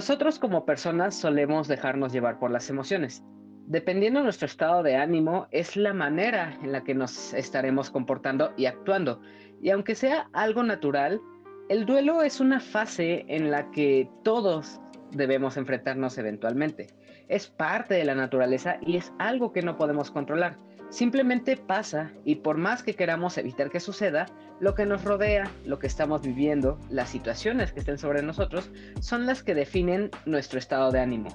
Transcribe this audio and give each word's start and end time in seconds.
Nosotros 0.00 0.38
como 0.38 0.64
personas 0.64 1.14
solemos 1.14 1.68
dejarnos 1.68 2.10
llevar 2.10 2.38
por 2.38 2.50
las 2.50 2.70
emociones. 2.70 3.22
Dependiendo 3.66 4.20
de 4.20 4.24
nuestro 4.24 4.46
estado 4.46 4.82
de 4.82 4.96
ánimo, 4.96 5.46
es 5.50 5.76
la 5.76 5.92
manera 5.92 6.58
en 6.62 6.72
la 6.72 6.82
que 6.82 6.94
nos 6.94 7.34
estaremos 7.34 7.90
comportando 7.90 8.54
y 8.56 8.64
actuando. 8.64 9.20
Y 9.60 9.68
aunque 9.68 9.94
sea 9.94 10.30
algo 10.32 10.62
natural, 10.62 11.20
el 11.68 11.84
duelo 11.84 12.22
es 12.22 12.40
una 12.40 12.60
fase 12.60 13.26
en 13.28 13.50
la 13.50 13.70
que 13.72 14.08
todos 14.24 14.80
debemos 15.10 15.58
enfrentarnos 15.58 16.16
eventualmente. 16.16 16.86
Es 17.28 17.48
parte 17.48 17.92
de 17.92 18.06
la 18.06 18.14
naturaleza 18.14 18.78
y 18.80 18.96
es 18.96 19.12
algo 19.18 19.52
que 19.52 19.60
no 19.60 19.76
podemos 19.76 20.10
controlar. 20.10 20.56
Simplemente 20.90 21.56
pasa 21.56 22.10
y 22.24 22.36
por 22.36 22.56
más 22.56 22.82
que 22.82 22.94
queramos 22.94 23.38
evitar 23.38 23.70
que 23.70 23.78
suceda, 23.78 24.26
lo 24.58 24.74
que 24.74 24.86
nos 24.86 25.04
rodea, 25.04 25.48
lo 25.64 25.78
que 25.78 25.86
estamos 25.86 26.20
viviendo, 26.20 26.78
las 26.90 27.08
situaciones 27.08 27.72
que 27.72 27.78
estén 27.78 27.96
sobre 27.96 28.22
nosotros, 28.22 28.70
son 29.00 29.24
las 29.24 29.44
que 29.44 29.54
definen 29.54 30.10
nuestro 30.26 30.58
estado 30.58 30.90
de 30.90 31.00
ánimo. 31.00 31.28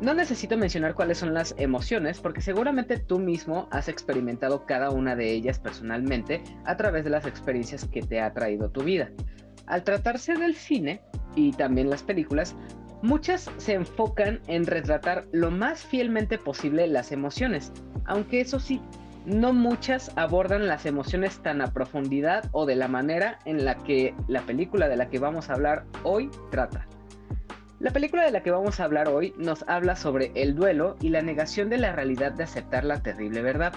No 0.00 0.12
necesito 0.14 0.58
mencionar 0.58 0.94
cuáles 0.94 1.18
son 1.18 1.32
las 1.32 1.54
emociones 1.58 2.20
porque 2.20 2.42
seguramente 2.42 2.98
tú 2.98 3.20
mismo 3.20 3.68
has 3.70 3.88
experimentado 3.88 4.66
cada 4.66 4.90
una 4.90 5.14
de 5.14 5.30
ellas 5.30 5.60
personalmente 5.60 6.42
a 6.64 6.76
través 6.76 7.04
de 7.04 7.10
las 7.10 7.24
experiencias 7.24 7.86
que 7.86 8.02
te 8.02 8.20
ha 8.20 8.34
traído 8.34 8.68
tu 8.68 8.82
vida. 8.82 9.10
Al 9.66 9.84
tratarse 9.84 10.34
del 10.34 10.56
cine 10.56 11.00
y 11.34 11.52
también 11.52 11.88
las 11.88 12.02
películas, 12.02 12.56
muchas 13.00 13.50
se 13.56 13.74
enfocan 13.74 14.40
en 14.48 14.66
retratar 14.66 15.28
lo 15.32 15.50
más 15.50 15.84
fielmente 15.84 16.36
posible 16.36 16.86
las 16.88 17.10
emociones, 17.10 17.72
aunque 18.06 18.40
eso 18.40 18.58
sí, 18.58 18.80
no 19.26 19.52
muchas 19.52 20.12
abordan 20.16 20.68
las 20.68 20.86
emociones 20.86 21.38
tan 21.40 21.60
a 21.60 21.72
profundidad 21.72 22.48
o 22.52 22.64
de 22.64 22.76
la 22.76 22.88
manera 22.88 23.40
en 23.44 23.64
la 23.64 23.74
que 23.76 24.14
la 24.28 24.42
película 24.42 24.88
de 24.88 24.96
la 24.96 25.08
que 25.08 25.18
vamos 25.18 25.50
a 25.50 25.54
hablar 25.54 25.84
hoy 26.04 26.30
trata. 26.50 26.86
La 27.80 27.90
película 27.90 28.24
de 28.24 28.30
la 28.30 28.42
que 28.42 28.50
vamos 28.50 28.80
a 28.80 28.84
hablar 28.84 29.08
hoy 29.08 29.34
nos 29.36 29.64
habla 29.68 29.96
sobre 29.96 30.30
el 30.34 30.54
duelo 30.54 30.96
y 31.00 31.10
la 31.10 31.22
negación 31.22 31.68
de 31.68 31.78
la 31.78 31.92
realidad 31.92 32.32
de 32.32 32.44
aceptar 32.44 32.84
la 32.84 33.02
terrible 33.02 33.42
verdad 33.42 33.72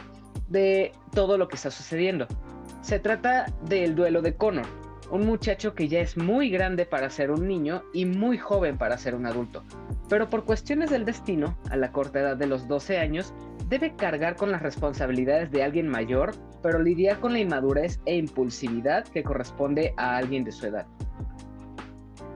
de 0.48 0.94
todo 1.14 1.38
lo 1.38 1.48
que 1.48 1.56
está 1.56 1.72
sucediendo. 1.72 2.28
Se 2.82 3.00
trata 3.00 3.48
del 3.66 3.96
duelo 3.96 4.22
de 4.22 4.36
Connor, 4.36 4.68
un 5.12 5.26
muchacho 5.26 5.74
que 5.74 5.88
ya 5.88 6.00
es 6.00 6.18
muy 6.18 6.50
grande 6.50 6.86
para 6.86 7.10
ser 7.10 7.32
un 7.32 7.48
niño 7.48 7.84
y 7.94 8.06
muy 8.06 8.38
joven 8.38 8.78
para 8.78 8.98
ser 8.98 9.16
un 9.16 9.26
adulto, 9.26 9.64
pero 10.08 10.30
por 10.30 10.46
cuestiones 10.46 10.90
del 10.90 11.06
destino, 11.06 11.58
a 11.70 11.76
la 11.76 11.92
corta 11.92 12.20
edad 12.20 12.38
de 12.38 12.48
los 12.48 12.68
12 12.68 12.98
años, 12.98 13.34
debe 13.68 13.96
cargar 13.96 14.36
con 14.36 14.52
las 14.52 14.62
responsabilidades 14.62 15.52
de 15.52 15.64
alguien 15.64 15.88
mayor, 15.88 16.34
pero 16.62 16.80
lidiar 16.80 17.20
con 17.20 17.34
la 17.34 17.40
inmadurez 17.40 18.00
e 18.06 18.18
impulsividad 18.18 19.06
que 19.08 19.24
corresponde 19.24 19.94
a 19.98 20.18
alguien 20.18 20.44
de 20.44 20.52
su 20.52 20.68
edad. 20.68 20.86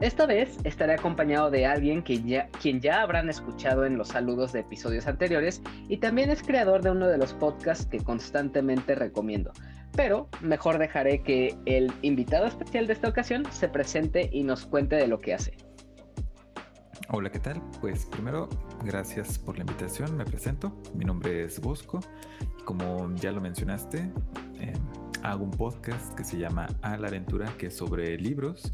Esta 0.02 0.26
vez 0.26 0.58
estaré 0.64 0.94
acompañado 0.94 1.50
de 1.50 1.66
alguien 1.66 2.04
que 2.04 2.22
ya, 2.22 2.50
quien 2.62 2.82
ya 2.82 3.02
habrán 3.02 3.30
escuchado 3.30 3.86
en 3.86 3.98
los 3.98 4.10
saludos 4.10 4.52
de 4.52 4.62
episodios 4.62 5.08
anteriores 5.08 5.62
y 5.88 5.98
también 5.98 6.30
es 6.30 6.44
creador 6.44 6.82
de 6.82 6.92
uno 6.92 7.08
de 7.08 7.18
los 7.18 7.34
podcasts 7.34 7.86
que 7.86 8.00
constantemente 8.00 8.96
recomiendo. 8.96 9.52
Pero 9.96 10.28
mejor 10.42 10.78
dejaré 10.78 11.22
que 11.22 11.56
el 11.66 11.92
invitado 12.02 12.46
especial 12.48 12.88
de 12.88 12.94
esta 12.94 13.08
ocasión 13.08 13.46
se 13.52 13.70
presente 13.70 14.30
y 14.32 14.44
nos 14.44 14.66
cuente 14.66 14.96
de 14.96 15.08
lo 15.08 15.20
que 15.20 15.36
hace. 15.36 15.54
Hola, 17.10 17.30
¿qué 17.30 17.40
tal? 17.40 17.62
Pues 17.80 18.06
primero, 18.08 18.50
gracias 18.84 19.38
por 19.38 19.56
la 19.58 19.62
invitación, 19.62 20.18
me 20.18 20.26
presento. 20.26 20.76
Mi 20.96 21.06
nombre 21.06 21.44
es 21.44 21.60
Bosco 21.60 22.00
como 22.64 23.14
ya 23.16 23.32
lo 23.32 23.42
mencionaste, 23.42 24.10
em, 24.60 24.74
hago 25.22 25.44
un 25.44 25.52
podcast 25.52 26.14
que 26.16 26.24
se 26.24 26.38
llama 26.38 26.68
A 26.82 26.98
la 26.98 27.08
Aventura, 27.08 27.54
que 27.58 27.68
es 27.68 27.76
sobre 27.76 28.18
libros. 28.18 28.74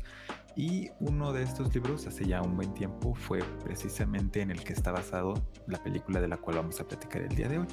Y 0.60 0.92
uno 1.00 1.32
de 1.32 1.44
estos 1.44 1.74
libros, 1.74 2.06
hace 2.06 2.26
ya 2.26 2.42
un 2.42 2.58
buen 2.58 2.74
tiempo, 2.74 3.16
fue 3.16 3.40
precisamente 3.64 4.42
en 4.42 4.52
el 4.52 4.62
que 4.62 4.74
está 4.74 4.92
basado 4.92 5.36
la 5.68 5.82
película 5.82 6.20
de 6.20 6.28
la 6.28 6.36
cual 6.36 6.58
vamos 6.58 6.82
a 6.82 6.84
platicar 6.86 7.22
el 7.22 7.30
día 7.30 7.48
de 7.48 7.60
hoy. 7.60 7.68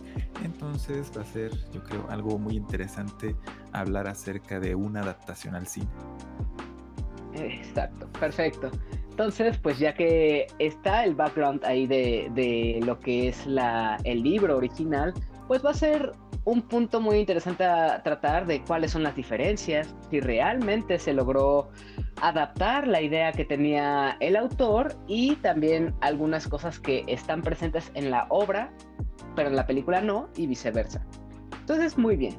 Entonces 0.44 1.10
va 1.16 1.22
a 1.22 1.24
ser, 1.24 1.50
yo 1.72 1.82
creo, 1.82 2.06
algo 2.08 2.38
muy 2.38 2.54
interesante 2.54 3.34
hablar 3.72 4.06
acerca 4.06 4.60
de 4.60 4.76
una 4.76 5.00
adaptación 5.00 5.56
al 5.56 5.66
cine. 5.66 5.88
Exacto, 7.34 8.06
perfecto. 8.20 8.70
Entonces, 9.10 9.58
pues 9.58 9.80
ya 9.80 9.92
que 9.92 10.46
está 10.60 11.02
el 11.02 11.16
background 11.16 11.64
ahí 11.64 11.88
de, 11.88 12.80
lo 12.86 13.00
que 13.00 13.30
es 13.30 13.48
la, 13.48 13.96
el 14.04 14.22
libro 14.22 14.56
original, 14.56 15.12
pues 15.46 15.64
va 15.64 15.70
a 15.70 15.74
ser 15.74 16.12
un 16.44 16.62
punto 16.62 17.00
muy 17.00 17.18
interesante 17.18 17.64
a 17.64 18.02
tratar 18.02 18.46
de 18.46 18.62
cuáles 18.62 18.92
son 18.92 19.02
las 19.02 19.16
diferencias, 19.16 19.94
si 20.10 20.20
realmente 20.20 20.98
se 20.98 21.12
logró 21.12 21.70
adaptar 22.22 22.86
la 22.86 23.00
idea 23.02 23.32
que 23.32 23.44
tenía 23.44 24.16
el 24.20 24.36
autor 24.36 24.96
y 25.08 25.34
también 25.36 25.94
algunas 26.00 26.46
cosas 26.46 26.78
que 26.78 27.04
están 27.08 27.42
presentes 27.42 27.90
en 27.94 28.10
la 28.10 28.26
obra, 28.30 28.72
pero 29.34 29.48
en 29.48 29.56
la 29.56 29.66
película 29.66 30.00
no, 30.00 30.28
y 30.36 30.46
viceversa. 30.46 31.04
Entonces, 31.60 31.98
muy 31.98 32.16
bien. 32.16 32.36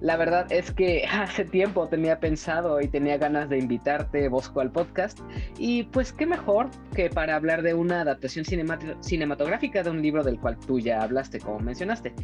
La 0.00 0.16
verdad 0.16 0.46
es 0.50 0.70
que 0.70 1.04
hace 1.10 1.44
tiempo 1.44 1.88
tenía 1.88 2.20
pensado 2.20 2.80
y 2.80 2.88
tenía 2.88 3.18
ganas 3.18 3.48
de 3.48 3.58
invitarte, 3.58 4.28
Bosco, 4.28 4.60
al 4.60 4.70
podcast. 4.70 5.18
Y 5.58 5.84
pues 5.84 6.12
qué 6.12 6.26
mejor 6.26 6.70
que 6.94 7.10
para 7.10 7.34
hablar 7.34 7.62
de 7.62 7.74
una 7.74 8.02
adaptación 8.02 8.44
cinematográfica 8.44 9.82
de 9.82 9.90
un 9.90 10.02
libro 10.02 10.22
del 10.22 10.38
cual 10.38 10.58
tú 10.58 10.78
ya 10.78 11.02
hablaste, 11.02 11.40
como 11.40 11.58
mencionaste. 11.58 12.14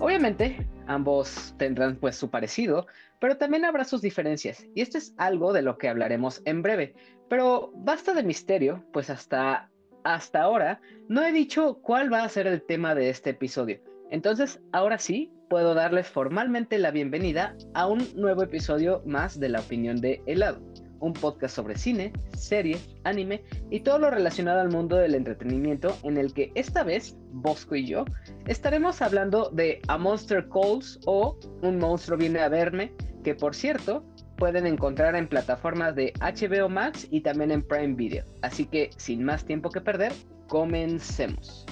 Obviamente, 0.00 0.66
ambos 0.86 1.54
tendrán 1.58 1.96
pues 1.96 2.16
su 2.16 2.30
parecido, 2.30 2.86
pero 3.20 3.36
también 3.36 3.64
habrá 3.64 3.84
sus 3.84 4.02
diferencias. 4.02 4.66
Y 4.74 4.82
esto 4.82 4.98
es 4.98 5.14
algo 5.16 5.52
de 5.52 5.62
lo 5.62 5.78
que 5.78 5.88
hablaremos 5.88 6.42
en 6.44 6.62
breve. 6.62 6.94
Pero 7.28 7.72
basta 7.76 8.14
de 8.14 8.24
misterio, 8.24 8.84
pues 8.92 9.08
hasta, 9.10 9.70
hasta 10.04 10.42
ahora 10.42 10.80
no 11.08 11.24
he 11.24 11.32
dicho 11.32 11.78
cuál 11.82 12.12
va 12.12 12.24
a 12.24 12.28
ser 12.28 12.46
el 12.46 12.62
tema 12.62 12.94
de 12.94 13.10
este 13.10 13.30
episodio. 13.30 13.80
Entonces, 14.10 14.60
ahora 14.72 14.98
sí, 14.98 15.32
puedo 15.52 15.74
darles 15.74 16.06
formalmente 16.06 16.78
la 16.78 16.90
bienvenida 16.90 17.54
a 17.74 17.86
un 17.86 18.08
nuevo 18.16 18.42
episodio 18.42 19.02
más 19.04 19.38
de 19.38 19.50
La 19.50 19.60
Opinión 19.60 20.00
de 20.00 20.22
Helado, 20.24 20.62
un 20.98 21.12
podcast 21.12 21.54
sobre 21.54 21.76
cine, 21.76 22.10
series, 22.34 22.88
anime 23.04 23.44
y 23.68 23.80
todo 23.80 23.98
lo 23.98 24.10
relacionado 24.10 24.62
al 24.62 24.70
mundo 24.70 24.96
del 24.96 25.14
entretenimiento 25.14 25.94
en 26.04 26.16
el 26.16 26.32
que 26.32 26.52
esta 26.54 26.84
vez 26.84 27.18
Bosco 27.32 27.74
y 27.74 27.86
yo 27.86 28.06
estaremos 28.46 29.02
hablando 29.02 29.50
de 29.50 29.82
A 29.88 29.98
Monster 29.98 30.48
Calls 30.48 30.98
o 31.04 31.38
Un 31.60 31.78
monstruo 31.78 32.16
viene 32.16 32.40
a 32.40 32.48
verme, 32.48 32.94
que 33.22 33.34
por 33.34 33.54
cierto 33.54 34.06
pueden 34.38 34.66
encontrar 34.66 35.16
en 35.16 35.28
plataformas 35.28 35.94
de 35.94 36.14
HBO 36.22 36.70
Max 36.70 37.06
y 37.10 37.20
también 37.20 37.50
en 37.50 37.60
Prime 37.60 37.92
Video. 37.92 38.24
Así 38.40 38.64
que 38.64 38.88
sin 38.96 39.22
más 39.22 39.44
tiempo 39.44 39.68
que 39.68 39.82
perder, 39.82 40.14
comencemos. 40.48 41.66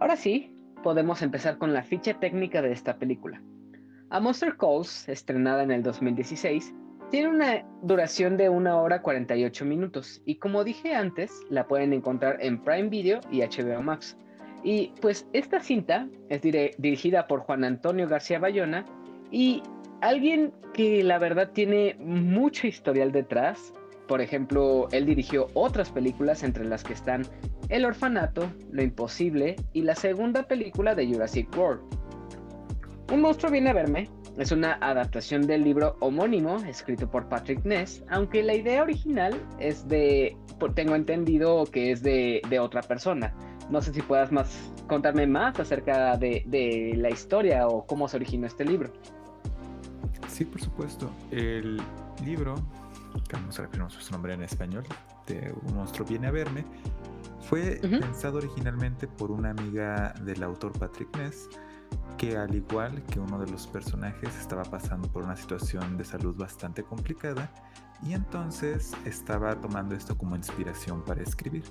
Ahora 0.00 0.14
sí, 0.14 0.54
podemos 0.84 1.22
empezar 1.22 1.58
con 1.58 1.72
la 1.72 1.82
ficha 1.82 2.14
técnica 2.14 2.62
de 2.62 2.70
esta 2.70 2.98
película. 2.98 3.42
A 4.10 4.20
Monster 4.20 4.56
Calls, 4.56 5.08
estrenada 5.08 5.64
en 5.64 5.72
el 5.72 5.82
2016, 5.82 6.72
tiene 7.10 7.28
una 7.28 7.64
duración 7.82 8.36
de 8.36 8.48
1 8.48 8.80
hora 8.80 9.02
48 9.02 9.64
minutos 9.64 10.22
y 10.24 10.36
como 10.36 10.62
dije 10.62 10.94
antes, 10.94 11.32
la 11.50 11.66
pueden 11.66 11.92
encontrar 11.92 12.36
en 12.40 12.62
Prime 12.62 12.88
Video 12.90 13.20
y 13.30 13.40
HBO 13.40 13.82
Max. 13.82 14.16
Y 14.62 14.92
pues 15.00 15.26
esta 15.32 15.60
cinta 15.60 16.08
es 16.28 16.42
dirigida 16.42 17.26
por 17.26 17.40
Juan 17.40 17.64
Antonio 17.64 18.06
García 18.08 18.38
Bayona 18.38 18.84
y 19.32 19.62
alguien 20.00 20.52
que 20.74 21.02
la 21.02 21.18
verdad 21.18 21.50
tiene 21.52 21.96
mucho 21.98 22.68
historial 22.68 23.10
detrás. 23.10 23.72
Por 24.06 24.20
ejemplo, 24.20 24.88
él 24.92 25.06
dirigió 25.06 25.48
otras 25.54 25.90
películas 25.90 26.44
entre 26.44 26.64
las 26.64 26.84
que 26.84 26.92
están 26.92 27.22
el 27.68 27.84
orfanato, 27.84 28.50
Lo 28.70 28.82
imposible 28.82 29.56
y 29.72 29.82
la 29.82 29.94
segunda 29.94 30.44
película 30.44 30.94
de 30.94 31.06
Jurassic 31.06 31.48
World. 31.56 31.82
Un 33.12 33.22
monstruo 33.22 33.50
viene 33.50 33.70
a 33.70 33.72
verme 33.72 34.08
es 34.38 34.52
una 34.52 34.74
adaptación 34.74 35.48
del 35.48 35.64
libro 35.64 35.96
homónimo 35.98 36.58
escrito 36.58 37.10
por 37.10 37.28
Patrick 37.28 37.64
Ness, 37.64 38.04
aunque 38.08 38.44
la 38.44 38.54
idea 38.54 38.82
original 38.82 39.34
es 39.58 39.88
de, 39.88 40.36
tengo 40.76 40.94
entendido 40.94 41.64
que 41.64 41.90
es 41.90 42.04
de, 42.04 42.40
otra 42.60 42.82
persona. 42.82 43.34
No 43.68 43.82
sé 43.82 43.92
si 43.92 44.00
puedas 44.00 44.30
más 44.30 44.72
contarme 44.86 45.26
más 45.26 45.58
acerca 45.58 46.16
de, 46.16 46.44
de 46.46 46.94
la 46.96 47.10
historia 47.10 47.66
o 47.66 47.84
cómo 47.84 48.06
se 48.06 48.16
originó 48.16 48.46
este 48.46 48.64
libro. 48.64 48.92
Sí, 50.28 50.44
por 50.44 50.60
supuesto. 50.60 51.10
El 51.32 51.80
libro, 52.24 52.54
vamos 53.32 53.58
a 53.58 53.62
repetir 53.62 53.84
su 53.90 54.12
nombre 54.12 54.34
en 54.34 54.42
español, 54.42 54.84
de 55.26 55.54
Un 55.62 55.74
monstruo 55.74 56.06
viene 56.06 56.26
a 56.26 56.30
verme, 56.30 56.64
fue 57.40 57.78
pensado 57.80 58.38
originalmente 58.38 59.06
por 59.06 59.30
una 59.30 59.50
amiga 59.50 60.14
del 60.22 60.42
autor 60.42 60.72
Patrick 60.78 61.16
Ness, 61.16 61.48
que 62.16 62.36
al 62.36 62.54
igual 62.54 63.02
que 63.04 63.20
uno 63.20 63.38
de 63.38 63.50
los 63.50 63.66
personajes 63.66 64.36
estaba 64.38 64.64
pasando 64.64 65.10
por 65.10 65.22
una 65.22 65.36
situación 65.36 65.96
de 65.96 66.04
salud 66.04 66.36
bastante 66.36 66.82
complicada 66.82 67.50
y 68.02 68.12
entonces 68.12 68.92
estaba 69.04 69.58
tomando 69.60 69.94
esto 69.94 70.16
como 70.16 70.36
inspiración 70.36 71.02
para 71.04 71.22
escribir. 71.22 71.64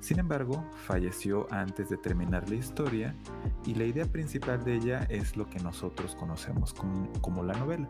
Sin 0.00 0.20
embargo, 0.20 0.64
falleció 0.86 1.46
antes 1.50 1.88
de 1.88 1.96
terminar 1.96 2.48
la 2.48 2.54
historia 2.54 3.14
y 3.66 3.74
la 3.74 3.84
idea 3.84 4.06
principal 4.06 4.62
de 4.62 4.76
ella 4.76 5.06
es 5.08 5.36
lo 5.36 5.48
que 5.50 5.58
nosotros 5.58 6.14
conocemos 6.14 6.72
como, 6.72 7.42
la 7.42 7.54
novela. 7.54 7.88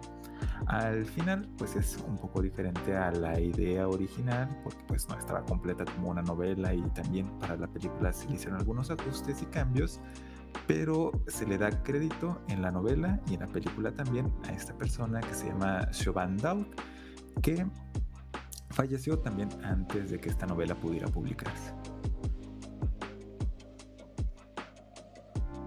Al 0.67 1.05
final, 1.05 1.49
pues 1.59 1.77
es 1.77 1.99
un 2.07 2.17
poco 2.17 2.41
diferente 2.41 2.97
a 2.97 3.11
la 3.11 3.39
idea 3.39 3.89
original, 3.89 4.49
porque 4.65 4.83
pues 4.87 5.09
no 5.09 5.19
estaba 5.19 5.45
completa 5.45 5.85
como 5.85 6.09
una 6.09 6.23
novela 6.23 6.73
y 6.73 6.83
también 6.91 7.27
para 7.39 7.57
la 7.57 7.67
película 7.67 8.13
se 8.13 8.29
le 8.29 8.37
hicieron 8.37 8.59
algunos 8.59 8.91
ajustes 8.91 9.43
y 9.43 9.47
cambios, 9.47 10.01
pero 10.67 11.13
se 11.27 11.47
le 11.47 11.59
da 11.59 11.71
crédito 11.83 12.41
en 12.49 12.63
la 12.63 12.71
novela 12.71 13.21
y 13.29 13.35
en 13.35 13.41
la 13.41 13.49
película 13.49 13.93
también 13.93 14.33
a 14.49 14.53
esta 14.53 14.73
persona 14.77 15.21
que 15.21 15.35
se 15.35 15.49
llama 15.49 15.93
Siobhan 15.93 16.39
Dowd, 16.39 16.67
que 17.43 17.67
falleció 18.71 19.19
también 19.19 19.49
antes 19.65 20.11
de 20.11 20.21
que 20.21 20.29
esta 20.29 20.47
novela 20.47 20.75
pudiera 20.75 21.09
publicarse. 21.09 21.73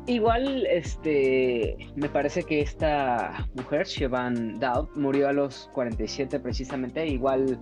Igual, 0.08 0.66
este, 0.66 1.78
me 1.96 2.10
parece 2.10 2.44
que 2.44 2.62
esta 2.62 3.48
mujer, 3.56 3.86
Siobhan 3.86 4.60
Dowd, 4.60 4.90
murió 4.96 5.30
a 5.30 5.34
los 5.34 5.70
47 5.74 6.40
precisamente. 6.40 7.06
Igual, 7.06 7.60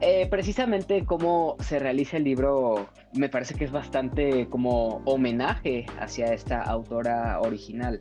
eh, 0.00 0.26
precisamente 0.28 1.04
cómo 1.06 1.56
se 1.60 1.78
realiza 1.78 2.18
el 2.18 2.24
libro, 2.24 2.88
me 3.14 3.30
parece 3.30 3.54
que 3.54 3.64
es 3.64 3.72
bastante 3.72 4.48
como 4.48 5.02
homenaje 5.06 5.86
hacia 5.98 6.26
esta 6.26 6.62
autora 6.62 7.40
original. 7.40 8.00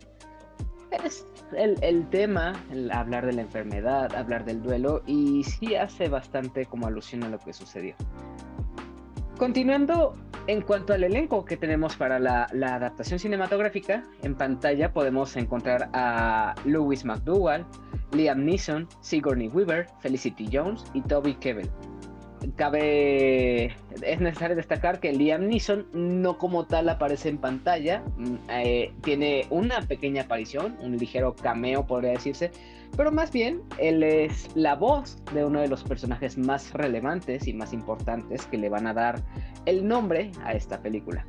Es 1.05 1.25
el, 1.55 1.77
el 1.81 2.09
tema, 2.09 2.53
el 2.71 2.91
hablar 2.91 3.25
de 3.25 3.33
la 3.33 3.41
enfermedad, 3.43 4.13
hablar 4.15 4.43
del 4.43 4.61
duelo, 4.61 5.01
y 5.07 5.45
sí 5.45 5.75
hace 5.75 6.09
bastante 6.09 6.65
como 6.65 6.87
alusión 6.87 7.23
a 7.23 7.29
lo 7.29 7.39
que 7.39 7.53
sucedió. 7.53 7.95
Continuando 9.37 10.13
en 10.49 10.61
cuanto 10.61 10.93
al 10.93 11.03
elenco 11.03 11.45
que 11.45 11.57
tenemos 11.57 11.95
para 11.95 12.17
la, 12.17 12.45
adaptación 12.51 13.19
cinematográfica, 13.19 14.03
en 14.23 14.33
pantalla 14.33 14.91
podemos 14.91 15.37
encontrar 15.37 15.91
a 15.93 16.55
Louis 16.65 17.05
McDougall, 17.05 17.67
Liam 18.13 18.43
Neeson, 18.45 18.87
Sigourney 18.99 19.47
Weaver, 19.49 19.85
Felicity 19.99 20.49
Jones 20.51 20.83
y 20.95 21.01
Toby 21.01 21.35
Kebbell 21.35 21.69
cabe, 22.55 23.75
es 24.01 24.19
necesario 24.19 24.55
destacar 24.55 24.99
que 24.99 25.11
Liam 25.11 25.47
Neeson 25.47 25.87
no 25.93 26.37
como 26.37 26.65
tal 26.65 26.89
aparece 26.89 27.29
en 27.29 27.37
pantalla, 27.37 28.03
mm, 28.17 28.35
eh, 28.49 28.93
tiene 29.01 29.45
una 29.49 29.81
pequeña 29.81 30.23
aparición, 30.23 30.77
un 30.81 30.97
ligero 30.97 31.35
cameo 31.35 31.85
podría 31.85 32.11
decirse, 32.11 32.51
pero 32.95 33.11
más 33.11 33.31
bien 33.31 33.61
él 33.77 34.03
es 34.03 34.49
la 34.55 34.75
voz 34.75 35.17
de 35.33 35.45
uno 35.45 35.61
de 35.61 35.67
los 35.67 35.83
personajes 35.83 36.37
más 36.37 36.73
relevantes 36.73 37.47
y 37.47 37.53
más 37.53 37.73
importantes 37.73 38.45
que 38.47 38.57
le 38.57 38.69
van 38.69 38.87
a 38.87 38.93
dar 38.93 39.21
el 39.65 39.87
nombre 39.87 40.31
a 40.43 40.53
esta 40.53 40.81
película. 40.81 41.25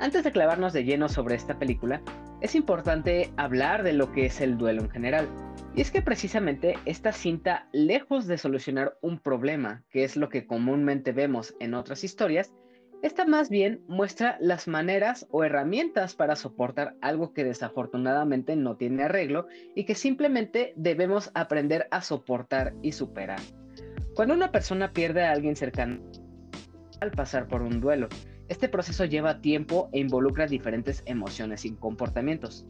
Antes 0.00 0.24
de 0.24 0.32
clavarnos 0.32 0.72
de 0.72 0.84
lleno 0.84 1.08
sobre 1.08 1.36
esta 1.36 1.58
película, 1.58 2.02
es 2.44 2.54
importante 2.54 3.32
hablar 3.38 3.82
de 3.84 3.94
lo 3.94 4.12
que 4.12 4.26
es 4.26 4.42
el 4.42 4.58
duelo 4.58 4.82
en 4.82 4.90
general. 4.90 5.26
Y 5.74 5.80
es 5.80 5.90
que 5.90 6.02
precisamente 6.02 6.74
esta 6.84 7.10
cinta, 7.10 7.70
lejos 7.72 8.26
de 8.26 8.36
solucionar 8.36 8.98
un 9.00 9.18
problema, 9.18 9.82
que 9.88 10.04
es 10.04 10.14
lo 10.14 10.28
que 10.28 10.46
comúnmente 10.46 11.12
vemos 11.12 11.56
en 11.58 11.72
otras 11.72 12.04
historias, 12.04 12.52
esta 13.00 13.24
más 13.24 13.48
bien 13.48 13.82
muestra 13.88 14.36
las 14.40 14.68
maneras 14.68 15.26
o 15.30 15.42
herramientas 15.42 16.14
para 16.14 16.36
soportar 16.36 16.96
algo 17.00 17.32
que 17.32 17.44
desafortunadamente 17.44 18.56
no 18.56 18.76
tiene 18.76 19.04
arreglo 19.04 19.46
y 19.74 19.86
que 19.86 19.94
simplemente 19.94 20.74
debemos 20.76 21.30
aprender 21.32 21.88
a 21.90 22.02
soportar 22.02 22.74
y 22.82 22.92
superar. 22.92 23.40
Cuando 24.14 24.34
una 24.34 24.52
persona 24.52 24.92
pierde 24.92 25.24
a 25.24 25.32
alguien 25.32 25.56
cercano 25.56 25.98
al 27.00 27.10
pasar 27.10 27.48
por 27.48 27.62
un 27.62 27.80
duelo, 27.80 28.08
este 28.48 28.68
proceso 28.68 29.04
lleva 29.04 29.40
tiempo 29.40 29.88
e 29.92 30.00
involucra 30.00 30.46
diferentes 30.46 31.02
emociones 31.06 31.64
y 31.64 31.72
comportamientos. 31.72 32.66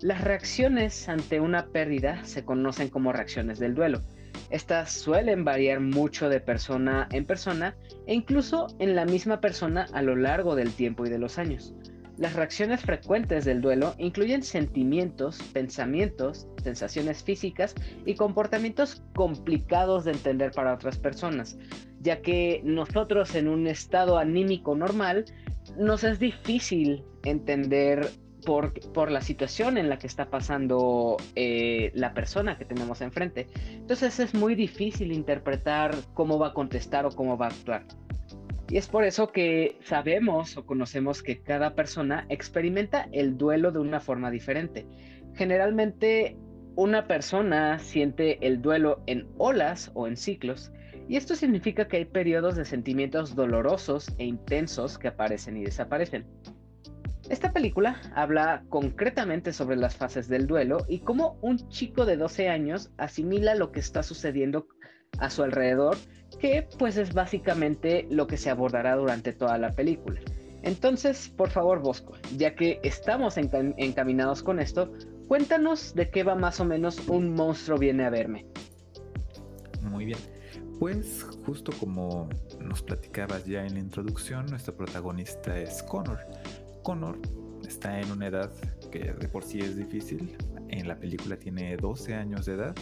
Las 0.00 0.22
reacciones 0.22 1.08
ante 1.10 1.40
una 1.40 1.66
pérdida 1.66 2.24
se 2.24 2.44
conocen 2.44 2.88
como 2.88 3.12
reacciones 3.12 3.58
del 3.58 3.74
duelo. 3.74 4.02
Estas 4.48 4.92
suelen 4.92 5.44
variar 5.44 5.80
mucho 5.80 6.28
de 6.28 6.40
persona 6.40 7.06
en 7.12 7.26
persona 7.26 7.76
e 8.06 8.14
incluso 8.14 8.68
en 8.78 8.96
la 8.96 9.04
misma 9.04 9.40
persona 9.40 9.86
a 9.92 10.02
lo 10.02 10.16
largo 10.16 10.56
del 10.56 10.72
tiempo 10.72 11.04
y 11.04 11.10
de 11.10 11.18
los 11.18 11.38
años. 11.38 11.74
Las 12.16 12.34
reacciones 12.34 12.80
frecuentes 12.80 13.44
del 13.44 13.60
duelo 13.60 13.94
incluyen 13.98 14.42
sentimientos, 14.42 15.38
pensamientos, 15.52 16.48
sensaciones 16.62 17.22
físicas 17.22 17.74
y 18.04 18.14
comportamientos 18.14 19.02
complicados 19.14 20.04
de 20.04 20.12
entender 20.12 20.50
para 20.52 20.74
otras 20.74 20.98
personas, 20.98 21.56
ya 22.00 22.22
que 22.22 22.60
nosotros 22.64 23.34
en 23.34 23.48
un 23.48 23.66
estado 23.66 24.18
anímico 24.18 24.74
normal 24.74 25.26
nos 25.76 26.04
es 26.04 26.18
difícil 26.18 27.04
entender 27.24 28.08
por, 28.44 28.72
por, 28.92 29.10
la 29.10 29.20
situación 29.20 29.76
en 29.76 29.90
la 29.90 29.98
que 29.98 30.06
está 30.06 30.30
pasando 30.30 31.18
eh, 31.36 31.92
la 31.94 32.14
persona 32.14 32.56
que 32.56 32.64
tenemos 32.64 33.02
enfrente. 33.02 33.48
Entonces 33.70 34.18
es 34.18 34.34
muy 34.34 34.54
difícil 34.54 35.12
interpretar 35.12 35.94
cómo 36.14 36.38
va 36.38 36.48
a 36.48 36.52
contestar 36.54 37.04
o 37.04 37.10
cómo 37.10 37.36
va 37.36 37.46
a 37.46 37.48
actuar. 37.50 37.84
Y 38.70 38.76
es 38.76 38.86
por 38.86 39.04
eso 39.04 39.32
que 39.32 39.76
sabemos 39.84 40.56
o 40.56 40.64
conocemos 40.64 41.22
que 41.22 41.42
cada 41.42 41.74
persona 41.74 42.24
experimenta 42.28 43.08
el 43.12 43.36
duelo 43.36 43.72
de 43.72 43.80
una 43.80 44.00
forma 44.00 44.30
diferente. 44.30 44.86
Generalmente 45.34 46.36
una 46.76 47.06
persona 47.06 47.78
siente 47.78 48.38
el 48.46 48.62
duelo 48.62 49.02
en 49.06 49.26
olas 49.38 49.90
o 49.94 50.06
en 50.06 50.16
ciclos, 50.16 50.72
y 51.10 51.16
esto 51.16 51.34
significa 51.34 51.88
que 51.88 51.96
hay 51.96 52.04
periodos 52.04 52.54
de 52.54 52.64
sentimientos 52.64 53.34
dolorosos 53.34 54.14
e 54.18 54.26
intensos 54.26 54.96
que 54.96 55.08
aparecen 55.08 55.56
y 55.56 55.64
desaparecen. 55.64 56.24
Esta 57.28 57.52
película 57.52 58.00
habla 58.14 58.62
concretamente 58.68 59.52
sobre 59.52 59.74
las 59.74 59.96
fases 59.96 60.28
del 60.28 60.46
duelo 60.46 60.86
y 60.88 61.00
cómo 61.00 61.36
un 61.42 61.68
chico 61.68 62.06
de 62.06 62.16
12 62.16 62.48
años 62.48 62.92
asimila 62.96 63.56
lo 63.56 63.72
que 63.72 63.80
está 63.80 64.04
sucediendo 64.04 64.68
a 65.18 65.30
su 65.30 65.42
alrededor, 65.42 65.96
que 66.38 66.68
pues 66.78 66.96
es 66.96 67.12
básicamente 67.12 68.06
lo 68.08 68.28
que 68.28 68.36
se 68.36 68.48
abordará 68.48 68.94
durante 68.94 69.32
toda 69.32 69.58
la 69.58 69.72
película. 69.72 70.20
Entonces, 70.62 71.28
por 71.28 71.50
favor, 71.50 71.80
Bosco, 71.80 72.12
ya 72.36 72.54
que 72.54 72.78
estamos 72.84 73.36
encaminados 73.36 74.44
con 74.44 74.60
esto, 74.60 74.92
cuéntanos 75.26 75.92
de 75.92 76.08
qué 76.08 76.22
va 76.22 76.36
más 76.36 76.60
o 76.60 76.64
menos 76.64 77.08
un 77.08 77.34
monstruo 77.34 77.78
viene 77.78 78.04
a 78.04 78.10
verme. 78.10 78.46
Muy 79.82 80.04
bien. 80.04 80.39
Pues 80.80 81.26
justo 81.44 81.72
como 81.78 82.30
nos 82.58 82.82
platicabas 82.82 83.44
ya 83.44 83.66
en 83.66 83.74
la 83.74 83.80
introducción, 83.80 84.46
nuestro 84.46 84.74
protagonista 84.74 85.60
es 85.60 85.82
Connor 85.82 86.18
Connor 86.82 87.18
está 87.68 88.00
en 88.00 88.10
una 88.10 88.28
edad 88.28 88.50
que 88.90 89.12
de 89.12 89.28
por 89.28 89.44
sí 89.44 89.60
es 89.60 89.76
difícil. 89.76 90.38
En 90.70 90.88
la 90.88 90.98
película 90.98 91.36
tiene 91.36 91.76
12 91.76 92.14
años 92.14 92.46
de 92.46 92.54
edad 92.54 92.74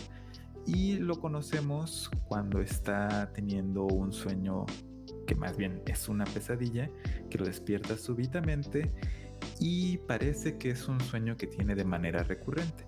y 0.64 0.98
lo 0.98 1.20
conocemos 1.20 2.08
cuando 2.28 2.60
está 2.60 3.32
teniendo 3.34 3.84
un 3.84 4.12
sueño 4.12 4.64
que 5.26 5.34
más 5.34 5.56
bien 5.56 5.82
es 5.86 6.08
una 6.08 6.24
pesadilla 6.24 6.88
que 7.28 7.38
lo 7.38 7.46
despierta 7.46 7.98
súbitamente 7.98 8.92
y 9.58 9.98
parece 9.98 10.56
que 10.56 10.70
es 10.70 10.86
un 10.86 11.00
sueño 11.00 11.36
que 11.36 11.48
tiene 11.48 11.74
de 11.74 11.84
manera 11.84 12.22
recurrente. 12.22 12.87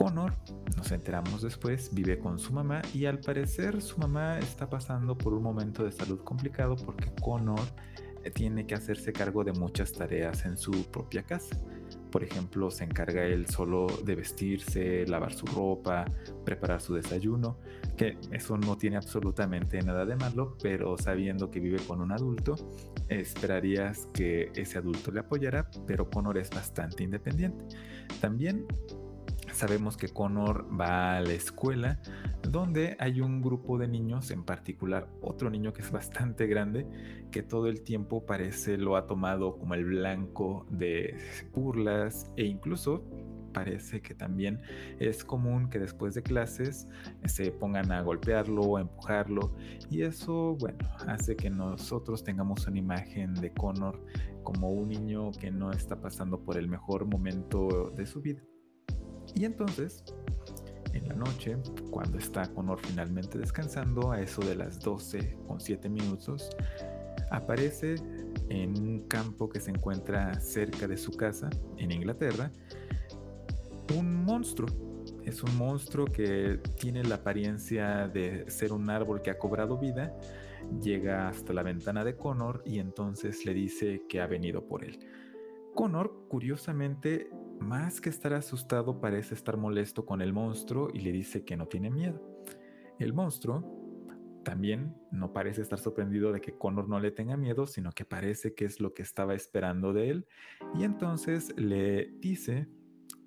Connor, 0.00 0.32
nos 0.78 0.92
enteramos 0.92 1.42
después, 1.42 1.90
vive 1.92 2.18
con 2.18 2.38
su 2.38 2.54
mamá 2.54 2.80
y 2.94 3.04
al 3.04 3.18
parecer 3.18 3.82
su 3.82 3.98
mamá 3.98 4.38
está 4.38 4.66
pasando 4.66 5.18
por 5.18 5.34
un 5.34 5.42
momento 5.42 5.84
de 5.84 5.92
salud 5.92 6.20
complicado 6.24 6.74
porque 6.74 7.12
Connor 7.20 7.60
tiene 8.32 8.66
que 8.66 8.74
hacerse 8.74 9.12
cargo 9.12 9.44
de 9.44 9.52
muchas 9.52 9.92
tareas 9.92 10.46
en 10.46 10.56
su 10.56 10.70
propia 10.90 11.22
casa. 11.22 11.54
Por 12.10 12.24
ejemplo, 12.24 12.70
se 12.70 12.84
encarga 12.84 13.24
él 13.24 13.46
solo 13.46 13.88
de 14.02 14.14
vestirse, 14.14 15.06
lavar 15.06 15.34
su 15.34 15.44
ropa, 15.44 16.06
preparar 16.46 16.80
su 16.80 16.94
desayuno, 16.94 17.58
que 17.98 18.16
eso 18.30 18.56
no 18.56 18.78
tiene 18.78 18.96
absolutamente 18.96 19.82
nada 19.82 20.06
de 20.06 20.16
malo, 20.16 20.56
pero 20.62 20.96
sabiendo 20.96 21.50
que 21.50 21.60
vive 21.60 21.78
con 21.86 22.00
un 22.00 22.10
adulto, 22.10 22.56
esperarías 23.08 24.08
que 24.14 24.50
ese 24.54 24.78
adulto 24.78 25.10
le 25.10 25.20
apoyara, 25.20 25.70
pero 25.86 26.08
Connor 26.08 26.38
es 26.38 26.48
bastante 26.48 27.04
independiente. 27.04 27.66
También 28.22 28.66
sabemos 29.52 29.96
que 29.96 30.08
Connor 30.08 30.66
va 30.78 31.16
a 31.16 31.20
la 31.20 31.32
escuela 31.32 32.00
donde 32.42 32.96
hay 32.98 33.20
un 33.20 33.42
grupo 33.42 33.78
de 33.78 33.88
niños, 33.88 34.30
en 34.30 34.44
particular 34.44 35.08
otro 35.20 35.50
niño 35.50 35.72
que 35.72 35.82
es 35.82 35.90
bastante 35.90 36.46
grande, 36.46 36.86
que 37.30 37.42
todo 37.42 37.66
el 37.66 37.82
tiempo 37.82 38.26
parece 38.26 38.78
lo 38.78 38.96
ha 38.96 39.06
tomado 39.06 39.58
como 39.58 39.74
el 39.74 39.84
blanco 39.84 40.66
de 40.70 41.16
burlas 41.52 42.30
e 42.36 42.44
incluso 42.44 43.04
parece 43.52 44.00
que 44.00 44.14
también 44.14 44.60
es 44.98 45.24
común 45.24 45.70
que 45.70 45.78
después 45.78 46.14
de 46.14 46.22
clases 46.22 46.88
se 47.24 47.50
pongan 47.50 47.90
a 47.92 48.00
golpearlo 48.00 48.62
o 48.62 48.76
a 48.76 48.82
empujarlo 48.82 49.54
y 49.90 50.02
eso 50.02 50.56
bueno 50.56 50.78
hace 51.08 51.36
que 51.36 51.50
nosotros 51.50 52.22
tengamos 52.22 52.66
una 52.68 52.78
imagen 52.78 53.34
de 53.34 53.52
Connor 53.52 54.00
como 54.44 54.70
un 54.70 54.88
niño 54.88 55.32
que 55.32 55.50
no 55.50 55.72
está 55.72 56.00
pasando 56.00 56.40
por 56.40 56.56
el 56.56 56.68
mejor 56.68 57.06
momento 57.06 57.92
de 57.96 58.06
su 58.06 58.20
vida. 58.20 58.40
Y 59.34 59.44
entonces 59.44 60.02
en 60.92 61.08
la 61.08 61.14
noche, 61.14 61.56
cuando 61.90 62.18
está 62.18 62.52
Connor 62.52 62.78
finalmente 62.80 63.38
descansando, 63.38 64.10
a 64.10 64.20
eso 64.20 64.42
de 64.42 64.56
las 64.56 64.80
12 64.80 65.36
con 65.46 65.60
7 65.60 65.88
minutos, 65.88 66.50
aparece 67.30 67.94
en 68.48 68.76
un 68.76 69.00
campo 69.06 69.48
que 69.48 69.60
se 69.60 69.70
encuentra 69.70 70.40
cerca 70.40 70.88
de 70.88 70.96
su 70.96 71.12
casa 71.12 71.48
en 71.76 71.92
Inglaterra 71.92 72.50
un 73.96 74.24
monstruo. 74.24 74.68
Es 75.24 75.42
un 75.42 75.56
monstruo 75.56 76.06
que 76.06 76.60
tiene 76.78 77.04
la 77.04 77.16
apariencia 77.16 78.08
de 78.08 78.50
ser 78.50 78.72
un 78.72 78.88
árbol 78.90 79.22
que 79.22 79.30
ha 79.30 79.38
cobrado 79.38 79.78
vida. 79.78 80.12
Llega 80.82 81.28
hasta 81.28 81.52
la 81.52 81.62
ventana 81.62 82.04
de 82.04 82.16
Connor 82.16 82.62
y 82.64 82.78
entonces 82.78 83.44
le 83.44 83.54
dice 83.54 84.02
que 84.08 84.20
ha 84.20 84.26
venido 84.26 84.64
por 84.66 84.84
él. 84.84 84.98
Connor, 85.74 86.26
curiosamente, 86.28 87.30
más 87.60 88.00
que 88.00 88.08
estar 88.08 88.32
asustado, 88.32 89.00
parece 89.00 89.34
estar 89.34 89.56
molesto 89.56 90.04
con 90.04 90.22
el 90.22 90.32
monstruo 90.32 90.88
y 90.92 91.00
le 91.00 91.12
dice 91.12 91.44
que 91.44 91.56
no 91.56 91.66
tiene 91.66 91.90
miedo. 91.90 92.20
El 92.98 93.12
monstruo 93.12 93.80
también 94.42 94.96
no 95.10 95.32
parece 95.32 95.62
estar 95.62 95.78
sorprendido 95.78 96.32
de 96.32 96.40
que 96.40 96.56
Connor 96.56 96.88
no 96.88 97.00
le 97.00 97.10
tenga 97.10 97.36
miedo, 97.36 97.66
sino 97.66 97.92
que 97.92 98.04
parece 98.04 98.54
que 98.54 98.64
es 98.64 98.80
lo 98.80 98.94
que 98.94 99.02
estaba 99.02 99.34
esperando 99.34 99.92
de 99.92 100.10
él. 100.10 100.26
Y 100.74 100.84
entonces 100.84 101.54
le 101.56 102.12
dice 102.20 102.68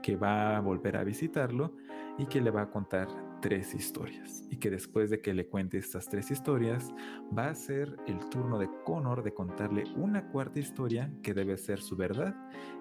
que 0.01 0.15
va 0.15 0.57
a 0.57 0.59
volver 0.59 0.97
a 0.97 1.03
visitarlo 1.03 1.75
y 2.17 2.25
que 2.25 2.41
le 2.41 2.51
va 2.51 2.63
a 2.63 2.69
contar 2.69 3.07
tres 3.41 3.73
historias. 3.73 4.43
Y 4.49 4.57
que 4.57 4.69
después 4.69 5.09
de 5.09 5.21
que 5.21 5.33
le 5.33 5.47
cuente 5.47 5.77
estas 5.77 6.07
tres 6.07 6.31
historias, 6.31 6.93
va 7.37 7.49
a 7.49 7.55
ser 7.55 7.95
el 8.07 8.19
turno 8.29 8.59
de 8.59 8.69
Connor 8.85 9.23
de 9.23 9.33
contarle 9.33 9.85
una 9.95 10.29
cuarta 10.29 10.59
historia 10.59 11.11
que 11.21 11.33
debe 11.33 11.57
ser 11.57 11.81
su 11.81 11.95
verdad. 11.95 12.35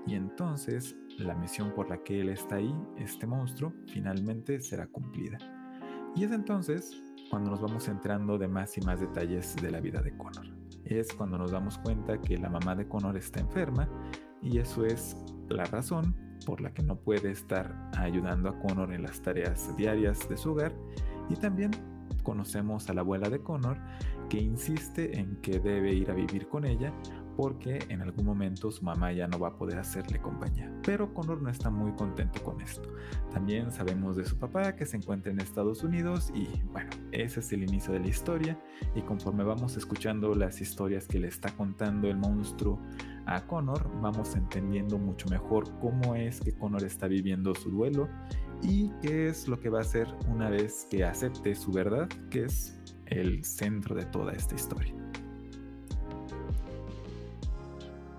Y 0.06 0.14
entonces 0.14 0.97
la 1.19 1.35
misión 1.35 1.73
por 1.75 1.88
la 1.88 2.02
que 2.02 2.21
él 2.21 2.28
está 2.28 2.57
ahí, 2.57 2.75
este 2.99 3.26
monstruo, 3.26 3.73
finalmente 3.87 4.61
será 4.61 4.87
cumplida. 4.87 5.38
Y 6.14 6.25
es 6.25 6.33
entonces 6.33 7.02
cuando 7.31 7.50
nos 7.50 7.61
vamos 7.61 7.88
entrando 7.88 8.37
de 8.37 8.49
más 8.49 8.76
y 8.76 8.83
más 8.83 9.00
detalles 9.00 9.57
de 9.57 9.71
la 9.71 9.81
vida 9.81 10.02
de 10.02 10.16
Connor. 10.16 10.47
Es 10.85 11.12
cuando 11.12 11.38
nos 11.38 11.52
damos 11.52 11.78
cuenta 11.78 12.21
que 12.21 12.37
la 12.37 12.50
mamá 12.50 12.75
de 12.75 12.87
Connor 12.87 13.16
está 13.16 13.40
enferma 13.40 13.88
y 14.42 14.59
eso 14.59 14.85
es 14.85 15.16
la 15.49 15.64
razón 15.64 16.14
por 16.45 16.61
la 16.61 16.75
que 16.75 16.83
no 16.83 16.97
puede 16.97 17.31
estar 17.31 17.90
ayudando 17.97 18.50
a 18.50 18.59
Connor 18.61 18.92
en 18.92 19.02
las 19.02 19.23
tareas 19.23 19.75
diarias 19.76 20.28
de 20.28 20.37
su 20.37 20.52
hogar 20.52 20.75
y 21.31 21.37
también 21.37 21.71
conocemos 22.23 22.88
a 22.90 22.95
la 22.95 23.00
abuela 23.00 23.31
de 23.31 23.40
Connor 23.40 23.78
que 24.28 24.38
insiste 24.38 25.19
en 25.19 25.37
que 25.37 25.59
debe 25.59 25.95
ir 25.95 26.11
a 26.11 26.14
vivir 26.14 26.49
con 26.49 26.64
ella 26.64 26.92
porque 27.37 27.79
en 27.89 28.03
algún 28.03 28.25
momento 28.25 28.71
su 28.71 28.85
mamá 28.85 29.12
ya 29.12 29.27
no 29.27 29.39
va 29.39 29.49
a 29.49 29.57
poder 29.57 29.79
hacerle 29.79 30.21
compañía. 30.21 30.73
Pero 30.85 31.12
Connor 31.15 31.43
no 31.43 31.51
está 31.51 31.71
muy 31.71 31.93
contento 31.93 32.43
con 32.43 32.61
esto. 32.61 32.89
También 33.33 33.73
sabemos 33.73 34.17
de 34.17 34.25
su 34.25 34.39
papá 34.39 34.75
que 34.77 34.87
se 34.87 34.97
encuentra 34.97 35.33
en 35.33 35.41
Estados 35.41 35.83
Unidos 35.83 36.33
y 36.35 36.49
bueno, 36.73 36.91
ese 37.12 37.41
es 37.41 37.53
el 37.53 37.62
inicio 37.62 37.93
de 37.93 38.01
la 38.01 38.09
historia 38.09 38.59
y 38.95 39.03
conforme 39.03 39.45
vamos 39.45 39.77
escuchando 39.77 40.35
las 40.35 40.61
historias 40.61 41.07
que 41.07 41.19
le 41.19 41.29
está 41.29 41.51
contando 41.57 42.09
el 42.09 42.17
monstruo 42.17 42.79
a 43.27 43.47
Connor, 43.47 43.89
vamos 44.01 44.35
entendiendo 44.35 44.99
mucho 44.99 45.29
mejor 45.29 45.65
cómo 45.79 46.15
es 46.15 46.41
que 46.41 46.53
Connor 46.53 46.83
está 46.85 47.07
viviendo 47.07 47.55
su 47.55 47.71
duelo 47.71 48.09
y 48.62 48.91
qué 49.01 49.29
es 49.29 49.49
lo 49.49 49.61
que 49.61 49.69
va 49.69 49.79
a 49.79 49.83
hacer 49.83 50.09
una 50.29 50.51
vez 50.51 50.87
que 50.91 51.05
acepte 51.05 51.55
su 51.55 51.73
verdad, 51.73 52.09
que 52.31 52.45
es 52.45 52.79
el 53.07 53.45
centro 53.45 53.95
de 53.95 54.05
toda 54.07 54.33
esta 54.33 54.55
historia. 54.55 55.01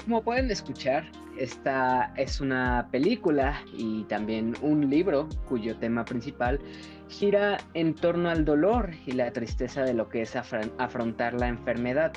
Como 0.03 0.22
pueden 0.22 0.51
escuchar, 0.51 1.05
esta 1.38 2.13
es 2.17 2.41
una 2.41 2.89
película 2.91 3.63
y 3.77 4.03
también 4.03 4.53
un 4.62 4.89
libro 4.89 5.29
cuyo 5.48 5.77
tema 5.77 6.03
principal 6.03 6.60
gira 7.07 7.57
en 7.74 7.95
torno 7.95 8.29
al 8.29 8.43
dolor 8.43 8.91
y 9.05 9.13
la 9.13 9.31
tristeza 9.31 9.83
de 9.83 9.93
lo 9.93 10.10
que 10.10 10.24
es 10.24 10.36
afrontar 10.36 11.33
la 11.36 11.48
enfermedad. 11.48 12.12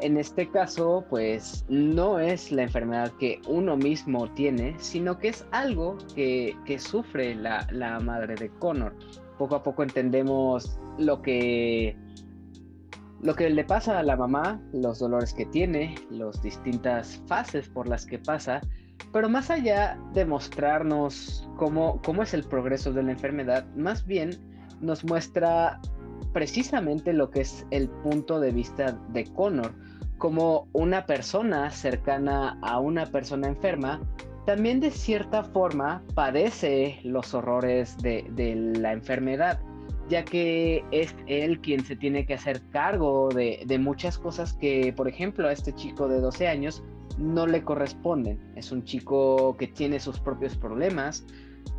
En 0.00 0.16
este 0.16 0.50
caso, 0.50 1.04
pues 1.08 1.64
no 1.68 2.18
es 2.18 2.50
la 2.50 2.64
enfermedad 2.64 3.12
que 3.20 3.40
uno 3.46 3.76
mismo 3.76 4.28
tiene, 4.34 4.74
sino 4.78 5.18
que 5.18 5.28
es 5.28 5.46
algo 5.52 5.96
que, 6.16 6.56
sufre 6.78 7.36
la, 7.36 7.64
la 7.70 8.00
madre 8.00 8.34
de 8.34 8.48
Connor. 8.58 8.92
Poco 9.38 9.54
a 9.54 9.62
poco 9.62 9.84
entendemos 9.84 10.80
lo 10.98 11.22
que 11.22 11.96
lo 13.24 13.34
que 13.34 13.48
le 13.48 13.64
pasa 13.64 13.98
a 13.98 14.02
la 14.02 14.16
mamá, 14.16 14.60
los 14.74 14.98
dolores 14.98 15.32
que 15.32 15.46
tiene, 15.46 15.94
las 16.10 16.42
distintas 16.42 17.22
fases 17.26 17.70
por 17.70 17.88
las 17.88 18.04
que 18.04 18.18
pasa, 18.18 18.60
pero 19.14 19.30
más 19.30 19.50
allá 19.50 19.98
de 20.12 20.26
mostrarnos 20.26 21.48
cómo, 21.56 21.98
es 22.22 22.34
el 22.34 22.44
progreso 22.44 22.92
de 22.92 23.02
la 23.02 23.12
enfermedad, 23.12 23.64
más 23.76 24.04
bien 24.04 24.38
nos 24.82 25.04
muestra 25.04 25.80
precisamente 26.34 27.14
lo 27.14 27.30
que 27.30 27.40
es 27.40 27.66
el 27.70 27.88
punto 27.88 28.40
de 28.40 28.50
vista 28.50 28.92
de 29.14 29.24
Connor, 29.32 29.72
como 30.18 30.68
una 30.74 31.06
persona 31.06 31.70
cercana 31.70 32.58
a 32.60 32.78
una 32.78 33.06
persona 33.06 33.48
enferma, 33.48 34.02
también 34.44 34.80
de 34.80 34.90
cierta 34.90 35.44
forma 35.44 36.02
padece 36.14 37.00
los 37.04 37.32
horrores 37.32 37.96
de 37.96 38.72
la 38.76 38.92
enfermedad 38.92 39.58
ya 40.08 40.24
que 40.24 40.84
es 40.90 41.14
él 41.26 41.60
quien 41.60 41.84
se 41.84 41.96
tiene 41.96 42.26
que 42.26 42.34
hacer 42.34 42.60
cargo 42.70 43.28
de, 43.30 43.78
muchas 43.78 44.18
cosas 44.18 44.52
que, 44.54 44.92
por 44.96 45.08
ejemplo, 45.08 45.48
a 45.48 45.52
este 45.52 45.74
chico 45.74 46.08
de 46.08 46.20
12 46.20 46.48
años 46.48 46.82
no 47.18 47.46
le 47.46 47.62
corresponden. 47.62 48.38
Es 48.56 48.72
un 48.72 48.84
chico 48.84 49.56
que 49.56 49.68
tiene 49.68 50.00
sus 50.00 50.20
propios 50.20 50.56
problemas, 50.56 51.24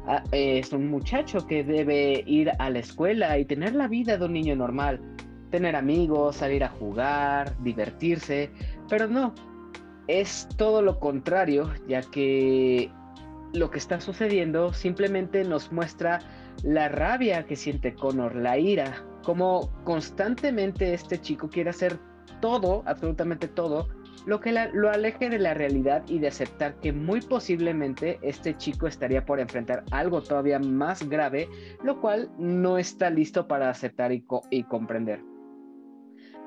ah, 0.07 0.23
es 0.31 0.71
un 0.73 0.89
muchacho 0.89 1.45
que 1.45 1.63
debe 1.63 2.23
ir 2.25 2.51
a 2.57 2.69
la 2.69 2.79
escuela 2.79 3.37
y 3.37 3.45
tener 3.45 3.75
la 3.75 3.87
vida 3.87 4.17
de 4.17 4.25
un 4.25 4.33
niño 4.33 4.55
normal, 4.55 4.99
tener 5.51 5.75
amigos, 5.75 6.37
salir 6.37 6.63
a 6.63 6.69
jugar, 6.69 7.55
divertirse, 7.63 8.49
pero 8.89 9.07
no, 9.07 9.33
es 10.07 10.47
todo 10.57 10.81
lo 10.81 10.99
contrario, 10.99 11.71
ya 11.87 12.01
que 12.01 12.91
lo 13.53 13.71
que 13.71 13.77
está 13.77 13.99
sucediendo 13.99 14.73
simplemente 14.73 15.43
nos 15.43 15.71
muestra 15.71 16.19
la 16.63 16.89
rabia 16.89 17.45
que 17.45 17.55
siente 17.55 17.93
Connor, 17.93 18.35
la 18.35 18.57
ira, 18.57 19.05
como 19.23 19.71
constantemente 19.83 20.93
este 20.93 21.19
chico 21.19 21.49
quiere 21.49 21.69
hacer 21.69 21.99
todo, 22.41 22.83
absolutamente 22.85 23.47
todo, 23.47 23.87
lo 24.25 24.39
que 24.39 24.51
lo 24.73 24.89
aleje 24.89 25.29
de 25.29 25.39
la 25.39 25.53
realidad 25.53 26.03
y 26.07 26.19
de 26.19 26.27
aceptar 26.27 26.79
que 26.79 26.91
muy 26.91 27.21
posiblemente 27.21 28.19
este 28.21 28.57
chico 28.57 28.87
estaría 28.87 29.25
por 29.25 29.39
enfrentar 29.39 29.83
algo 29.91 30.21
todavía 30.21 30.59
más 30.59 31.07
grave, 31.07 31.47
lo 31.83 32.01
cual 32.01 32.31
no 32.39 32.77
está 32.77 33.09
listo 33.09 33.47
para 33.47 33.69
aceptar 33.69 34.11
y 34.11 34.63
comprender. 34.63 35.21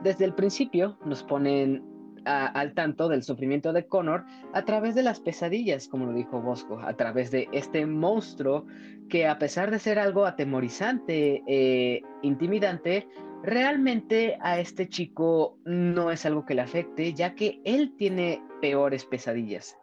Desde 0.02 0.24
el 0.24 0.34
principio 0.34 0.98
nos 1.04 1.22
ponen 1.22 1.97
al 2.24 2.74
tanto 2.74 3.08
del 3.08 3.22
sufrimiento 3.22 3.72
de 3.72 3.86
Connor 3.86 4.24
a 4.52 4.64
través 4.64 4.94
de 4.94 5.02
las 5.02 5.20
pesadillas, 5.20 5.88
como 5.88 6.06
lo 6.06 6.12
dijo 6.12 6.40
Bosco, 6.40 6.80
a 6.80 6.94
través 6.94 7.30
de 7.30 7.48
este 7.52 7.86
monstruo 7.86 8.66
que 9.08 9.26
a 9.26 9.38
pesar 9.38 9.70
de 9.70 9.78
ser 9.78 9.98
algo 9.98 10.26
atemorizante, 10.26 11.42
e 11.46 12.02
intimidante, 12.22 13.08
realmente 13.42 14.38
a 14.40 14.60
este 14.60 14.88
chico 14.88 15.58
no 15.64 16.10
es 16.10 16.26
algo 16.26 16.44
que 16.44 16.54
le 16.54 16.62
afecte, 16.62 17.14
ya 17.14 17.34
que 17.34 17.60
él 17.64 17.94
tiene 17.96 18.42
peores 18.60 19.04
pesadillas. 19.04 19.76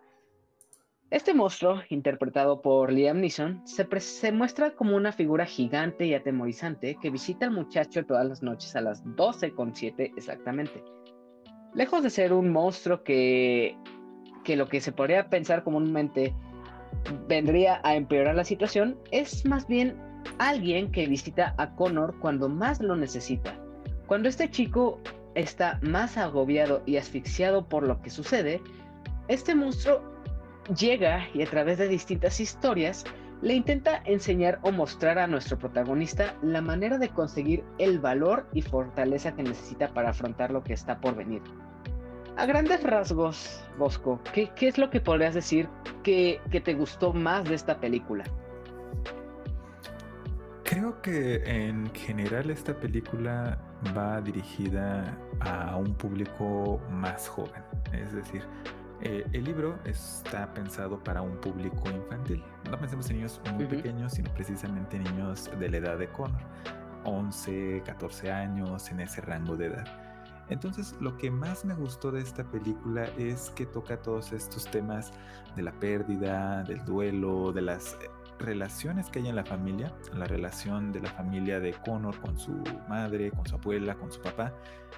Este 1.12 1.34
monstruo, 1.34 1.82
interpretado 1.90 2.62
por 2.62 2.92
Liam 2.92 3.22
Neeson, 3.22 3.62
se, 3.66 3.88
se, 4.00 4.32
muestra 4.32 4.72
como 4.72 4.96
una 4.96 5.12
figura 5.12 5.46
gigante 5.46 6.06
y 6.08 6.16
atemorizante 6.16 6.98
que 7.00 7.12
visita 7.12 7.46
al 7.46 7.52
muchacho 7.52 8.06
todas 8.06 8.28
las 8.28 8.42
noches 8.42 8.76
a 8.76 8.82
las 8.82 9.06
12.7 9.06 10.14
exactamente. 10.18 10.84
Lejos 11.76 12.04
de 12.04 12.10
ser 12.10 12.32
un 12.32 12.52
monstruo 12.52 13.04
que, 13.04 13.78
que 14.46 14.56
lo 14.56 14.68
que 14.68 14.80
se 14.80 14.94
podría 14.94 15.30
pensar 15.30 15.64
comúnmente 15.64 16.34
vendría 17.28 17.82
a 17.84 17.96
empeorar 17.96 18.36
la 18.36 18.46
situación, 18.46 18.98
es 19.12 19.46
más 19.46 19.68
bien 19.68 19.98
alguien 20.40 20.92
que 20.92 21.06
visita 21.06 21.54
a 21.58 21.76
Connor 21.76 22.18
cuando 22.20 22.48
más 22.48 22.80
lo 22.80 22.96
necesita. 22.96 23.60
Cuando 24.08 24.30
este 24.30 24.50
chico 24.50 25.02
está 25.36 25.80
más 25.82 26.18
agobiado 26.18 26.82
y 26.86 26.96
asfixiado 26.96 27.68
por 27.68 27.84
lo 27.84 28.02
que 28.02 28.10
sucede, 28.10 28.62
este 29.28 29.54
monstruo 29.54 30.02
llega 30.78 31.28
y 31.34 31.42
a 31.42 31.46
través 31.46 31.78
de 31.78 31.88
distintas 31.88 32.40
historias 32.40 33.04
le 33.46 33.54
intenta 33.54 34.02
enseñar 34.06 34.58
o 34.64 34.72
mostrar 34.72 35.20
a 35.20 35.28
nuestro 35.28 35.60
protagonista 35.60 36.36
la 36.42 36.62
manera 36.62 36.98
de 36.98 37.10
conseguir 37.10 37.64
el 37.78 38.00
valor 38.00 38.48
y 38.54 38.64
fortaleza 38.64 39.36
que 39.36 39.44
necesita 39.44 39.94
para 39.94 40.10
afrontar 40.10 40.50
lo 40.50 40.64
que 40.64 40.74
está 40.74 41.00
por 41.00 41.16
venir. 41.16 41.44
A 42.38 42.48
grandes 42.48 42.82
rasgos, 42.82 43.64
Bosco, 43.78 44.20
¿qué, 44.34 44.50
es 44.60 44.80
lo 44.80 44.90
que 44.90 45.00
podrías 45.00 45.36
decir 45.36 45.70
que, 46.02 46.42
te 46.64 46.74
gustó 46.74 47.14
más 47.14 47.48
de 47.48 47.54
esta 47.54 47.80
película? 47.80 48.24
Creo 50.64 51.00
que 51.04 51.44
en 51.46 51.94
general 51.94 52.50
esta 52.50 52.74
película 52.74 53.60
va 53.96 54.22
dirigida 54.22 55.16
a 55.42 55.78
un 55.78 55.94
público 55.94 56.82
más 56.90 57.28
joven. 57.28 57.62
Es 57.94 58.12
decir, 58.12 58.42
Eh, 59.08 59.24
el 59.34 59.44
libro 59.44 59.78
está 59.86 60.52
pensado 60.56 60.98
para 60.98 61.22
un 61.22 61.38
público 61.38 61.92
infantil. 61.92 62.44
No 62.72 62.80
pensemos 62.80 63.08
en 63.12 63.18
niños 63.18 63.40
muy 63.54 63.66
pequeños, 63.66 64.14
sino 64.14 64.34
precisamente 64.34 64.98
niños 64.98 65.48
de 65.60 65.70
la 65.70 65.78
edad 65.78 66.00
de 66.00 66.08
Connor, 66.08 66.42
11, 67.04 67.84
14 67.86 68.32
años, 68.32 68.90
en 68.90 69.02
ese 69.02 69.22
rango 69.22 69.56
de 69.56 69.68
edad. 69.68 69.86
Entonces, 70.50 70.96
lo 71.00 71.16
que 71.18 71.30
más 71.30 71.66
me 71.66 71.76
gustó 71.76 72.12
de 72.12 72.22
esta 72.22 72.44
película 72.46 73.06
es 73.16 73.52
que 73.52 73.68
toca 73.68 74.02
todos 74.02 74.32
estos 74.32 74.66
temas 74.66 75.12
de 75.56 75.62
la 75.62 75.72
pérdida, 75.74 76.64
del 76.64 76.84
duelo, 76.84 77.52
de 77.52 77.62
las 77.62 77.96
relaciones 78.40 79.10
que 79.10 79.20
hay 79.20 79.28
en 79.28 79.36
la 79.36 79.46
familia, 79.46 79.94
la 80.14 80.26
relación 80.26 80.92
de 80.92 81.02
la 81.02 81.10
familia 81.10 81.60
de 81.60 81.74
Connor 81.74 82.20
con 82.20 82.38
su 82.38 82.64
madre, 82.88 83.32
con 83.32 83.46
su 83.46 83.56
abuela, 83.56 83.96
con 83.96 84.12
su 84.12 84.22
papá, 84.22 84.54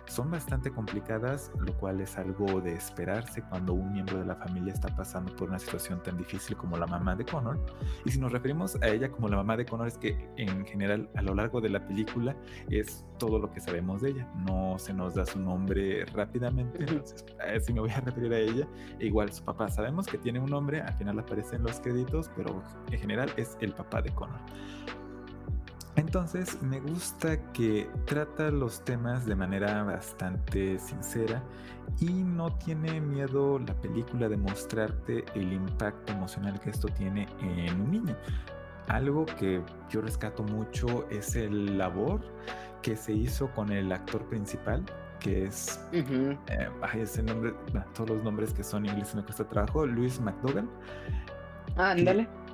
son 0.08 0.32
bastante 0.32 0.72
complicadas, 0.72 1.52
lo 1.60 1.74
cual 1.78 2.00
es 2.02 2.18
algo 2.18 2.62
de 2.62 2.74
esperarse 2.74 3.42
cuando 3.44 3.74
un 3.74 3.92
miembro 3.92 4.20
de 4.20 4.26
la 4.26 4.36
familia 4.36 4.74
está 4.74 4.96
pasando 4.96 5.36
por 5.36 5.50
una 5.50 5.60
situación 5.60 6.02
tan 6.02 6.18
difícil 6.18 6.56
como 6.56 6.78
la 6.78 6.88
mamá 6.88 7.16
de 7.16 7.26
Connor. 7.26 7.60
Y 8.06 8.12
si 8.12 8.20
nos 8.20 8.32
referimos 8.32 8.78
a 8.82 8.88
ella 8.88 9.10
como 9.10 9.28
la 9.28 9.38
mamá 9.38 9.58
de 9.58 9.66
Connor, 9.66 9.88
es 9.88 9.98
que 9.98 10.30
en 10.38 10.66
general 10.66 11.10
a 11.16 11.22
lo 11.22 11.36
largo 11.36 11.60
de 11.62 11.70
la 11.70 11.86
película 11.86 12.36
es 12.70 13.06
todo 13.18 13.40
lo 13.40 13.52
que 13.52 13.60
sabemos 13.60 14.02
de 14.02 14.12
ella. 14.12 14.32
No 14.36 14.80
se 14.80 14.94
nos 14.94 15.16
da 15.16 15.26
su 15.26 15.40
nombre 15.40 16.06
rápidamente, 16.06 16.80
entonces 16.80 17.26
si 17.66 17.74
me 17.74 17.82
voy 17.82 17.90
a 17.90 18.00
referir 18.00 18.34
a 18.34 18.40
ella, 18.40 18.68
igual 19.00 19.32
su 19.32 19.44
papá. 19.44 19.70
Sabemos 19.70 20.08
que 20.08 20.18
tiene 20.18 20.40
un 20.40 20.50
nombre, 20.50 20.82
al 20.82 20.94
final 20.94 21.20
aparece 21.20 21.58
en 21.58 21.64
los 21.64 21.80
créditos, 21.80 22.32
pero 22.36 22.64
en 22.92 23.00
general 23.00 23.27
es 23.36 23.58
el 23.62 23.74
papá 23.74 24.02
de 24.02 24.12
Connor. 24.12 24.40
Entonces 25.98 26.62
me 26.62 26.80
gusta 26.80 27.42
que 27.54 27.90
trata 28.06 28.52
los 28.52 28.86
temas 28.86 29.26
de 29.26 29.36
manera 29.36 29.84
bastante 29.84 30.78
sincera 30.78 31.42
y 32.00 32.06
no 32.06 32.54
tiene 32.54 33.02
miedo 33.02 33.58
la 33.58 33.74
película 33.74 34.30
de 34.30 34.38
mostrarte 34.38 35.26
el 35.34 35.54
impacto 35.54 36.14
emocional 36.14 36.60
que 36.60 36.70
esto 36.70 36.88
tiene 36.88 37.28
en 37.42 37.82
un 37.82 37.92
niño. 37.92 38.16
Algo 38.88 39.26
que 39.26 39.62
yo 39.90 40.02
rescato 40.02 40.44
mucho 40.44 41.08
es 41.10 41.36
el 41.36 41.80
labor 41.80 42.22
que 42.84 42.96
se 42.96 43.14
hizo 43.14 43.50
con 43.56 43.72
el 43.72 43.92
actor 43.92 44.24
principal, 44.30 44.86
que 45.20 45.46
es, 45.46 45.84
eh, 45.92 46.38
ese 46.94 47.24
nombre, 47.24 47.54
todos 47.96 48.12
los 48.12 48.24
nombres 48.24 48.54
que 48.54 48.64
son 48.64 48.86
ingleses 48.86 49.16
me 49.16 49.24
cuesta 49.24 49.48
trabajo, 49.48 49.86
Luis 49.86 50.22
McDougall. 50.22 50.70
Ah, 51.76 51.92
ándale. 51.92 52.26
Que, 52.26 52.47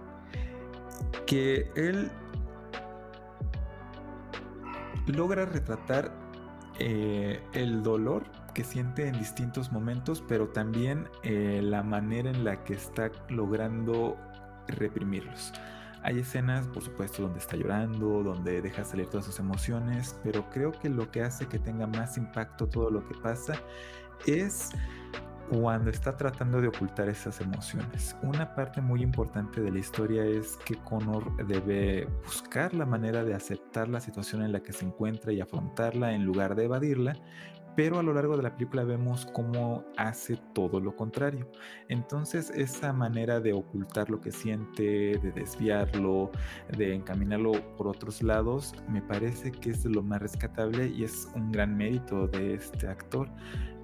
él 1.76 2.12
logra 5.08 5.46
retratar 5.46 6.12
eh, 6.80 7.42
el 7.54 7.84
dolor 7.84 8.24
que 8.54 8.64
siente 8.64 9.08
en 9.08 9.18
distintos 9.18 9.72
momentos, 9.72 10.24
pero 10.28 10.50
también 10.50 11.08
eh, 11.24 11.62
la 11.64 11.84
manera 11.84 12.30
en 12.30 12.44
la 12.44 12.64
que 12.64 12.74
está 12.74 13.12
logrando 13.30 14.18
reprimirlos. 14.68 15.54
Hay 16.04 16.20
escenas, 16.20 16.68
por 16.68 16.84
supuesto, 16.84 17.24
donde 17.24 17.40
está 17.40 17.56
llorando, 17.56 18.24
donde 18.24 18.62
deja 18.62 18.84
salir 18.84 19.08
todas 19.08 19.26
sus 19.26 19.40
emociones, 19.40 20.20
pero 20.24 20.50
creo 20.50 20.72
que 20.72 20.90
lo 20.90 21.10
que 21.10 21.22
hace 21.22 21.48
que 21.48 21.60
tenga 21.60 21.88
más 21.88 22.18
impacto 22.18 22.68
todo 22.68 22.90
lo 22.90 23.08
que 23.08 23.16
pasa 23.16 23.54
es 24.28 24.72
cuando 25.54 25.92
está 25.92 26.18
tratando 26.18 26.60
de 26.62 26.68
ocultar 26.68 27.10
esas 27.10 27.40
emociones. 27.40 28.16
Una 28.24 28.56
parte 28.56 28.82
muy 28.82 29.04
importante 29.04 29.62
de 29.62 29.72
la 29.72 29.80
historia 29.80 30.26
es 30.26 30.58
que 30.66 30.76
Connor 30.76 31.46
debe 31.46 32.08
buscar 32.26 32.74
la 32.74 32.86
manera 32.86 33.24
de 33.24 33.36
aceptar 33.36 33.88
la 33.88 34.00
situación 34.00 34.42
en 34.42 34.52
la 34.52 34.62
que 34.62 34.74
se 34.74 34.86
encuentra 34.86 35.32
y 35.32 35.42
afrontarla 35.42 36.14
en 36.14 36.26
lugar 36.26 36.56
de 36.56 36.66
evadirla, 36.66 37.16
pero 37.76 38.00
a 38.00 38.04
lo 38.04 38.14
largo 38.14 38.36
de 38.38 38.44
la 38.44 38.56
película 38.56 38.84
vemos 38.84 39.28
cómo 39.34 39.84
hace 39.98 40.38
todo 40.54 40.80
lo 40.80 40.96
contrario. 40.96 41.48
Entonces 41.88 42.52
esa 42.56 42.92
manera 42.92 43.40
de 43.40 43.54
ocultar 43.54 44.10
lo 44.10 44.22
que 44.22 44.32
siente, 44.32 45.20
de 45.20 45.32
desviarlo, 45.32 46.32
de 46.76 46.96
encaminarlo 46.96 47.52
por 47.78 47.88
otros 47.88 48.22
lados, 48.22 48.74
me 48.90 49.02
parece 49.02 49.52
que 49.52 49.72
es 49.72 49.86
lo 49.86 50.02
más 50.04 50.22
rescatable 50.22 50.88
y 50.88 51.04
es 51.04 51.28
un 51.36 51.52
gran 51.52 51.76
mérito 51.76 52.28
de 52.28 52.56
este 52.56 52.88
actor. 52.88 53.30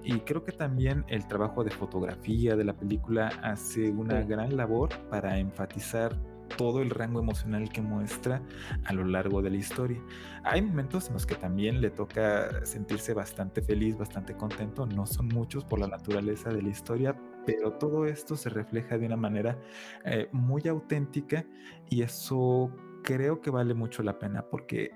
Y 0.02 0.20
creo 0.20 0.44
que 0.44 0.52
también 0.52 1.04
el 1.08 1.26
trabajo 1.26 1.64
de 1.64 1.70
fotografía 1.70 2.56
de 2.56 2.64
la 2.64 2.74
película 2.74 3.28
hace 3.42 3.90
una 3.90 4.22
gran 4.22 4.56
labor 4.56 4.90
para 5.10 5.38
enfatizar 5.38 6.16
todo 6.56 6.82
el 6.82 6.90
rango 6.90 7.20
emocional 7.20 7.70
que 7.70 7.80
muestra 7.80 8.42
a 8.84 8.92
lo 8.92 9.04
largo 9.04 9.42
de 9.42 9.50
la 9.50 9.56
historia. 9.56 10.02
Hay 10.44 10.62
momentos 10.62 11.08
en 11.08 11.14
los 11.14 11.26
que 11.26 11.34
también 11.34 11.80
le 11.80 11.90
toca 11.90 12.64
sentirse 12.64 13.14
bastante 13.14 13.62
feliz, 13.62 13.96
bastante 13.96 14.34
contento, 14.36 14.86
no 14.86 15.06
son 15.06 15.28
muchos 15.28 15.64
por 15.64 15.78
la 15.78 15.86
naturaleza 15.86 16.50
de 16.50 16.62
la 16.62 16.68
historia, 16.68 17.16
pero 17.46 17.72
todo 17.74 18.04
esto 18.04 18.36
se 18.36 18.50
refleja 18.50 18.98
de 18.98 19.06
una 19.06 19.16
manera 19.16 19.58
eh, 20.04 20.28
muy 20.32 20.66
auténtica 20.68 21.46
y 21.88 22.02
eso 22.02 22.70
creo 23.02 23.40
que 23.40 23.50
vale 23.50 23.74
mucho 23.74 24.02
la 24.02 24.18
pena 24.18 24.42
porque 24.42 24.90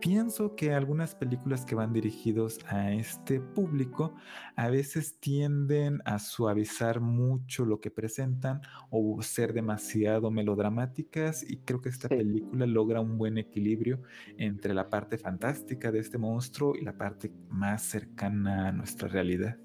pienso 0.00 0.54
que 0.54 0.72
algunas 0.72 1.14
películas 1.14 1.64
que 1.64 1.74
van 1.74 1.92
dirigidos 1.92 2.58
a 2.66 2.92
este 2.92 3.40
público 3.40 4.14
a 4.56 4.68
veces 4.68 5.18
tienden 5.18 6.00
a 6.04 6.18
suavizar 6.18 7.00
mucho 7.00 7.64
lo 7.64 7.80
que 7.80 7.90
presentan 7.90 8.60
o 8.90 9.20
ser 9.22 9.52
demasiado 9.52 10.30
melodramáticas 10.30 11.42
y 11.48 11.58
creo 11.58 11.80
que 11.80 11.88
esta 11.88 12.08
película 12.08 12.66
logra 12.66 13.00
un 13.00 13.18
buen 13.18 13.38
equilibrio 13.38 14.02
entre 14.36 14.74
la 14.74 14.88
parte 14.88 15.18
fantástica 15.18 15.90
de 15.90 16.00
este 16.00 16.18
monstruo 16.18 16.74
y 16.74 16.82
la 16.82 16.96
parte 16.96 17.32
más 17.48 17.82
cercana 17.82 18.68
a 18.68 18.72
nuestra 18.72 19.08
realidad. 19.08 19.56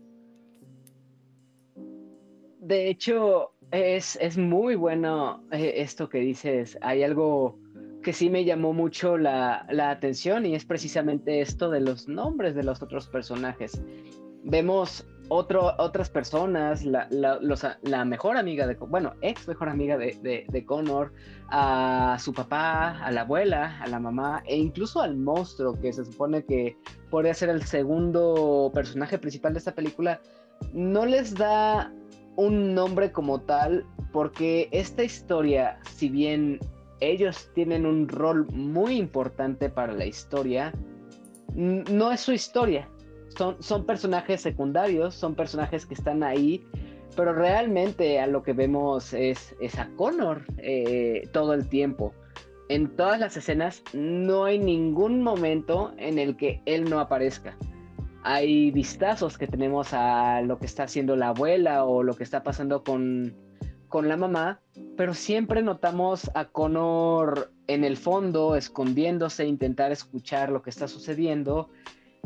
De 2.59 2.89
hecho, 2.89 3.51
es, 3.71 4.17
es 4.21 4.37
muy 4.37 4.75
bueno 4.75 5.43
eh, 5.51 5.73
esto 5.77 6.07
que 6.07 6.19
dices. 6.19 6.77
Hay 6.81 7.03
algo 7.03 7.59
que 8.03 8.13
sí 8.13 8.29
me 8.29 8.45
llamó 8.45 8.73
mucho 8.73 9.17
la, 9.17 9.65
atención 9.89 10.45
y 10.45 10.53
es 10.53 10.65
precisamente 10.65 11.41
esto 11.41 11.71
de 11.71 11.79
los 11.79 12.07
nombres 12.07 12.53
de 12.53 12.63
los 12.63 12.81
otros 12.81 13.07
personajes. 13.07 13.81
Vemos 14.43 15.07
otro, 15.29 15.73
otras 15.79 16.09
personas, 16.09 16.83
la, 16.83 17.07
la, 17.09 18.05
mejor 18.05 18.37
amiga 18.37 18.67
de, 18.67 18.75
bueno, 18.75 19.13
ex 19.21 19.47
mejor 19.47 19.69
amiga 19.69 19.97
de, 19.97 20.45
de, 20.47 20.65
Connor, 20.65 21.13
a 21.49 22.17
su 22.19 22.33
papá, 22.33 22.99
a 22.99 23.11
la 23.11 23.21
abuela, 23.21 23.79
a 23.81 23.87
la 23.87 23.99
mamá 23.99 24.43
e 24.45 24.57
incluso 24.57 25.01
al 25.01 25.15
monstruo 25.15 25.79
que 25.79 25.93
se 25.93 26.03
supone 26.03 26.43
que 26.43 26.77
podría 27.09 27.33
ser 27.33 27.49
el 27.49 27.63
segundo 27.63 28.69
personaje 28.73 29.17
principal 29.17 29.53
de 29.53 29.59
esta 29.59 29.73
película, 29.73 30.21
no 30.73 31.05
les 31.05 31.33
da 31.33 31.91
un 32.35 32.73
nombre 32.75 33.11
como 33.11 33.39
tal 33.39 33.85
porque 34.11 34.67
esta 34.71 35.03
historia, 35.03 35.79
si 35.95 36.09
bien 36.09 36.59
ellos 37.09 37.49
tienen 37.53 37.85
un 37.85 38.07
rol 38.07 38.47
muy 38.51 38.97
importante 38.97 39.69
para 39.69 39.93
la 39.93 40.05
historia. 40.05 40.73
No 41.55 42.11
es 42.11 42.21
su 42.21 42.31
historia, 42.31 42.89
son, 43.37 43.61
son 43.61 43.85
personajes 43.85 44.41
secundarios, 44.41 45.13
son 45.13 45.35
personajes 45.35 45.85
que 45.85 45.93
están 45.93 46.23
ahí, 46.23 46.65
pero 47.15 47.33
realmente 47.33 48.19
a 48.19 48.27
lo 48.27 48.43
que 48.43 48.53
vemos 48.53 49.13
es, 49.13 49.55
es 49.59 49.77
a 49.77 49.89
Connor 49.95 50.43
eh, 50.57 51.27
todo 51.31 51.53
el 51.53 51.67
tiempo. 51.67 52.13
En 52.69 52.95
todas 52.95 53.19
las 53.19 53.37
escenas 53.37 53.83
no 53.93 54.45
hay 54.45 54.57
ningún 54.57 55.21
momento 55.21 55.93
en 55.97 56.17
el 56.17 56.35
que 56.37 56.61
él 56.65 56.89
no 56.89 56.99
aparezca. 56.99 57.57
Hay 58.23 58.71
vistazos 58.71 59.37
que 59.37 59.47
tenemos 59.47 59.93
a 59.93 60.41
lo 60.41 60.57
que 60.57 60.65
está 60.65 60.83
haciendo 60.83 61.15
la 61.15 61.29
abuela 61.29 61.83
o 61.83 62.03
lo 62.03 62.15
que 62.15 62.23
está 62.23 62.41
pasando 62.41 62.83
con, 62.83 63.35
con 63.93 64.09
la 64.09 64.17
mamá, 64.17 64.59
pero 64.97 65.13
siempre 65.13 65.61
notamos 65.61 66.31
a 66.33 66.45
Connor 66.45 67.51
en 67.67 67.83
el 67.83 67.95
fondo, 67.95 68.55
escondiéndose, 68.55 69.45
intentar 69.45 69.91
escuchar 69.91 70.51
lo 70.51 70.63
que 70.63 70.71
está 70.71 70.87
sucediendo. 70.87 71.69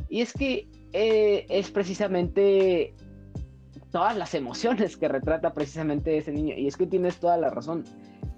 Y 0.08 0.22
es 0.22 0.32
que 0.32 0.70
eh, 0.94 1.46
es 1.50 1.70
precisamente 1.70 2.96
todas 3.92 4.16
las 4.16 4.34
emociones 4.34 4.96
que 4.96 5.10
retrata 5.10 5.54
precisamente 5.54 6.18
ese 6.18 6.32
niño. 6.32 6.56
Y 6.56 6.68
es 6.68 6.78
que 6.78 6.88
tienes 6.88 7.18
toda 7.18 7.36
la 7.36 7.50
razón. 7.50 7.84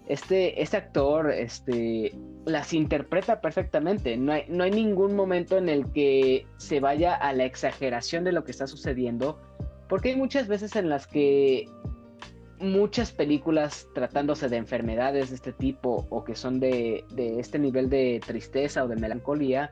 Este, 0.08 0.60
este 0.60 0.78
actor 0.78 1.30
este, 1.30 2.12
las 2.46 2.74
interpreta 2.74 3.42
perfectamente. 3.42 4.18
No 4.18 4.32
hay, 4.32 4.46
no 4.50 4.63
hay 4.63 4.72
ningún 4.72 5.15
momento 5.15 5.56
en 5.56 5.70
el 5.70 5.92
que 5.92 6.48
se 6.58 6.80
vaya 6.80 7.13
a 7.13 7.32
la 7.34 7.46
exageración 7.46 8.24
de 8.24 8.32
lo 8.32 8.44
que 8.44 8.50
está 8.50 8.65
sucediendo. 8.65 9.39
Porque 9.88 10.10
hay 10.10 10.15
muchas 10.15 10.48
veces 10.48 10.76
en 10.76 10.89
las 10.89 11.06
que 11.06 11.70
muchas 12.60 13.12
películas 13.12 13.88
tratándose 13.93 14.50
de 14.50 14.58
enfermedades 14.58 15.30
de 15.30 15.36
este 15.36 15.54
tipo 15.54 16.06
o 16.10 16.24
que 16.24 16.36
son 16.36 16.60
de, 16.60 17.06
este 17.17 17.60
nivel 17.60 17.89
de 17.89 18.22
tristeza 18.26 18.84
o 18.84 18.88
de 18.88 18.95
melancolía, 18.95 19.69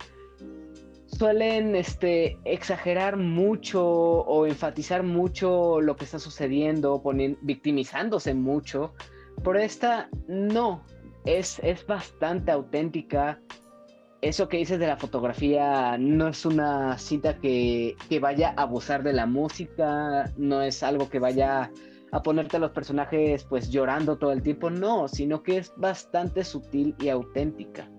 suelen 1.06 1.76
este, 1.76 2.38
exagerar 2.46 3.18
mucho 3.18 3.86
o 3.86 4.46
enfatizar 4.46 5.04
mucho 5.04 5.82
lo 5.82 5.96
que 5.96 6.06
está 6.06 6.20
sucediendo, 6.20 7.02
victimizándose 7.42 8.34
mucho. 8.34 8.94
Por 9.44 9.58
esta 9.58 10.10
no, 10.28 10.84
es, 11.26 11.60
es 11.60 11.86
bastante 11.86 12.52
auténtica. 12.52 13.40
Eso 14.22 14.50
que 14.50 14.58
dices 14.58 14.80
de 14.80 14.88
la 14.88 14.98
fotografía 14.98 15.96
no 16.00 16.30
es 16.30 16.46
una 16.46 16.98
cinta 16.98 17.38
que, 17.38 17.96
que 18.10 18.20
vaya 18.20 18.54
a 18.58 18.64
abusar 18.64 19.04
de 19.04 19.14
la 19.14 19.28
música, 19.28 20.34
no 20.38 20.64
es 20.64 20.82
algo 20.82 21.08
que 21.08 21.20
vaya 21.20 21.72
a 22.18 22.24
ponerte 22.24 22.58
a 22.58 22.60
los 22.60 22.72
personajes 22.72 23.44
pues 23.46 23.70
llorando 23.70 24.18
todo 24.18 24.32
el 24.32 24.42
tiempo, 24.42 24.70
no, 24.70 25.08
sino 25.08 25.44
que 25.44 25.58
es 25.58 25.72
bastante 25.78 26.44
sutil 26.44 26.96
y 27.00 27.10
auténtica. 27.10 27.90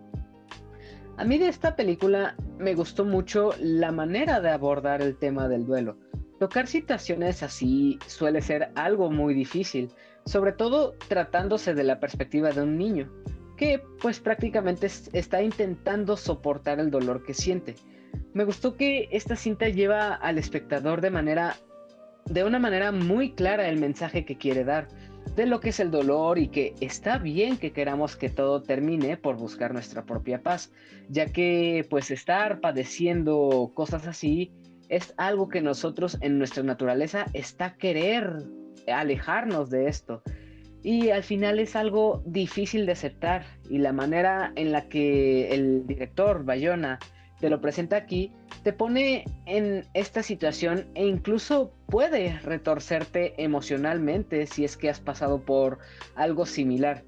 A 1.16 1.24
mí 1.24 1.38
de 1.38 1.48
esta 1.48 1.74
película 1.74 2.37
me 2.59 2.74
gustó 2.74 3.04
mucho 3.04 3.50
la 3.59 3.90
manera 3.90 4.40
de 4.40 4.50
abordar 4.50 5.02
el 5.02 5.16
tema 5.16 5.48
del 5.48 5.66
duelo. 5.66 5.96
Tocar 6.38 6.68
situaciones 6.68 7.42
así 7.42 7.98
suele 8.07 8.40
ser 8.40 8.70
algo 8.76 9.11
muy 9.11 9.35
difícil, 9.35 9.90
sobre 10.24 10.52
todo 10.52 10.94
tratándose 11.09 11.74
de 11.74 11.83
la 11.83 11.98
perspectiva 11.98 12.50
de 12.50 12.62
un 12.62 12.78
niño, 12.78 13.11
que 13.57 13.83
pues 14.00 14.20
prácticamente 14.20 14.88
está 15.12 15.42
intentando 15.42 16.16
soportar 16.16 16.78
el 16.78 16.90
dolor 16.90 17.24
que 17.24 17.35
siente. 17.35 17.74
Me 18.33 18.44
gustó 18.44 18.76
que 18.76 19.09
esta 19.11 19.35
cinta 19.35 19.68
lleva 19.68 20.14
al 20.14 20.38
espectador 20.38 21.00
de 21.00 21.11
manera 21.11 21.57
de 22.26 22.44
una 22.44 22.59
manera 22.59 22.92
muy 22.92 23.33
clara 23.33 23.68
el 23.68 23.78
mensaje 23.78 24.24
que 24.24 24.37
quiere 24.37 24.64
dar 24.64 24.88
de 25.37 25.46
lo 25.46 25.61
que 25.61 25.68
es 25.68 25.81
el 25.81 25.90
dolor 25.90 26.38
y 26.38 26.48
que 26.48 26.74
está 26.81 27.18
bien 27.18 27.59
que 27.59 27.72
queramos 27.72 28.16
que 28.16 28.28
todo 28.28 28.62
termine 28.62 29.16
por 29.16 29.37
buscar 29.37 29.72
nuestra 29.72 30.04
propia 30.04 30.42
paz, 30.42 30.72
ya 31.09 31.26
que 31.26 31.87
pues 31.88 32.11
estar 32.11 32.61
padeciendo 32.61 33.70
cosas 33.74 34.07
así 34.07 34.52
es 34.88 35.14
algo 35.16 35.48
que 35.48 35.61
nosotros 35.61 36.18
en 36.22 36.38
nuestra 36.38 36.62
naturaleza 36.62 37.26
está 37.35 37.76
querer 37.76 38.44
alejarnos 38.92 39.70
de 39.70 39.88
esto. 39.88 40.22
Y 40.83 41.11
al 41.11 41.22
final 41.22 41.59
es 41.59 41.76
algo 41.76 42.22
difícil 42.24 42.87
de 42.87 42.92
aceptar 42.92 43.44
y 43.68 43.78
la 43.78 43.92
manera 43.92 44.52
en 44.57 44.72
la 44.72 44.88
que 44.88 45.50
el 45.50 45.87
director 45.87 46.44
Bayona 46.44 46.98
te 47.40 47.50
lo 47.50 47.61
presenta 47.61 47.96
aquí, 47.96 48.33
te 48.62 48.72
pone 48.72 49.24
en 49.46 49.85
esta 49.94 50.22
situación 50.22 50.87
e 50.94 51.07
incluso 51.07 51.77
puede 51.88 52.38
retorcerte 52.40 53.35
emocionalmente 53.42 54.46
si 54.46 54.64
es 54.64 54.77
que 54.77 54.90
has 54.90 55.01
pasado 55.01 55.40
por 55.40 55.79
algo 56.14 56.46
similar. 56.46 57.03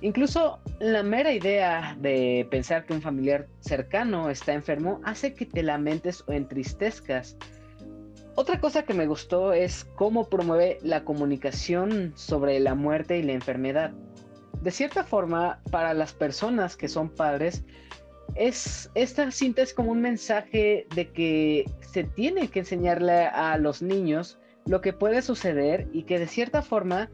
Incluso 0.00 0.60
la 0.78 1.02
mera 1.02 1.32
idea 1.32 1.96
de 1.98 2.46
pensar 2.50 2.86
que 2.86 2.92
un 2.92 3.02
familiar 3.02 3.48
cercano 3.60 4.30
está 4.30 4.52
enfermo 4.52 5.00
hace 5.02 5.34
que 5.34 5.46
te 5.46 5.62
lamentes 5.62 6.22
o 6.28 6.32
entristezcas. 6.32 7.36
Otra 8.36 8.60
cosa 8.60 8.84
que 8.84 8.94
me 8.94 9.08
gustó 9.08 9.52
es 9.52 9.84
cómo 9.96 10.28
promueve 10.28 10.78
la 10.82 11.04
comunicación 11.04 12.12
sobre 12.14 12.60
la 12.60 12.76
muerte 12.76 13.18
y 13.18 13.22
la 13.22 13.32
enfermedad. 13.32 13.92
De 14.62 14.70
cierta 14.70 15.02
forma, 15.02 15.60
para 15.72 15.94
las 15.94 16.12
personas 16.12 16.76
que 16.76 16.86
son 16.86 17.08
padres, 17.08 17.64
es, 18.34 18.90
esta 18.94 19.30
cinta 19.30 19.62
es 19.62 19.74
como 19.74 19.92
un 19.92 20.00
mensaje 20.00 20.86
de 20.94 21.10
que 21.12 21.70
se 21.80 22.04
tiene 22.04 22.48
que 22.48 22.60
enseñarle 22.60 23.26
a 23.26 23.58
los 23.58 23.82
niños 23.82 24.38
lo 24.66 24.80
que 24.80 24.92
puede 24.92 25.22
suceder 25.22 25.88
y 25.92 26.02
que 26.02 26.18
de 26.18 26.26
cierta 26.26 26.62
forma 26.62 27.10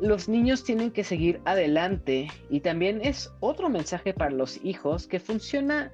los 0.00 0.28
niños 0.28 0.64
tienen 0.64 0.90
que 0.90 1.04
seguir 1.04 1.40
adelante 1.44 2.28
y 2.50 2.60
también 2.60 3.00
es 3.02 3.32
otro 3.40 3.68
mensaje 3.68 4.12
para 4.12 4.30
los 4.30 4.62
hijos 4.64 5.06
que 5.06 5.20
funciona 5.20 5.92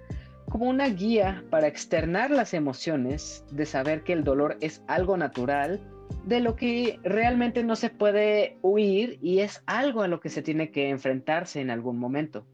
como 0.48 0.68
una 0.68 0.88
guía 0.88 1.44
para 1.50 1.66
externar 1.66 2.30
las 2.30 2.52
emociones, 2.52 3.44
de 3.52 3.64
saber 3.64 4.02
que 4.02 4.12
el 4.12 4.24
dolor 4.24 4.58
es 4.60 4.82
algo 4.86 5.16
natural, 5.16 5.80
de 6.24 6.40
lo 6.40 6.56
que 6.56 6.98
realmente 7.02 7.62
no 7.62 7.74
se 7.74 7.88
puede 7.88 8.58
huir 8.60 9.18
y 9.22 9.38
es 9.38 9.62
algo 9.66 10.02
a 10.02 10.08
lo 10.08 10.20
que 10.20 10.28
se 10.28 10.42
tiene 10.42 10.70
que 10.70 10.90
enfrentarse 10.90 11.60
en 11.60 11.70
algún 11.70 11.98
momento. 11.98 12.44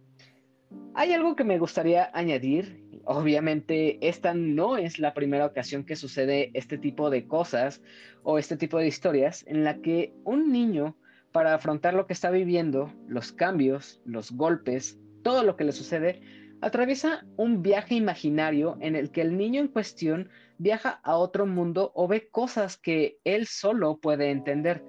Hay 0.95 1.13
algo 1.13 1.37
que 1.37 1.45
me 1.45 1.59
gustaría 1.59 2.11
añadir. 2.13 2.85
Obviamente, 3.05 3.99
esta 4.07 4.35
no 4.35 4.77
es 4.77 4.99
la 4.99 5.15
primera 5.15 5.47
ocasión 5.47 5.85
que 5.85 5.97
sucede 5.97 6.51
este 6.55 6.77
tipo 6.77 7.09
de 7.09 7.27
cosas 7.27 7.81
o 8.23 8.39
este 8.39 8.57
tipo 8.57 8.79
de 8.79 8.87
historias 8.87 9.45
en 9.47 9.65
la 9.65 9.79
que 9.79 10.13
un 10.25 10.53
niño, 10.53 10.97
para 11.33 11.55
afrontar 11.55 11.95
lo 11.95 12.07
que 12.07 12.13
está 12.13 12.31
viviendo, 12.31 12.93
los 13.07 13.33
cambios, 13.33 14.01
los 14.05 14.33
golpes, 14.33 14.99
todo 15.23 15.43
lo 15.43 15.57
que 15.57 15.65
le 15.65 15.73
sucede, 15.73 16.21
atraviesa 16.61 17.25
un 17.37 17.63
viaje 17.63 17.95
imaginario 17.95 18.77
en 18.81 18.97
el 18.97 19.11
que 19.11 19.23
el 19.23 19.37
niño 19.37 19.61
en 19.61 19.69
cuestión 19.69 20.29
viaja 20.59 21.01
a 21.03 21.17
otro 21.17 21.47
mundo 21.47 21.93
o 21.95 22.09
ve 22.09 22.29
cosas 22.29 22.77
que 22.77 23.19
él 23.25 23.47
solo 23.47 23.99
puede 23.99 24.31
entender. 24.31 24.85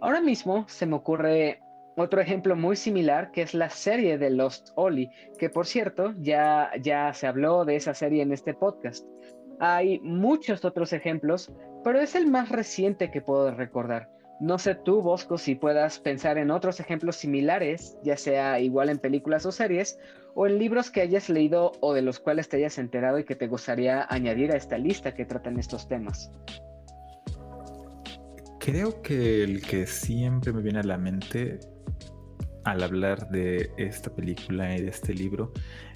Ahora 0.00 0.20
mismo 0.20 0.66
se 0.68 0.86
me 0.86 0.96
ocurre 0.96 1.60
otro 1.96 2.20
ejemplo 2.20 2.56
muy 2.56 2.76
similar 2.76 3.30
que 3.30 3.42
es 3.42 3.54
la 3.54 3.70
serie 3.70 4.18
de 4.18 4.30
Lost 4.30 4.70
Ollie, 4.74 5.10
que 5.38 5.48
por 5.48 5.66
cierto 5.66 6.12
ya, 6.18 6.70
ya 6.80 7.12
se 7.12 7.26
habló 7.26 7.64
de 7.64 7.76
esa 7.76 7.94
serie 7.94 8.22
en 8.22 8.32
este 8.32 8.54
podcast. 8.54 9.06
Hay 9.60 10.00
muchos 10.00 10.64
otros 10.64 10.92
ejemplos, 10.92 11.52
pero 11.84 12.00
es 12.00 12.14
el 12.14 12.26
más 12.26 12.48
reciente 12.48 13.10
que 13.10 13.20
puedo 13.20 13.54
recordar. 13.54 14.10
No 14.40 14.58
sé 14.58 14.74
tú, 14.74 15.00
Bosco, 15.00 15.38
si 15.38 15.54
puedas 15.54 16.00
pensar 16.00 16.38
en 16.38 16.50
otros 16.50 16.80
ejemplos 16.80 17.16
similares, 17.16 17.96
ya 18.02 18.16
sea 18.16 18.58
igual 18.58 18.88
en 18.88 18.98
películas 18.98 19.46
o 19.46 19.52
series, 19.52 19.98
o 20.34 20.48
en 20.48 20.58
libros 20.58 20.90
que 20.90 21.02
hayas 21.02 21.28
leído 21.28 21.72
o 21.80 21.94
de 21.94 22.02
los 22.02 22.18
cuales 22.18 22.48
te 22.48 22.56
hayas 22.56 22.78
enterado 22.78 23.20
y 23.20 23.24
que 23.24 23.36
te 23.36 23.46
gustaría 23.46 24.06
añadir 24.10 24.50
a 24.50 24.56
esta 24.56 24.76
lista 24.76 25.14
que 25.14 25.24
tratan 25.24 25.58
estos 25.58 25.86
temas. 25.86 26.32
Creo 28.58 29.02
que 29.02 29.44
el 29.44 29.62
que 29.62 29.86
siempre 29.86 30.52
me 30.52 30.62
viene 30.62 30.80
a 30.80 30.84
la 30.84 30.98
mente 30.98 31.60
al 32.64 32.82
hablar 32.82 33.28
de 33.28 33.70
esta 33.76 34.10
película 34.10 34.76
y 34.76 34.82
de 34.82 34.88
este 34.88 35.14
libro 35.14 35.52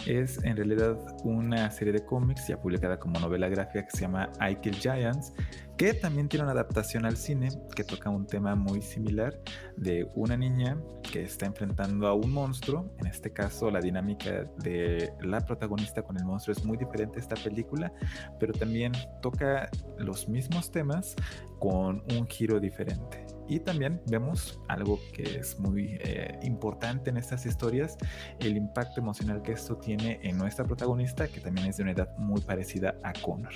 es 0.06 0.42
en 0.44 0.56
realidad 0.56 0.98
una 1.24 1.70
serie 1.70 1.92
de 1.92 2.04
cómics 2.04 2.48
ya 2.48 2.60
publicada 2.60 2.98
como 2.98 3.18
novela 3.18 3.48
gráfica 3.48 3.84
que 3.84 3.90
se 3.90 4.02
llama 4.02 4.30
I 4.40 4.56
Kill 4.56 4.74
Giants, 4.74 5.32
que 5.76 5.94
también 5.94 6.28
tiene 6.28 6.44
una 6.44 6.52
adaptación 6.52 7.06
al 7.06 7.16
cine 7.16 7.48
que 7.74 7.84
toca 7.84 8.10
un 8.10 8.26
tema 8.26 8.54
muy 8.54 8.82
similar 8.82 9.40
de 9.76 10.10
una 10.14 10.36
niña 10.36 10.76
que 11.10 11.22
está 11.22 11.46
enfrentando 11.46 12.06
a 12.06 12.14
un 12.14 12.32
monstruo. 12.32 12.92
En 12.98 13.06
este 13.06 13.32
caso, 13.32 13.70
la 13.70 13.80
dinámica 13.80 14.44
de 14.58 15.12
la 15.20 15.40
protagonista 15.40 16.02
con 16.02 16.16
el 16.18 16.24
monstruo 16.24 16.54
es 16.56 16.64
muy 16.64 16.76
diferente 16.76 17.18
a 17.18 17.22
esta 17.22 17.36
película, 17.36 17.92
pero 18.40 18.52
también 18.52 18.92
toca 19.22 19.70
los 19.98 20.28
mismos 20.28 20.70
temas 20.70 21.14
con 21.58 22.02
un 22.16 22.26
giro 22.26 22.58
diferente. 22.60 23.27
Y 23.48 23.60
también 23.60 24.00
vemos 24.06 24.60
algo 24.68 25.00
que 25.12 25.38
es 25.38 25.58
muy 25.58 25.98
eh, 26.00 26.38
importante 26.42 27.10
en 27.10 27.16
estas 27.16 27.46
historias, 27.46 27.96
el 28.40 28.56
impacto 28.56 29.00
emocional 29.00 29.42
que 29.42 29.52
esto 29.52 29.76
tiene 29.76 30.20
en 30.22 30.36
nuestra 30.36 30.64
protagonista, 30.64 31.26
que 31.28 31.40
también 31.40 31.66
es 31.66 31.78
de 31.78 31.84
una 31.84 31.92
edad 31.92 32.16
muy 32.18 32.40
parecida 32.42 32.96
a 33.02 33.12
Connor. 33.14 33.54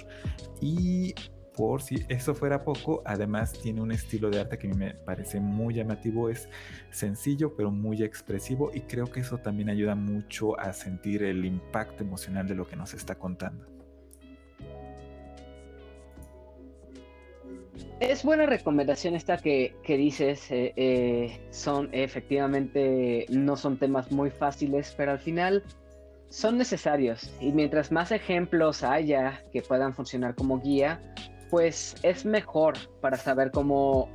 Y 0.60 1.14
por 1.54 1.82
si 1.82 2.04
eso 2.08 2.34
fuera 2.34 2.64
poco, 2.64 3.02
además 3.04 3.52
tiene 3.52 3.82
un 3.82 3.92
estilo 3.92 4.30
de 4.30 4.40
arte 4.40 4.58
que 4.58 4.66
a 4.66 4.70
mí 4.70 4.76
me 4.76 4.94
parece 4.94 5.38
muy 5.40 5.74
llamativo, 5.74 6.30
es 6.30 6.48
sencillo 6.90 7.54
pero 7.54 7.70
muy 7.70 8.02
expresivo 8.02 8.70
y 8.72 8.80
creo 8.80 9.06
que 9.10 9.20
eso 9.20 9.38
también 9.38 9.68
ayuda 9.68 9.94
mucho 9.94 10.58
a 10.58 10.72
sentir 10.72 11.22
el 11.22 11.44
impacto 11.44 12.02
emocional 12.02 12.48
de 12.48 12.54
lo 12.54 12.66
que 12.66 12.76
nos 12.76 12.94
está 12.94 13.16
contando. 13.16 13.81
Es 18.00 18.24
buena 18.24 18.46
recomendación 18.46 19.14
esta 19.14 19.36
que, 19.36 19.74
dices. 19.86 20.50
Eh, 20.50 20.72
eh, 20.76 21.40
son 21.50 21.88
efectivamente, 21.92 23.26
no 23.28 23.56
son 23.56 23.78
temas 23.78 24.10
muy 24.10 24.30
fáciles, 24.30 24.94
pero 24.96 25.12
al 25.12 25.18
final 25.18 25.62
son 26.28 26.58
necesarios. 26.58 27.32
Y 27.40 27.52
mientras 27.52 27.92
más 27.92 28.10
ejemplos 28.10 28.82
haya 28.82 29.42
que 29.52 29.62
puedan 29.62 29.94
funcionar 29.94 30.34
como 30.34 30.60
guía, 30.60 31.00
pues 31.50 31.94
es 32.02 32.24
mejor 32.24 32.74
para 33.00 33.16
saber 33.16 33.50
cómo, 33.50 34.08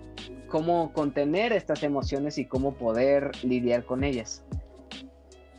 cómo 0.50 0.92
contener 0.94 1.54
estas 1.54 1.84
emociones 1.84 2.38
y 2.40 2.46
cómo 2.46 2.74
poder 2.74 3.32
lidiar 3.44 3.86
con 3.86 4.04
ellas. 4.04 4.44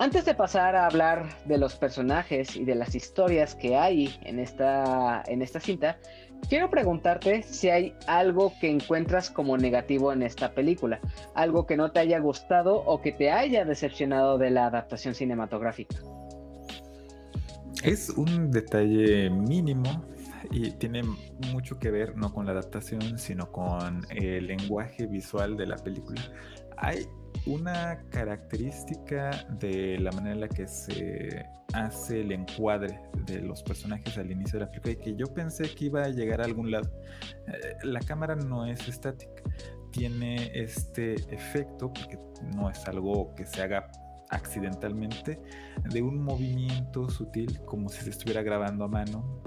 Antes 0.00 0.24
de 0.24 0.34
pasar 0.34 0.76
a 0.76 0.86
hablar 0.86 1.28
de 1.44 1.58
los 1.58 1.74
personajes 1.74 2.54
y 2.54 2.64
de 2.64 2.76
las 2.76 2.94
historias 2.94 3.56
que 3.56 3.76
hay 3.76 4.16
en 4.22 4.38
esta, 4.38 5.24
en 5.26 5.42
esta 5.42 5.58
cinta, 5.58 5.98
Quiero 6.48 6.70
preguntarte 6.70 7.42
si 7.42 7.68
hay 7.68 7.94
algo 8.06 8.52
que 8.58 8.70
encuentras 8.70 9.30
como 9.30 9.58
negativo 9.58 10.12
en 10.12 10.22
esta 10.22 10.52
película, 10.52 10.98
algo 11.34 11.66
que 11.66 11.76
no 11.76 11.90
te 11.90 12.00
haya 12.00 12.18
gustado 12.20 12.76
o 12.76 13.02
que 13.02 13.12
te 13.12 13.30
haya 13.30 13.64
decepcionado 13.64 14.38
de 14.38 14.50
la 14.50 14.66
adaptación 14.66 15.14
cinematográfica. 15.14 15.96
Es 17.82 18.10
un 18.10 18.50
detalle 18.50 19.30
mínimo 19.30 20.04
y 20.50 20.70
tiene 20.72 21.02
mucho 21.52 21.78
que 21.78 21.90
ver 21.90 22.16
no 22.16 22.32
con 22.32 22.46
la 22.46 22.52
adaptación, 22.52 23.18
sino 23.18 23.52
con 23.52 24.06
el 24.10 24.46
lenguaje 24.46 25.06
visual 25.06 25.56
de 25.56 25.66
la 25.66 25.76
película. 25.76 26.20
Hay 26.76 27.06
una 27.46 28.02
característica 28.10 29.46
de 29.58 29.98
la 29.98 30.12
manera 30.12 30.34
en 30.34 30.40
la 30.40 30.48
que 30.48 30.66
se 30.66 31.46
hace 31.72 32.20
el 32.20 32.32
encuadre 32.32 33.00
de 33.26 33.40
los 33.40 33.62
personajes 33.62 34.16
al 34.18 34.30
inicio 34.30 34.58
de 34.58 34.66
la 34.66 34.70
película 34.70 34.92
y 34.92 34.96
que 34.96 35.16
yo 35.16 35.26
pensé 35.32 35.74
que 35.74 35.86
iba 35.86 36.02
a 36.02 36.08
llegar 36.08 36.40
a 36.40 36.44
algún 36.44 36.70
lado. 36.70 36.90
Eh, 37.46 37.76
la 37.84 38.00
cámara 38.00 38.36
no 38.36 38.66
es 38.66 38.86
estática, 38.88 39.42
tiene 39.90 40.50
este 40.54 41.14
efecto, 41.34 41.92
porque 41.92 42.18
no 42.54 42.70
es 42.70 42.86
algo 42.86 43.34
que 43.34 43.46
se 43.46 43.62
haga 43.62 43.90
accidentalmente, 44.30 45.40
de 45.90 46.02
un 46.02 46.22
movimiento 46.22 47.08
sutil 47.08 47.60
como 47.64 47.88
si 47.88 48.02
se 48.02 48.10
estuviera 48.10 48.42
grabando 48.42 48.84
a 48.84 48.88
mano, 48.88 49.42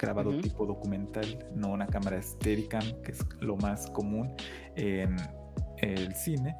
grabado 0.00 0.38
tipo 0.38 0.64
documental, 0.64 1.46
no 1.54 1.72
una 1.72 1.86
cámara 1.86 2.22
Steadicam, 2.22 3.02
que 3.02 3.12
es 3.12 3.24
lo 3.40 3.56
más 3.56 3.90
común 3.90 4.34
en 4.76 5.16
el 5.78 6.14
cine 6.14 6.56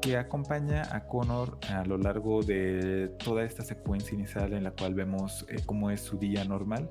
que 0.00 0.16
acompaña 0.16 0.82
a 0.94 1.06
Connor 1.06 1.58
a 1.68 1.84
lo 1.84 1.98
largo 1.98 2.42
de 2.42 3.08
toda 3.22 3.44
esta 3.44 3.62
secuencia 3.62 4.14
inicial 4.14 4.52
en 4.52 4.64
la 4.64 4.70
cual 4.70 4.94
vemos 4.94 5.44
eh, 5.48 5.56
cómo 5.66 5.90
es 5.90 6.00
su 6.00 6.18
día 6.18 6.44
normal 6.44 6.90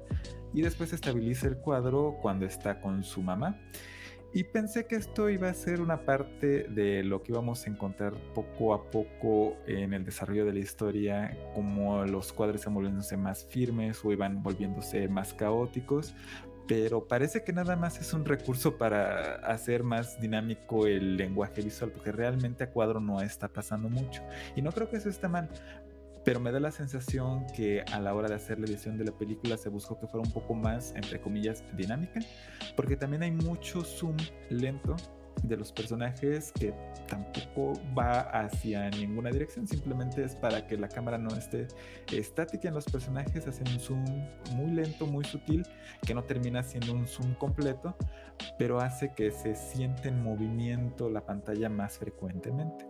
y 0.54 0.62
después 0.62 0.94
estabiliza 0.94 1.48
el 1.48 1.58
cuadro 1.58 2.18
cuando 2.22 2.46
está 2.46 2.82
con 2.82 3.04
su 3.04 3.22
mamá. 3.22 3.60
Y 4.34 4.44
pensé 4.44 4.86
que 4.86 4.96
esto 4.96 5.30
iba 5.30 5.50
a 5.50 5.54
ser 5.54 5.80
una 5.82 6.06
parte 6.06 6.68
de 6.68 7.02
lo 7.04 7.24
que 7.24 7.32
íbamos 7.32 7.66
a 7.66 7.70
encontrar 7.70 8.14
poco 8.34 8.74
a 8.74 8.92
poco 8.92 9.56
en 9.66 9.94
el 9.94 10.04
desarrollo 10.04 10.46
de 10.46 10.54
la 10.54 10.60
historia, 10.60 11.38
como 11.56 12.04
los 12.06 12.34
cuadros 12.34 12.62
iban 12.64 12.74
volviéndose 12.76 13.16
más 13.16 13.46
firmes 13.46 14.04
o 14.04 14.12
iban 14.12 14.44
volviéndose 14.44 15.08
más 15.08 15.34
caóticos, 15.34 16.14
pero 16.68 17.08
parece 17.08 17.44
que 17.44 17.54
nada 17.54 17.76
más 17.76 18.00
es 18.00 18.14
un 18.14 18.26
recurso 18.26 18.78
para 18.78 19.36
hacer 19.36 19.84
más 19.84 20.20
dinámico 20.20 20.86
el 20.86 21.18
lenguaje 21.18 21.62
visual, 21.62 21.92
porque 21.92 22.12
realmente 22.12 22.66
a 22.66 22.72
cuadro 22.72 23.00
no 23.00 23.22
está 23.22 23.48
pasando 23.48 23.90
mucho. 23.90 24.22
Y 24.56 24.62
no 24.62 24.72
creo 24.72 24.90
que 24.90 24.98
eso 24.98 25.10
esté 25.10 25.28
mal, 25.28 25.50
pero 26.26 26.42
me 26.42 26.52
da 26.52 26.60
la 26.60 26.72
sensación 26.72 27.46
que 27.56 27.84
a 27.94 28.02
la 28.02 28.14
hora 28.14 28.28
de 28.28 28.36
hacer 28.36 28.60
la 28.60 28.66
edición 28.66 28.98
de 28.98 29.06
la 29.06 29.14
película 29.14 29.56
se 29.58 29.70
buscó 29.70 29.98
que 29.98 30.08
fuera 30.08 30.28
un 30.28 30.34
poco 30.34 30.54
más, 30.54 30.94
entre 30.96 31.22
comillas, 31.22 31.64
dinámica, 31.78 32.20
porque 32.76 32.98
también 32.98 33.24
hay 33.24 33.32
mucho 33.32 33.82
zoom 33.84 34.18
lento 34.50 34.98
de 35.44 35.58
los 35.58 35.72
personajes 35.72 36.52
que 36.52 36.74
tampoco 37.08 37.74
va 37.98 38.22
hacia 38.22 38.90
ninguna 38.90 39.30
dirección, 39.30 39.68
simplemente 39.68 40.24
es 40.24 40.36
para 40.36 40.68
que 40.68 40.78
la 40.78 40.88
cámara 40.88 41.18
no 41.18 41.30
esté 41.36 41.68
estática 42.12 42.68
en 42.68 42.74
los 42.74 42.86
personajes, 42.86 43.48
hacen 43.48 43.68
un 43.70 43.80
zoom 43.80 44.06
muy 44.56 44.72
lento, 44.72 45.06
muy 45.06 45.26
sutil, 45.26 45.66
que 46.06 46.14
no 46.14 46.24
termina 46.24 46.64
siendo 46.64 46.94
un 46.94 47.08
zoom 47.08 47.34
completo, 47.36 47.96
pero 48.58 48.80
hace 48.80 49.14
que 49.14 49.32
se 49.32 49.56
siente 49.56 50.10
en 50.10 50.22
movimiento 50.24 51.10
la 51.10 51.26
pantalla 51.26 51.70
más 51.70 51.98
frecuentemente. 51.98 52.86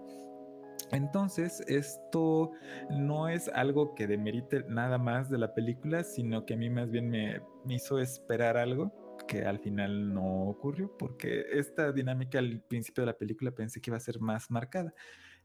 Entonces, 0.92 1.62
esto 1.68 2.52
no 2.90 3.28
es 3.28 3.50
algo 3.50 3.94
que 3.94 4.08
demerite 4.08 4.64
nada 4.70 4.98
más 4.98 5.30
de 5.30 5.38
la 5.38 5.54
película, 5.54 6.04
sino 6.04 6.46
que 6.46 6.54
a 6.54 6.58
mí 6.58 6.70
más 6.70 6.90
bien 6.90 7.10
me, 7.10 7.42
hizo 7.68 8.00
esperar 8.00 8.58
algo 8.58 8.94
que 9.26 9.44
al 9.46 9.60
final 9.60 10.14
no 10.14 10.50
ocurrió, 10.50 10.96
porque 10.98 11.46
esta 11.52 11.92
dinámica 11.92 12.40
al 12.40 12.62
principio 12.62 13.02
de 13.04 13.08
la 13.08 13.18
película 13.18 13.52
pensé 13.52 13.82
que 13.82 13.90
iba 13.90 13.98
a 13.98 14.02
ser 14.02 14.20
más 14.20 14.52
marcada. 14.52 14.94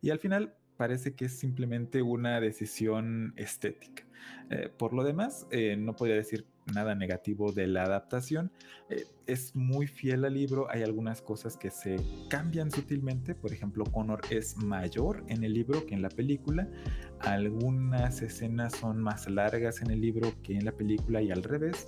Y 0.01 0.11
al 0.11 0.19
final 0.19 0.55
parece 0.77 1.15
que 1.15 1.27
es 1.27 1.39
simplemente 1.39 2.03
una 2.03 2.41
decisión 2.41 3.35
estética. 3.37 4.05
Eh, 4.51 4.69
por 4.77 4.93
lo 4.93 5.05
demás, 5.05 5.47
eh, 5.51 5.77
no 5.77 5.95
podría 5.95 6.17
decir 6.17 6.47
nada 6.75 6.95
negativo 6.95 7.53
de 7.53 7.67
la 7.67 7.85
adaptación. 7.85 8.53
Eh, 8.89 9.05
es 9.27 9.55
muy 9.55 9.87
fiel 9.87 10.25
al 10.25 10.35
libro, 10.35 10.69
hay 10.71 10.83
algunas 10.83 11.23
cosas 11.23 11.57
que 11.57 11.71
se 11.71 11.97
cambian 12.29 12.71
sutilmente, 12.71 13.35
por 13.35 13.53
ejemplo, 13.53 13.85
Connor 13.85 14.21
es 14.31 14.57
mayor 14.57 15.25
en 15.29 15.45
el 15.45 15.55
libro 15.55 15.87
que 15.87 15.95
en 15.95 16.03
la 16.03 16.09
película, 16.09 16.69
algunas 17.21 18.21
escenas 18.23 18.75
son 18.77 19.01
más 19.01 19.29
largas 19.29 19.83
en 19.83 19.91
el 19.91 20.01
libro 20.01 20.33
que 20.43 20.55
en 20.55 20.65
la 20.65 20.73
película 20.73 21.23
y 21.23 21.31
al 21.31 21.43
revés. 21.43 21.87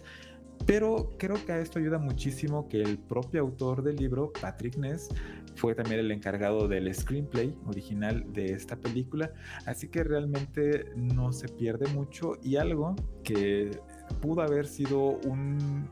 Pero 0.66 1.10
creo 1.18 1.36
que 1.44 1.52
a 1.52 1.58
esto 1.58 1.78
ayuda 1.78 1.98
muchísimo 1.98 2.68
que 2.68 2.80
el 2.82 2.98
propio 2.98 3.42
autor 3.42 3.82
del 3.82 3.96
libro, 3.96 4.32
Patrick 4.40 4.76
Ness, 4.76 5.08
fue 5.56 5.74
también 5.74 6.00
el 6.00 6.10
encargado 6.10 6.68
del 6.68 6.92
screenplay 6.94 7.54
original 7.66 8.32
de 8.32 8.52
esta 8.52 8.76
película, 8.76 9.30
así 9.66 9.88
que 9.88 10.02
realmente 10.02 10.90
no 10.96 11.32
se 11.32 11.48
pierde 11.48 11.88
mucho. 11.92 12.32
Y 12.42 12.56
algo 12.56 12.96
que 13.22 13.78
pudo 14.20 14.42
haber 14.42 14.66
sido 14.66 15.00
un, 15.24 15.88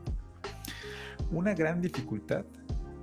una 1.31 1.53
gran 1.53 1.81
dificultad 1.81 2.45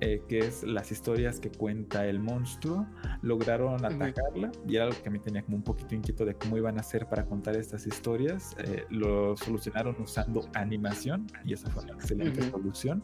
eh, 0.00 0.22
que 0.28 0.38
es 0.38 0.62
las 0.62 0.90
historias 0.92 1.40
que 1.40 1.50
cuenta 1.50 2.06
el 2.06 2.20
monstruo, 2.20 2.86
lograron 3.22 3.84
atacarla 3.84 4.50
y 4.66 4.76
era 4.76 4.86
algo 4.86 4.96
que 5.02 5.08
a 5.08 5.12
mí 5.12 5.18
tenía 5.18 5.42
como 5.42 5.58
un 5.58 5.62
poquito 5.62 5.94
inquieto 5.94 6.24
de 6.24 6.34
cómo 6.34 6.56
iban 6.56 6.78
a 6.78 6.80
hacer 6.80 7.06
para 7.08 7.26
contar 7.26 7.56
estas 7.56 7.86
historias. 7.86 8.56
Eh, 8.58 8.84
lo 8.90 9.36
solucionaron 9.36 9.96
usando 10.00 10.48
animación 10.54 11.26
y 11.44 11.52
esa 11.52 11.70
fue 11.70 11.84
una 11.84 11.94
excelente 11.94 12.50
solución. 12.50 13.02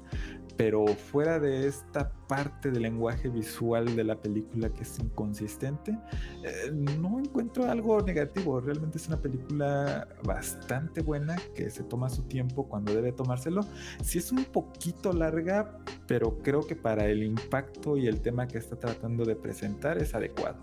Pero 0.56 0.86
fuera 0.86 1.38
de 1.38 1.66
esta 1.66 2.12
parte 2.28 2.70
del 2.70 2.82
lenguaje 2.82 3.28
visual 3.28 3.96
de 3.96 4.04
la 4.04 4.16
película 4.16 4.68
que 4.70 4.82
es 4.82 4.98
inconsistente, 4.98 5.96
eh, 6.42 6.70
no 6.72 7.18
encuentro 7.18 7.70
algo 7.70 8.00
negativo. 8.02 8.60
Realmente 8.60 8.98
es 8.98 9.08
una 9.08 9.20
película 9.20 10.08
bastante 10.24 11.02
buena 11.02 11.36
que 11.54 11.70
se 11.70 11.82
toma 11.82 12.08
su 12.08 12.22
tiempo 12.22 12.68
cuando 12.68 12.94
debe 12.94 13.12
tomárselo. 13.12 13.62
Sí 14.02 14.18
es 14.18 14.32
un 14.32 14.44
poquito 14.44 15.12
larga, 15.12 15.78
pero 16.06 16.38
creo 16.38 16.66
que 16.66 16.76
para 16.76 17.06
el 17.06 17.22
impacto 17.22 17.96
y 17.96 18.06
el 18.06 18.20
tema 18.20 18.46
que 18.46 18.58
está 18.58 18.76
tratando 18.76 19.24
de 19.24 19.36
presentar 19.36 19.98
es 19.98 20.14
adecuado. 20.14 20.56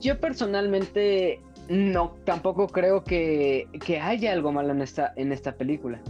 Yo 0.00 0.18
personalmente 0.18 1.42
no, 1.68 2.16
tampoco 2.24 2.66
creo 2.66 3.04
que, 3.04 3.68
haya 4.02 4.32
algo 4.32 4.50
malo 4.50 4.72
en 4.72 4.82
esta, 4.82 5.12
en 5.16 5.30
esta 5.30 5.54
película. 5.56 6.00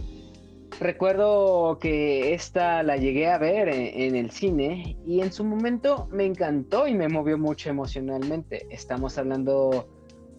Recuerdo 0.81 1.77
que 1.77 2.33
esta 2.33 2.81
la 2.81 2.97
llegué 2.97 3.29
a 3.29 3.37
ver 3.37 3.69
en, 3.69 4.15
el 4.15 4.31
cine 4.31 4.97
y 5.05 5.21
en 5.21 5.31
su 5.31 5.43
momento 5.43 6.07
me 6.11 6.25
encantó 6.25 6.87
y 6.87 6.95
me 6.95 7.07
movió 7.07 7.37
mucho 7.37 7.69
emocionalmente. 7.69 8.65
Estamos 8.71 9.19
hablando 9.19 9.87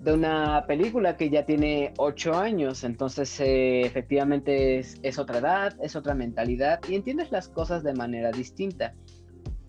de 0.01 0.13
una 0.13 0.67
película 0.67 1.17
que 1.17 1.31
ya 1.31 1.47
tiene 1.47 1.95
ocho 1.97 2.35
años, 2.35 2.83
entonces 2.83 3.39
eh, 3.39 3.83
efectivamente 3.83 4.81
es, 4.81 5.19
otra 5.21 5.39
edad, 5.39 5.77
es 5.81 5.95
otra 5.95 6.13
mentalidad 6.13 6.81
y 6.89 6.97
entiendes 6.97 7.31
las 7.31 7.47
cosas 7.47 7.85
de 7.85 7.95
manera 7.95 8.33
distinta. 8.33 8.95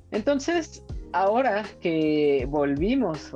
Entonces, 0.09 0.83
ahora 1.11 1.65
que 1.81 2.47
volvimos 2.49 3.31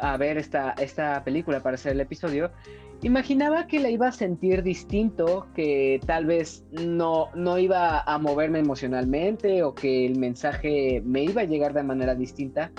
a 0.00 0.16
ver 0.18 0.38
esta, 0.38 0.76
esta 0.78 1.24
película 1.24 1.58
para 1.64 1.74
hacer 1.74 1.94
el 1.94 2.00
episodio, 2.00 2.52
imaginaba 3.02 3.66
que 3.66 3.80
la 3.80 3.90
iba 3.90 4.08
a 4.08 4.12
sentir 4.12 4.62
distinto, 4.62 5.46
que 5.54 6.00
tal 6.06 6.26
vez 6.26 6.64
no, 6.72 7.28
no 7.34 7.58
iba 7.58 8.00
a 8.00 8.18
moverme 8.18 8.58
emocionalmente 8.58 9.62
o 9.62 9.74
que 9.74 10.06
el 10.06 10.18
mensaje 10.18 11.02
me 11.04 11.24
iba 11.24 11.42
a 11.42 11.44
llegar 11.44 11.74
de 11.74 11.82
manera 11.82 12.14
distinta, 12.14 12.70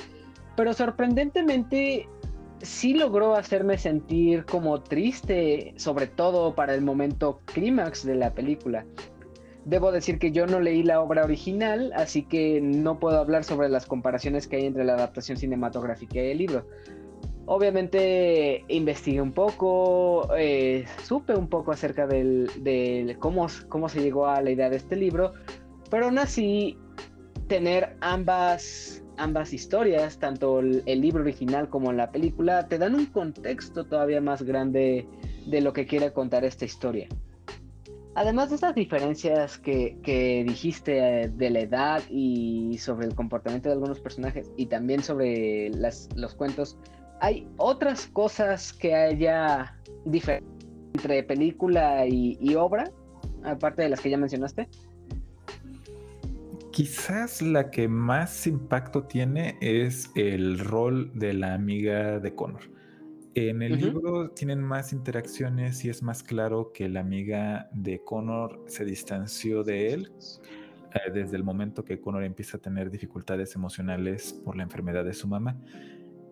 pero 0.56 0.73
sorprendentemente 0.73 2.08
sí 2.62 2.93
logró 2.93 3.36
hacerme 3.36 3.77
sentir 3.77 4.45
como 4.45 4.82
triste, 4.82 5.73
sobre 5.77 6.08
todo 6.08 6.56
para 6.56 6.73
el 6.73 6.82
momento 6.82 7.41
clímax 7.45 8.06
de 8.06 8.15
la 8.15 8.34
película. 8.34 8.86
Debo 9.65 9.91
decir 9.91 10.17
que 10.17 10.32
yo 10.32 10.47
no 10.47 10.62
leí 10.62 10.82
la 10.82 11.01
obra 11.01 11.25
original, 11.25 11.91
así 11.95 12.23
que 12.23 12.62
no 12.62 12.99
puedo 12.99 13.19
hablar 13.19 13.43
sobre 13.43 13.67
las 13.69 13.86
comparaciones 13.86 14.47
que 14.47 14.56
hay 14.56 14.65
entre 14.65 14.86
la 14.86 14.93
adaptación 14.93 15.38
cinematográfica 15.38 16.15
y 16.15 16.32
el 16.32 16.38
libro. 16.38 16.65
Obviamente 17.47 18.63
investigué 18.67 19.21
un 19.21 19.31
poco, 19.31 20.29
eh, 20.38 20.86
supe 21.03 21.33
un 21.33 21.47
poco 21.47 21.71
acerca 21.71 22.05
de 22.05 23.15
cómo, 23.19 23.47
cómo 23.69 23.89
se 23.89 24.01
llegó 24.01 24.27
a 24.27 24.41
la 24.41 24.51
idea 24.51 24.69
de 24.69 24.75
este 24.75 24.95
libro, 24.95 25.33
pero 25.89 26.05
aún 26.05 26.19
así 26.19 26.77
tener 27.47 27.95
ambas 28.01 29.01
ambas 29.17 29.51
historias, 29.53 30.19
tanto 30.19 30.60
el, 30.60 30.83
libro 30.86 31.21
original 31.23 31.69
como 31.69 31.91
la 31.91 32.12
película, 32.12 32.67
te 32.67 32.77
dan 32.77 32.95
un 32.95 33.07
contexto 33.07 33.86
todavía 33.86 34.21
más 34.21 34.43
grande 34.43 35.07
de 35.45 35.62
lo 35.62 35.73
que 35.73 35.86
quiere 35.86 36.13
contar 36.13 36.45
esta 36.45 36.65
historia. 36.65 37.07
Además 38.15 38.49
de 38.49 38.55
estas 38.55 38.73
diferencias 38.73 39.60
que, 39.60 40.43
dijiste 40.47 41.23
eh, 41.23 41.27
de 41.29 41.49
la 41.49 41.60
edad 41.60 42.01
y 42.10 42.77
sobre 42.79 43.05
el 43.05 43.15
comportamiento 43.15 43.69
de 43.69 43.73
algunos 43.73 43.99
personajes 43.99 44.51
y 44.55 44.67
también 44.67 45.03
sobre 45.03 45.69
los 45.69 46.36
cuentos, 46.36 46.77
¿hay 47.19 47.47
otras 47.58 48.08
cosas 48.08 48.73
que 48.73 48.95
haya 48.95 49.75
diferencia 50.06 50.47
entre 50.93 51.23
película 51.23 52.08
y 52.08 52.56
obra, 52.56 52.89
aparte 53.43 53.84
de 53.84 53.89
las 53.89 54.01
que 54.01 54.10
ya 54.10 54.17
mencionaste? 54.17 54.67
Quizás 56.77 57.41
la 57.41 57.71
que 57.71 57.88
más 57.88 58.45
impacto 58.45 59.06
tiene 59.06 59.58
es 59.62 60.12
el 60.13 60.60
rol 60.60 61.12
de 61.15 61.34
la 61.34 61.56
amiga 61.56 62.19
de 62.19 62.36
Connor. 62.36 62.69
En 63.34 63.63
el 63.63 63.77
libro 63.77 64.30
tienen 64.30 64.62
más 64.63 64.93
interacciones 64.93 65.84
y 65.86 65.89
es 65.89 66.03
más 66.03 66.21
claro 66.21 66.71
que 66.73 66.88
la 66.88 66.99
amiga 66.99 67.67
de 67.71 68.03
Connor 68.03 68.63
se 68.67 68.86
distanció 68.86 69.63
de 69.63 69.93
él 69.93 70.12
eh, 70.93 71.12
desde 71.12 71.36
el 71.36 71.43
momento 71.43 71.84
que 71.84 71.99
Connor 71.99 72.23
empieza 72.23 72.58
a 72.58 72.60
tener 72.60 72.91
dificultades 72.91 73.56
emocionales 73.56 74.34
por 74.45 74.56
la 74.56 74.62
enfermedad 74.62 75.03
de 75.03 75.13
su 75.13 75.27
mamá. 75.27 75.56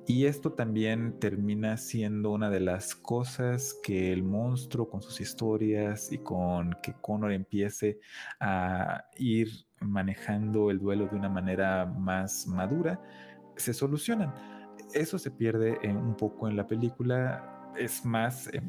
Y 0.08 0.26
esto 0.26 0.54
también 0.54 1.20
termina 1.20 1.78
siendo 1.78 2.32
una 2.32 2.52
de 2.52 2.60
las 2.60 2.94
cosas 2.94 3.76
que 3.82 4.13
el 4.13 4.22
monstruo 4.22 4.88
con 4.88 5.02
sus 5.02 5.20
historias 5.20 6.12
y 6.12 6.20
con 6.20 6.76
que 6.84 6.94
Connor 7.02 7.32
empiece 7.32 8.00
a 8.39 9.06
ir 9.18 9.50
manejando 9.80 10.70
el 10.70 10.78
duelo 10.78 11.08
de 11.08 11.15
una 11.15 11.30
manera 11.30 11.86
más 11.88 12.46
madura, 12.46 13.02
se 13.56 13.74
solucionan. 13.74 14.32
Eso 14.94 15.18
se 15.18 15.32
pierde 15.32 15.80
un 15.89 16.15
poco 16.15 16.48
en 16.48 16.56
la 16.56 16.68
película, 16.68 17.74
es 17.76 18.06
más, 18.06 18.48
eh, 18.54 18.62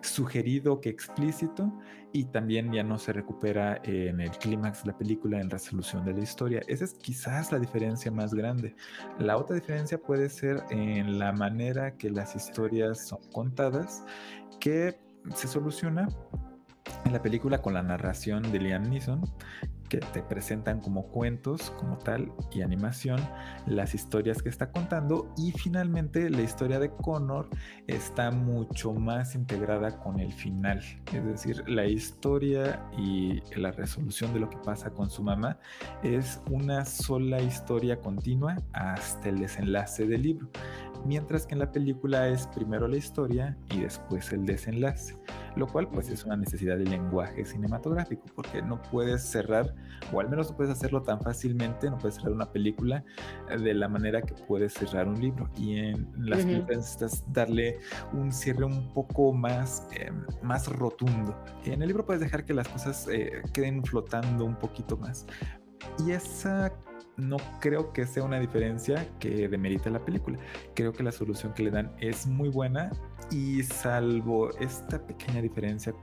sugerido 0.00 0.80
que 0.80 0.88
explícito 0.88 1.72
y 2.12 2.24
también 2.24 2.72
ya 2.72 2.82
no 2.82 2.98
se 2.98 3.12
recupera 3.12 3.80
en 3.84 4.20
el 4.20 4.30
clímax 4.30 4.84
de 4.84 4.92
la 4.92 4.98
película, 4.98 5.40
en 5.40 5.48
resolución 5.48 6.04
de 6.04 6.12
la 6.12 6.20
historia. 6.20 6.60
Esa 6.68 6.84
es 6.84 6.94
quizás 6.94 7.50
la 7.52 7.58
diferencia 7.58 8.10
más 8.10 8.34
grande. 8.34 8.74
La 9.18 9.36
otra 9.36 9.56
diferencia 9.56 9.98
puede 9.98 10.28
ser 10.28 10.62
en 10.70 11.18
la 11.18 11.32
manera 11.32 11.96
que 11.96 12.10
las 12.10 12.36
historias 12.36 13.08
son 13.08 13.20
contadas, 13.32 14.04
que 14.60 14.98
se 15.34 15.48
soluciona 15.48 16.08
en 17.04 17.12
la 17.12 17.22
película 17.22 17.62
con 17.62 17.74
la 17.74 17.82
narración 17.82 18.50
de 18.52 18.58
Liam 18.58 18.88
Neeson, 18.90 19.22
que 19.92 19.98
te 19.98 20.22
presentan 20.22 20.80
como 20.80 21.08
cuentos, 21.08 21.70
como 21.78 21.98
tal, 21.98 22.32
y 22.50 22.62
animación, 22.62 23.20
las 23.66 23.94
historias 23.94 24.42
que 24.42 24.48
está 24.48 24.70
contando. 24.72 25.30
Y 25.36 25.52
finalmente 25.52 26.30
la 26.30 26.40
historia 26.40 26.78
de 26.78 26.88
Connor 26.88 27.50
está 27.88 28.30
mucho 28.30 28.94
más 28.94 29.34
integrada 29.34 29.98
con 29.98 30.18
el 30.18 30.32
final. 30.32 30.78
Es 31.12 31.24
decir, 31.26 31.62
la 31.68 31.84
historia 31.84 32.82
y 32.96 33.42
la 33.54 33.70
resolución 33.72 34.32
de 34.32 34.40
lo 34.40 34.48
que 34.48 34.56
pasa 34.64 34.88
con 34.88 35.10
su 35.10 35.22
mamá 35.22 35.58
es 36.02 36.40
una 36.50 36.86
sola 36.86 37.42
historia 37.42 38.00
continua 38.00 38.56
hasta 38.72 39.28
el 39.28 39.40
desenlace 39.40 40.06
del 40.06 40.22
libro. 40.22 40.48
Mientras 41.04 41.46
que 41.46 41.52
en 41.52 41.58
la 41.58 41.70
película 41.70 42.28
es 42.28 42.46
primero 42.46 42.88
la 42.88 42.96
historia 42.96 43.58
y 43.70 43.80
después 43.80 44.32
el 44.32 44.46
desenlace 44.46 45.18
lo 45.56 45.66
cual 45.66 45.88
pues 45.88 46.08
es 46.08 46.24
una 46.24 46.36
necesidad 46.36 46.76
del 46.76 46.90
lenguaje 46.90 47.44
cinematográfico, 47.44 48.24
porque 48.34 48.62
no 48.62 48.80
puedes 48.82 49.22
cerrar, 49.22 49.74
o 50.12 50.20
al 50.20 50.28
menos 50.28 50.50
no 50.50 50.56
puedes 50.56 50.72
hacerlo 50.72 51.02
tan 51.02 51.20
fácilmente, 51.20 51.90
no 51.90 51.98
puedes 51.98 52.16
cerrar 52.16 52.32
una 52.32 52.50
película 52.50 53.04
eh, 53.50 53.58
de 53.58 53.74
la 53.74 53.88
manera 53.88 54.22
que 54.22 54.34
puedes 54.34 54.74
cerrar 54.74 55.08
un 55.08 55.20
libro. 55.20 55.48
Y 55.56 55.78
en 55.78 56.08
las 56.16 56.44
películas 56.44 56.78
necesitas 56.78 57.24
darle 57.32 57.78
un 58.12 58.32
cierre 58.32 58.64
un 58.64 58.92
poco 58.92 59.32
más, 59.32 59.86
em, 59.92 60.24
más 60.42 60.68
rotundo. 60.68 61.36
En 61.64 61.82
el 61.82 61.88
libro 61.88 62.04
puedes 62.04 62.20
dejar 62.20 62.44
que 62.44 62.54
las 62.54 62.68
cosas 62.68 63.08
eh, 63.10 63.42
queden 63.52 63.84
flotando 63.84 64.44
un 64.44 64.56
poquito 64.56 64.96
más. 64.96 65.26
Y 66.06 66.12
esa 66.12 66.72
no 67.16 67.36
creo 67.60 67.92
que 67.92 68.06
sea 68.06 68.22
una 68.22 68.40
diferencia 68.40 69.06
que 69.18 69.48
demerita 69.48 69.90
la 69.90 70.04
película. 70.04 70.38
Creo 70.74 70.92
que 70.92 71.02
la 71.02 71.12
solución 71.12 71.52
que 71.52 71.64
le 71.64 71.70
dan 71.70 71.92
es 72.00 72.26
muy 72.26 72.48
buena 72.48 72.90
y 73.30 73.62
salvo 73.62 74.50
esta 74.58 75.04
pequeña 75.04 75.40
diferencia 75.42 75.94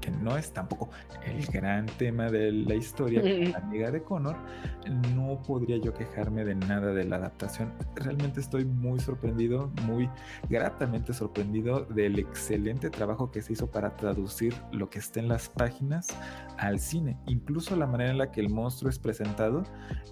que 0.00 0.10
no 0.10 0.36
es 0.36 0.52
tampoco 0.52 0.90
el 1.24 1.46
gran 1.46 1.86
tema 1.86 2.30
de 2.30 2.52
la 2.52 2.74
historia, 2.74 3.22
la 3.22 3.58
amiga 3.58 3.90
de 3.90 4.02
Connor, 4.02 4.36
no 5.14 5.42
podría 5.42 5.76
yo 5.78 5.92
quejarme 5.92 6.44
de 6.44 6.54
nada 6.54 6.92
de 6.92 7.04
la 7.04 7.16
adaptación. 7.16 7.72
Realmente 7.94 8.40
estoy 8.40 8.64
muy 8.64 9.00
sorprendido, 9.00 9.70
muy 9.84 10.08
gratamente 10.48 11.12
sorprendido 11.12 11.84
del 11.84 12.18
excelente 12.18 12.90
trabajo 12.90 13.30
que 13.30 13.42
se 13.42 13.52
hizo 13.52 13.70
para 13.70 13.96
traducir 13.96 14.54
lo 14.72 14.88
que 14.90 14.98
está 14.98 15.20
en 15.20 15.28
las 15.28 15.48
páginas 15.48 16.08
al 16.58 16.78
cine. 16.78 17.16
Incluso 17.26 17.76
la 17.76 17.86
manera 17.86 18.10
en 18.10 18.18
la 18.18 18.30
que 18.30 18.40
el 18.40 18.50
monstruo 18.50 18.90
es 18.90 18.98
presentado, 18.98 19.62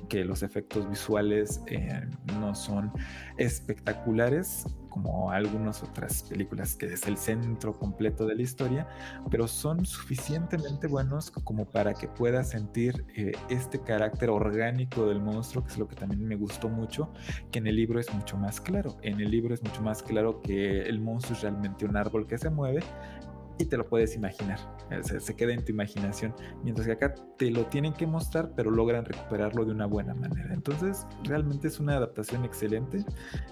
que 0.09 0.25
los 0.25 0.43
efectos 0.43 0.89
visuales 0.89 1.63
eh, 1.67 2.07
no 2.39 2.55
son 2.55 2.93
espectaculares, 3.39 4.67
como 4.95 5.33
algunas 5.33 5.83
otras 5.83 6.23
películas 6.23 6.77
que 6.77 6.87
es 6.87 7.05
el 7.09 7.17
centro 7.17 7.77
completo 7.77 8.27
de 8.27 8.37
la 8.37 8.43
historia, 8.43 8.87
pero 9.29 9.49
son 9.49 9.85
suficientemente 9.85 10.87
buenos 10.87 11.33
como 11.33 11.65
para 11.65 11.95
que 11.95 12.07
puedas 12.07 12.51
sentir 12.51 13.05
eh, 13.17 13.33
este 13.49 13.81
carácter 13.81 14.31
orgánico 14.31 15.07
del 15.07 15.21
monstruo, 15.21 15.65
que 15.65 15.73
es 15.73 15.79
lo 15.79 15.89
que 15.89 15.97
también 15.97 16.25
me 16.25 16.37
gustó 16.37 16.69
mucho, 16.69 17.13
que 17.51 17.59
en 17.59 17.67
el 17.67 17.75
libro 17.75 17.99
es 17.99 18.15
mucho 18.15 18.37
más 18.37 18.61
claro. 18.61 18.97
En 19.03 19.21
el 19.21 19.33
libro 19.33 19.53
es 19.53 19.65
mucho 19.65 19.83
más 19.83 20.01
claro 20.01 20.41
que 20.43 20.83
el 20.83 21.01
monstruo 21.01 21.37
es 21.37 21.43
realmente 21.43 21.85
un 21.85 21.97
árbol 21.97 22.29
que 22.29 22.39
se 22.39 22.49
mueve 22.49 22.85
y 23.59 23.65
te 23.67 23.77
lo 23.77 23.87
puedes 23.89 24.15
imaginar, 24.15 24.59
eh, 24.91 25.03
se, 25.03 25.37
queda 25.37 25.53
en 25.53 25.65
tu 25.65 25.73
imaginación, 25.73 26.35
mientras 26.63 26.87
que 26.87 26.93
acá 26.93 27.15
te 27.37 27.51
lo 27.51 27.67
tienen 27.67 27.93
que 27.93 28.07
mostrar, 28.07 28.53
pero 28.57 28.71
logran 28.71 29.05
recuperarlo 29.05 29.65
de 29.65 29.73
una 29.73 29.87
buena 29.87 30.15
manera. 30.15 30.53
Entonces, 30.53 31.07
realmente 31.25 31.69
es 31.69 31.79
una 31.79 31.97
adaptación 31.97 32.45
excelente, 32.45 33.05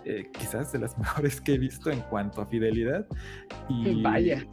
eh, 0.04 0.28
quizás 0.32 0.72
de 0.72 0.80
las 0.80 0.98
mejores 0.98 1.40
que 1.40 1.54
he 1.54 1.58
visto 1.58 1.90
en 1.90 2.00
cuanto 2.02 2.40
a 2.40 2.46
fidelidad. 2.46 3.06
Y, 3.68 4.02
Vaya. 4.02 4.46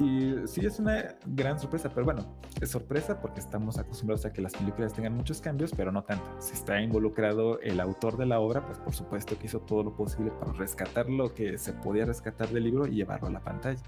Y 0.00 0.34
sí 0.46 0.66
es 0.66 0.80
una 0.80 1.14
gran 1.24 1.60
sorpresa, 1.60 1.88
pero 1.88 2.04
bueno, 2.04 2.36
es 2.60 2.70
sorpresa 2.70 3.20
porque 3.20 3.38
estamos 3.38 3.78
acostumbrados 3.78 4.24
a 4.26 4.32
que 4.32 4.42
las 4.42 4.54
películas 4.54 4.92
tengan 4.92 5.14
muchos 5.14 5.40
cambios, 5.40 5.72
pero 5.76 5.92
no 5.92 6.02
tanto. 6.02 6.24
Si 6.40 6.54
está 6.54 6.80
involucrado 6.80 7.60
el 7.60 7.78
autor 7.78 8.16
de 8.16 8.26
la 8.26 8.40
obra, 8.40 8.66
pues 8.66 8.78
por 8.78 8.94
supuesto 8.94 9.38
que 9.38 9.46
hizo 9.46 9.60
todo 9.60 9.84
lo 9.84 9.96
posible 9.96 10.32
para 10.32 10.52
rescatar 10.52 11.08
lo 11.08 11.32
que 11.32 11.58
se 11.58 11.72
podía 11.74 12.06
rescatar 12.06 12.48
del 12.48 12.64
libro 12.64 12.86
y 12.86 12.96
llevarlo 12.96 13.28
a 13.28 13.32
la 13.32 13.40
pantalla. 13.40 13.82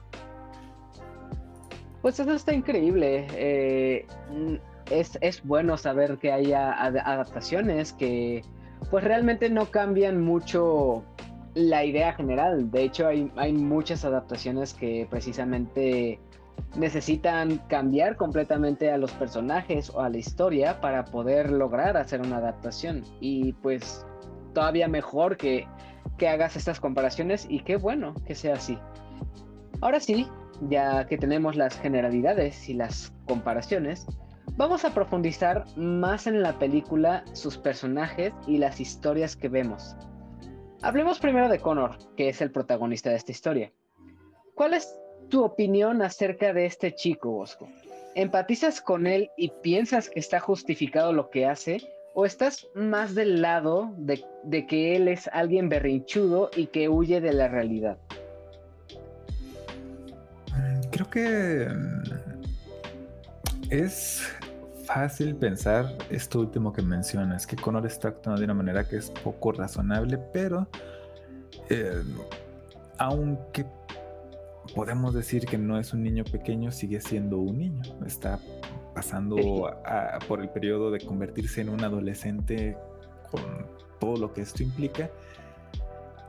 Pues 2.02 2.20
eso 2.20 2.32
está 2.32 2.52
increíble. 2.52 3.26
Eh, 3.32 4.06
es, 4.90 5.42
bueno 5.44 5.76
saber 5.76 6.18
que 6.18 6.32
haya 6.32 6.72
adaptaciones 6.72 7.92
que 7.92 8.42
pues 8.90 9.02
realmente 9.04 9.50
no 9.50 9.70
cambian 9.70 10.22
mucho 10.22 11.04
la 11.54 11.84
idea 11.84 12.12
general. 12.12 12.70
De 12.70 12.84
hecho, 12.84 13.08
hay, 13.08 13.30
hay 13.36 13.52
muchas 13.52 14.04
adaptaciones 14.04 14.74
que 14.74 15.06
precisamente 15.10 16.20
necesitan 16.76 17.58
cambiar 17.68 18.16
completamente 18.16 18.90
a 18.90 18.98
los 18.98 19.12
personajes 19.12 19.90
o 19.90 20.00
a 20.00 20.10
la 20.10 20.18
historia 20.18 20.80
para 20.80 21.04
poder 21.06 21.50
lograr 21.50 21.96
hacer 21.96 22.20
una 22.20 22.36
adaptación. 22.36 23.04
Y 23.20 23.54
pues 23.54 24.06
todavía 24.52 24.88
mejor 24.88 25.36
que, 25.36 25.66
que 26.18 26.28
hagas 26.28 26.56
estas 26.56 26.80
comparaciones 26.80 27.46
y 27.48 27.60
qué 27.60 27.76
bueno 27.76 28.14
que 28.26 28.34
sea 28.34 28.54
así. 28.54 28.78
Ahora 29.80 30.00
sí, 30.00 30.26
ya 30.68 31.06
que 31.06 31.18
tenemos 31.18 31.56
las 31.56 31.78
generalidades 31.78 32.68
y 32.68 32.74
las 32.74 33.12
comparaciones, 33.26 34.06
vamos 34.56 34.84
a 34.84 34.94
profundizar 34.94 35.64
más 35.76 36.26
en 36.26 36.42
la 36.42 36.58
película, 36.58 37.24
sus 37.32 37.58
personajes 37.58 38.32
y 38.46 38.58
las 38.58 38.80
historias 38.80 39.36
que 39.36 39.48
vemos. 39.48 39.96
Hablemos 40.82 41.18
primero 41.18 41.48
de 41.48 41.58
Connor, 41.58 41.98
que 42.16 42.28
es 42.28 42.40
el 42.40 42.50
protagonista 42.50 43.10
de 43.10 43.16
esta 43.16 43.32
historia. 43.32 43.72
¿Cuál 44.54 44.74
es 44.74 44.94
tu 45.28 45.42
opinión 45.44 46.02
acerca 46.02 46.52
de 46.52 46.66
este 46.66 46.94
chico, 46.94 47.30
Bosco? 47.30 47.68
¿Empatizas 48.14 48.80
con 48.80 49.06
él 49.06 49.30
y 49.36 49.52
piensas 49.62 50.08
que 50.08 50.20
está 50.20 50.40
justificado 50.40 51.12
lo 51.12 51.30
que 51.30 51.46
hace? 51.46 51.82
¿O 52.14 52.24
estás 52.24 52.66
más 52.74 53.14
del 53.14 53.42
lado 53.42 53.92
de, 53.98 54.24
de 54.44 54.66
que 54.66 54.96
él 54.96 55.08
es 55.08 55.28
alguien 55.32 55.68
berrinchudo 55.68 56.50
y 56.56 56.68
que 56.68 56.88
huye 56.88 57.20
de 57.20 57.34
la 57.34 57.48
realidad? 57.48 57.98
Creo 60.96 61.10
que 61.10 61.68
mm, 61.68 62.02
es 63.70 64.22
fácil 64.86 65.36
pensar 65.36 65.94
esto 66.10 66.40
último 66.40 66.72
que 66.72 66.80
mencionas, 66.80 67.46
que 67.46 67.56
Connor 67.56 67.84
está 67.86 68.08
actuando 68.08 68.40
de 68.40 68.44
una 68.46 68.54
manera 68.54 68.88
que 68.88 68.96
es 68.96 69.10
poco 69.10 69.52
razonable, 69.52 70.18
pero 70.32 70.68
eh, 71.68 72.02
aunque 72.98 73.66
podemos 74.74 75.12
decir 75.12 75.44
que 75.44 75.58
no 75.58 75.78
es 75.78 75.92
un 75.92 76.02
niño 76.02 76.24
pequeño, 76.24 76.72
sigue 76.72 77.00
siendo 77.00 77.38
un 77.38 77.58
niño. 77.58 77.82
Está 78.06 78.38
pasando 78.94 79.36
por 80.26 80.40
el 80.40 80.48
periodo 80.48 80.90
de 80.90 81.00
convertirse 81.00 81.60
en 81.60 81.68
un 81.68 81.84
adolescente 81.84 82.76
con 83.30 83.42
todo 84.00 84.16
lo 84.16 84.32
que 84.32 84.40
esto 84.42 84.62
implica 84.62 85.10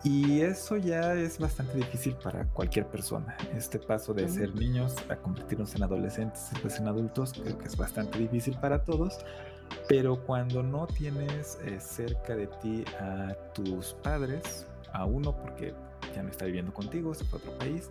y 0.03 0.41
eso 0.41 0.77
ya 0.77 1.13
es 1.13 1.39
bastante 1.39 1.77
difícil 1.77 2.15
para 2.15 2.45
cualquier 2.45 2.85
persona. 2.87 3.35
Este 3.55 3.79
paso 3.79 4.13
de 4.13 4.27
ser 4.29 4.53
niños 4.55 4.95
a 5.09 5.15
convertirnos 5.15 5.75
en 5.75 5.83
adolescentes 5.83 6.47
y 6.51 6.53
después 6.53 6.79
en 6.79 6.87
adultos 6.87 7.33
creo 7.33 7.57
que 7.57 7.65
es 7.65 7.75
bastante 7.75 8.19
difícil 8.19 8.57
para 8.59 8.83
todos. 8.83 9.19
Pero 9.89 10.23
cuando 10.25 10.63
no 10.63 10.87
tienes 10.87 11.57
eh, 11.65 11.79
cerca 11.79 12.35
de 12.35 12.47
ti 12.47 12.85
a 12.99 13.35
tus 13.53 13.95
padres, 13.95 14.65
a 14.93 15.05
uno 15.05 15.35
porque 15.35 15.73
ya 16.15 16.23
no 16.23 16.29
está 16.29 16.45
viviendo 16.45 16.73
contigo, 16.73 17.13
se 17.13 17.25
fue 17.25 17.39
a 17.39 17.41
otro 17.41 17.57
país, 17.57 17.89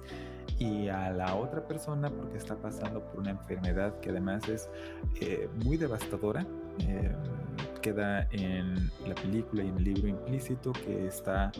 y 0.58 0.88
a 0.88 1.10
la 1.10 1.34
otra 1.34 1.66
persona 1.66 2.10
porque 2.10 2.38
está 2.38 2.56
pasando 2.56 3.00
por 3.00 3.20
una 3.20 3.30
enfermedad 3.30 3.98
que 4.00 4.10
además 4.10 4.48
es 4.48 4.68
eh, 5.20 5.48
muy 5.64 5.76
devastadora. 5.76 6.46
Eh, 6.80 7.12
queda 7.86 8.26
en 8.32 8.90
la 9.06 9.14
película 9.14 9.62
y 9.62 9.68
en 9.68 9.76
el 9.76 9.84
libro 9.84 10.08
implícito 10.08 10.72
que 10.72 11.06
está 11.06 11.52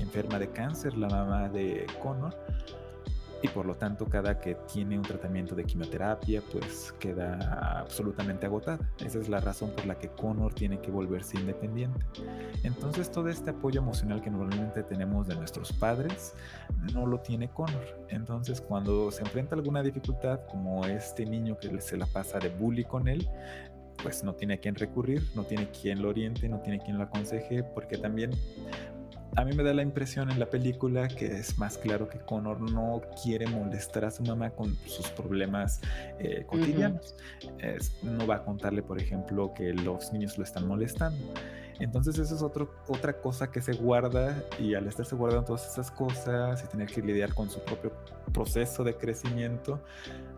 enferma 0.00 0.38
de 0.38 0.48
cáncer, 0.48 0.96
la 0.96 1.08
mamá 1.10 1.50
de 1.50 1.86
Connor, 2.02 2.34
y 3.42 3.48
por 3.48 3.66
lo 3.66 3.74
tanto 3.74 4.06
cada 4.06 4.40
que 4.40 4.54
tiene 4.72 4.96
un 4.96 5.02
tratamiento 5.02 5.54
de 5.54 5.64
quimioterapia 5.64 6.42
pues 6.50 6.94
queda 6.98 7.80
absolutamente 7.80 8.46
agotada. 8.46 8.90
Esa 9.04 9.18
es 9.18 9.28
la 9.28 9.40
razón 9.40 9.72
por 9.72 9.84
la 9.84 9.98
que 9.98 10.08
Connor 10.08 10.54
tiene 10.54 10.80
que 10.80 10.90
volverse 10.90 11.38
independiente. 11.38 12.00
Entonces 12.62 13.10
todo 13.10 13.28
este 13.28 13.50
apoyo 13.50 13.82
emocional 13.82 14.22
que 14.22 14.30
normalmente 14.30 14.82
tenemos 14.84 15.26
de 15.26 15.36
nuestros 15.36 15.70
padres 15.74 16.34
no 16.94 17.04
lo 17.04 17.20
tiene 17.20 17.50
Connor. 17.50 18.06
Entonces 18.08 18.62
cuando 18.62 19.10
se 19.10 19.20
enfrenta 19.20 19.54
a 19.54 19.58
alguna 19.58 19.82
dificultad 19.82 20.40
como 20.50 20.86
este 20.86 21.26
niño 21.26 21.58
que 21.58 21.78
se 21.82 21.98
la 21.98 22.06
pasa 22.06 22.38
de 22.38 22.48
bully 22.48 22.84
con 22.84 23.06
él, 23.06 23.28
pues 24.02 24.24
no 24.24 24.34
tiene 24.34 24.54
a 24.54 24.56
quién 24.58 24.74
recurrir, 24.74 25.22
no 25.34 25.44
tiene 25.44 25.68
quien 25.70 26.02
lo 26.02 26.08
oriente, 26.08 26.48
no 26.48 26.60
tiene 26.60 26.78
quien 26.78 26.98
lo 26.98 27.04
aconseje, 27.04 27.62
porque 27.62 27.96
también 27.98 28.32
a 29.36 29.44
mí 29.44 29.52
me 29.52 29.64
da 29.64 29.74
la 29.74 29.82
impresión 29.82 30.30
en 30.30 30.38
la 30.38 30.46
película 30.46 31.08
que 31.08 31.26
es 31.26 31.58
más 31.58 31.76
claro 31.76 32.08
que 32.08 32.18
Connor 32.18 32.60
no 32.60 33.02
quiere 33.22 33.46
molestar 33.46 34.04
a 34.04 34.10
su 34.10 34.22
mamá 34.22 34.50
con 34.50 34.76
sus 34.86 35.08
problemas 35.08 35.80
eh, 36.20 36.44
cotidianos. 36.46 37.16
no 38.02 38.26
va 38.26 38.36
a 38.36 38.44
contarle, 38.44 38.82
por 38.82 39.00
ejemplo, 39.00 39.52
que 39.54 39.72
los 39.72 40.12
niños 40.12 40.38
lo 40.38 40.44
están 40.44 40.68
molestando. 40.68 41.34
Entonces 41.80 42.18
eso 42.18 42.34
es 42.34 42.42
otro, 42.42 42.70
otra 42.88 43.20
cosa 43.20 43.50
que 43.50 43.60
se 43.60 43.72
guarda 43.72 44.42
y 44.58 44.74
al 44.74 44.86
estarse 44.86 45.16
guardando 45.16 45.46
todas 45.46 45.70
esas 45.70 45.90
cosas 45.90 46.62
y 46.64 46.68
tener 46.68 46.88
que 46.88 47.02
lidiar 47.02 47.34
con 47.34 47.50
su 47.50 47.60
propio 47.60 47.92
proceso 48.32 48.84
de 48.84 48.94
crecimiento, 48.94 49.80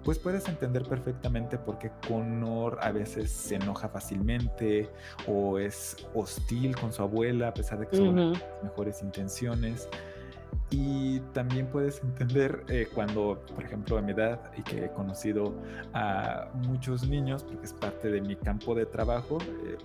pues 0.05 0.19
puedes 0.19 0.49
entender 0.49 0.85
perfectamente 0.85 1.59
por 1.59 1.79
qué 1.79 1.91
Connor 2.09 2.79
a 2.81 2.93
veces 2.93 3.31
se 3.31 3.57
enoja 3.57 3.89
fácilmente 3.89 4.89
o 5.27 5.59
es 5.59 5.97
hostil 6.15 6.77
con 6.77 6.93
su 6.93 7.03
abuela 7.03 7.49
a 7.49 7.55
pesar 7.55 7.81
de 7.81 7.89
que 7.89 7.97
son 7.97 8.33
las 8.33 8.43
mejores 8.63 9.03
intenciones. 9.03 9.89
Y 10.71 11.21
también 11.33 11.67
puedes 11.67 12.03
entender 12.03 12.65
eh, 12.69 12.89
cuando, 12.93 13.41
por 13.55 13.63
ejemplo, 13.63 13.99
a 13.99 14.03
mi 14.03 14.13
edad 14.13 14.41
y 14.57 14.63
que 14.63 14.87
he 14.87 14.91
conocido 14.91 15.55
a 15.93 16.49
muchos 16.55 17.07
niños, 17.09 17.45
porque 17.45 17.67
es 17.67 17.73
parte 17.73 18.11
de 18.11 18.21
mi 18.21 18.35
campo 18.35 18.75
de 18.75 18.85
trabajo, 18.87 19.39
eh, 19.41 19.77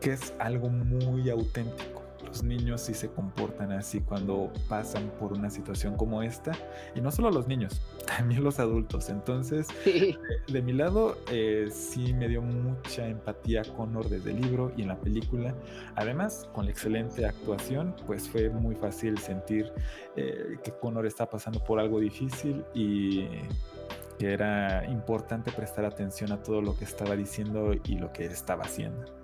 que 0.00 0.12
es 0.14 0.34
algo 0.38 0.68
muy 0.68 1.30
auténtico. 1.30 2.00
Los 2.26 2.44
niños 2.44 2.82
sí 2.82 2.94
se 2.94 3.08
comportan 3.08 3.72
así 3.72 4.00
cuando 4.00 4.52
pasan 4.68 5.10
por 5.18 5.32
una 5.32 5.50
situación 5.50 5.96
como 5.96 6.22
esta. 6.22 6.52
Y 6.94 7.00
no 7.00 7.10
solo 7.10 7.30
los 7.30 7.48
niños, 7.48 7.82
también 8.06 8.44
los 8.44 8.60
adultos. 8.60 9.10
Entonces, 9.10 9.66
de, 9.84 10.62
mi 10.62 10.72
lado, 10.72 11.16
eh, 11.30 11.68
sí 11.72 12.12
me 12.12 12.28
dio 12.28 12.40
mucha 12.40 13.08
empatía 13.08 13.62
Connor 13.76 14.08
desde 14.08 14.30
el 14.30 14.40
libro 14.40 14.72
y 14.76 14.82
en 14.82 14.88
la 14.88 15.00
película. 15.00 15.54
Además, 15.96 16.48
con 16.52 16.66
la 16.66 16.70
excelente 16.70 17.26
actuación, 17.26 17.96
pues 18.06 18.28
fue 18.28 18.48
muy 18.48 18.76
fácil 18.76 19.18
sentir 19.18 19.72
eh, 20.16 20.58
que 20.62 20.72
Connor 20.72 21.06
está 21.06 21.28
pasando 21.28 21.62
por 21.64 21.80
algo 21.80 21.98
difícil 21.98 22.64
y 22.74 23.26
que 24.18 24.32
era 24.32 24.86
importante 24.88 25.50
prestar 25.50 25.84
atención 25.84 26.30
a 26.30 26.42
todo 26.42 26.60
lo 26.60 26.76
que 26.76 26.84
estaba 26.84 27.16
diciendo 27.16 27.72
y 27.84 27.96
lo 27.96 28.12
que 28.12 28.26
estaba 28.26 28.64
haciendo 28.64 29.19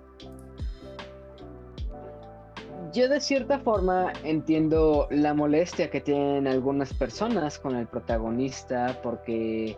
yo 2.93 3.09
de 3.09 3.19
cierta 3.19 3.59
forma 3.59 4.13
entiendo 4.23 5.07
la 5.11 5.33
molestia 5.33 5.89
que 5.89 6.01
tienen 6.01 6.47
algunas 6.47 6.93
personas 6.93 7.59
con 7.59 7.75
el 7.75 7.87
protagonista 7.87 8.99
porque 9.03 9.77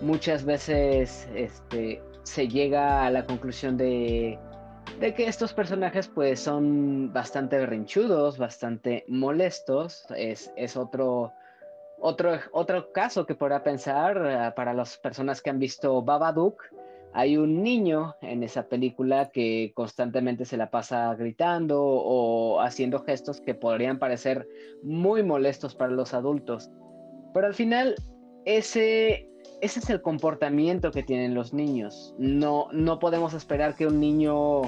muchas 0.00 0.44
veces 0.44 1.28
este, 1.34 2.02
se 2.22 2.48
llega 2.48 3.06
a 3.06 3.10
la 3.10 3.24
conclusión 3.24 3.76
de, 3.76 4.38
que 5.00 5.26
estos 5.26 5.52
personajes 5.52 6.08
pues 6.08 6.40
son 6.40 7.12
bastante 7.12 7.58
berrinchudos, 7.58 8.38
bastante 8.38 9.04
molestos. 9.08 10.04
Es, 10.16 10.52
es 10.56 10.76
otro, 10.76 11.32
otro, 12.00 12.38
otro 12.52 12.92
caso 12.92 13.26
que 13.26 13.34
podrá 13.34 13.62
pensar 13.62 14.16
eh, 14.24 14.52
para 14.54 14.74
las 14.74 14.96
personas 14.98 15.40
que 15.40 15.50
han 15.50 15.58
visto 15.58 16.02
Babadook 16.02 16.62
hay 17.14 17.36
un 17.36 17.62
niño 17.62 18.16
en 18.22 18.42
esa 18.42 18.68
película 18.68 19.30
que 19.30 19.72
constantemente 19.74 20.44
se 20.44 20.56
la 20.56 20.70
pasa 20.70 21.14
gritando 21.14 21.80
o 21.80 22.60
haciendo 22.60 23.04
gestos 23.04 23.40
que 23.40 23.54
podrían 23.54 24.00
parecer 24.00 24.48
muy 24.82 25.22
molestos 25.22 25.76
para 25.76 25.92
los 25.92 26.12
adultos. 26.12 26.72
Pero 27.32 27.46
al 27.46 27.54
final, 27.54 27.94
ese, 28.44 29.30
ese 29.60 29.78
es 29.78 29.90
el 29.90 30.02
comportamiento 30.02 30.90
que 30.90 31.04
tienen 31.04 31.34
los 31.34 31.54
niños. 31.54 32.16
No, 32.18 32.66
no 32.72 32.98
podemos 32.98 33.32
esperar 33.32 33.76
que 33.76 33.86
un 33.86 34.00
niño... 34.00 34.62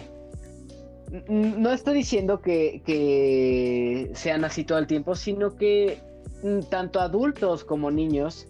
No 1.28 1.72
estoy 1.72 1.94
diciendo 1.94 2.40
que, 2.42 2.80
que 2.86 4.10
sean 4.14 4.44
así 4.44 4.62
todo 4.62 4.78
el 4.78 4.86
tiempo, 4.86 5.16
sino 5.16 5.56
que 5.56 6.00
tanto 6.70 7.00
adultos 7.00 7.64
como 7.64 7.90
niños 7.90 8.46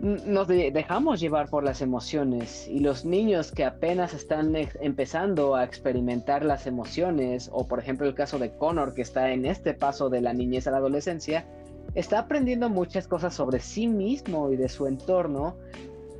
nos 0.00 0.46
dejamos 0.48 1.20
llevar 1.20 1.48
por 1.48 1.64
las 1.64 1.80
emociones 1.80 2.68
y 2.68 2.80
los 2.80 3.04
niños 3.04 3.50
que 3.50 3.64
apenas 3.64 4.12
están 4.12 4.54
empezando 4.54 5.54
a 5.54 5.64
experimentar 5.64 6.44
las 6.44 6.66
emociones, 6.66 7.48
o 7.52 7.66
por 7.66 7.78
ejemplo 7.78 8.06
el 8.06 8.14
caso 8.14 8.38
de 8.38 8.54
Connor 8.56 8.94
que 8.94 9.02
está 9.02 9.32
en 9.32 9.46
este 9.46 9.72
paso 9.72 10.10
de 10.10 10.20
la 10.20 10.34
niñez 10.34 10.66
a 10.66 10.70
la 10.70 10.78
adolescencia, 10.78 11.46
está 11.94 12.18
aprendiendo 12.20 12.68
muchas 12.68 13.08
cosas 13.08 13.34
sobre 13.34 13.58
sí 13.58 13.88
mismo 13.88 14.50
y 14.50 14.56
de 14.56 14.68
su 14.68 14.86
entorno 14.86 15.56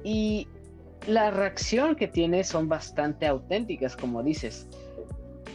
y 0.02 0.48
la 1.06 1.30
reacción 1.30 1.96
que 1.96 2.08
tiene 2.08 2.44
son 2.44 2.68
bastante 2.68 3.26
auténticas, 3.26 3.96
como 3.96 4.22
dices. 4.22 4.68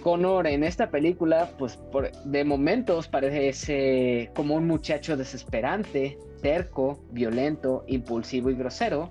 Connor 0.04 0.48
en 0.48 0.64
esta 0.64 0.90
película, 0.90 1.52
pues 1.58 1.80
de 2.26 2.44
momentos 2.44 3.08
parece 3.08 4.32
como 4.34 4.56
un 4.56 4.66
muchacho 4.66 5.16
desesperante, 5.16 6.18
terco, 6.42 7.00
violento, 7.12 7.84
impulsivo 7.88 8.50
y 8.50 8.56
grosero, 8.56 9.10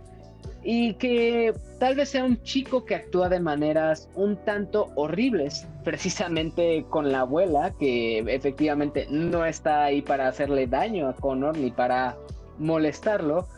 y 0.63 0.95
que 0.95 1.55
tal 1.79 1.97
vez 1.97 2.11
sea 2.11 2.25
un 2.25 2.43
chico 2.43 2.85
que 2.85 2.95
actúa 2.95 3.29
de 3.29 3.41
maneras 3.41 4.09
un 4.15 4.37
tanto 4.45 4.89
horribles, 4.95 5.67
precisamente 5.85 6.85
con 6.91 7.11
la 7.11 7.21
abuela, 7.21 7.73
que 7.79 8.19
efectivamente 8.19 9.07
no 9.11 9.45
está 9.47 9.85
ahí 9.85 10.03
para 10.03 10.29
hacerle 10.29 10.67
daño 10.67 11.09
a 11.09 11.15
Connor 11.15 11.57
ni 11.57 11.71
para 11.71 12.17
molestarlo, 12.59 13.49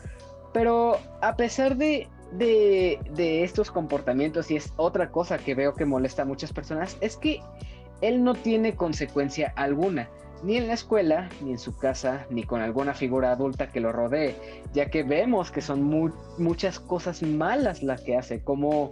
pero 0.53 0.97
a 1.21 1.35
pesar 1.35 1.75
de, 1.75 2.07
de, 2.31 2.99
de 3.11 3.43
estos 3.43 3.69
comportamientos, 3.69 4.49
y 4.49 4.55
es 4.55 4.71
otra 4.77 5.11
cosa 5.11 5.37
que 5.37 5.55
veo 5.55 5.73
que 5.73 5.85
molesta 5.85 6.21
a 6.21 6.25
muchas 6.25 6.53
personas, 6.53 6.97
es 7.01 7.17
que 7.17 7.41
él 8.01 8.23
no 8.23 8.33
tiene 8.33 8.75
consecuencia 8.75 9.51
alguna 9.55 10.09
ni 10.43 10.57
en 10.57 10.67
la 10.67 10.73
escuela, 10.73 11.29
ni 11.41 11.51
en 11.51 11.59
su 11.59 11.75
casa, 11.77 12.25
ni 12.29 12.43
con 12.43 12.61
alguna 12.61 12.93
figura 12.93 13.31
adulta 13.31 13.67
que 13.67 13.79
lo 13.79 13.91
rodee, 13.91 14.35
ya 14.73 14.89
que 14.89 15.03
vemos 15.03 15.51
que 15.51 15.61
son 15.61 15.83
muchas 16.37 16.79
cosas 16.79 17.21
malas 17.23 17.81
las 17.81 18.01
que 18.01 18.17
hace, 18.17 18.43
como, 18.43 18.91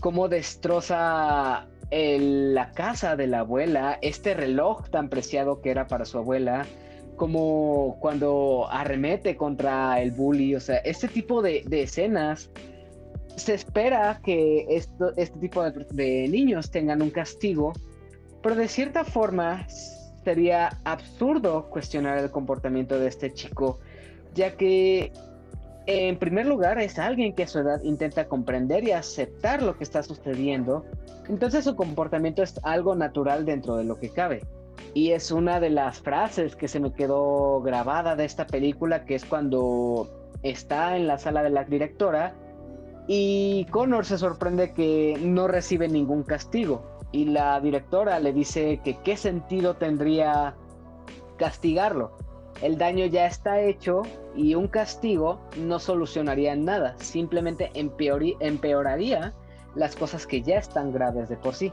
como 0.00 0.28
destroza 0.28 1.66
la 1.90 2.72
casa 2.72 3.16
de 3.16 3.26
la 3.26 3.40
abuela, 3.40 3.98
este 4.02 4.34
reloj 4.34 4.88
tan 4.90 5.08
preciado 5.08 5.60
que 5.60 5.70
era 5.70 5.86
para 5.86 6.04
su 6.04 6.18
abuela, 6.18 6.66
como 7.16 7.98
cuando 8.00 8.66
arremete 8.70 9.36
contra 9.36 10.00
el 10.00 10.10
bully, 10.10 10.54
o 10.56 10.60
sea, 10.60 10.78
este 10.78 11.08
tipo 11.08 11.42
de, 11.42 11.64
escenas 11.70 12.50
se 13.36 13.54
espera 13.54 14.20
que 14.24 14.66
este 14.68 15.38
tipo 15.40 15.62
de 15.62 16.28
niños 16.28 16.70
tengan 16.70 17.02
un 17.02 17.10
castigo, 17.10 17.72
pero 18.42 18.56
de 18.56 18.68
cierta 18.68 19.04
forma 19.04 19.66
sería 20.24 20.78
absurdo 20.84 21.68
cuestionar 21.70 22.18
el 22.18 22.30
comportamiento 22.30 22.98
de 22.98 23.08
este 23.08 23.32
chico, 23.32 23.78
ya 24.34 24.56
que 24.56 25.12
en 25.86 26.18
primer 26.18 26.46
lugar 26.46 26.80
es 26.80 26.98
alguien 26.98 27.34
que 27.34 27.42
a 27.42 27.46
su 27.46 27.58
edad 27.58 27.82
intenta 27.82 28.26
comprender 28.26 28.84
y 28.84 28.92
aceptar 28.92 29.62
lo 29.62 29.76
que 29.76 29.84
está 29.84 30.02
sucediendo, 30.02 30.84
entonces 31.28 31.64
su 31.64 31.76
comportamiento 31.76 32.42
es 32.42 32.58
algo 32.62 32.94
natural 32.94 33.44
dentro 33.44 33.76
de 33.76 33.84
lo 33.84 33.98
que 33.98 34.08
cabe. 34.08 34.42
Y 34.94 35.10
es 35.10 35.30
una 35.30 35.60
de 35.60 35.70
las 35.70 36.00
frases 36.00 36.56
que 36.56 36.68
se 36.68 36.80
me 36.80 36.92
quedó 36.92 37.60
grabada 37.60 38.16
de 38.16 38.24
esta 38.24 38.46
película, 38.46 39.04
que 39.04 39.16
es 39.16 39.24
cuando 39.24 40.08
está 40.42 40.96
en 40.96 41.06
la 41.06 41.18
sala 41.18 41.42
de 41.42 41.50
la 41.50 41.64
directora 41.64 42.34
y 43.06 43.66
Connor 43.70 44.04
se 44.04 44.18
sorprende 44.18 44.72
que 44.72 45.18
no 45.20 45.48
recibe 45.48 45.88
ningún 45.88 46.22
castigo 46.22 46.93
y 47.14 47.26
la 47.26 47.60
directora 47.60 48.18
le 48.18 48.32
dice 48.32 48.80
que 48.82 48.96
qué 49.04 49.16
sentido 49.16 49.74
tendría 49.76 50.56
castigarlo. 51.36 52.16
El 52.60 52.76
daño 52.76 53.06
ya 53.06 53.26
está 53.26 53.60
hecho 53.60 54.02
y 54.34 54.56
un 54.56 54.66
castigo 54.66 55.40
no 55.56 55.78
solucionaría 55.78 56.56
nada, 56.56 56.96
simplemente 56.98 57.70
empeoraría 57.74 59.32
las 59.76 59.94
cosas 59.94 60.26
que 60.26 60.42
ya 60.42 60.58
están 60.58 60.92
graves 60.92 61.28
de 61.28 61.36
por 61.36 61.54
sí. 61.54 61.72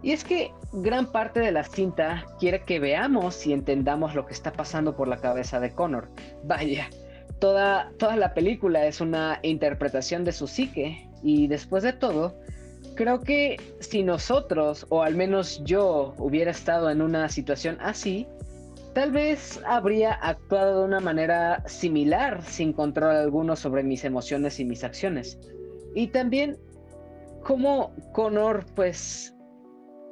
Y 0.00 0.12
es 0.12 0.22
que 0.22 0.52
gran 0.72 1.10
parte 1.10 1.40
de 1.40 1.50
la 1.50 1.64
cinta 1.64 2.24
quiere 2.38 2.62
que 2.62 2.78
veamos 2.78 3.44
y 3.48 3.52
entendamos 3.52 4.14
lo 4.14 4.26
que 4.26 4.32
está 4.32 4.52
pasando 4.52 4.94
por 4.94 5.08
la 5.08 5.16
cabeza 5.16 5.58
de 5.58 5.72
Connor. 5.72 6.08
Vaya, 6.44 6.88
toda, 7.40 7.90
toda 7.98 8.14
la 8.14 8.32
película 8.32 8.86
es 8.86 9.00
una 9.00 9.40
interpretación 9.42 10.22
de 10.22 10.30
su 10.30 10.46
psique 10.46 11.10
y 11.24 11.48
después 11.48 11.82
de 11.82 11.94
todo, 11.94 12.38
creo 12.96 13.20
que 13.20 13.56
si 13.78 14.02
nosotros, 14.02 14.86
o 14.88 15.02
al 15.02 15.14
menos 15.14 15.62
yo, 15.64 16.14
hubiera 16.18 16.50
estado 16.50 16.90
en 16.90 17.00
una 17.00 17.28
situación 17.28 17.78
así, 17.80 18.26
tal 18.94 19.12
vez 19.12 19.60
habría 19.64 20.14
actuado 20.14 20.80
de 20.80 20.86
una 20.86 21.00
manera 21.00 21.62
similar, 21.68 22.42
sin 22.42 22.72
control 22.72 23.14
alguno 23.14 23.54
sobre 23.54 23.84
mis 23.84 24.04
emociones 24.04 24.58
y 24.58 24.64
mis 24.64 24.82
acciones. 24.82 25.38
Y 25.94 26.08
también 26.08 26.58
como 27.44 27.94
Connor, 28.12 28.66
pues, 28.74 29.32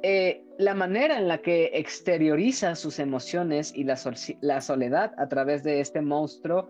eh, 0.03 0.41
la 0.57 0.73
manera 0.73 1.17
en 1.17 1.27
la 1.27 1.39
que 1.39 1.71
exterioriza 1.73 2.75
sus 2.75 2.99
emociones 2.99 3.73
y 3.75 3.83
la, 3.83 3.99
la 4.41 4.61
soledad 4.61 5.11
a 5.17 5.27
través 5.27 5.63
de 5.63 5.81
este 5.81 6.01
monstruo 6.01 6.69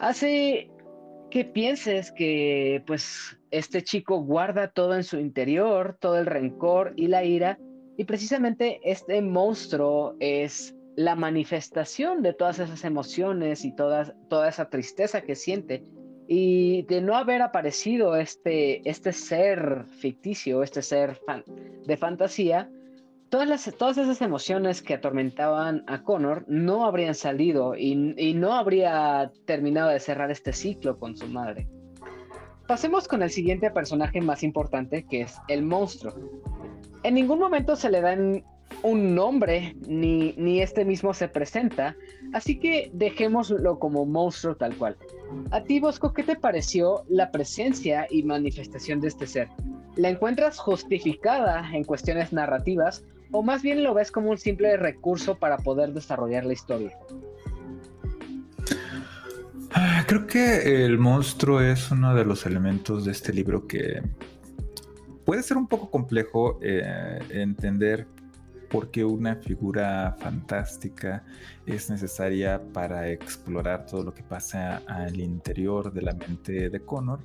hace 0.00 0.70
que 1.30 1.44
pienses 1.44 2.10
que 2.12 2.82
pues 2.86 3.38
este 3.58 3.82
chico 3.82 4.20
guarda 4.20 4.68
todo 4.68 4.94
en 4.96 5.04
su 5.04 5.18
interior, 5.18 5.96
todo 6.00 6.18
el 6.18 6.26
rencor 6.26 6.92
y 6.96 7.06
la 7.06 7.24
ira, 7.24 7.58
Y 7.96 8.04
precisamente 8.04 8.80
este 8.82 9.22
monstruo 9.22 10.16
es 10.18 10.74
la 10.96 11.14
manifestación 11.14 12.22
de 12.22 12.32
todas 12.32 12.58
esas 12.58 12.84
emociones 12.84 13.64
y 13.64 13.72
toda 13.72 14.48
esa 14.48 14.68
tristeza 14.68 15.20
que 15.20 15.36
siente. 15.36 15.84
Y 16.26 16.82
de 16.82 17.00
no 17.00 17.14
haber 17.16 17.42
aparecido 17.42 18.16
este, 18.16 18.88
este 18.88 19.12
ser 19.12 19.84
ficticio, 20.00 20.64
este 20.64 20.82
ser 20.82 21.20
de 21.86 21.96
fantasía, 21.96 22.68
todas, 23.28 23.68
esas 23.98 24.20
emociones 24.22 24.82
que 24.82 24.94
atormentaban 24.94 25.84
a 25.86 26.02
Connor 26.02 26.44
no 26.48 26.86
habrían 26.86 27.14
salido 27.14 27.76
y 27.76 27.94
no 28.34 28.54
habría 28.54 29.30
terminado 29.44 29.90
de 29.90 30.00
cerrar 30.00 30.32
este 30.32 30.52
ciclo 30.52 30.98
con 30.98 31.16
su 31.16 31.28
madre. 31.28 31.68
Pasemos 32.66 33.06
con 33.08 33.22
el 33.22 33.30
siguiente 33.30 33.70
personaje 33.70 34.20
más 34.20 34.42
importante, 34.42 35.04
que 35.04 35.22
es 35.22 35.36
el 35.48 35.62
monstruo. 35.62 36.14
En 37.02 37.14
ningún 37.14 37.38
momento 37.38 37.76
se 37.76 37.90
le 37.90 38.00
dan 38.00 38.42
un 38.82 39.14
nombre, 39.14 39.76
ni, 39.86 40.34
ni 40.38 40.60
este 40.60 40.84
mismo 40.84 41.12
se 41.12 41.28
presenta, 41.28 41.94
así 42.32 42.58
que 42.58 42.90
dejémoslo 42.94 43.78
como 43.78 44.06
monstruo 44.06 44.56
tal 44.56 44.76
cual. 44.76 44.96
A 45.50 45.62
ti, 45.62 45.78
Bosco, 45.78 46.12
¿qué 46.12 46.22
te 46.22 46.36
pareció 46.36 47.04
la 47.08 47.30
presencia 47.30 48.06
y 48.10 48.22
manifestación 48.22 49.00
de 49.00 49.08
este 49.08 49.26
ser? 49.26 49.48
¿La 49.96 50.08
encuentras 50.08 50.58
justificada 50.58 51.70
en 51.72 51.84
cuestiones 51.84 52.32
narrativas 52.32 53.04
o 53.30 53.42
más 53.42 53.62
bien 53.62 53.84
lo 53.84 53.94
ves 53.94 54.10
como 54.10 54.30
un 54.30 54.38
simple 54.38 54.76
recurso 54.76 55.36
para 55.36 55.58
poder 55.58 55.92
desarrollar 55.92 56.44
la 56.44 56.52
historia? 56.52 56.98
Creo 60.06 60.26
que 60.26 60.84
el 60.84 60.98
monstruo 60.98 61.62
es 61.62 61.90
uno 61.90 62.14
de 62.14 62.26
los 62.26 62.44
elementos 62.44 63.06
de 63.06 63.12
este 63.12 63.32
libro 63.32 63.66
que 63.66 64.02
puede 65.24 65.42
ser 65.42 65.56
un 65.56 65.66
poco 65.66 65.90
complejo 65.90 66.58
eh, 66.62 67.20
entender 67.30 68.06
por 68.68 68.90
qué 68.90 69.02
una 69.02 69.36
figura 69.36 70.14
fantástica 70.20 71.24
es 71.64 71.88
necesaria 71.88 72.60
para 72.74 73.08
explorar 73.08 73.86
todo 73.86 74.04
lo 74.04 74.12
que 74.12 74.22
pasa 74.22 74.82
al 74.86 75.18
interior 75.18 75.90
de 75.90 76.02
la 76.02 76.12
mente 76.12 76.68
de 76.68 76.80
Connor, 76.80 77.20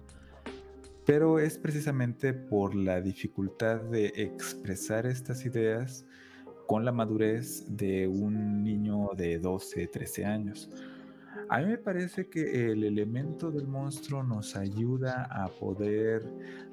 pero 1.06 1.38
es 1.38 1.58
precisamente 1.58 2.34
por 2.34 2.76
la 2.76 3.02
dificultad 3.02 3.82
de 3.82 4.14
expresar 4.16 5.06
estas 5.06 5.46
ideas 5.46 6.06
con 6.66 6.86
la 6.86 6.94
madurez 6.94 7.66
de 7.68 8.08
un 8.08 8.64
niño 8.64 9.10
de 9.18 9.38
12, 9.38 9.88
13 9.88 10.26
años. 10.26 10.70
A 11.50 11.60
mí 11.60 11.66
me 11.66 11.78
parece 11.78 12.28
que 12.28 12.72
el 12.72 12.84
elemento 12.84 13.52
del 13.52 13.68
monstruo 13.68 14.24
nos 14.24 14.56
ayuda 14.56 15.24
a 15.32 15.48
poder 15.48 16.24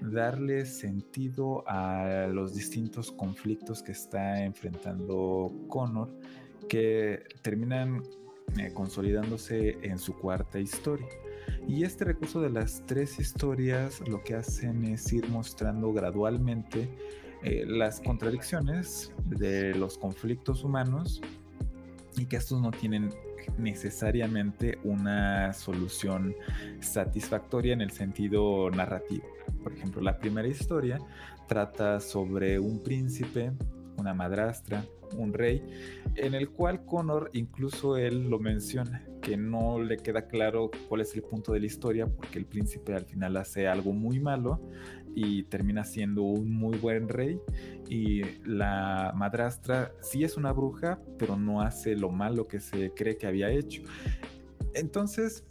darle 0.01 0.67
sentido 0.67 1.65
a 1.67 2.27
los 2.31 2.55
distintos 2.55 3.11
conflictos 3.13 3.83
que 3.83 3.93
está 3.93 4.45
enfrentando 4.45 5.51
Connor, 5.69 6.11
que 6.69 7.25
terminan 7.43 8.03
eh, 8.59 8.73
consolidándose 8.73 9.79
en 9.83 9.99
su 9.99 10.15
cuarta 10.17 10.59
historia. 10.59 11.09
Y 11.67 11.85
este 11.85 12.05
recurso 12.05 12.41
de 12.41 12.51
las 12.51 12.83
tres 12.87 13.19
historias 13.19 14.01
lo 14.09 14.23
que 14.23 14.35
hacen 14.35 14.85
es 14.85 15.13
ir 15.13 15.29
mostrando 15.29 15.93
gradualmente 15.93 16.89
eh, 17.43 17.65
las 17.67 18.01
contradicciones 18.01 19.13
de 19.25 19.75
los 19.75 19.99
conflictos 19.99 20.65
humanos 20.65 21.21
y 22.17 22.27
que 22.27 22.37
estos 22.37 22.61
no 22.61 22.71
tienen 22.71 23.11
necesariamente 23.59 24.79
una 24.85 25.53
solución 25.53 26.35
satisfactoria 26.81 27.73
en 27.73 27.81
el 27.81 27.91
sentido 27.91 28.71
narrativo. 28.71 29.27
Por 29.63 29.73
ejemplo, 29.73 30.03
la 30.03 30.19
primera 30.19 30.49
historia 30.49 30.99
trata 31.47 32.01
sobre 32.01 32.59
un 32.59 32.83
príncipe, 32.83 33.53
una 33.97 34.15
madrastra, 34.15 34.85
un 35.15 35.33
rey, 35.33 35.63
en 36.15 36.35
el 36.35 36.51
cual 36.51 36.85
Connor 36.85 37.31
incluso 37.33 37.97
él 37.97 38.29
lo 38.29 38.39
menciona, 38.39 39.05
que 39.23 39.37
no 39.37 39.81
le 39.81 39.97
queda 39.97 40.27
claro 40.27 40.71
cuál 40.89 41.01
es 41.01 41.15
el 41.15 41.23
punto 41.23 41.53
de 41.53 41.61
la 41.61 41.67
historia, 41.67 42.07
porque 42.07 42.39
el 42.39 42.47
príncipe 42.47 42.95
al 42.95 43.05
final 43.05 43.37
hace 43.37 43.69
algo 43.69 43.93
muy 43.93 44.21
malo 44.21 44.61
y 45.15 45.45
termina 45.45 45.85
siendo 45.85 46.23
un 46.23 46.53
muy 46.53 46.77
buen 46.77 47.09
rey 47.09 47.41
y 47.89 48.23
la 48.45 49.13
madrastra 49.17 49.93
sí 50.01 50.25
es 50.25 50.37
una 50.37 50.53
bruja, 50.53 51.01
pero 51.19 51.37
no 51.37 51.63
hace 51.63 51.97
lo 51.97 52.11
malo 52.11 52.47
que 52.47 52.61
se 52.61 52.91
cree 52.91 53.17
que 53.17 53.27
había 53.27 53.51
hecho. 53.51 53.83
Entonces, 54.75 55.45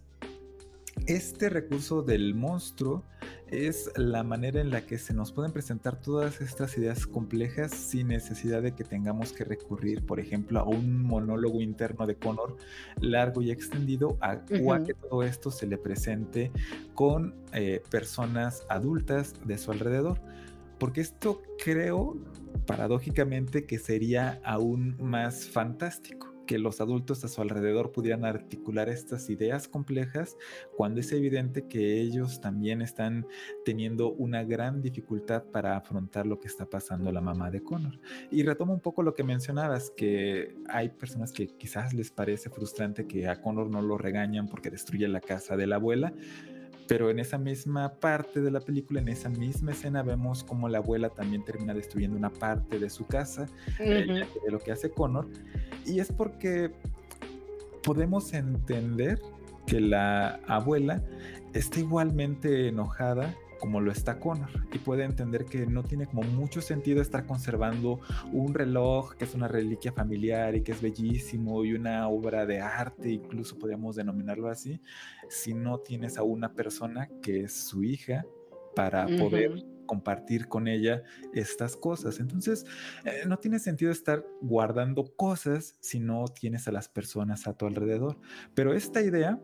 este 1.08 1.50
recurso 1.50 2.02
del 2.04 2.36
monstruo 2.36 3.04
es 3.48 3.92
la 3.96 4.24
manera 4.24 4.60
en 4.60 4.72
la 4.72 4.86
que 4.86 4.98
se 4.98 5.14
nos 5.14 5.32
pueden 5.32 5.52
presentar 5.52 6.02
todas 6.02 6.42
estas 6.42 6.78
ideas 6.78 7.06
complejas 7.06 7.72
sin 7.72 8.08
necesidad 8.08 8.62
de 8.62 8.74
que 8.74 8.84
tengamos 8.84 9.34
que 9.34 9.44
recurrir, 9.44 10.06
por 10.06 10.20
ejemplo, 10.20 10.60
a 10.60 10.64
un 10.64 11.02
monólogo 11.04 11.62
interno 11.62 12.08
de 12.08 12.16
Connor 12.16 12.58
largo 13.00 13.42
y 13.42 13.52
extendido, 13.52 14.18
a, 14.22 14.40
o 14.64 14.74
a 14.74 14.84
que 14.84 14.94
todo 14.94 15.24
esto 15.24 15.52
se 15.52 15.68
le 15.68 15.78
presente 15.78 16.52
con 16.94 17.36
eh, 17.54 17.82
personas 17.90 18.66
adultas 18.70 19.34
de 19.46 19.58
su 19.58 19.72
alrededor. 19.72 20.20
Porque 20.80 21.02
esto 21.02 21.42
creo, 21.64 22.18
paradójicamente, 22.66 23.66
que 23.66 23.80
sería 23.80 24.42
aún 24.44 24.98
más 25.00 25.48
fantástico 25.48 26.35
que 26.46 26.60
los 26.60 26.82
adultos 26.82 27.24
a 27.24 27.28
su 27.28 27.42
alrededor 27.42 27.92
pudieran 27.92 28.26
articular 28.26 28.90
estas 28.90 29.30
ideas 29.30 29.68
complejas 29.68 30.38
cuando 30.76 31.00
es 31.00 31.12
evidente 31.12 31.68
que 31.68 32.00
ellos 32.00 32.42
también 32.42 32.82
están 32.82 33.28
teniendo 33.64 34.12
una 34.12 34.44
gran 34.44 34.82
dificultad 34.82 35.44
para 35.44 35.78
afrontar 35.78 36.26
lo 36.26 36.40
que 36.40 36.48
está 36.48 36.70
pasando 36.70 37.12
la 37.12 37.22
mamá 37.22 37.52
de 37.52 37.62
Connor. 37.62 38.00
Y 38.32 38.44
retomo 38.44 38.74
un 38.74 38.80
poco 38.80 39.04
lo 39.04 39.14
que 39.14 39.24
mencionabas, 39.24 39.92
que 39.96 40.56
hay 40.70 40.90
personas 40.90 41.32
que 41.32 41.48
quizás 41.48 41.94
les 41.94 42.12
parece 42.12 42.50
frustrante 42.50 43.08
que 43.08 43.28
a 43.28 43.42
Connor 43.42 43.70
no 43.70 43.82
lo 43.82 43.98
regañan 43.98 44.48
porque 44.48 44.70
destruye 44.70 45.08
la 45.08 45.22
casa 45.22 45.58
de 45.58 45.68
la 45.68 45.76
abuela, 45.76 46.14
pero 46.88 47.10
en 47.10 47.20
esa 47.20 47.38
misma 47.38 47.94
parte 48.00 48.42
de 48.42 48.52
la 48.52 48.60
película, 48.60 49.02
en 49.02 49.08
esa 49.08 49.30
misma 49.30 49.72
escena, 49.72 50.04
vemos 50.04 50.44
como 50.44 50.70
la 50.70 50.80
abuela 50.80 51.10
también 51.10 51.44
termina 51.44 51.74
destruyendo 51.74 52.18
una 52.18 52.32
parte 52.32 52.80
de 52.80 52.90
su 52.90 53.06
casa, 53.06 53.48
eh, 53.80 54.26
de 54.46 54.52
lo 54.52 54.60
que 54.60 54.72
hace 54.72 54.92
Connor. 54.92 55.28
Y 55.86 56.00
es 56.00 56.12
porque 56.12 56.72
podemos 57.84 58.34
entender 58.34 59.20
que 59.66 59.80
la 59.80 60.40
abuela 60.48 61.04
está 61.54 61.80
igualmente 61.80 62.68
enojada 62.68 63.34
como 63.60 63.82
lo 63.82 63.92
está 63.92 64.20
Connor 64.20 64.50
y 64.74 64.80
puede 64.80 65.04
entender 65.04 65.46
que 65.46 65.66
no 65.66 65.84
tiene 65.84 66.08
como 66.08 66.24
mucho 66.24 66.62
sentido 66.62 67.02
estar 67.02 67.26
conservando 67.26 68.00
un 68.32 68.54
reloj 68.54 69.16
que 69.16 69.26
es 69.26 69.34
una 69.34 69.48
reliquia 69.48 69.92
familiar 69.92 70.56
y 70.56 70.62
que 70.62 70.72
es 70.72 70.82
bellísimo 70.82 71.64
y 71.64 71.74
una 71.74 72.08
obra 72.08 72.46
de 72.46 72.62
arte, 72.62 73.10
incluso 73.10 73.58
podríamos 73.58 73.96
denominarlo 73.96 74.50
así, 74.50 74.82
si 75.30 75.54
no 75.54 75.80
tienes 75.80 76.18
a 76.18 76.24
una 76.24 76.54
persona 76.54 77.10
que 77.22 77.42
es 77.42 77.54
su 77.54 77.84
hija 77.84 78.26
para 78.76 79.06
poder 79.08 79.64
compartir 79.86 80.48
con 80.48 80.68
ella 80.68 81.04
estas 81.34 81.76
cosas. 81.76 82.20
Entonces, 82.20 82.66
eh, 83.06 83.24
no 83.28 83.38
tiene 83.38 83.60
sentido 83.60 83.92
estar 83.92 84.26
guardando 84.42 85.16
cosas 85.16 85.76
si 85.80 86.00
no 86.00 86.26
tienes 86.28 86.68
a 86.68 86.72
las 86.72 86.90
personas 86.90 87.48
a 87.48 87.54
tu 87.54 87.66
alrededor. 87.66 88.18
Pero 88.54 88.74
esta 88.74 89.02
idea, 89.02 89.40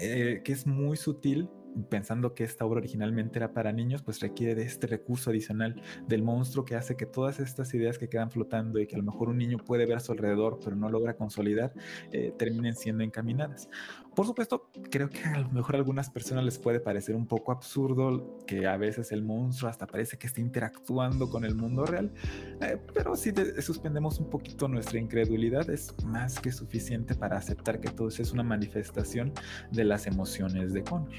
eh, 0.00 0.40
que 0.44 0.52
es 0.52 0.66
muy 0.66 0.96
sutil, 0.96 1.48
pensando 1.88 2.34
que 2.34 2.44
esta 2.44 2.64
obra 2.64 2.78
originalmente 2.78 3.38
era 3.38 3.52
para 3.52 3.72
niños, 3.72 4.02
pues 4.02 4.20
requiere 4.20 4.54
de 4.54 4.62
este 4.62 4.86
recurso 4.86 5.30
adicional 5.30 5.80
del 6.06 6.22
monstruo 6.22 6.64
que 6.64 6.76
hace 6.76 6.96
que 6.96 7.06
todas 7.06 7.40
estas 7.40 7.72
ideas 7.74 7.98
que 7.98 8.08
quedan 8.08 8.30
flotando 8.30 8.78
y 8.78 8.86
que 8.86 8.96
a 8.96 8.98
lo 8.98 9.04
mejor 9.04 9.28
un 9.28 9.38
niño 9.38 9.58
puede 9.58 9.86
ver 9.86 9.96
a 9.96 10.00
su 10.00 10.12
alrededor 10.12 10.58
pero 10.62 10.76
no 10.76 10.88
logra 10.88 11.14
consolidar, 11.14 11.72
eh, 12.12 12.32
terminen 12.38 12.74
siendo 12.74 13.04
encaminadas. 13.04 13.68
Por 14.14 14.26
supuesto, 14.26 14.70
creo 14.90 15.08
que 15.08 15.20
a 15.24 15.38
lo 15.40 15.50
mejor 15.50 15.76
a 15.76 15.78
algunas 15.78 16.10
personas 16.10 16.44
les 16.44 16.58
puede 16.58 16.80
parecer 16.80 17.14
un 17.14 17.26
poco 17.26 17.52
absurdo 17.52 18.38
que 18.46 18.66
a 18.66 18.76
veces 18.76 19.12
el 19.12 19.22
monstruo 19.22 19.70
hasta 19.70 19.86
parece 19.86 20.18
que 20.18 20.26
está 20.26 20.40
interactuando 20.40 21.30
con 21.30 21.44
el 21.44 21.54
mundo 21.54 21.86
real, 21.86 22.12
eh, 22.60 22.78
pero 22.92 23.14
si 23.16 23.32
suspendemos 23.60 24.18
un 24.18 24.28
poquito 24.28 24.68
nuestra 24.68 24.98
incredulidad, 24.98 25.68
es 25.70 25.94
más 26.04 26.40
que 26.40 26.50
suficiente 26.52 27.14
para 27.14 27.36
aceptar 27.36 27.80
que 27.80 27.90
todo 27.90 28.08
eso 28.08 28.22
es 28.22 28.32
una 28.32 28.42
manifestación 28.42 29.32
de 29.70 29.84
las 29.84 30.06
emociones 30.06 30.72
de 30.72 30.82
Connor 30.82 31.12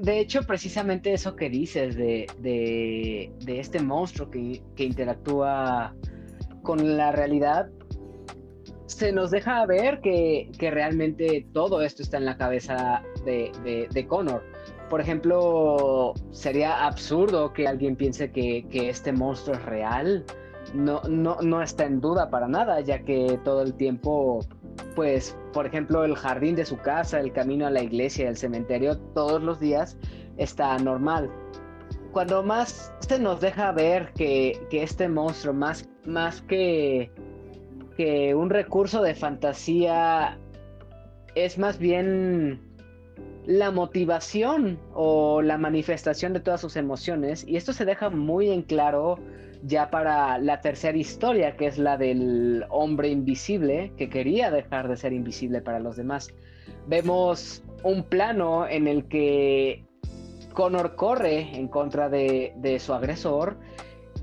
de 0.00 0.18
hecho, 0.18 0.42
precisamente 0.42 1.12
eso 1.12 1.36
que 1.36 1.50
dices 1.50 1.96
de, 1.96 3.30
este 3.46 3.80
monstruo 3.80 4.30
que, 4.30 4.62
interactúa 4.76 5.94
con 6.62 6.96
la 6.96 7.12
realidad, 7.12 7.68
se 8.86 9.12
nos 9.12 9.30
deja 9.30 9.64
ver 9.66 10.00
que, 10.00 10.50
realmente 10.58 11.46
todo 11.52 11.82
esto 11.82 12.02
está 12.02 12.16
en 12.16 12.24
la 12.24 12.36
cabeza 12.36 13.02
de, 13.24 13.52
de, 13.92 14.06
Connor. 14.06 14.42
Por 14.88 15.00
ejemplo, 15.00 16.14
sería 16.30 16.86
absurdo 16.86 17.52
que 17.52 17.68
alguien 17.68 17.94
piense 17.94 18.32
que, 18.32 18.66
este 18.72 19.12
monstruo 19.12 19.56
es 19.56 19.64
real. 19.64 20.24
No, 20.74 21.02
no, 21.08 21.36
no 21.42 21.62
está 21.62 21.84
en 21.84 22.00
duda 22.00 22.30
para 22.30 22.46
nada, 22.46 22.80
ya 22.80 23.00
que 23.00 23.38
todo 23.44 23.62
el 23.62 23.74
tiempo 23.74 24.40
pues, 24.94 25.36
por 25.52 25.66
ejemplo, 25.66 26.04
el 26.04 26.14
jardín 26.16 26.56
de 26.56 26.64
su 26.64 26.76
casa, 26.78 27.20
el 27.20 27.32
camino 27.32 27.66
a 27.66 27.70
la 27.70 27.82
iglesia, 27.82 28.28
el 28.28 28.36
cementerio, 28.36 28.98
todos 29.14 29.42
los 29.42 29.60
días 29.60 29.96
está 30.36 30.76
normal. 30.78 31.30
cuando 32.12 32.42
más 32.42 32.92
se 33.00 33.20
nos 33.20 33.40
deja 33.40 33.70
ver 33.72 34.12
que, 34.14 34.58
este 34.72 35.08
monstruo, 35.08 35.54
más, 35.54 35.88
más 36.04 36.42
que, 36.42 37.12
que 37.96 38.34
un 38.34 38.50
recurso 38.50 39.00
de 39.02 39.14
fantasía, 39.14 40.38
es 41.34 41.56
más 41.56 41.78
bien 41.78 42.60
la 43.46 43.70
motivación 43.70 44.78
o 44.92 45.42
la 45.42 45.56
manifestación 45.56 46.32
de 46.32 46.40
todas 46.40 46.60
sus 46.60 46.76
emociones. 46.76 47.44
Y 47.46 47.56
esto 47.56 47.72
se 47.72 47.84
deja 47.84 48.10
muy 48.10 48.50
en 48.50 48.62
claro 48.62 49.18
ya 49.62 49.90
para 49.90 50.38
la 50.38 50.60
tercera 50.60 50.96
historia, 50.96 51.56
que 51.56 51.66
es 51.66 51.78
la 51.78 51.96
del 51.96 52.64
hombre 52.70 53.08
invisible, 53.08 53.92
que 53.96 54.08
quería 54.08 54.50
dejar 54.50 54.88
de 54.88 54.96
ser 54.96 55.12
invisible 55.12 55.60
para 55.60 55.80
los 55.80 55.96
demás. 55.96 56.32
Vemos 56.86 57.62
un 57.82 58.02
plano 58.04 58.66
en 58.66 58.88
el 58.88 59.06
que 59.06 59.84
Connor 60.52 60.96
corre 60.96 61.56
en 61.56 61.68
contra 61.68 62.08
de, 62.08 62.78
su 62.80 62.92
agresor 62.92 63.56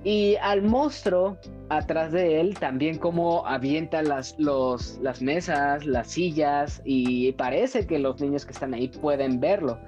y 0.03 0.35
al 0.41 0.61
monstruo 0.61 1.37
atrás 1.69 2.11
de 2.11 2.39
él 2.39 2.57
también 2.59 2.97
como 2.97 3.45
avienta 3.45 4.01
las, 4.01 4.35
las 4.39 5.21
mesas, 5.21 5.85
las 5.85 6.07
sillas 6.07 6.81
y 6.85 7.31
parece 7.33 7.87
que 7.87 7.99
los 7.99 8.21
niños 8.21 8.45
que 8.45 8.51
están 8.51 8.73
ahí 8.73 8.87
pueden 8.87 9.39
verlo. 9.39 9.79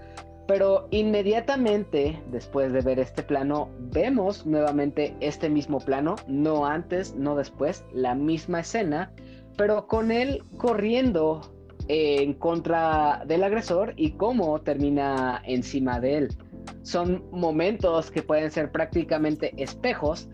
Pero 0.49 0.87
inmediatamente 0.89 2.19
después 2.31 2.73
de 2.73 2.81
ver 2.81 2.97
este 2.97 3.21
plano, 3.21 3.69
vemos 3.91 4.47
nuevamente 4.47 5.15
este 5.19 5.47
mismo 5.47 5.77
plano, 5.79 6.15
no 6.27 6.65
antes, 6.65 7.13
no 7.13 7.35
después, 7.35 7.85
la 7.93 8.15
misma 8.15 8.61
escena, 8.61 9.11
pero 9.57 9.85
con 9.85 10.09
él 10.09 10.41
corriendo 10.57 11.41
en 11.87 12.33
contra 12.33 13.21
del 13.27 13.43
agresor 13.43 13.93
y 13.95 14.13
cómo 14.13 14.59
termina 14.61 15.39
encima 15.45 15.99
de 15.99 16.17
él. 16.17 16.29
Son 16.81 17.23
momentos 17.29 18.09
que 18.09 18.23
pueden 18.23 18.49
ser 18.49 18.71
prácticamente 18.71 19.53
espejos, 19.55 20.29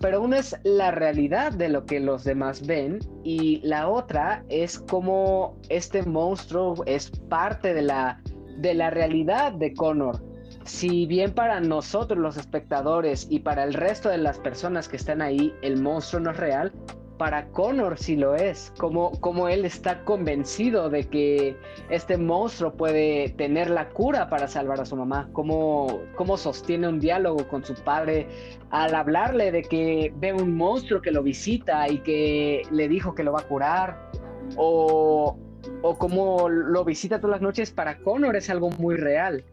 pero 0.00 0.20
una 0.20 0.38
es 0.38 0.56
la 0.64 0.90
realidad 0.90 1.52
de 1.52 1.68
lo 1.68 1.86
que 1.86 2.00
los 2.00 2.24
demás 2.24 2.66
ven 2.66 2.98
y 3.22 3.60
la 3.62 3.88
otra 3.88 4.44
es 4.48 4.80
cómo 4.80 5.56
este 5.68 6.02
monstruo 6.02 6.82
es 6.86 7.08
parte 7.28 7.72
de 7.72 7.82
la, 7.82 8.20
de 8.60 8.74
la 8.74 8.90
realidad 8.90 9.52
de 9.52 9.74
Connor. 9.74 10.22
Si 10.64 11.06
bien 11.06 11.32
para 11.32 11.60
nosotros 11.60 12.18
los 12.18 12.36
espectadores 12.36 13.26
y 13.30 13.40
para 13.40 13.64
el 13.64 13.74
resto 13.74 14.08
de 14.08 14.18
las 14.18 14.38
personas 14.38 14.88
que 14.88 14.96
están 14.96 15.22
ahí 15.22 15.52
el 15.62 15.80
monstruo 15.80 16.20
no 16.20 16.30
es 16.30 16.36
real, 16.36 16.72
para 17.20 17.48
Connor 17.48 17.98
sí 17.98 18.16
lo 18.16 18.34
es, 18.34 18.72
como, 18.78 19.10
como 19.20 19.48
él 19.48 19.66
está 19.66 20.04
convencido 20.04 20.88
de 20.88 21.04
que 21.04 21.54
este 21.90 22.16
monstruo 22.16 22.72
puede 22.72 23.28
tener 23.36 23.68
la 23.68 23.90
cura 23.90 24.30
para 24.30 24.48
salvar 24.48 24.80
a 24.80 24.86
su 24.86 24.96
mamá, 24.96 25.28
cómo, 25.32 26.00
cómo 26.16 26.38
sostiene 26.38 26.88
un 26.88 26.98
diálogo 26.98 27.46
con 27.46 27.62
su 27.62 27.74
padre 27.74 28.26
al 28.70 28.94
hablarle 28.94 29.52
de 29.52 29.60
que 29.60 30.14
ve 30.16 30.32
un 30.32 30.56
monstruo 30.56 31.02
que 31.02 31.10
lo 31.10 31.22
visita 31.22 31.86
y 31.90 31.98
que 31.98 32.62
le 32.70 32.88
dijo 32.88 33.14
que 33.14 33.22
lo 33.22 33.32
va 33.32 33.40
a 33.40 33.48
curar, 33.48 34.10
o, 34.56 35.36
o 35.82 35.96
cómo 35.96 36.48
lo 36.48 36.84
visita 36.84 37.18
todas 37.18 37.36
las 37.36 37.42
noches, 37.42 37.70
para 37.70 37.98
Connor 37.98 38.36
es 38.36 38.50
algo 38.50 38.70
muy 38.70 38.96
real. 38.96 39.44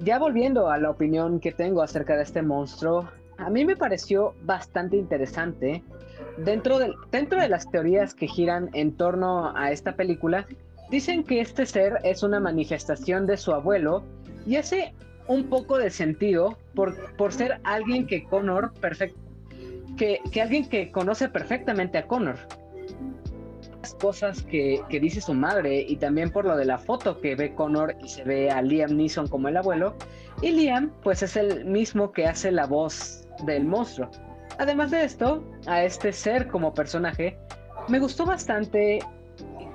Ya 0.00 0.18
volviendo 0.18 0.68
a 0.68 0.78
la 0.78 0.90
opinión 0.90 1.40
que 1.40 1.52
tengo 1.52 1.82
acerca 1.82 2.16
de 2.16 2.22
este 2.22 2.42
monstruo, 2.42 3.08
a 3.38 3.50
mí 3.50 3.64
me 3.64 3.76
pareció 3.76 4.34
bastante 4.42 4.96
interesante 4.96 5.82
dentro 6.36 6.78
de, 6.78 6.94
dentro 7.10 7.40
de 7.40 7.48
las 7.48 7.70
teorías 7.70 8.14
que 8.14 8.26
giran 8.26 8.70
en 8.72 8.92
torno 8.92 9.56
a 9.56 9.70
esta 9.70 9.94
película, 9.94 10.46
dicen 10.90 11.24
que 11.24 11.40
este 11.40 11.66
ser 11.66 11.98
es 12.04 12.22
una 12.22 12.40
manifestación 12.40 13.26
de 13.26 13.36
su 13.36 13.52
abuelo 13.52 14.02
y 14.46 14.56
hace 14.56 14.94
un 15.28 15.48
poco 15.48 15.78
de 15.78 15.90
sentido 15.90 16.58
por, 16.74 17.14
por 17.16 17.32
ser 17.32 17.60
alguien 17.64 18.06
que 18.06 18.24
Connor 18.24 18.72
perfect, 18.74 19.16
que, 19.96 20.20
que, 20.32 20.42
alguien 20.42 20.68
que 20.68 20.90
conoce 20.90 21.28
perfectamente 21.28 21.98
a 21.98 22.06
Connor. 22.06 22.36
Cosas 24.00 24.42
que, 24.42 24.82
que, 24.88 25.00
dice 25.00 25.20
su 25.20 25.34
madre 25.34 25.84
y 25.86 25.96
también 25.96 26.30
por 26.30 26.44
lo 26.44 26.56
de 26.56 26.64
la 26.64 26.78
foto 26.78 27.20
que 27.20 27.34
ve 27.34 27.54
Connor 27.54 27.96
y 28.02 28.08
se 28.08 28.24
ve 28.24 28.50
a 28.50 28.62
Liam 28.62 28.96
Neeson 28.96 29.28
como 29.28 29.48
el 29.48 29.56
abuelo. 29.56 29.96
Y 30.40 30.50
Liam 30.50 30.92
pues 31.02 31.22
es 31.22 31.36
el 31.36 31.64
mismo 31.64 32.12
que 32.12 32.26
hace 32.26 32.50
la 32.50 32.66
voz 32.66 33.26
del 33.44 33.64
monstruo. 33.64 34.10
Además 34.58 34.90
de 34.90 35.04
esto, 35.04 35.44
a 35.66 35.82
este 35.82 36.12
ser 36.12 36.48
como 36.48 36.74
personaje, 36.74 37.38
me 37.88 37.98
gustó 37.98 38.26
bastante 38.26 39.00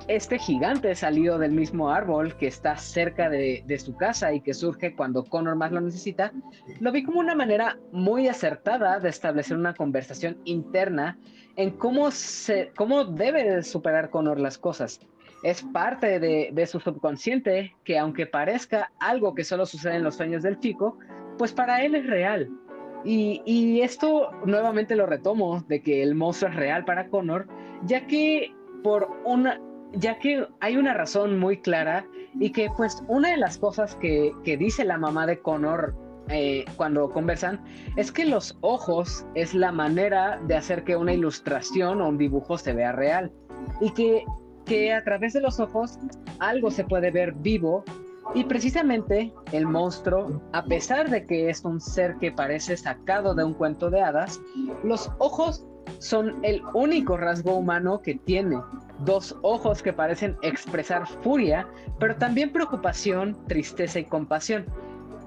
este 0.08 0.40
gigante 0.40 0.96
salido 0.96 1.38
del 1.38 1.52
mismo 1.52 1.90
árbol 1.90 2.38
que 2.38 2.48
está 2.48 2.78
cerca 2.78 3.30
de, 3.30 3.64
su 3.84 3.96
casa 3.96 4.32
y 4.34 4.42
que 4.42 4.54
surge 4.54 4.96
cuando 4.96 5.26
Connor 5.26 5.56
más 5.56 5.72
lo 5.72 5.82
necesita, 5.82 6.32
lo 6.80 6.92
vi 6.92 7.04
como 7.04 7.20
una 7.20 7.36
manera 7.36 7.78
muy 7.92 8.28
acertada 8.28 9.00
de 9.00 9.10
establecer 9.10 9.58
una 9.58 9.74
conversación 9.74 10.38
interna 10.46 11.20
en 11.58 11.72
cómo, 11.72 12.12
se, 12.12 12.72
cómo 12.78 13.04
debe 13.04 13.62
superar 13.64 14.10
Connor 14.10 14.40
las 14.40 14.58
cosas. 14.58 15.02
Es 15.44 15.62
parte 15.62 16.20
de, 16.20 16.66
su 16.66 16.80
subconsciente 16.80 17.76
que 17.84 18.00
aunque 18.00 18.26
parezca 18.26 18.92
algo 19.00 19.36
que 19.36 19.44
solo 19.44 19.66
sucede 19.66 19.96
en 19.96 20.04
los 20.04 20.16
sueños 20.16 20.44
del 20.44 20.60
chico, 20.60 20.98
pues 21.38 21.52
para 21.52 21.84
él 21.84 21.94
es 21.96 22.08
real 22.08 22.50
y, 23.04 23.82
esto 23.82 24.32
nuevamente 24.46 24.96
lo 24.96 25.06
retomo 25.06 25.64
de 25.68 25.82
que 25.82 26.04
el 26.04 26.16
monstruo 26.16 26.52
es 26.52 26.58
real 26.58 26.84
para 26.84 27.08
Connor, 27.10 27.48
ya 27.84 28.06
que 28.08 28.54
por 28.84 29.10
una, 29.24 29.62
ya 29.94 30.20
que 30.20 30.46
hay 30.60 30.78
una 30.78 30.94
razón 30.94 31.40
muy 31.40 31.58
clara 31.62 32.06
y 32.40 32.52
que 32.52 32.70
pues 32.76 33.04
una 33.08 33.30
de 33.30 33.38
las 33.38 33.58
cosas 33.58 33.96
que, 33.96 34.34
dice 34.44 34.84
la 34.84 34.98
mamá 34.98 35.26
de 35.26 35.40
Connor 35.40 35.96
eh, 36.30 36.66
cuando 36.76 37.10
conversan 37.10 37.64
es 37.96 38.12
que 38.12 38.26
los 38.26 38.58
ojos 38.62 39.26
es 39.36 39.54
la 39.54 39.72
manera 39.72 40.40
de 40.48 40.56
hacer 40.56 40.84
que 40.84 40.96
una 40.96 41.14
ilustración 41.14 42.02
o 42.02 42.10
un 42.10 42.18
dibujo 42.18 42.58
se 42.58 42.74
vea 42.74 42.92
real 42.92 43.32
y 43.80 43.92
que, 43.92 44.26
que 44.66 44.94
a 44.94 45.04
través 45.04 45.34
de 45.34 45.42
los 45.42 45.60
ojos 45.60 45.98
algo 46.40 46.72
se 46.72 46.84
puede 46.84 47.12
ver 47.12 47.34
vivo 47.34 47.84
y 48.36 48.44
precisamente 48.44 49.34
el 49.54 49.66
monstruo, 49.66 50.42
a 50.52 50.64
pesar 50.66 51.10
de 51.10 51.26
que 51.26 51.50
es 51.50 51.64
un 51.64 51.80
ser 51.80 52.18
que 52.18 52.32
parece 52.32 52.76
sacado 52.76 53.34
de 53.34 53.44
un 53.44 53.54
cuento 53.54 53.90
de 53.90 54.02
hadas, 54.02 54.42
los 54.84 55.10
ojos 55.20 55.66
son 56.00 56.36
el 56.44 56.62
único 56.74 57.18
rasgo 57.18 57.56
humano 57.56 58.02
que 58.02 58.16
tiene. 58.16 58.60
Dos 59.00 59.36
ojos 59.42 59.82
que 59.82 59.94
parecen 59.94 60.36
expresar 60.42 61.08
furia, 61.24 61.68
pero 62.00 62.16
también 62.18 62.52
preocupación, 62.52 63.38
tristeza 63.48 64.00
y 64.00 64.06
compasión. 64.06 64.66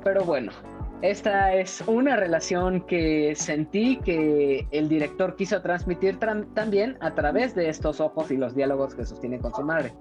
Pero 0.05 0.25
bueno, 0.25 0.53
esta 1.03 1.55
es 1.55 1.83
una 1.87 2.17
relación 2.17 2.83
que 2.83 3.35
sentí 3.37 3.97
que 4.05 4.67
el 4.71 4.89
director 4.89 5.35
quiso 5.37 5.61
transmitir 5.63 6.19
también 6.19 6.99
a 7.01 7.15
través 7.15 7.55
de 7.55 7.69
estos 7.69 8.01
ojos 8.01 8.31
y 8.31 8.37
los 8.37 8.55
diálogos 8.55 8.95
que 8.95 9.07
sostiene 9.07 9.39
con 9.39 9.55
su 9.55 9.63
madre. 9.63 9.93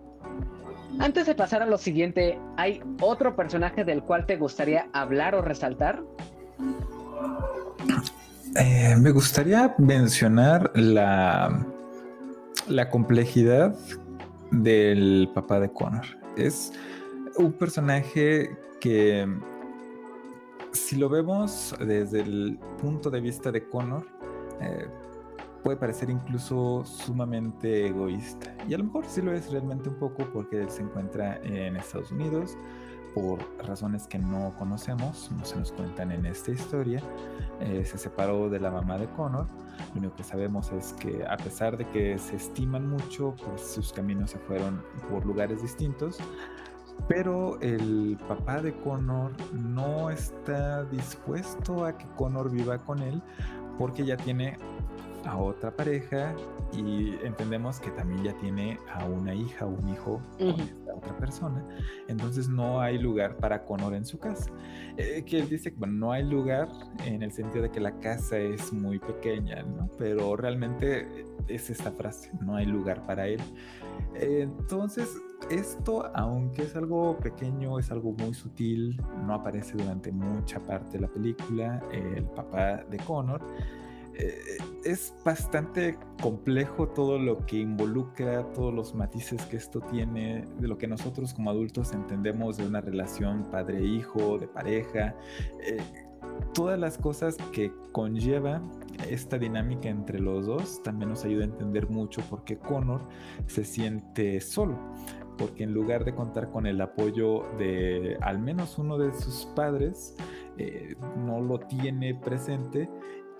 Antes 0.99 1.27
de 1.27 1.35
pasar 1.35 1.61
a 1.61 1.65
lo 1.65 1.77
siguiente, 1.77 2.37
¿hay 2.57 2.81
otro 2.99 3.35
personaje 3.35 3.85
del 3.85 4.03
cual 4.03 4.25
te 4.25 4.35
gustaría 4.35 4.87
hablar 4.91 5.35
o 5.35 5.41
resaltar? 5.41 6.03
Eh, 8.55 8.95
me 8.97 9.11
gustaría 9.11 9.75
mencionar 9.77 10.71
la, 10.75 11.65
la 12.67 12.89
complejidad 12.89 13.75
del 14.51 15.29
papá 15.33 15.59
de 15.59 15.71
Connor. 15.71 16.05
Es 16.35 16.73
un 17.37 17.53
personaje 17.53 18.49
que, 18.81 19.27
si 20.71 20.95
lo 20.95 21.09
vemos 21.09 21.75
desde 21.79 22.21
el 22.21 22.59
punto 22.81 23.09
de 23.09 23.21
vista 23.21 23.51
de 23.51 23.67
Connor, 23.67 24.05
eh, 24.61 24.87
puede 25.63 25.77
parecer 25.77 26.09
incluso 26.09 26.83
sumamente 26.85 27.87
egoísta. 27.87 28.55
Y 28.67 28.73
a 28.73 28.77
lo 28.77 28.85
mejor 28.85 29.05
sí 29.05 29.21
lo 29.21 29.33
es 29.33 29.51
realmente 29.51 29.89
un 29.89 29.95
poco 29.95 30.25
porque 30.31 30.61
él 30.61 30.69
se 30.69 30.81
encuentra 30.81 31.37
en 31.43 31.75
Estados 31.75 32.11
Unidos 32.11 32.57
por 33.13 33.39
razones 33.65 34.07
que 34.07 34.19
no 34.19 34.53
conocemos, 34.57 35.31
no 35.31 35.43
se 35.43 35.57
nos 35.57 35.71
cuentan 35.71 36.11
en 36.11 36.25
esta 36.25 36.51
historia. 36.51 37.01
Eh, 37.59 37.83
se 37.83 37.97
separó 37.97 38.49
de 38.49 38.59
la 38.59 38.71
mamá 38.71 38.97
de 38.97 39.07
Connor. 39.09 39.47
Lo 39.93 39.99
único 39.99 40.15
que 40.15 40.23
sabemos 40.23 40.71
es 40.71 40.93
que 40.93 41.25
a 41.25 41.37
pesar 41.37 41.77
de 41.77 41.85
que 41.87 42.17
se 42.17 42.35
estiman 42.35 42.87
mucho, 42.89 43.35
pues 43.43 43.61
sus 43.61 43.91
caminos 43.91 44.31
se 44.31 44.39
fueron 44.39 44.83
por 45.09 45.25
lugares 45.25 45.61
distintos. 45.61 46.19
Pero 47.07 47.59
el 47.61 48.17
papá 48.27 48.61
de 48.61 48.73
Connor 48.73 49.31
no 49.53 50.09
está 50.09 50.83
dispuesto 50.85 51.85
a 51.85 51.97
que 51.97 52.05
Connor 52.15 52.51
viva 52.51 52.77
con 52.79 53.01
él 53.01 53.21
porque 53.77 54.05
ya 54.05 54.17
tiene 54.17 54.57
a 55.25 55.37
otra 55.37 55.71
pareja 55.71 56.33
y 56.71 57.15
entendemos 57.23 57.79
que 57.79 57.91
también 57.91 58.23
ya 58.23 58.33
tiene 58.39 58.77
a 58.93 59.05
una 59.05 59.33
hija 59.33 59.65
o 59.65 59.69
un 59.69 59.89
hijo 59.89 60.21
con 60.37 60.59
esta 60.59 60.95
otra 60.95 61.17
persona. 61.17 61.63
Entonces 62.07 62.47
no 62.47 62.81
hay 62.81 62.97
lugar 62.97 63.37
para 63.37 63.65
Connor 63.65 63.93
en 63.95 64.05
su 64.05 64.19
casa. 64.19 64.51
Eh, 64.97 65.23
que 65.25 65.39
él 65.39 65.49
dice 65.49 65.71
que 65.71 65.77
bueno, 65.77 65.93
no 65.93 66.11
hay 66.11 66.23
lugar 66.23 66.69
en 67.05 67.23
el 67.23 67.31
sentido 67.31 67.63
de 67.63 67.71
que 67.71 67.79
la 67.79 67.99
casa 67.99 68.37
es 68.37 68.71
muy 68.71 68.99
pequeña, 68.99 69.63
¿no? 69.63 69.89
Pero 69.97 70.35
realmente 70.35 71.25
es 71.47 71.69
esta 71.69 71.91
frase, 71.91 72.31
no 72.41 72.55
hay 72.55 72.65
lugar 72.65 73.05
para 73.05 73.27
él. 73.27 73.41
entonces 74.15 75.09
esto, 75.49 76.09
aunque 76.13 76.63
es 76.63 76.75
algo 76.75 77.17
pequeño, 77.17 77.79
es 77.79 77.91
algo 77.91 78.11
muy 78.13 78.33
sutil, 78.33 79.01
no 79.25 79.33
aparece 79.33 79.77
durante 79.77 80.11
mucha 80.11 80.59
parte 80.59 80.97
de 80.97 81.01
la 81.01 81.07
película, 81.07 81.81
el 81.91 82.25
papá 82.25 82.83
de 82.89 82.97
Connor. 82.97 83.41
Eh, 84.15 84.57
es 84.83 85.13
bastante 85.23 85.97
complejo 86.21 86.89
todo 86.89 87.17
lo 87.17 87.45
que 87.45 87.57
involucra, 87.59 88.43
todos 88.51 88.73
los 88.73 88.93
matices 88.93 89.41
que 89.45 89.55
esto 89.55 89.79
tiene, 89.79 90.45
de 90.59 90.67
lo 90.67 90.77
que 90.77 90.87
nosotros 90.87 91.33
como 91.33 91.49
adultos 91.51 91.93
entendemos 91.93 92.57
de 92.57 92.67
una 92.67 92.81
relación 92.81 93.43
padre-hijo, 93.49 94.37
de 94.37 94.47
pareja, 94.47 95.15
eh, 95.61 95.77
todas 96.53 96.77
las 96.77 96.97
cosas 96.97 97.37
que 97.53 97.71
conlleva 97.93 98.61
esta 99.09 99.37
dinámica 99.37 99.87
entre 99.89 100.19
los 100.19 100.45
dos 100.45 100.83
también 100.83 101.09
nos 101.09 101.23
ayuda 101.23 101.43
a 101.43 101.47
entender 101.47 101.89
mucho 101.89 102.21
por 102.23 102.43
qué 102.43 102.57
Connor 102.57 103.01
se 103.47 103.63
siente 103.63 104.41
solo 104.41 104.77
porque 105.39 105.63
en 105.63 105.73
lugar 105.73 106.03
de 106.03 106.13
contar 106.13 106.51
con 106.51 106.67
el 106.67 106.81
apoyo 106.81 107.43
de 107.57 108.17
al 108.21 108.39
menos 108.39 108.77
uno 108.77 108.97
de 108.97 109.13
sus 109.13 109.45
padres, 109.55 110.15
eh, 110.57 110.95
no 111.17 111.39
lo 111.39 111.59
tiene 111.59 112.13
presente 112.13 112.89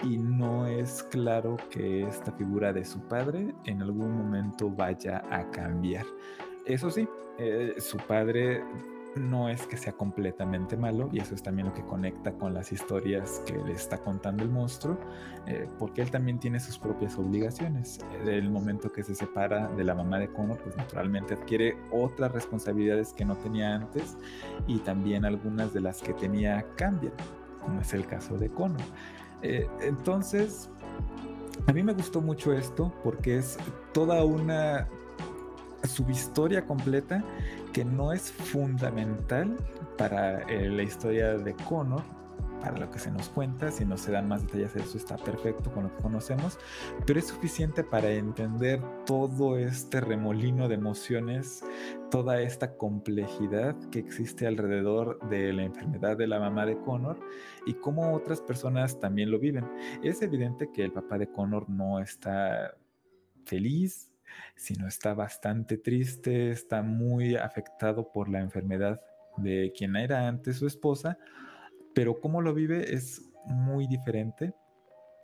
y 0.04 0.18
no 0.18 0.66
es 0.66 1.04
claro 1.04 1.58
que 1.70 2.04
esta 2.04 2.32
figura 2.32 2.72
de 2.72 2.86
su 2.86 3.02
padre 3.02 3.54
en 3.66 3.82
algún 3.82 4.18
momento 4.18 4.70
vaya 4.70 5.22
a 5.30 5.50
cambiar. 5.52 6.06
Eso 6.66 6.90
sí, 6.90 7.08
eh, 7.38 7.76
su 7.80 7.98
padre 7.98 8.64
no 9.16 9.50
es 9.50 9.66
que 9.66 9.78
sea 9.78 9.94
completamente 9.94 10.78
malo 10.78 11.10
y 11.12 11.20
eso 11.20 11.36
es 11.36 11.42
también 11.44 11.68
lo 11.68 11.74
que 11.74 11.84
conecta 11.84 12.32
con 12.34 12.54
las 12.54 12.72
historias 12.72 13.42
que 13.46 13.58
le 13.58 13.74
está 13.74 13.98
contando 13.98 14.44
el 14.44 14.50
monstruo, 14.50 14.98
eh, 15.48 15.68
porque 15.80 16.02
él 16.02 16.12
también 16.12 16.40
tiene 16.40 16.60
sus 16.60 16.78
propias 16.78 17.18
obligaciones. 17.18 18.00
El 18.26 18.50
momento 18.50 18.92
que 18.92 19.04
se 19.04 19.16
separa 19.16 19.68
de 19.70 19.84
la 19.84 19.96
mamá 19.96 20.20
de 20.20 20.28
Connor, 20.28 20.58
pues 20.60 20.78
naturalmente 20.78 21.34
adquiere 21.34 21.78
otras 21.92 22.32
responsabilidades 22.32 23.14
que 23.14 23.26
no 23.26 23.36
tenía 23.38 23.76
antes 23.76 24.18
y 24.68 24.78
también 24.80 25.26
algunas 25.26 25.74
de 25.74 25.82
las 25.82 26.02
que 26.02 26.14
tenía 26.14 26.66
cambian, 26.76 27.14
como 27.64 27.82
es 27.82 27.94
el 27.94 28.06
caso 28.06 28.38
de 28.38 28.50
Connor. 28.50 28.82
Eh, 29.42 29.68
entonces, 29.82 30.70
a 31.68 31.74
mí 31.74 31.84
me 31.84 31.94
gustó 31.94 32.22
mucho 32.22 32.54
esto 32.54 32.94
porque 33.04 33.38
es 33.38 33.58
toda 33.94 34.24
una 34.24 34.88
subhistoria 35.88 36.66
completa 36.66 37.24
que 37.74 37.86
no 37.86 38.12
es 38.12 38.32
fundamental 38.32 39.56
para 39.98 40.42
eh, 40.44 40.70
la 40.70 40.84
historia 40.84 41.38
de 41.38 41.54
Connor, 41.54 42.04
para 42.62 42.78
lo 42.78 42.92
que 42.92 43.00
se 43.00 43.12
nos 43.12 43.30
cuenta, 43.30 43.72
si 43.72 43.86
no 43.86 43.98
se 43.98 44.12
dan 44.12 44.28
más 44.28 44.44
detalles, 44.44 44.76
eso 44.76 44.98
está 44.98 45.18
perfecto 45.18 45.72
con 45.72 45.84
lo 45.84 45.96
que 45.96 46.02
conocemos, 46.02 46.58
pero 47.06 47.20
es 47.20 47.28
suficiente 47.28 47.84
para 47.84 48.10
entender 48.12 48.82
todo 49.06 49.58
este 49.58 50.02
remolino 50.02 50.68
de 50.68 50.76
emociones, 50.76 51.64
toda 52.12 52.42
esta 52.42 52.76
complejidad 52.76 53.76
que 53.92 54.00
existe 54.00 54.48
alrededor 54.48 55.20
de 55.30 55.54
la 55.54 55.64
enfermedad 55.64 56.18
de 56.18 56.28
la 56.28 56.40
mamá 56.40 56.66
de 56.66 56.78
Connor 56.80 57.20
y 57.66 57.76
cómo 57.76 58.14
otras 58.14 58.42
personas 58.42 59.00
también 59.00 59.32
lo 59.32 59.40
viven. 59.40 59.66
Es 60.04 60.22
evidente 60.22 60.70
que 60.72 60.84
el 60.84 60.92
papá 60.92 61.18
de 61.18 61.32
Connor 61.32 61.70
no 61.70 62.00
está 62.00 62.76
feliz, 63.46 64.09
sino 64.56 64.88
está 64.88 65.14
bastante 65.14 65.78
triste, 65.78 66.52
está 66.52 66.82
muy 66.82 67.36
afectado 67.36 68.12
por 68.12 68.30
la 68.30 68.40
enfermedad 68.40 69.02
de 69.38 69.72
quien 69.76 69.96
era 69.96 70.28
antes 70.28 70.58
su 70.58 70.68
esposa, 70.68 71.18
pero 71.94 72.20
cómo 72.20 72.42
lo 72.42 72.54
vive 72.54 72.94
es 72.94 73.22
muy 73.46 73.88
diferente 73.88 74.54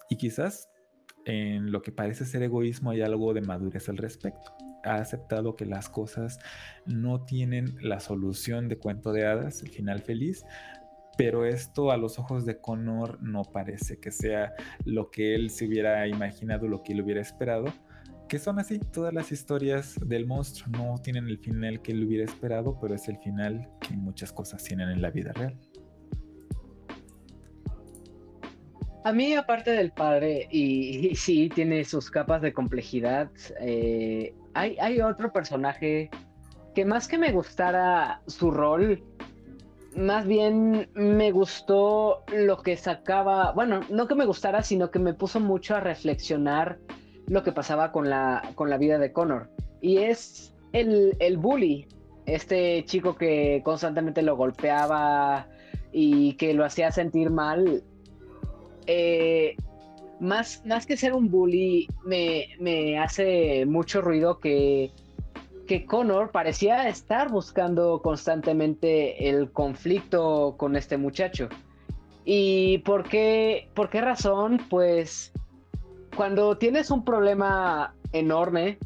y 0.09 0.17
quizás 0.17 0.69
en 1.25 1.71
lo 1.71 1.81
que 1.81 1.91
parece 1.91 2.25
ser 2.25 2.43
egoísmo 2.43 2.91
hay 2.91 3.01
algo 3.01 3.33
de 3.33 3.41
madurez 3.41 3.89
al 3.89 3.97
respecto. 3.97 4.53
Ha 4.83 4.95
aceptado 4.95 5.55
que 5.55 5.65
las 5.65 5.89
cosas 5.89 6.39
no 6.85 7.25
tienen 7.25 7.75
la 7.81 7.99
solución 7.99 8.67
de 8.67 8.77
cuento 8.77 9.11
de 9.11 9.25
hadas, 9.25 9.63
el 9.63 9.69
final 9.69 10.01
feliz, 10.01 10.45
pero 11.17 11.45
esto 11.45 11.91
a 11.91 11.97
los 11.97 12.19
ojos 12.19 12.45
de 12.45 12.59
Connor 12.59 13.21
no 13.21 13.43
parece 13.43 13.99
que 13.99 14.11
sea 14.11 14.53
lo 14.83 15.09
que 15.09 15.33
él 15.33 15.49
se 15.49 15.65
hubiera 15.65 16.07
imaginado, 16.07 16.67
lo 16.67 16.83
que 16.83 16.93
él 16.93 17.01
hubiera 17.01 17.21
esperado, 17.21 17.73
que 18.27 18.39
son 18.39 18.59
así, 18.59 18.79
todas 18.79 19.13
las 19.13 19.31
historias 19.31 19.95
del 20.05 20.25
monstruo 20.25 20.69
no 20.71 21.01
tienen 21.01 21.27
el 21.27 21.37
final 21.37 21.81
que 21.81 21.91
él 21.91 22.03
hubiera 22.03 22.25
esperado, 22.25 22.77
pero 22.79 22.95
es 22.95 23.07
el 23.07 23.17
final 23.17 23.69
que 23.79 23.95
muchas 23.95 24.31
cosas 24.31 24.63
tienen 24.63 24.89
en 24.89 25.01
la 25.01 25.11
vida 25.11 25.31
real. 25.33 25.57
A 29.03 29.11
mí, 29.11 29.35
aparte 29.35 29.71
del 29.71 29.91
padre, 29.91 30.47
y, 30.49 31.13
sí, 31.15 31.49
tiene 31.53 31.83
sus 31.85 32.09
capas 32.09 32.41
de 32.41 32.53
complejidad, 32.53 33.29
eh, 33.61 34.33
hay, 34.55 34.75
hay 34.79 34.99
otro 35.01 35.31
personaje 35.31 36.09
que 36.73 36.85
más 36.85 37.07
que 37.07 37.19
me 37.19 37.31
gustara 37.31 38.21
su 38.25 38.49
rol, 38.49 39.03
más 39.95 40.25
bien 40.25 40.89
me 40.93 41.31
gustó 41.31 42.23
lo 42.35 42.61
que 42.61 42.75
sacaba, 42.75 43.51
bueno, 43.51 43.81
no 43.89 44.07
que 44.07 44.15
me 44.15 44.25
gustara, 44.25 44.63
sino 44.63 44.89
que 44.89 44.99
me 44.99 45.13
puso 45.13 45.39
mucho 45.39 45.75
a 45.75 45.79
reflexionar 45.79 46.79
lo 47.27 47.43
que 47.43 47.51
pasaba 47.51 47.91
con 47.91 48.09
la, 48.09 48.51
con 48.55 48.69
la 48.69 48.77
vida 48.77 48.97
de 48.97 49.11
Connor. 49.11 49.49
Y 49.81 49.97
es 49.97 50.53
el, 50.73 51.15
el 51.19 51.37
bully, 51.37 51.87
este 52.25 52.83
chico 52.85 53.15
que 53.15 53.61
constantemente 53.63 54.21
lo 54.21 54.35
golpeaba 54.35 55.47
y 55.91 56.33
que 56.33 56.53
lo 56.53 56.65
hacía 56.65 56.91
sentir 56.91 57.29
mal. 57.29 57.83
Eh, 58.87 59.55
más, 60.19 60.63
más 60.65 60.85
que 60.85 60.97
ser 60.97 61.13
un 61.13 61.29
bully, 61.29 61.87
me, 62.05 62.47
me 62.59 62.97
hace 62.99 63.65
mucho 63.65 64.01
ruido 64.01 64.39
que, 64.39 64.91
que 65.67 65.85
Connor 65.85 66.31
parecía 66.31 66.87
estar 66.87 67.29
buscando 67.29 68.01
constantemente 68.01 69.29
el 69.29 69.51
conflicto 69.51 70.55
con 70.57 70.75
este 70.75 70.97
muchacho. 70.97 71.49
¿Y 72.23 72.79
por 72.79 73.07
qué, 73.07 73.69
por 73.75 73.89
qué 73.89 74.01
razón? 74.01 74.59
Pues 74.69 75.31
cuando 76.15 76.57
tienes 76.57 76.91
un 76.91 77.03
problema 77.03 77.93
enorme, 78.13 78.77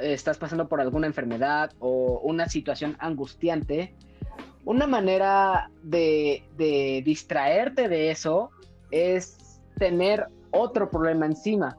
estás 0.00 0.38
pasando 0.38 0.68
por 0.68 0.80
alguna 0.80 1.06
enfermedad 1.06 1.70
o 1.78 2.20
una 2.24 2.48
situación 2.48 2.96
angustiante, 2.98 3.94
una 4.64 4.86
manera 4.86 5.70
de, 5.82 7.02
distraerte 7.04 7.88
de 7.88 8.10
eso 8.10 8.50
es 8.90 9.60
tener 9.78 10.26
otro 10.50 10.90
problema 10.90 11.26
encima. 11.26 11.76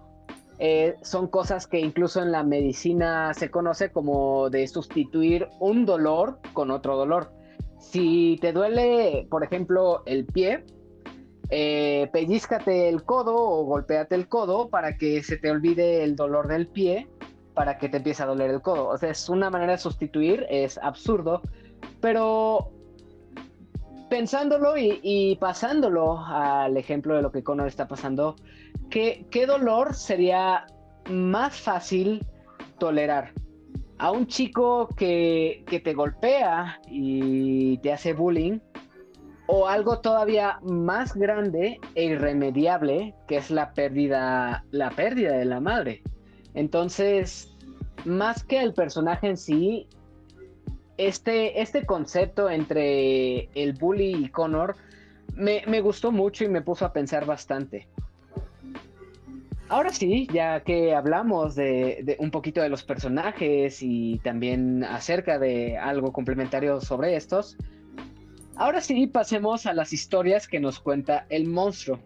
Eh, 0.59 0.95
son 1.01 1.27
cosas 1.27 1.67
que 1.67 1.79
incluso 1.79 2.21
en 2.21 2.31
la 2.31 2.43
medicina 2.43 3.33
se 3.33 3.49
conoce 3.49 3.91
como 3.91 4.49
de 4.49 4.67
sustituir 4.67 5.47
un 5.59 5.85
dolor 5.85 6.39
con 6.53 6.71
otro 6.71 6.95
dolor. 6.95 7.31
Si 7.79 8.37
te 8.39 8.53
duele, 8.53 9.27
por 9.29 9.43
ejemplo, 9.43 10.03
el 10.05 10.25
pie, 10.25 10.63
eh, 11.55 12.09
el 12.65 13.03
codo 13.03 13.35
o 13.35 13.63
golpéate 13.65 14.15
el 14.15 14.27
codo 14.27 14.69
para 14.69 14.97
que 14.97 15.21
se 15.21 15.37
te 15.37 15.51
olvide 15.51 16.03
el 16.03 16.15
dolor 16.15 16.47
del 16.47 16.67
pie, 16.67 17.07
para 17.53 17.77
que 17.77 17.89
te 17.89 17.97
empiece 17.97 18.23
a 18.23 18.25
doler 18.25 18.49
el 18.49 18.61
codo. 18.61 18.87
O 18.87 18.97
sea, 18.97 19.11
es 19.11 19.29
una 19.29 19.51
manera 19.51 19.73
de 19.73 19.77
sustituir, 19.77 20.47
es 20.49 20.79
absurdo, 20.79 21.43
pero 22.01 22.71
pensándolo 24.09 24.75
y, 24.77 25.37
pasándolo 25.39 26.19
al 26.25 26.75
ejemplo 26.75 27.15
de 27.15 27.21
lo 27.21 27.31
que 27.31 27.43
Connor 27.43 27.67
está 27.67 27.87
pasando, 27.87 28.35
¿qué, 28.89 29.27
¿qué 29.29 29.45
dolor 29.45 29.93
sería 29.93 30.65
más 31.09 31.55
fácil 31.55 32.25
tolerar? 32.79 33.31
A 33.99 34.09
un 34.09 34.25
chico 34.25 34.89
que, 34.97 35.63
que 35.67 35.79
te 35.79 35.93
golpea 35.93 36.81
y 36.87 37.77
te 37.77 37.93
hace 37.93 38.13
bullying, 38.13 38.59
o 39.55 39.67
algo 39.67 39.99
todavía 39.99 40.57
más 40.63 41.13
grande 41.13 41.79
e 41.93 42.05
irremediable, 42.05 43.13
que 43.27 43.37
es 43.37 43.51
la 43.51 43.71
pérdida, 43.75 44.65
la 44.71 44.89
pérdida 44.89 45.33
de 45.33 45.45
la 45.45 45.59
madre. 45.59 46.01
Entonces, 46.55 47.55
más 48.03 48.43
que 48.43 48.63
el 48.63 48.73
personaje 48.73 49.27
en 49.27 49.37
sí, 49.37 49.87
este, 50.97 51.61
este 51.61 51.85
concepto 51.85 52.49
entre 52.49 53.47
el 53.53 53.73
bully 53.73 54.25
y 54.25 54.29
Connor 54.29 54.75
me, 55.35 55.81
gustó 55.81 56.11
mucho 56.11 56.43
y 56.43 56.47
me 56.47 56.63
puso 56.63 56.83
a 56.85 56.91
pensar 56.91 57.27
bastante. 57.27 57.87
Ahora 59.69 59.91
sí, 59.91 60.27
ya 60.33 60.61
que 60.61 60.95
hablamos 60.95 61.53
de, 61.53 61.99
de, 62.03 62.15
un 62.17 62.31
poquito 62.31 62.59
de 62.59 62.69
los 62.69 62.81
personajes 62.81 63.83
y 63.83 64.19
también 64.23 64.83
acerca 64.83 65.37
de 65.37 65.77
algo 65.77 66.11
complementario 66.11 66.81
sobre 66.81 67.15
estos, 67.15 67.55
Ahora 68.55 68.81
sí, 68.81 69.07
pasemos 69.07 69.65
a 69.65 69.73
las 69.73 69.93
historias 69.93 70.47
que 70.47 70.59
nos 70.59 70.79
cuenta 70.79 71.25
el 71.29 71.47
monstruo. 71.47 71.99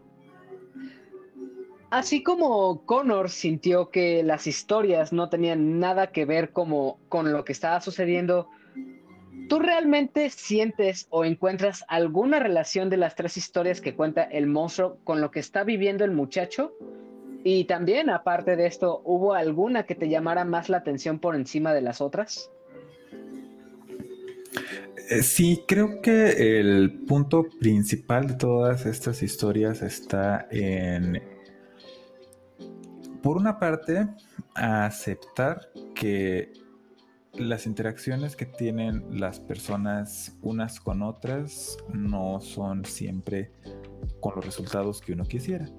Así 1.89 2.23
como 2.23 2.85
Connor 2.85 3.29
sintió 3.29 3.89
que 3.89 4.23
las 4.23 4.47
historias 4.47 5.13
no 5.13 5.29
tenían 5.29 5.79
nada 5.79 6.11
que 6.11 6.25
ver 6.25 6.51
como, 6.51 6.99
con 7.09 7.31
lo 7.31 7.45
que 7.45 7.53
estaba 7.53 7.79
sucediendo, 7.79 8.49
¿tú 9.47 9.59
realmente 9.59 10.29
sientes 10.29 11.07
o 11.09 11.23
encuentras 11.23 11.85
alguna 11.87 12.39
relación 12.39 12.89
de 12.89 12.97
las 12.97 13.15
tres 13.15 13.37
historias 13.37 13.79
que 13.79 13.95
cuenta 13.95 14.23
el 14.23 14.47
monstruo 14.47 14.97
con 15.03 15.21
lo 15.21 15.31
que 15.31 15.39
está 15.39 15.63
viviendo 15.63 16.03
el 16.03 16.11
muchacho? 16.11 16.73
Y 17.43 17.65
también, 17.65 18.09
aparte 18.09 18.57
de 18.57 18.65
esto, 18.65 19.01
¿hubo 19.05 19.33
alguna 19.33 19.83
que 19.83 19.95
te 19.95 20.09
llamara 20.09 20.43
más 20.43 20.67
la 20.67 20.77
atención 20.77 21.19
por 21.19 21.35
encima 21.35 21.73
de 21.73 21.81
las 21.81 22.01
otras? 22.01 22.51
Eh, 25.10 25.24
sí, 25.24 25.64
creo 25.66 26.01
que 26.01 26.60
el 26.60 27.05
punto 27.08 27.47
principal 27.62 28.28
de 28.28 28.34
todas 28.34 28.86
estas 28.86 29.24
historias 29.24 29.82
está 29.82 30.49
en, 30.51 31.24
por 33.24 33.38
una 33.38 33.58
parte, 33.58 34.05
aceptar 34.53 35.70
que 35.95 36.51
las 37.36 37.68
interacciones 37.68 38.36
que 38.36 38.47
tienen 38.47 39.05
las 39.18 39.39
personas 39.39 40.36
unas 40.41 40.82
con 40.82 41.01
otras 41.01 41.78
no 41.93 42.41
son 42.41 42.84
siempre 42.84 43.53
con 44.20 44.36
los 44.36 44.45
resultados 44.45 44.99
que 44.99 45.14
uno 45.14 45.24
quisiera. 45.24 45.70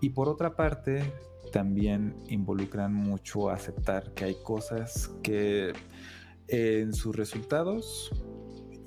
Y 0.00 0.08
por 0.08 0.28
otra 0.28 0.56
parte, 0.56 1.04
también 1.52 2.16
involucran 2.26 2.94
mucho 2.94 3.48
aceptar 3.48 4.12
que 4.14 4.24
hay 4.24 4.36
cosas 4.42 5.08
que 5.22 5.72
en 6.48 6.92
sus 6.92 7.14
resultados 7.14 8.10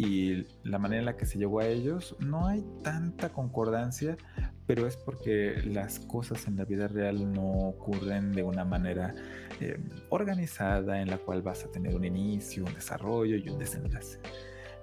y 0.03 0.45
la 0.63 0.79
manera 0.79 0.99
en 0.99 1.05
la 1.05 1.17
que 1.17 1.25
se 1.25 1.37
llegó 1.37 1.61
a 1.61 1.67
ellos 1.67 2.15
no 2.19 2.47
hay 2.47 2.63
tanta 2.83 3.29
concordancia, 3.29 4.17
pero 4.65 4.85
es 4.85 4.97
porque 4.97 5.61
las 5.65 5.99
cosas 5.99 6.45
en 6.47 6.57
la 6.57 6.65
vida 6.65 6.87
real 6.87 7.31
no 7.31 7.43
ocurren 7.43 8.33
de 8.33 8.43
una 8.43 8.65
manera 8.65 9.15
eh, 9.61 9.79
organizada 10.09 11.01
en 11.01 11.09
la 11.09 11.17
cual 11.17 11.41
vas 11.41 11.63
a 11.63 11.71
tener 11.71 11.95
un 11.95 12.03
inicio, 12.03 12.65
un 12.65 12.73
desarrollo 12.73 13.37
y 13.37 13.47
un 13.49 13.59
desenlace. 13.59 14.19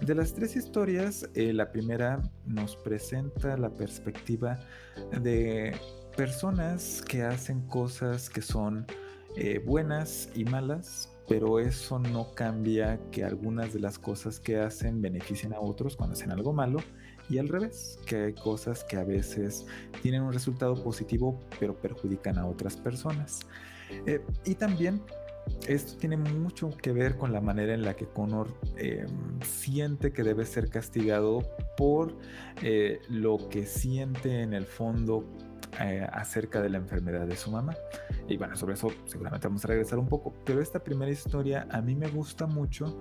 De 0.00 0.14
las 0.14 0.32
tres 0.32 0.56
historias, 0.56 1.28
eh, 1.34 1.52
la 1.52 1.70
primera 1.70 2.22
nos 2.46 2.76
presenta 2.76 3.58
la 3.58 3.68
perspectiva 3.74 4.58
de 5.20 5.76
personas 6.16 7.02
que 7.06 7.22
hacen 7.22 7.60
cosas 7.66 8.30
que 8.30 8.40
son 8.40 8.86
eh, 9.36 9.58
buenas 9.58 10.30
y 10.34 10.44
malas, 10.44 11.10
pero 11.30 11.60
eso 11.60 12.00
no 12.00 12.34
cambia 12.34 12.98
que 13.12 13.22
algunas 13.22 13.72
de 13.72 13.78
las 13.78 14.00
cosas 14.00 14.40
que 14.40 14.58
hacen 14.58 15.00
beneficien 15.00 15.54
a 15.54 15.60
otros 15.60 15.94
cuando 15.94 16.14
hacen 16.14 16.32
algo 16.32 16.52
malo 16.52 16.80
y 17.28 17.38
al 17.38 17.48
revés, 17.48 18.00
que 18.04 18.16
hay 18.16 18.32
cosas 18.32 18.82
que 18.82 18.96
a 18.96 19.04
veces 19.04 19.64
tienen 20.02 20.22
un 20.22 20.32
resultado 20.32 20.82
positivo 20.82 21.38
pero 21.60 21.80
perjudican 21.80 22.36
a 22.36 22.46
otras 22.46 22.76
personas. 22.76 23.42
Eh, 24.06 24.20
y 24.44 24.56
también 24.56 25.02
esto 25.68 25.96
tiene 25.98 26.16
mucho 26.16 26.70
que 26.76 26.90
ver 26.90 27.16
con 27.16 27.32
la 27.32 27.40
manera 27.40 27.74
en 27.74 27.82
la 27.82 27.94
que 27.94 28.06
Connor 28.06 28.48
em, 28.76 29.40
siente 29.42 30.12
que 30.12 30.24
debe 30.24 30.44
ser 30.44 30.68
castigado 30.68 31.44
por 31.76 32.12
eh, 32.60 32.98
lo 33.08 33.48
que 33.48 33.66
siente 33.66 34.42
en 34.42 34.52
el 34.52 34.66
fondo 34.66 35.24
eh, 35.78 36.06
acerca 36.12 36.60
de 36.60 36.70
la 36.70 36.78
enfermedad 36.78 37.26
de 37.26 37.36
su 37.36 37.50
mamá. 37.50 37.74
Y 38.28 38.36
bueno, 38.36 38.56
sobre 38.56 38.74
eso 38.74 38.88
seguramente 39.06 39.46
vamos 39.46 39.64
a 39.64 39.68
regresar 39.68 39.98
un 39.98 40.08
poco. 40.08 40.34
Pero 40.44 40.60
esta 40.60 40.78
primera 40.82 41.10
historia 41.10 41.66
a 41.70 41.80
mí 41.80 41.94
me 41.94 42.08
gusta 42.08 42.46
mucho 42.46 43.00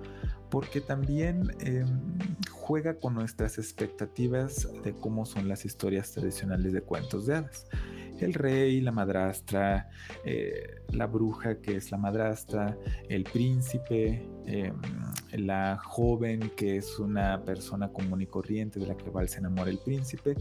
porque 0.50 0.80
también 0.80 1.50
em, 1.60 1.86
juega 2.50 2.94
con 2.94 3.14
nuestras 3.14 3.58
expectativas 3.58 4.68
de 4.84 4.92
cómo 4.94 5.24
son 5.26 5.48
las 5.48 5.64
historias 5.64 6.12
tradicionales 6.12 6.72
de 6.72 6.82
cuentos 6.82 7.26
de 7.26 7.36
hadas 7.36 7.66
el 8.24 8.34
rey, 8.34 8.80
la 8.80 8.92
madrastra, 8.92 9.88
eh, 10.24 10.82
la 10.92 11.06
bruja 11.06 11.60
que 11.60 11.76
es 11.76 11.90
la 11.90 11.98
madrastra, 11.98 12.76
el 13.08 13.24
príncipe, 13.24 14.28
em, 14.46 14.74
la 15.32 15.78
joven 15.78 16.52
que 16.56 16.76
es 16.76 16.98
una 16.98 17.42
persona 17.44 17.88
común 17.88 18.20
y 18.22 18.26
corriente 18.26 18.78
de 18.80 18.86
la 18.86 18.96
que 18.96 19.10
va 19.10 19.26
se 19.26 19.38
enamora 19.38 19.70
el 19.70 19.78
príncipe. 19.78 20.34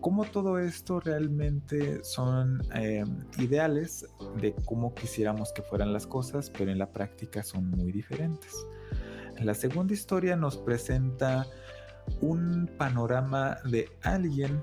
Cómo 0.00 0.24
todo 0.24 0.58
esto 0.58 1.00
realmente 1.00 2.04
son 2.04 2.62
em, 2.74 3.18
ideales 3.38 4.06
de 4.40 4.54
cómo 4.64 4.94
quisiéramos 4.94 5.52
que 5.52 5.62
fueran 5.62 5.92
las 5.92 6.06
cosas, 6.06 6.50
pero 6.50 6.70
en 6.70 6.78
la 6.78 6.92
práctica 6.92 7.42
son 7.42 7.70
muy 7.70 7.90
diferentes. 7.90 8.54
La 9.42 9.54
segunda 9.54 9.94
historia 9.94 10.36
nos 10.36 10.56
presenta 10.56 11.46
un 12.20 12.68
panorama 12.76 13.58
de 13.64 13.88
alguien 14.02 14.62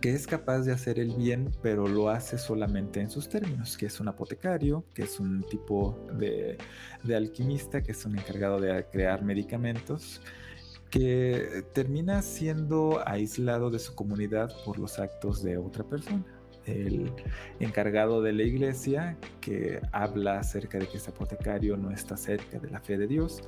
que 0.00 0.12
es 0.12 0.26
capaz 0.26 0.60
de 0.60 0.72
hacer 0.72 0.98
el 0.98 1.14
bien, 1.14 1.50
pero 1.62 1.88
lo 1.88 2.10
hace 2.10 2.36
solamente 2.36 3.00
en 3.00 3.08
sus 3.08 3.28
términos, 3.28 3.78
que 3.78 3.86
es 3.86 4.00
un 4.00 4.08
apotecario, 4.08 4.84
que 4.92 5.04
es 5.04 5.18
un 5.18 5.42
tipo 5.44 5.98
de, 6.12 6.58
alquimista, 7.14 7.82
que 7.82 7.92
es 7.92 8.04
un 8.04 8.18
encargado 8.18 8.60
de 8.60 8.84
crear 8.92 9.22
medicamentos, 9.22 10.20
que 10.90 11.64
termina 11.72 12.20
siendo 12.20 13.00
aislado 13.06 13.70
de 13.70 13.78
su 13.78 13.94
comunidad 13.94 14.52
por 14.66 14.78
los 14.78 14.98
actos 14.98 15.42
de 15.42 15.56
otra 15.56 15.84
persona. 15.84 16.24
El 16.66 17.12
encargado 17.60 18.22
de 18.22 18.32
la 18.32 18.42
iglesia 18.42 19.16
que 19.40 19.80
habla 19.92 20.38
acerca 20.38 20.78
de 20.78 20.86
que 20.86 20.96
ese 20.96 21.10
apotecario 21.10 21.76
no 21.76 21.90
está 21.90 22.16
cerca 22.16 22.58
de 22.58 22.70
la 22.70 22.80
fe 22.80 22.96
de 22.96 23.06
Dios, 23.06 23.42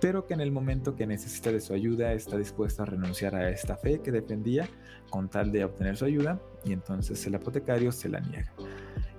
pero 0.00 0.26
que 0.26 0.34
en 0.34 0.40
el 0.40 0.52
momento 0.52 0.96
que 0.96 1.06
necesita 1.06 1.52
de 1.52 1.60
su 1.60 1.72
ayuda 1.72 2.12
está 2.12 2.36
dispuesto 2.36 2.82
a 2.82 2.86
renunciar 2.86 3.34
a 3.34 3.50
esta 3.50 3.76
fe 3.76 4.00
que 4.00 4.12
defendía 4.12 4.68
con 5.10 5.28
tal 5.28 5.52
de 5.52 5.64
obtener 5.64 5.96
su 5.96 6.04
ayuda 6.04 6.40
y 6.64 6.72
entonces 6.72 7.24
el 7.26 7.34
apotecario 7.34 7.92
se 7.92 8.08
la 8.08 8.20
niega. 8.20 8.52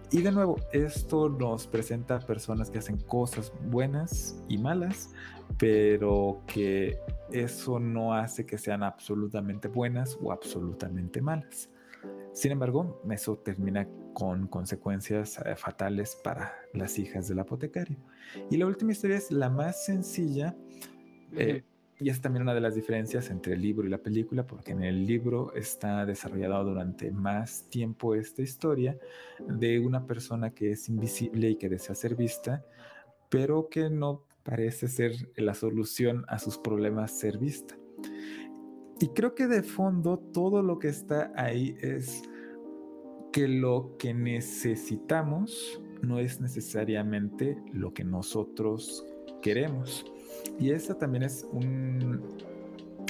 Y 0.10 0.22
de 0.22 0.32
nuevo, 0.32 0.56
esto 0.72 1.28
nos 1.28 1.68
presenta 1.68 2.20
personas 2.20 2.70
que 2.70 2.78
hacen 2.78 2.98
cosas 2.98 3.52
buenas 3.66 4.42
y 4.48 4.58
malas, 4.58 5.12
pero 5.58 6.44
que 6.48 6.98
eso 7.30 7.78
no 7.78 8.14
hace 8.14 8.46
que 8.46 8.58
sean 8.58 8.84
absolutamente 8.84 9.68
buenas 9.68 10.18
o 10.22 10.32
absolutamente 10.32 11.22
malas. 11.22 11.70
Sin 12.38 12.52
embargo, 12.52 13.02
eso 13.10 13.36
termina 13.40 13.90
con 14.14 14.46
consecuencias 14.46 15.40
eh, 15.40 15.56
fatales 15.56 16.16
para 16.24 16.54
las 16.72 17.00
hijas 17.00 17.28
del 17.28 17.40
apotecario. 17.40 17.98
Y 18.52 18.58
la 18.58 18.68
última 18.68 18.92
historia 18.92 19.18
es 19.18 19.32
la 19.32 19.50
más 19.50 19.84
sencilla, 19.84 20.56
eh, 21.32 21.64
y 22.00 22.10
es 22.12 22.22
también 22.22 22.44
una 22.44 22.54
de 22.54 22.62
las 22.62 22.76
diferencias 22.76 23.32
entre 23.32 23.54
el 23.54 23.64
libro 23.64 23.88
y 23.88 23.90
la 23.90 23.98
película, 23.98 24.46
porque 24.46 24.74
en 24.74 24.84
el 24.84 25.08
libro 25.08 25.52
está 25.56 26.06
desarrollado 26.06 26.64
durante 26.64 27.10
más 27.10 27.68
tiempo 27.70 28.14
esta 28.14 28.44
historia 28.44 29.00
de 29.40 29.80
una 29.80 30.06
persona 30.06 30.52
que 30.52 30.74
es 30.74 30.90
invisible 30.90 31.50
y 31.50 31.56
que 31.56 31.70
desea 31.70 31.96
ser 31.96 32.14
vista, 32.14 32.64
pero 33.30 33.68
que 33.68 33.90
no 33.90 34.26
parece 34.44 34.88
ser 34.88 35.14
la 35.38 35.56
solución 35.56 36.24
a 36.28 36.38
sus 36.38 36.60
problemas 36.60 37.18
ser 37.18 37.40
vista. 37.40 37.76
Y 39.00 39.10
creo 39.10 39.36
que 39.36 39.48
de 39.48 39.62
fondo 39.62 40.18
todo 40.18 40.64
lo 40.64 40.80
que 40.80 40.88
está 40.88 41.32
ahí 41.36 41.78
es 41.82 42.24
que 43.32 43.48
lo 43.48 43.95
que 44.00 44.14
necesitamos 44.14 45.82
no 46.02 46.20
es 46.20 46.41
necesariamente 46.41 47.62
lo 47.74 47.93
que 47.93 48.04
nosotros 48.04 49.06
queremos. 49.41 50.06
Y 50.60 50.72
eso 50.72 50.95
también 50.95 51.24
es 51.24 51.48
un 51.52 52.22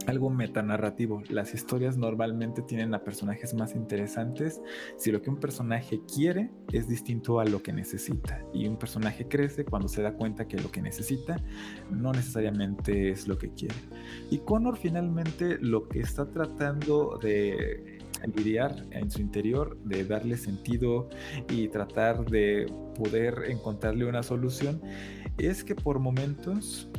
algo 0.08 0.30
metanarrativo. 0.30 1.22
Las 1.30 1.54
historias 1.54 1.98
normalmente 1.98 2.62
tienen 2.62 2.94
a 2.94 3.04
personajes 3.04 3.54
más 3.54 3.76
interesantes 3.76 4.62
si 4.98 5.12
lo 5.12 5.22
que 5.22 5.30
un 5.30 5.38
personaje 5.38 6.02
quiere 6.14 6.50
es 6.72 6.88
distinto 6.88 7.40
a 7.40 7.46
lo 7.46 7.62
que 7.62 7.74
necesita. 7.74 8.42
Y 8.54 8.68
un 8.68 8.78
personaje 8.78 9.28
crece 9.28 9.66
cuando 9.66 9.88
se 9.88 10.02
da 10.02 10.14
cuenta 10.14 10.48
que 10.48 10.58
lo 10.58 10.72
que 10.72 10.82
necesita 10.82 11.38
no 11.92 12.14
necesariamente 12.14 13.10
es 13.10 13.28
lo 13.28 13.38
que 13.38 13.52
quiere. 13.52 13.76
Y 14.32 14.40
Connor 14.40 14.78
finalmente 14.78 15.58
lo 15.60 15.88
que 15.90 16.00
está 16.00 16.30
tratando 16.32 17.20
de 17.22 18.00
lidiar 18.36 18.86
en 18.92 19.12
su 19.12 19.22
interior, 19.22 19.78
de 19.84 20.06
darle 20.06 20.38
sentido 20.38 21.10
y 21.50 21.68
tratar 21.68 22.26
de 22.26 22.66
poder 22.96 23.44
encontrarle 23.50 24.06
una 24.06 24.24
solución, 24.24 24.82
es 25.38 25.64
que 25.64 25.76
por 25.76 26.00
momentos 26.00 26.90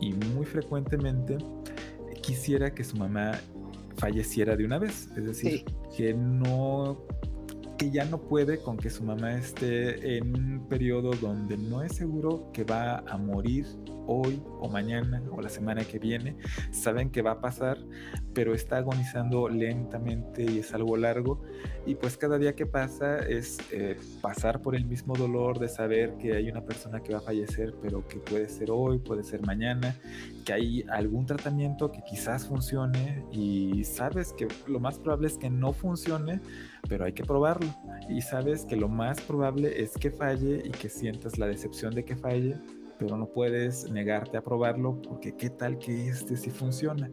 y 0.00 0.12
muy 0.12 0.44
frecuentemente 0.44 1.38
quisiera 2.26 2.74
que 2.74 2.82
su 2.82 2.96
mamá 2.96 3.38
falleciera 3.98 4.56
de 4.56 4.64
una 4.64 4.78
vez, 4.78 5.08
es 5.16 5.24
decir, 5.24 5.64
que 5.96 6.12
no 6.12 7.06
que 7.78 7.90
ya 7.90 8.06
no 8.06 8.22
puede 8.22 8.58
con 8.58 8.78
que 8.78 8.88
su 8.88 9.04
mamá 9.04 9.36
esté 9.36 10.16
en 10.16 10.34
un 10.34 10.66
periodo 10.66 11.10
donde 11.10 11.58
no 11.58 11.82
es 11.82 11.94
seguro 11.94 12.50
que 12.54 12.64
va 12.64 13.00
a 13.06 13.18
morir 13.18 13.66
hoy 14.06 14.42
o 14.60 14.68
mañana 14.68 15.22
o 15.30 15.42
la 15.42 15.50
semana 15.50 15.84
que 15.84 15.98
viene. 15.98 16.36
Saben 16.70 17.10
que 17.10 17.20
va 17.20 17.32
a 17.32 17.40
pasar, 17.40 17.76
pero 18.32 18.54
está 18.54 18.78
agonizando 18.78 19.50
lentamente 19.50 20.42
y 20.42 20.60
es 20.60 20.72
algo 20.72 20.96
largo. 20.96 21.42
Y 21.84 21.96
pues 21.96 22.16
cada 22.16 22.38
día 22.38 22.54
que 22.54 22.64
pasa 22.64 23.18
es 23.18 23.58
eh, 23.72 23.98
pasar 24.22 24.62
por 24.62 24.74
el 24.74 24.86
mismo 24.86 25.14
dolor 25.14 25.58
de 25.58 25.68
saber 25.68 26.16
que 26.16 26.34
hay 26.34 26.48
una 26.48 26.64
persona 26.64 27.02
que 27.02 27.12
va 27.12 27.18
a 27.18 27.22
fallecer, 27.22 27.74
pero 27.82 28.06
que 28.08 28.18
puede 28.20 28.48
ser 28.48 28.70
hoy, 28.70 28.98
puede 29.00 29.22
ser 29.22 29.42
mañana, 29.42 29.94
que 30.46 30.52
hay 30.54 30.84
algún 30.90 31.26
tratamiento 31.26 31.92
que 31.92 32.02
quizás 32.02 32.46
funcione 32.46 33.26
y 33.32 33.84
sabes 33.84 34.32
que 34.32 34.48
lo 34.66 34.80
más 34.80 34.98
probable 34.98 35.26
es 35.26 35.36
que 35.36 35.50
no 35.50 35.74
funcione 35.74 36.40
pero 36.88 37.04
hay 37.04 37.12
que 37.12 37.24
probarlo. 37.24 37.68
Y 38.08 38.20
sabes 38.22 38.64
que 38.64 38.76
lo 38.76 38.88
más 38.88 39.20
probable 39.20 39.82
es 39.82 39.92
que 39.92 40.10
falle 40.10 40.62
y 40.64 40.70
que 40.70 40.88
sientas 40.88 41.38
la 41.38 41.46
decepción 41.46 41.94
de 41.94 42.04
que 42.04 42.16
falle, 42.16 42.56
pero 42.98 43.16
no 43.16 43.26
puedes 43.26 43.90
negarte 43.90 44.36
a 44.36 44.42
probarlo 44.42 45.00
porque 45.02 45.36
qué 45.36 45.50
tal 45.50 45.78
que 45.78 46.08
este 46.08 46.36
sí 46.36 46.50
funciona. 46.50 47.10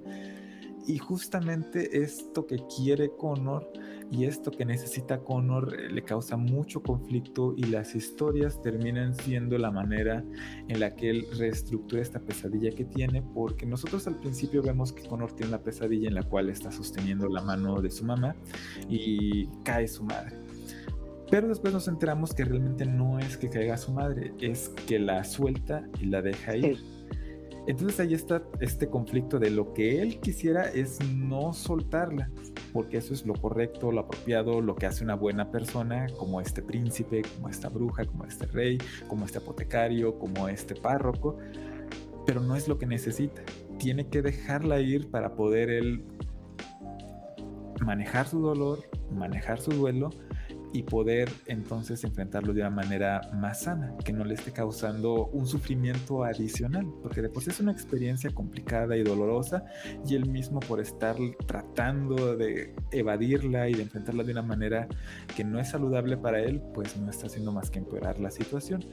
Y 0.85 0.97
justamente 0.97 2.03
esto 2.03 2.45
que 2.45 2.57
quiere 2.75 3.09
Connor 3.17 3.67
y 4.13 4.25
esto 4.25 4.51
que 4.51 4.63
necesita 4.63 5.23
Connor 5.23 5.73
eh, 5.73 5.89
le 5.89 6.03
causa 6.03 6.37
mucho 6.37 6.83
conflicto 6.83 7.55
y 7.57 7.63
las 7.63 7.95
historias 7.95 8.61
terminan 8.61 9.15
siendo 9.15 9.57
la 9.57 9.71
manera 9.71 10.23
en 10.67 10.79
la 10.79 10.95
que 10.95 11.09
él 11.09 11.25
reestructura 11.35 11.99
esta 12.03 12.19
pesadilla 12.19 12.69
que 12.69 12.85
tiene 12.85 13.23
porque 13.33 13.65
nosotros 13.65 14.05
al 14.05 14.19
principio 14.19 14.61
vemos 14.61 14.93
que 14.93 15.07
Connor 15.07 15.31
tiene 15.31 15.49
una 15.49 15.63
pesadilla 15.63 16.09
en 16.09 16.13
la 16.13 16.21
cual 16.21 16.49
está 16.49 16.71
sosteniendo 16.71 17.27
la 17.27 17.41
mano 17.41 17.81
de 17.81 17.89
su 17.89 18.05
mamá 18.05 18.35
y 18.87 19.47
cae 19.63 19.87
su 19.87 20.03
madre. 20.03 20.37
Pero 21.31 21.47
después 21.47 21.73
nos 21.73 21.87
enteramos 21.87 22.35
que 22.35 22.45
realmente 22.45 22.85
no 22.85 23.17
es 23.17 23.35
que 23.35 23.49
caiga 23.49 23.77
su 23.77 23.93
madre, 23.93 24.31
es 24.39 24.69
que 24.85 24.99
la 24.99 25.23
suelta 25.23 25.89
y 25.99 26.05
la 26.05 26.21
deja 26.21 26.55
ir. 26.55 26.77
Entonces 27.65 27.99
ahí 27.99 28.13
está 28.13 28.43
este 28.59 28.89
conflicto 28.89 29.39
de 29.39 29.49
lo 29.49 29.73
que 29.73 30.01
él 30.01 30.19
quisiera 30.19 30.69
es 30.69 30.99
no 31.15 31.53
soltarla, 31.53 32.29
porque 32.73 32.97
eso 32.97 33.13
es 33.13 33.25
lo 33.25 33.35
correcto, 33.35 33.91
lo 33.91 34.01
apropiado, 34.01 34.59
lo 34.59 34.75
que 34.75 34.87
hace 34.87 35.03
una 35.03 35.15
buena 35.15 35.51
persona, 35.51 36.07
como 36.17 36.41
este 36.41 36.61
príncipe, 36.61 37.21
como 37.35 37.47
esta 37.47 37.69
bruja, 37.69 38.05
como 38.05 38.25
este 38.25 38.47
rey, 38.47 38.79
como 39.07 39.25
este 39.25 39.37
apotecario, 39.37 40.17
como 40.17 40.49
este 40.49 40.75
párroco, 40.75 41.37
pero 42.25 42.41
no 42.41 42.55
es 42.55 42.67
lo 42.67 42.79
que 42.79 42.87
necesita. 42.87 43.43
Tiene 43.77 44.07
que 44.07 44.21
dejarla 44.21 44.79
ir 44.79 45.09
para 45.11 45.35
poder 45.35 45.69
él 45.69 46.03
manejar 47.81 48.27
su 48.27 48.39
dolor, 48.39 48.79
manejar 49.11 49.61
su 49.61 49.71
duelo 49.71 50.09
y 50.73 50.83
poder 50.83 51.29
entonces 51.45 52.03
enfrentarlo 52.03 52.51
de 52.51 52.61
una 52.61 52.71
manera 52.71 53.21
más 53.33 53.61
sana, 53.61 53.95
que 54.03 54.11
no 54.11 54.25
le 54.25 54.33
esté 54.33 54.51
causando 54.51 55.27
un 55.27 55.45
sufrimiento 55.45 56.23
adicional, 56.23 56.91
porque 57.01 57.21
de 57.21 57.29
por 57.29 57.43
sí 57.43 57.51
es 57.51 57.59
una 57.59 57.71
experiencia 57.71 58.31
complicada 58.31 58.97
y 58.97 59.03
dolorosa 59.03 59.63
y 60.05 60.15
él 60.15 60.27
mismo 60.27 60.59
por 60.59 60.79
estar 60.79 61.15
tratando 61.45 62.35
de 62.35 62.73
evadirla 62.91 63.69
y 63.69 63.75
de 63.75 63.83
enfrentarla 63.83 64.23
de 64.23 64.31
una 64.31 64.41
manera 64.41 64.87
que 65.35 65.43
no 65.43 65.59
es 65.59 65.69
saludable 65.69 66.17
para 66.17 66.41
él, 66.41 66.61
pues 66.73 66.97
no 66.97 67.09
está 67.09 67.27
haciendo 67.27 67.51
más 67.51 67.69
que 67.69 67.79
empeorar 67.79 68.19
la 68.19 68.31
situación 68.31 68.83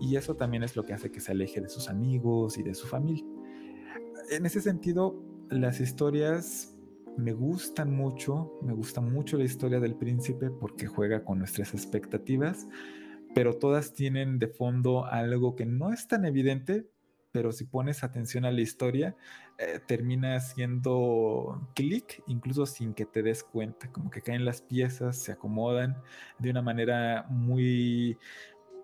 y 0.00 0.16
eso 0.16 0.34
también 0.34 0.64
es 0.64 0.74
lo 0.74 0.84
que 0.84 0.92
hace 0.92 1.10
que 1.10 1.20
se 1.20 1.32
aleje 1.32 1.60
de 1.60 1.68
sus 1.68 1.88
amigos 1.88 2.58
y 2.58 2.64
de 2.64 2.74
su 2.74 2.86
familia. 2.86 3.24
En 4.30 4.44
ese 4.44 4.60
sentido, 4.60 5.22
las 5.50 5.80
historias 5.80 6.77
me 7.18 7.32
gustan 7.32 7.94
mucho, 7.94 8.52
me 8.62 8.72
gusta 8.72 9.00
mucho 9.00 9.36
la 9.36 9.44
historia 9.44 9.80
del 9.80 9.96
príncipe 9.96 10.50
porque 10.50 10.86
juega 10.86 11.24
con 11.24 11.40
nuestras 11.40 11.74
expectativas, 11.74 12.68
pero 13.34 13.54
todas 13.54 13.92
tienen 13.92 14.38
de 14.38 14.46
fondo 14.46 15.04
algo 15.04 15.56
que 15.56 15.66
no 15.66 15.92
es 15.92 16.06
tan 16.06 16.24
evidente, 16.24 16.88
pero 17.32 17.50
si 17.50 17.64
pones 17.64 18.04
atención 18.04 18.44
a 18.44 18.52
la 18.52 18.60
historia, 18.60 19.16
eh, 19.58 19.80
termina 19.84 20.36
haciendo 20.36 21.68
clic, 21.74 22.22
incluso 22.28 22.66
sin 22.66 22.94
que 22.94 23.04
te 23.04 23.24
des 23.24 23.42
cuenta, 23.42 23.90
como 23.90 24.10
que 24.10 24.22
caen 24.22 24.44
las 24.44 24.62
piezas, 24.62 25.18
se 25.18 25.32
acomodan 25.32 26.00
de 26.38 26.50
una 26.50 26.62
manera 26.62 27.26
muy, 27.28 28.16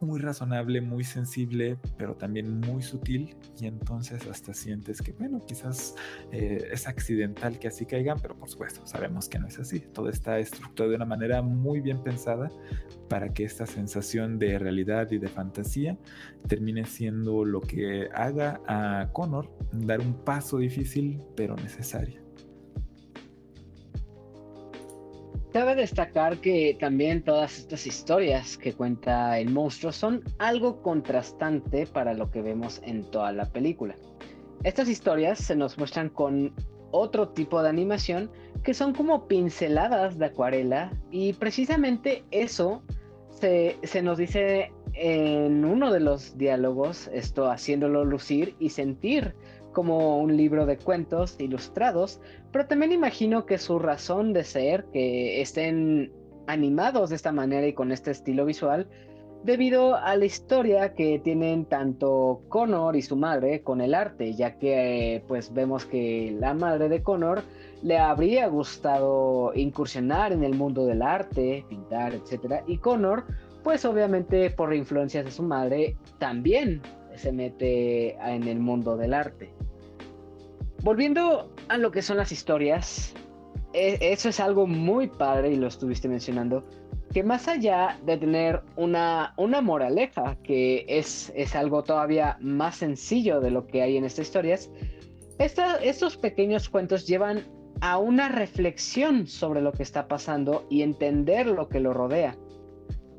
muy 0.01 0.21
razonable, 0.21 0.81
muy 0.81 1.05
sensible, 1.05 1.79
pero 1.97 2.15
también 2.15 2.61
muy 2.61 2.83
sutil 2.83 3.37
y 3.61 3.67
entonces 3.67 4.27
hasta 4.27 4.55
sientes 4.55 5.01
que, 5.01 5.13
bueno, 5.13 5.45
quizás 5.47 5.95
eh, 6.33 6.69
es 6.73 6.87
accidental 6.87 7.59
que 7.59 7.69
así 7.69 7.87
caigan, 7.87 8.19
pero 8.21 8.37
por 8.37 8.49
supuesto 8.49 8.87
sabemos 8.87 9.29
que 9.29 9.39
no 9.39 9.47
es 9.49 9.59
así. 9.59 9.81
Todo 9.81 10.09
está 10.09 10.39
estructurado 10.39 10.91
de 10.91 10.97
una 10.97 11.07
manera 11.07 11.43
muy 11.43 11.81
bien 11.81 12.03
pensada 12.03 12.51
para 13.09 13.33
que 13.33 13.45
esta 13.45 13.67
sensación 13.67 14.39
de 14.39 14.59
realidad 14.59 15.11
y 15.11 15.19
de 15.19 15.29
fantasía 15.29 15.99
termine 16.49 16.85
siendo 16.85 17.45
lo 17.45 17.61
que 17.61 18.09
haga 18.15 18.61
a 18.67 19.11
Connor 19.13 19.51
dar 19.73 20.01
un 20.01 20.15
paso 20.25 20.59
difícil 20.59 21.21
pero 21.37 21.57
necesario. 21.57 22.24
Cabe 25.55 25.77
destacar 25.77 26.39
que 26.39 26.77
también 26.81 27.23
todas 27.23 27.61
estas 27.61 27.87
historias 27.87 28.59
que 28.59 28.73
cuenta 28.73 29.39
el 29.39 29.53
monstruo 29.53 29.93
son 29.93 30.25
algo 30.39 30.83
contrastante 30.83 31.87
para 31.87 32.13
lo 32.13 32.29
que 32.29 32.43
vemos 32.43 32.81
en 32.83 33.09
toda 33.13 33.31
la 33.31 33.45
película. 33.45 33.95
Estas 34.65 34.89
historias 34.89 35.39
se 35.39 35.55
nos 35.55 35.79
muestran 35.79 36.09
con 36.09 36.53
otro 36.91 37.29
tipo 37.29 37.63
de 37.63 37.69
animación 37.69 38.33
que 38.65 38.75
son 38.75 38.95
como 38.95 39.29
pinceladas 39.29 40.19
de 40.19 40.27
acuarela 40.27 40.91
y 41.13 41.35
precisamente 41.35 42.25
eso 42.33 42.83
se, 43.31 43.79
se 43.85 44.03
nos 44.03 44.19
dice 44.19 44.73
en 44.95 45.65
uno 45.65 45.93
de 45.93 46.01
los 46.01 46.37
diálogos, 46.37 47.09
esto 47.13 47.49
haciéndolo 47.49 48.05
lucir 48.05 48.57
y 48.59 48.71
sentir 48.71 49.37
como 49.75 50.19
un 50.19 50.35
libro 50.35 50.65
de 50.65 50.79
cuentos 50.79 51.37
ilustrados, 51.39 52.21
pero 52.51 52.67
también 52.67 52.93
imagino 52.93 53.45
que 53.45 53.59
su 53.59 53.79
razón 53.79 54.33
de 54.33 54.45
ser, 54.45 54.87
que 54.93 55.43
estén 55.43 56.11
animados 56.47 57.11
de 57.11 57.17
esta 57.17 57.33
manera 57.33 57.67
y 57.67 57.75
con 57.75 57.93
este 57.93 58.11
estilo 58.11 58.47
visual, 58.47 58.89
debido 59.45 59.95
a 59.95 60.17
la 60.17 60.25
historia 60.25 60.95
que 60.95 61.19
tienen 61.19 61.67
tanto 61.67 62.41
Connor 62.49 62.97
y 62.97 63.03
su 63.03 63.17
madre 63.17 63.63
con 63.63 63.83
el 63.83 63.95
arte, 63.95 64.33
ya 64.33 64.59
que 64.59 65.23
pues 65.29 65.53
vemos 65.53 65.85
que 65.85 66.35
la 66.41 66.55
madre 66.55 66.89
de 66.89 67.03
Connor 67.03 67.43
le 67.83 67.99
habría 67.99 68.47
gustado 68.47 69.53
incursionar 69.55 70.33
en 70.33 70.43
el 70.45 70.55
mundo 70.55 70.87
del 70.87 71.03
arte, 71.03 71.67
pintar, 71.69 72.15
etc. 72.15 72.63
Y 72.67 72.79
Connor, 72.79 73.25
pues 73.63 73.85
obviamente 73.85 74.49
por 74.49 74.75
influencias 74.75 75.27
de 75.27 75.31
su 75.31 75.43
madre, 75.43 75.95
también 76.19 76.81
se 77.15 77.31
mete 77.31 78.17
en 78.17 78.49
el 78.49 78.59
mundo 78.59 78.97
del 78.97 79.13
arte. 79.13 79.53
Volviendo 80.85 81.51
a 81.69 81.79
lo 81.79 81.91
que 81.91 82.03
son 82.03 82.19
las 82.19 82.31
historias, 82.31 83.15
e, 83.73 83.97
eso 84.03 84.29
es 84.29 84.39
algo 84.39 84.67
muy 84.67 85.07
padre 85.07 85.51
y 85.51 85.57
lo 85.57 85.67
estuviste 85.67 86.09
mencionando, 86.09 86.63
que 87.15 87.23
más 87.23 87.49
allá 87.49 87.99
de 88.05 88.19
tener 88.19 88.61
una, 88.77 89.33
una 89.39 89.63
moraleja, 89.63 90.37
que 90.43 90.85
es, 90.87 91.33
es 91.35 91.57
algo 91.57 91.85
todavía 91.85 92.37
más 92.39 92.77
sencillo 92.77 93.41
de 93.41 93.51
lo 93.51 93.67
que 93.67 93.81
hay 93.81 93.97
en 93.97 94.05
estas 94.05 94.27
historias, 94.27 94.71
estos 95.39 96.19
pequeños 96.19 96.69
cuentos 96.69 97.07
llevan 97.07 97.45
a 97.81 97.97
una 97.97 98.29
reflexión 98.29 99.27
sobre 99.27 99.63
lo 99.63 99.73
que 99.73 99.83
está 99.83 100.07
pasando 100.07 100.67
y 100.69 100.83
entender 100.83 101.47
lo 101.47 101.71
que 101.71 101.81
lo 101.81 101.95
rodea. 101.95 102.37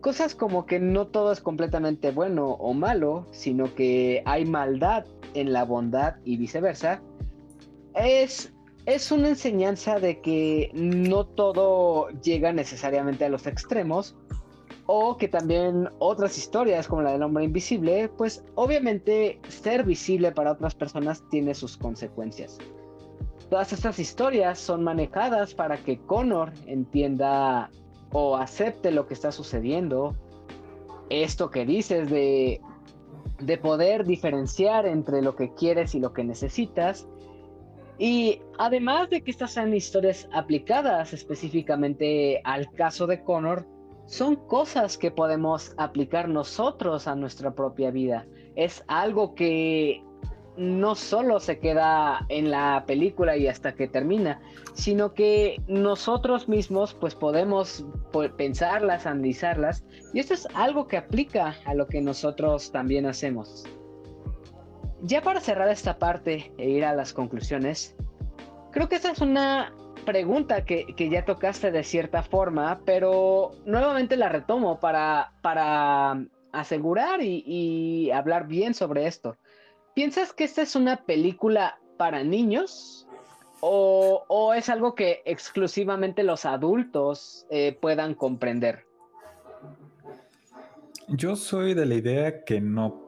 Cosas 0.02 0.36
como 0.36 0.68
que 0.68 0.80
no 0.80 1.08
todo 1.08 1.32
es 1.32 1.42
completamente 1.42 2.12
bueno 2.12 2.46
o 2.52 2.76
malo, 2.76 3.28
sino 3.32 3.74
que 3.74 4.22
hay 4.26 4.46
maldad 4.46 5.06
en 5.34 5.52
la 5.52 5.66
bondad 5.66 6.18
y 6.24 6.38
viceversa, 6.38 7.02
es, 7.96 8.54
es 8.86 9.12
una 9.12 9.30
enseñanza 9.30 10.00
de 10.00 10.22
que 10.22 10.72
no 10.74 11.26
todo 11.26 12.10
llega 12.22 12.54
necesariamente 12.54 13.26
a 13.26 13.30
los 13.30 13.48
extremos 13.48 14.16
o 14.88 15.18
que 15.18 15.28
también 15.28 15.90
otras 16.00 16.38
historias 16.38 16.88
como 16.88 17.02
la 17.02 17.12
del 17.14 17.24
hombre 17.24 17.46
invisible, 17.46 18.10
pues 18.10 18.44
obviamente 18.54 19.40
ser 19.48 19.84
visible 19.84 20.32
para 20.32 20.52
otras 20.52 20.76
personas 20.76 21.24
tiene 21.30 21.56
sus 21.56 21.78
consecuencias. 21.78 22.60
Todas 23.50 23.74
estas 23.74 24.00
historias 24.00 24.60
son 24.60 24.84
manejadas 24.84 25.54
para 25.54 25.78
que 25.78 26.00
Connor 26.00 26.52
entienda 26.68 27.70
o 28.12 28.38
acepte 28.38 28.92
lo 28.92 29.08
que 29.08 29.14
está 29.14 29.32
sucediendo. 29.32 30.16
Esto 31.10 31.50
que 31.50 31.66
dices 31.66 32.10
de, 32.10 32.62
de 33.40 33.58
poder 33.58 34.06
diferenciar 34.06 34.86
entre 34.86 35.22
lo 35.22 35.36
que 35.36 35.54
quieres 35.54 35.96
y 35.96 36.00
lo 36.00 36.14
que 36.14 36.24
necesitas 36.24 37.08
y 37.98 38.42
además 38.58 39.10
de 39.10 39.22
que 39.22 39.32
estas 39.32 39.54
sean 39.54 39.74
historias 39.74 40.28
aplicadas 40.34 41.14
específicamente 41.14 42.42
al 42.44 42.70
caso 42.72 43.08
de 43.08 43.24
Connor, 43.24 43.66
son 44.06 44.36
cosas 44.36 44.98
que 44.98 45.12
podemos 45.12 45.74
aplicar 45.78 46.30
nosotros 46.30 47.08
a 47.08 47.16
nuestra 47.16 47.56
propia 47.56 47.92
vida. 47.92 48.28
Es 48.56 48.84
algo 48.88 49.34
que 49.34 50.04
no 50.58 50.96
solo 50.96 51.40
se 51.40 51.60
queda 51.60 52.26
en 52.30 52.50
la 52.50 52.84
película 52.88 53.36
y 53.36 53.48
hasta 53.48 53.76
que 53.76 53.88
termina, 53.88 54.40
sino 54.74 55.14
que 55.14 55.62
nosotros 55.68 56.48
mismos 56.48 56.94
pues 56.94 57.16
podemos 57.16 57.86
pensarlas, 58.38 59.06
analizarlas 59.06 59.84
y 60.14 60.20
esto 60.20 60.34
es 60.34 60.48
algo 60.54 60.88
que 60.88 60.98
aplica 60.98 61.56
a 61.66 61.74
lo 61.74 61.88
que 61.88 62.02
nosotros 62.02 62.72
también 62.72 63.06
hacemos. 63.06 63.66
Ya 65.02 65.22
para 65.22 65.42
cerrar 65.42 65.70
esta 65.70 65.98
parte 65.98 66.54
e 66.58 66.70
ir 66.70 66.86
a 66.86 66.94
las 66.94 67.14
conclusiones, 67.14 67.96
creo 68.72 68.90
que 68.90 68.96
esta 68.96 69.12
es 69.12 69.22
una 69.22 69.74
pregunta 70.06 70.66
que, 70.66 70.86
ya 70.98 71.26
tocaste 71.26 71.72
de 71.72 71.84
cierta 71.84 72.24
forma, 72.24 72.82
pero 72.86 73.52
nuevamente 73.66 74.16
la 74.16 74.30
retomo 74.30 74.80
para, 74.80 75.34
para 75.42 76.24
asegurar 76.52 77.22
y, 77.22 78.10
hablar 78.12 78.48
bien 78.48 78.74
sobre 78.74 79.08
esto. 79.08 79.38
¿Piensas 79.94 80.34
que 80.34 80.44
esta 80.44 80.62
es 80.62 80.76
una 80.76 80.98
película 81.06 81.80
para 81.98 82.24
niños? 82.24 83.08
¿O, 83.62 84.54
es 84.56 84.70
algo 84.70 84.94
que 84.94 85.24
exclusivamente 85.26 86.24
los 86.24 86.46
adultos 86.46 87.48
eh, 87.50 87.78
puedan 87.82 88.14
comprender? 88.14 88.86
Yo 91.08 91.36
soy 91.36 91.74
de 91.74 91.86
la 91.86 91.96
idea 91.96 92.44
que 92.44 92.62
no 92.62 93.05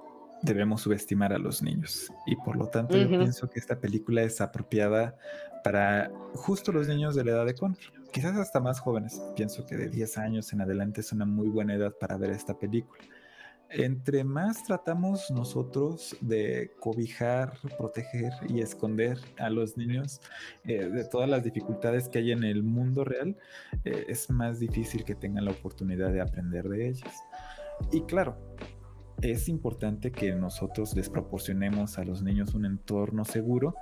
debemos 0.47 0.81
subestimar 0.81 1.33
a 1.33 1.37
los 1.37 1.61
niños. 1.61 2.11
Y 2.25 2.35
por 2.37 2.55
lo 2.55 2.67
tanto, 2.67 2.97
yo 2.97 3.07
pienso 3.07 3.49
que 3.49 3.59
esta 3.59 3.79
película 3.79 4.23
es 4.23 4.41
apropiada 4.41 5.15
para 5.63 6.11
justo 6.33 6.71
los 6.71 6.87
niños 6.87 7.15
de 7.15 7.25
la 7.25 7.31
edad 7.31 7.45
de 7.45 7.53
Connor. 7.53 7.77
Quizás 8.11 8.37
hasta 8.37 8.59
más 8.59 8.79
jóvenes. 8.79 9.21
Pienso 9.35 9.65
que 9.65 9.75
de 9.75 9.89
10 9.89 10.17
años 10.17 10.53
en 10.53 10.61
adelante 10.61 11.01
es 11.01 11.11
una 11.11 11.25
muy 11.25 11.49
buena 11.49 11.75
edad 11.75 11.93
para 11.99 12.17
ver 12.17 12.31
esta 12.31 12.57
película. 12.57 13.03
Entre 13.69 14.23
más 14.23 14.63
tratamos 14.63 15.29
nosotros 15.29 16.15
de 16.21 16.71
cobijar, 16.79 17.51
proteger 17.77 18.31
y 18.47 18.61
esconder 18.61 19.19
a 19.37 19.49
los 19.49 19.75
niños 19.75 20.21
eh, 20.63 20.85
de 20.85 21.03
todas 21.03 21.29
las 21.29 21.43
dificultades 21.43 22.07
que 22.07 22.19
hay 22.19 22.31
en 22.31 22.45
el 22.45 22.63
mundo 22.63 23.03
real, 23.03 23.35
eh, 23.83 24.05
es 24.07 24.29
más 24.29 24.59
difícil 24.59 25.03
que 25.03 25.15
tengan 25.15 25.43
la 25.43 25.51
oportunidad 25.51 26.13
de 26.13 26.21
aprender 26.21 26.69
de 26.69 26.87
ellas. 26.87 27.13
Y 27.91 28.01
claro, 28.03 28.37
es 29.21 29.49
importante 29.49 30.11
que 30.11 30.33
nosotros 30.33 30.95
les 30.95 31.09
proporcionemos 31.09 31.97
a 31.97 32.03
los 32.03 32.21
niños 32.21 32.53
un 32.53 32.65
entorno 32.65 33.25
seguro 33.25 33.75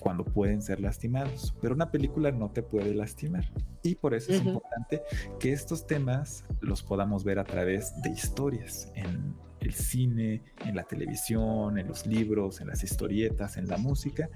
cuando 0.00 0.24
pueden 0.24 0.62
ser 0.62 0.80
lastimados, 0.80 1.54
pero 1.60 1.74
una 1.74 1.92
película 1.92 2.32
no 2.32 2.50
te 2.50 2.62
puede 2.62 2.92
lastimar. 2.92 3.44
Y 3.84 3.94
por 3.94 4.14
eso 4.14 4.32
es 4.32 4.44
importante 4.44 5.02
que 5.38 5.52
estos 5.52 5.86
temas 5.86 6.44
los 6.60 6.82
podamos 6.82 7.22
ver 7.22 7.38
a 7.38 7.44
través 7.44 7.92
de 8.02 8.10
historias 8.10 8.90
en 8.96 9.34
el 9.62 9.72
cine, 9.74 10.42
en 10.64 10.74
la 10.74 10.82
televisión, 10.82 11.78
en 11.78 11.88
los 11.88 12.06
libros, 12.06 12.60
en 12.60 12.68
las 12.68 12.82
historietas, 12.82 13.56
en 13.56 13.68
la 13.68 13.78
música, 13.78 14.28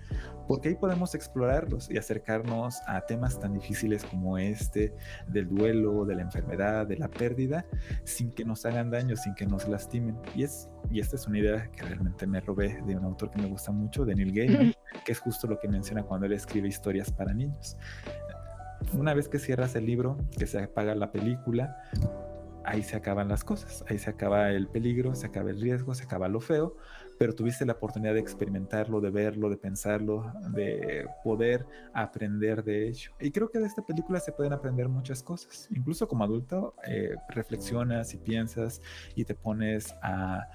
porque 0.47 0.69
ahí 0.69 0.75
podemos 0.77 1.15
explorarlos 1.15 1.91
y 1.91 1.99
acercarnos 1.99 2.81
a 2.87 3.01
temas 3.03 3.39
tan 3.41 3.53
difíciles 3.53 4.05
como 4.05 4.39
este, 4.39 4.93
del 5.27 5.49
duelo, 5.49 6.05
de 6.05 6.15
la 6.15 6.23
enfermedad, 6.23 6.87
de 6.87 6.97
la 6.97 7.09
pérdida, 7.09 7.67
sin 8.05 8.31
que 8.31 8.45
nos 8.45 8.65
hagan 8.65 8.91
daño, 8.91 9.17
sin 9.17 9.35
que 9.35 9.47
nos 9.47 9.69
lastimen. 9.69 10.17
Y, 10.35 10.45
es, 10.45 10.69
y 10.91 11.01
esta 11.01 11.17
es 11.17 11.27
una 11.27 11.39
idea 11.39 11.71
que 11.73 11.83
realmente 11.83 12.27
me 12.27 12.41
robé 12.41 12.81
de 12.87 12.97
un 12.97 13.05
autor 13.05 13.31
que 13.31 13.41
me 13.41 13.49
gusta 13.49 13.73
mucho, 13.73 14.05
de 14.05 14.15
Neil 14.15 14.33
Gaiman, 14.33 14.73
que 15.05 15.13
es 15.13 15.19
justo 15.19 15.47
lo 15.47 15.59
que 15.59 15.69
menciona 15.69 16.05
cuando 16.05 16.27
él 16.27 16.33
escribe 16.33 16.69
historias 16.69 17.11
para 17.11 17.35
niños. 17.35 17.77
Una 18.93 19.15
vez 19.15 19.29
que 19.29 19.39
cierras 19.39 19.75
el 19.75 19.87
libro, 19.87 20.17
que 20.39 20.47
se 20.47 20.63
apaga 20.63 20.95
la 20.95 21.11
película, 21.11 21.77
ahí 22.67 22.83
se 22.83 22.97
acaban 22.97 23.29
las 23.29 23.45
cosas, 23.45 23.85
ahí 23.89 23.99
se 23.99 24.11
acaba 24.11 24.51
el 24.51 24.69
peligro, 24.69 25.15
se 25.15 25.27
acaba 25.27 25.51
el 25.51 25.61
riesgo, 25.61 25.95
se 25.95 26.05
acaba 26.05 26.29
lo 26.29 26.41
feo, 26.41 26.77
pero 27.19 27.35
tuviste 27.35 27.65
la 27.65 27.75
oportunidad 27.75 28.15
de 28.15 28.21
experimentarlo, 28.21 29.01
de 29.01 29.11
verlo, 29.11 29.49
de 29.49 29.57
pensarlo, 29.57 30.33
de 30.51 31.07
poder 31.25 31.65
aprender 31.95 32.65
de 32.65 32.89
ello. 32.89 33.13
Y 33.21 33.31
creo 33.31 33.51
que 33.51 33.59
de 33.59 33.67
esta 33.67 33.83
película 33.83 34.21
se 34.21 34.33
pueden 34.33 34.53
aprender 34.53 34.89
muchas 34.89 35.23
cosas. 35.23 35.69
Incluso 35.71 36.09
como 36.09 36.25
adulto, 36.25 36.75
eh, 36.87 37.15
reflexionas 37.29 38.13
y 38.15 38.19
piensas 38.19 38.83
y 39.15 39.25
te 39.25 39.35
pones 39.35 39.95
a 40.03 40.47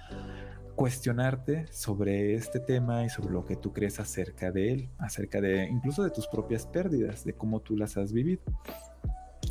cuestionarte 0.75 1.67
sobre 1.71 2.33
este 2.33 2.59
tema 2.59 3.05
y 3.05 3.09
sobre 3.09 3.33
lo 3.33 3.45
que 3.45 3.55
tú 3.55 3.73
crees 3.73 3.99
acerca 3.99 4.51
de 4.51 4.71
él, 4.71 4.89
acerca 4.97 5.41
de 5.41 5.65
incluso 5.65 6.03
de 6.03 6.09
tus 6.11 6.27
propias 6.27 6.65
pérdidas, 6.65 7.23
de 7.23 7.33
cómo 7.33 7.59
tú 7.59 7.77
las 7.77 7.97
has 7.97 8.11
vivido. 8.13 8.41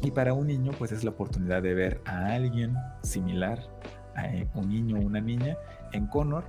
Y 0.02 0.10
para 0.10 0.32
un 0.32 0.46
niño, 0.46 0.72
pues 0.78 0.92
es 0.92 1.04
la 1.04 1.10
oportunidad 1.10 1.62
de 1.62 1.74
ver 1.74 2.00
a 2.06 2.32
alguien 2.34 2.74
similar, 3.02 3.60
a 4.14 4.26
eh, 4.26 4.48
un 4.54 4.68
niño 4.68 4.98
o 4.98 5.00
una 5.00 5.20
niña 5.20 5.56
en 5.92 6.06
Connor, 6.06 6.44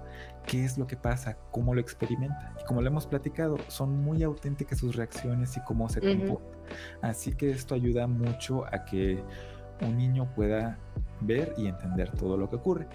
qué 0.45 0.63
es 0.63 0.77
lo 0.77 0.87
que 0.87 0.95
pasa, 0.95 1.37
cómo 1.51 1.73
lo 1.73 1.81
experimenta. 1.81 2.53
Y 2.61 2.65
como 2.65 2.81
lo 2.81 2.87
hemos 2.87 3.07
platicado, 3.07 3.57
son 3.67 4.01
muy 4.03 4.23
auténticas 4.23 4.79
sus 4.79 4.95
reacciones 4.95 5.57
y 5.57 5.61
cómo 5.61 5.89
se 5.89 5.99
comporta. 5.99 6.57
Así 7.01 7.33
que 7.33 7.51
esto 7.51 7.75
ayuda 7.75 8.07
mucho 8.07 8.65
a 8.65 8.85
que 8.85 9.21
un 9.81 9.97
niño 9.97 10.31
pueda 10.33 10.77
ver 11.21 11.53
y 11.57 11.67
entender 11.67 12.11
todo 12.11 12.37
lo 12.37 12.49
que 12.49 12.55
ocurre. 12.55 12.87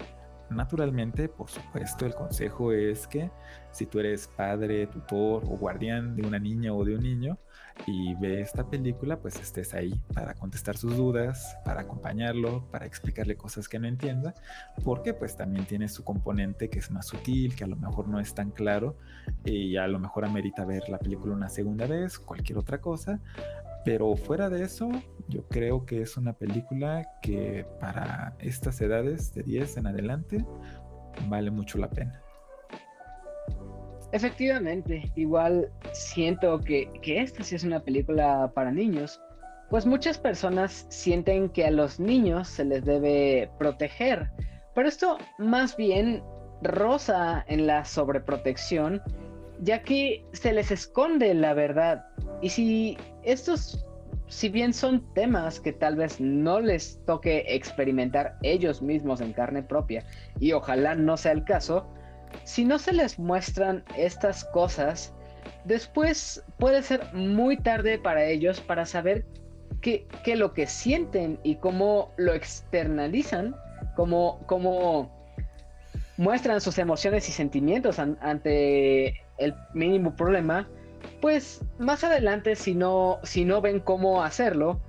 Naturalmente, 0.49 1.27
por 1.29 1.49
supuesto, 1.49 2.05
el 2.05 2.15
consejo 2.15 2.71
es 2.71 3.07
que 3.07 3.29
si 3.71 3.85
tú 3.85 3.99
eres 3.99 4.27
padre, 4.27 4.87
tutor 4.87 5.43
o 5.45 5.57
guardián 5.57 6.15
de 6.15 6.25
una 6.25 6.39
niña 6.39 6.73
o 6.73 6.83
de 6.85 6.95
un 6.95 7.03
niño, 7.03 7.37
y 7.85 8.15
ve 8.15 8.41
esta 8.41 8.67
película, 8.67 9.19
pues 9.19 9.39
estés 9.39 9.73
ahí 9.73 9.93
para 10.13 10.33
contestar 10.33 10.77
sus 10.77 10.97
dudas, 10.97 11.57
para 11.63 11.81
acompañarlo, 11.81 12.65
para 12.71 12.85
explicarle 12.85 13.37
cosas 13.37 13.69
que 13.69 13.77
no 13.77 13.87
entienda, 13.87 14.33
porque 14.83 15.13
pues 15.13 15.35
también 15.35 15.65
tiene 15.65 15.87
su 15.87 16.03
componente 16.03 16.69
que 16.69 16.79
es 16.79 16.89
más 16.91 17.05
sutil, 17.05 17.55
que 17.55 17.63
a 17.63 17.67
lo 17.67 17.75
mejor 17.75 18.07
no 18.07 18.19
es 18.19 18.33
tan 18.33 18.51
claro 18.51 18.97
y 19.45 19.77
a 19.77 19.87
lo 19.87 19.99
mejor 19.99 20.25
amerita 20.25 20.65
ver 20.65 20.89
la 20.89 20.97
película 20.97 21.35
una 21.35 21.49
segunda 21.49 21.85
vez, 21.85 22.17
cualquier 22.17 22.57
otra 22.57 22.81
cosa, 22.81 23.19
pero 23.85 24.15
fuera 24.15 24.49
de 24.49 24.63
eso, 24.63 24.89
yo 25.27 25.47
creo 25.47 25.85
que 25.85 26.01
es 26.01 26.17
una 26.17 26.33
película 26.33 27.07
que 27.21 27.65
para 27.79 28.35
estas 28.39 28.79
edades 28.81 29.33
de 29.33 29.43
10 29.43 29.77
en 29.77 29.87
adelante 29.87 30.45
vale 31.27 31.51
mucho 31.51 31.77
la 31.77 31.89
pena. 31.89 32.21
Efectivamente, 34.13 35.11
igual 35.15 35.69
siento 35.91 36.61
que, 36.61 36.89
esta 37.05 37.43
sí 37.43 37.55
es 37.55 37.63
una 37.63 37.81
película 37.81 38.51
para 38.55 38.71
niños, 38.71 39.19
pues 39.69 39.85
muchas 39.85 40.17
personas 40.17 40.85
sienten 40.89 41.49
que 41.49 41.65
a 41.65 41.71
los 41.71 41.99
niños 41.99 42.47
se 42.47 42.63
les 42.63 42.85
debe 42.85 43.49
proteger, 43.59 44.29
pero 44.73 44.87
esto 44.87 45.17
más 45.37 45.75
bien 45.75 46.23
rosa 46.61 47.43
en 47.49 47.67
la 47.67 47.83
sobreprotección, 47.83 49.01
ya 49.61 49.81
que 49.81 50.25
se 50.33 50.53
les 50.53 50.71
esconde 50.71 51.33
la 51.33 51.53
verdad. 51.53 52.05
Y 52.41 52.49
si 52.49 52.97
estos, 53.23 53.85
si 54.27 54.49
bien 54.49 54.73
son 54.73 55.13
temas 55.13 55.59
que 55.59 55.73
tal 55.73 55.95
vez 55.95 56.19
no 56.19 56.59
les 56.59 57.03
toque 57.05 57.45
experimentar 57.47 58.37
ellos 58.43 58.81
mismos 58.81 59.21
en 59.21 59.33
carne 59.33 59.63
propia, 59.63 60.03
y 60.39 60.51
ojalá 60.51 60.95
no 60.95 61.17
sea 61.17 61.31
el 61.31 61.43
caso, 61.43 61.87
si 62.43 62.65
no 62.65 62.77
se 62.77 62.93
les 62.93 63.17
muestran 63.17 63.83
estas 63.97 64.43
cosas, 64.45 65.13
después 65.65 66.43
puede 66.59 66.81
ser 66.83 67.13
muy 67.13 67.57
tarde 67.57 67.97
para 67.99 68.25
ellos 68.25 68.59
para 68.61 68.85
saber 68.85 69.25
qué, 69.81 70.07
lo 70.35 70.53
que 70.53 70.67
sienten 70.67 71.39
y 71.43 71.55
cómo 71.55 72.13
lo 72.17 72.33
externalizan, 72.33 73.55
cómo, 73.95 74.43
cómo 74.45 75.15
muestran 76.17 76.61
sus 76.61 76.77
emociones 76.77 77.29
y 77.29 77.31
sentimientos 77.31 77.99
ante 77.99 79.26
el 79.37 79.53
mínimo 79.73 80.15
problema, 80.15 80.67
pues 81.21 81.61
más 81.79 82.03
adelante 82.03 82.55
si 82.55 82.73
no, 82.75 83.19
si 83.23 83.45
no 83.45 83.61
ven 83.61 83.79
cómo 83.79 84.23
hacerlo, 84.23 84.79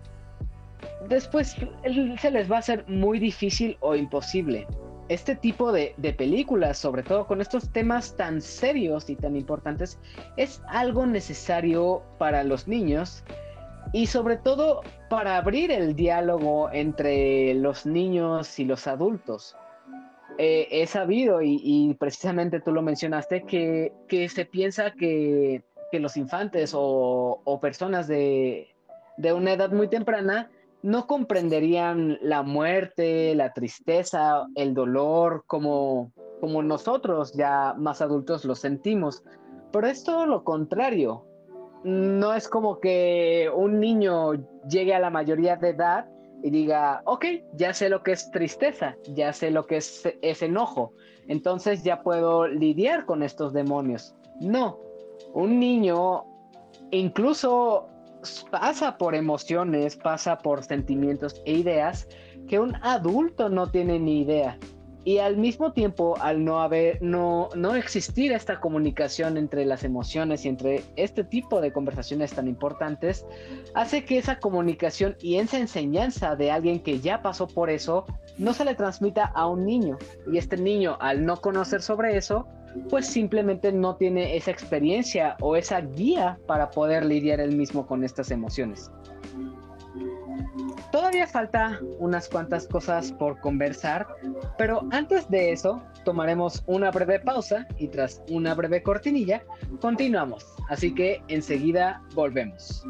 después 1.09 1.57
se 2.21 2.31
les 2.31 2.51
va 2.51 2.57
a 2.57 2.59
hacer 2.61 2.85
muy 2.89 3.19
difícil 3.19 3.77
o 3.81 3.95
imposible 3.95 4.67
este 5.09 5.35
tipo 5.35 5.73
de, 5.73 5.95
películas, 6.17 6.79
sobre 6.79 7.03
todo 7.03 7.27
con 7.27 7.41
estos 7.41 7.71
temas 7.71 8.17
tan 8.17 8.41
serios 8.41 9.09
y 9.09 9.17
tan 9.17 9.37
importantes, 9.37 9.99
es 10.37 10.63
algo 10.69 11.07
necesario 11.07 12.03
para 12.19 12.45
los 12.45 12.69
niños 12.69 13.25
y 13.93 14.07
sobre 14.07 14.37
todo 14.37 14.83
para 15.09 15.39
abrir 15.39 15.71
el 15.71 15.97
diálogo 15.97 16.71
entre 16.73 17.55
los 17.55 17.87
niños 17.87 18.59
y 18.59 18.65
los 18.65 18.87
adultos. 18.87 19.57
Eh, 20.39 20.69
he 20.71 20.87
sabido, 20.87 21.43
y, 21.43 21.97
precisamente 21.99 22.61
tú 22.61 22.73
lo 22.73 22.81
mencionaste, 22.81 23.43
que, 23.43 24.29
se 24.29 24.45
piensa 24.45 24.93
que, 24.93 25.65
los 25.93 26.17
infantes 26.17 26.73
o, 26.75 27.59
personas 27.61 28.07
de, 28.07 28.69
de 29.17 29.33
una 29.33 29.53
edad 29.53 29.71
muy 29.71 29.89
temprana 29.89 30.49
no 30.83 31.09
comprenderían 31.09 32.19
la 32.23 32.43
muerte, 32.43 33.35
la 33.35 33.53
tristeza, 33.53 34.47
el 34.55 34.75
dolor 34.75 35.43
como, 35.47 36.13
como 36.41 36.63
nosotros 36.63 37.33
ya 37.33 37.75
más 37.77 38.01
adultos 38.01 38.45
lo 38.45 38.55
sentimos. 38.55 39.25
Pero 39.73 39.89
es 39.89 40.05
todo 40.05 40.25
lo 40.27 40.45
contrario. 40.45 41.25
No 41.83 42.33
es 42.33 42.49
como 42.49 42.79
que 42.79 43.51
un 43.53 43.81
niño 43.81 44.35
llegue 44.69 44.95
a 44.95 45.01
la 45.01 45.11
mayoría 45.11 45.57
de 45.57 45.71
edad 45.71 46.07
y 46.43 46.51
diga, 46.51 47.03
ok, 47.05 47.25
ya 47.55 47.75
sé 47.75 47.89
lo 47.89 48.03
que 48.03 48.13
es 48.13 48.31
tristeza, 48.31 48.97
ya 49.15 49.33
sé 49.33 49.51
lo 49.51 49.67
que 49.67 49.79
es, 49.79 50.03
es 50.23 50.43
enojo, 50.43 50.93
entonces 51.27 51.83
ya 51.83 52.03
puedo 52.03 52.47
lidiar 52.47 53.07
con 53.07 53.23
estos 53.23 53.53
demonios. 53.53 54.15
No, 54.41 54.79
un 55.35 55.59
niño 55.59 56.25
incluso 56.91 57.89
pasa 58.51 58.97
por 58.99 59.15
emociones, 59.15 59.97
pasa 59.97 60.39
por 60.39 60.65
sentimientos 60.65 61.41
e 61.45 61.55
ideas 61.55 62.09
que 62.49 62.59
un 62.59 62.75
adulto 62.77 63.49
no 63.49 63.71
tiene 63.71 63.99
ni 63.99 64.21
idea. 64.21 64.59
Y 65.09 65.21
al 65.21 65.39
mismo 65.39 65.73
tiempo, 65.73 66.19
al 66.21 66.45
no 66.45 66.61
haber, 66.61 67.01
no, 67.01 67.49
no 67.57 67.75
existir 67.75 68.31
esta 68.31 68.61
comunicación 68.61 69.39
entre 69.39 69.65
las 69.65 69.83
emociones 69.83 70.45
y 70.45 70.49
entre 70.49 70.85
este 70.97 71.25
tipo 71.25 71.63
de 71.63 71.73
conversaciones 71.73 72.35
tan 72.35 72.47
importantes, 72.47 73.25
hace 73.73 74.05
que 74.05 74.19
esa 74.19 74.39
comunicación 74.39 75.17
y 75.23 75.37
esa 75.37 75.57
enseñanza 75.57 76.37
de 76.37 76.51
alguien 76.51 76.81
que 76.81 77.01
ya 77.01 77.23
pasó 77.23 77.49
por 77.49 77.71
eso 77.71 78.05
no 78.37 78.53
se 78.53 78.67
le 78.67 78.75
transmita 78.75 79.25
a 79.25 79.47
un 79.47 79.65
niño. 79.65 79.97
Y 80.31 80.37
este 80.37 80.59
niño, 80.59 80.99
al 81.01 81.25
no 81.25 81.39
conocer 81.39 81.81
sobre 81.81 82.15
eso, 82.19 82.47
pues 82.91 83.07
simplemente 83.07 83.73
no 83.73 83.97
tiene 83.97 84.37
esa 84.37 84.51
experiencia 84.51 85.39
o 85.41 85.57
esa 85.57 85.81
guía 85.81 86.39
para 86.47 86.69
poder 86.69 87.07
lidiar 87.07 87.41
él 87.41 87.57
mismo 87.57 87.87
con 87.87 88.05
estas 88.05 88.31
emociones. 88.31 88.91
Todavía 90.91 91.27
falta 91.27 91.81
unas 91.99 92.29
cuantas 92.29 92.67
cosas 92.67 93.13
por 93.13 93.41
conversar, 93.41 94.07
pero 94.57 94.87
antes 94.91 95.29
de 95.31 95.53
eso 95.53 95.83
tomaremos 96.05 96.63
una 96.67 96.91
breve 96.91 97.21
pausa 97.21 97.67
y 97.79 97.89
tras 97.89 98.23
una 98.31 98.55
breve 98.55 98.83
cortinilla 98.83 99.43
continuamos. 99.81 100.45
Así 100.69 100.95
que 100.95 101.23
enseguida 101.29 102.03
volvemos. 102.15 102.85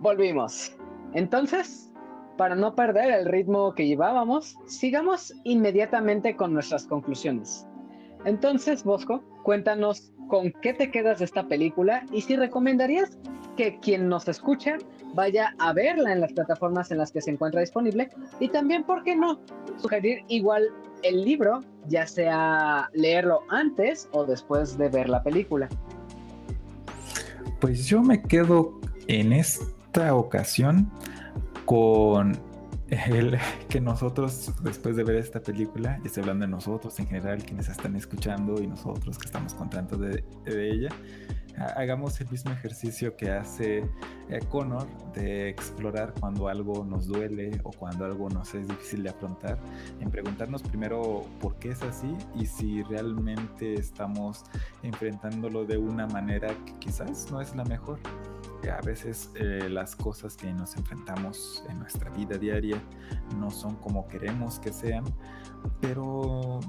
Volvimos. 0.00 0.72
Entonces, 1.12 1.90
para 2.38 2.54
no 2.54 2.74
perder 2.74 3.10
el 3.10 3.26
ritmo 3.26 3.74
que 3.74 3.86
llevábamos, 3.86 4.56
sigamos 4.66 5.34
inmediatamente 5.44 6.36
con 6.36 6.54
nuestras 6.54 6.86
conclusiones. 6.86 7.67
Entonces, 8.28 8.84
Bosco, 8.84 9.24
cuéntanos 9.42 10.12
con 10.28 10.52
qué 10.60 10.74
te 10.74 10.90
quedas 10.90 11.20
de 11.20 11.24
esta 11.24 11.48
película 11.48 12.04
y 12.12 12.20
si 12.20 12.36
recomendarías 12.36 13.16
que 13.56 13.78
quien 13.80 14.10
nos 14.10 14.28
escucha 14.28 14.76
vaya 15.14 15.54
a 15.58 15.72
verla 15.72 16.12
en 16.12 16.20
las 16.20 16.34
plataformas 16.34 16.90
en 16.90 16.98
las 16.98 17.10
que 17.10 17.22
se 17.22 17.30
encuentra 17.30 17.62
disponible 17.62 18.10
y 18.38 18.48
también, 18.48 18.84
¿por 18.84 19.02
qué 19.02 19.16
no? 19.16 19.40
Sugerir 19.78 20.24
igual 20.28 20.68
el 21.02 21.24
libro, 21.24 21.62
ya 21.86 22.06
sea 22.06 22.90
leerlo 22.92 23.40
antes 23.48 24.10
o 24.12 24.26
después 24.26 24.76
de 24.76 24.90
ver 24.90 25.08
la 25.08 25.22
película. 25.22 25.66
Pues 27.60 27.86
yo 27.86 28.02
me 28.02 28.20
quedo 28.20 28.78
en 29.06 29.32
esta 29.32 30.14
ocasión 30.14 30.90
con 31.64 32.38
el 32.90 33.38
que 33.68 33.80
nosotros, 33.80 34.52
después 34.62 34.96
de 34.96 35.04
ver 35.04 35.16
esta 35.16 35.40
película, 35.40 36.00
y 36.02 36.06
estoy 36.06 36.22
hablando 36.22 36.46
de 36.46 36.50
nosotros 36.50 36.98
en 36.98 37.06
general, 37.06 37.42
quienes 37.44 37.68
están 37.68 37.96
escuchando 37.96 38.60
y 38.62 38.66
nosotros 38.66 39.18
que 39.18 39.26
estamos 39.26 39.54
contentos 39.54 40.00
de, 40.00 40.24
de 40.44 40.70
ella, 40.70 40.88
hagamos 41.76 42.20
el 42.20 42.28
mismo 42.30 42.52
ejercicio 42.52 43.16
que 43.16 43.30
hace 43.30 43.78
eh, 44.28 44.40
Connor 44.48 44.86
de 45.12 45.48
explorar 45.48 46.14
cuando 46.20 46.48
algo 46.48 46.84
nos 46.84 47.06
duele 47.06 47.60
o 47.64 47.70
cuando 47.70 48.04
algo 48.04 48.28
nos 48.28 48.54
es 48.54 48.68
difícil 48.68 49.02
de 49.02 49.10
afrontar, 49.10 49.58
en 50.00 50.10
preguntarnos 50.10 50.62
primero 50.62 51.24
por 51.40 51.56
qué 51.56 51.70
es 51.70 51.82
así 51.82 52.14
y 52.34 52.46
si 52.46 52.82
realmente 52.82 53.74
estamos 53.74 54.44
enfrentándolo 54.82 55.64
de 55.64 55.78
una 55.78 56.06
manera 56.06 56.48
que 56.64 56.74
quizás 56.78 57.30
no 57.30 57.40
es 57.40 57.54
la 57.56 57.64
mejor. 57.64 57.98
A 58.76 58.80
veces 58.82 59.30
eh, 59.36 59.68
las 59.70 59.94
cosas 59.96 60.36
que 60.36 60.52
nos 60.52 60.76
enfrentamos 60.76 61.64
en 61.68 61.78
nuestra 61.78 62.10
vida 62.10 62.36
diaria 62.36 62.82
no 63.38 63.50
son 63.50 63.76
como 63.76 64.06
queremos 64.08 64.58
que 64.58 64.72
sean, 64.72 65.04
pero 65.80 66.60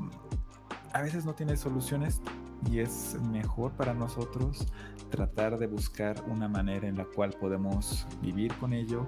a 0.94 1.02
veces 1.02 1.26
no 1.26 1.34
tiene 1.34 1.57
soluciones 1.57 2.22
y 2.69 2.80
es 2.80 3.18
mejor 3.31 3.72
para 3.72 3.94
nosotros 3.94 4.65
tratar 5.10 5.57
de 5.57 5.68
buscar 5.68 6.23
una 6.27 6.48
manera 6.48 6.88
en 6.88 6.98
la 6.98 7.06
cual 7.06 7.34
podemos 7.40 8.06
vivir 8.22 8.53
con 8.56 8.73
ello 8.73 9.06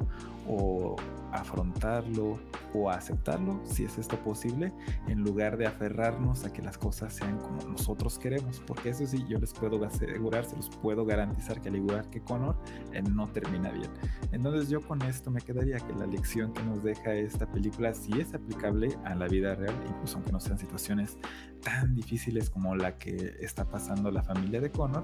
o 0.48 0.96
afrontarlo 1.32 2.40
o 2.74 2.90
aceptarlo, 2.90 3.60
si 3.66 3.84
es 3.84 3.98
esto 3.98 4.18
posible, 4.18 4.72
en 5.08 5.22
lugar 5.24 5.58
de 5.58 5.66
aferrarnos 5.66 6.46
a 6.46 6.54
que 6.54 6.62
las 6.62 6.78
cosas 6.78 7.14
sean 7.14 7.38
como 7.38 7.62
nosotros 7.64 8.18
queremos, 8.18 8.62
porque 8.66 8.90
eso 8.90 9.06
sí, 9.06 9.26
yo 9.28 9.40
les 9.40 9.54
puedo 9.54 9.84
asegurar, 9.84 10.46
se 10.46 10.56
los 10.56 10.70
puedo 10.70 11.06
garantizar 11.06 11.62
que 11.62 11.70
al 11.70 11.76
igual 11.76 12.10
que 12.10 12.22
Connor, 12.22 12.56
eh, 12.94 13.02
no 13.02 13.28
termina 13.28 13.72
bien. 13.72 13.90
Entonces 14.32 14.70
yo 14.70 14.82
con 14.82 15.02
esto 15.02 15.32
me 15.32 15.42
quedaría 15.42 15.78
que 15.80 15.94
la 15.94 16.06
lección 16.06 16.54
que 16.54 16.64
nos 16.64 16.84
deja 16.84 17.14
esta 17.14 17.46
película 17.46 17.94
sí 17.94 18.12
es 18.20 18.34
aplicable 18.34 18.98
a 19.06 19.16
la 19.16 19.28
vida 19.28 19.56
real, 19.56 19.76
incluso 19.88 20.18
aunque 20.18 20.32
no 20.32 20.40
sean 20.40 20.58
situaciones 20.58 21.18
tan 21.62 21.96
difíciles 21.96 22.50
como 22.50 22.76
la 22.76 22.98
que 22.98 23.36
está 23.40 23.66
pasando 23.66 24.12
la 24.12 24.24
familia 24.24 24.62
de 24.62 24.72
Connor, 24.72 25.04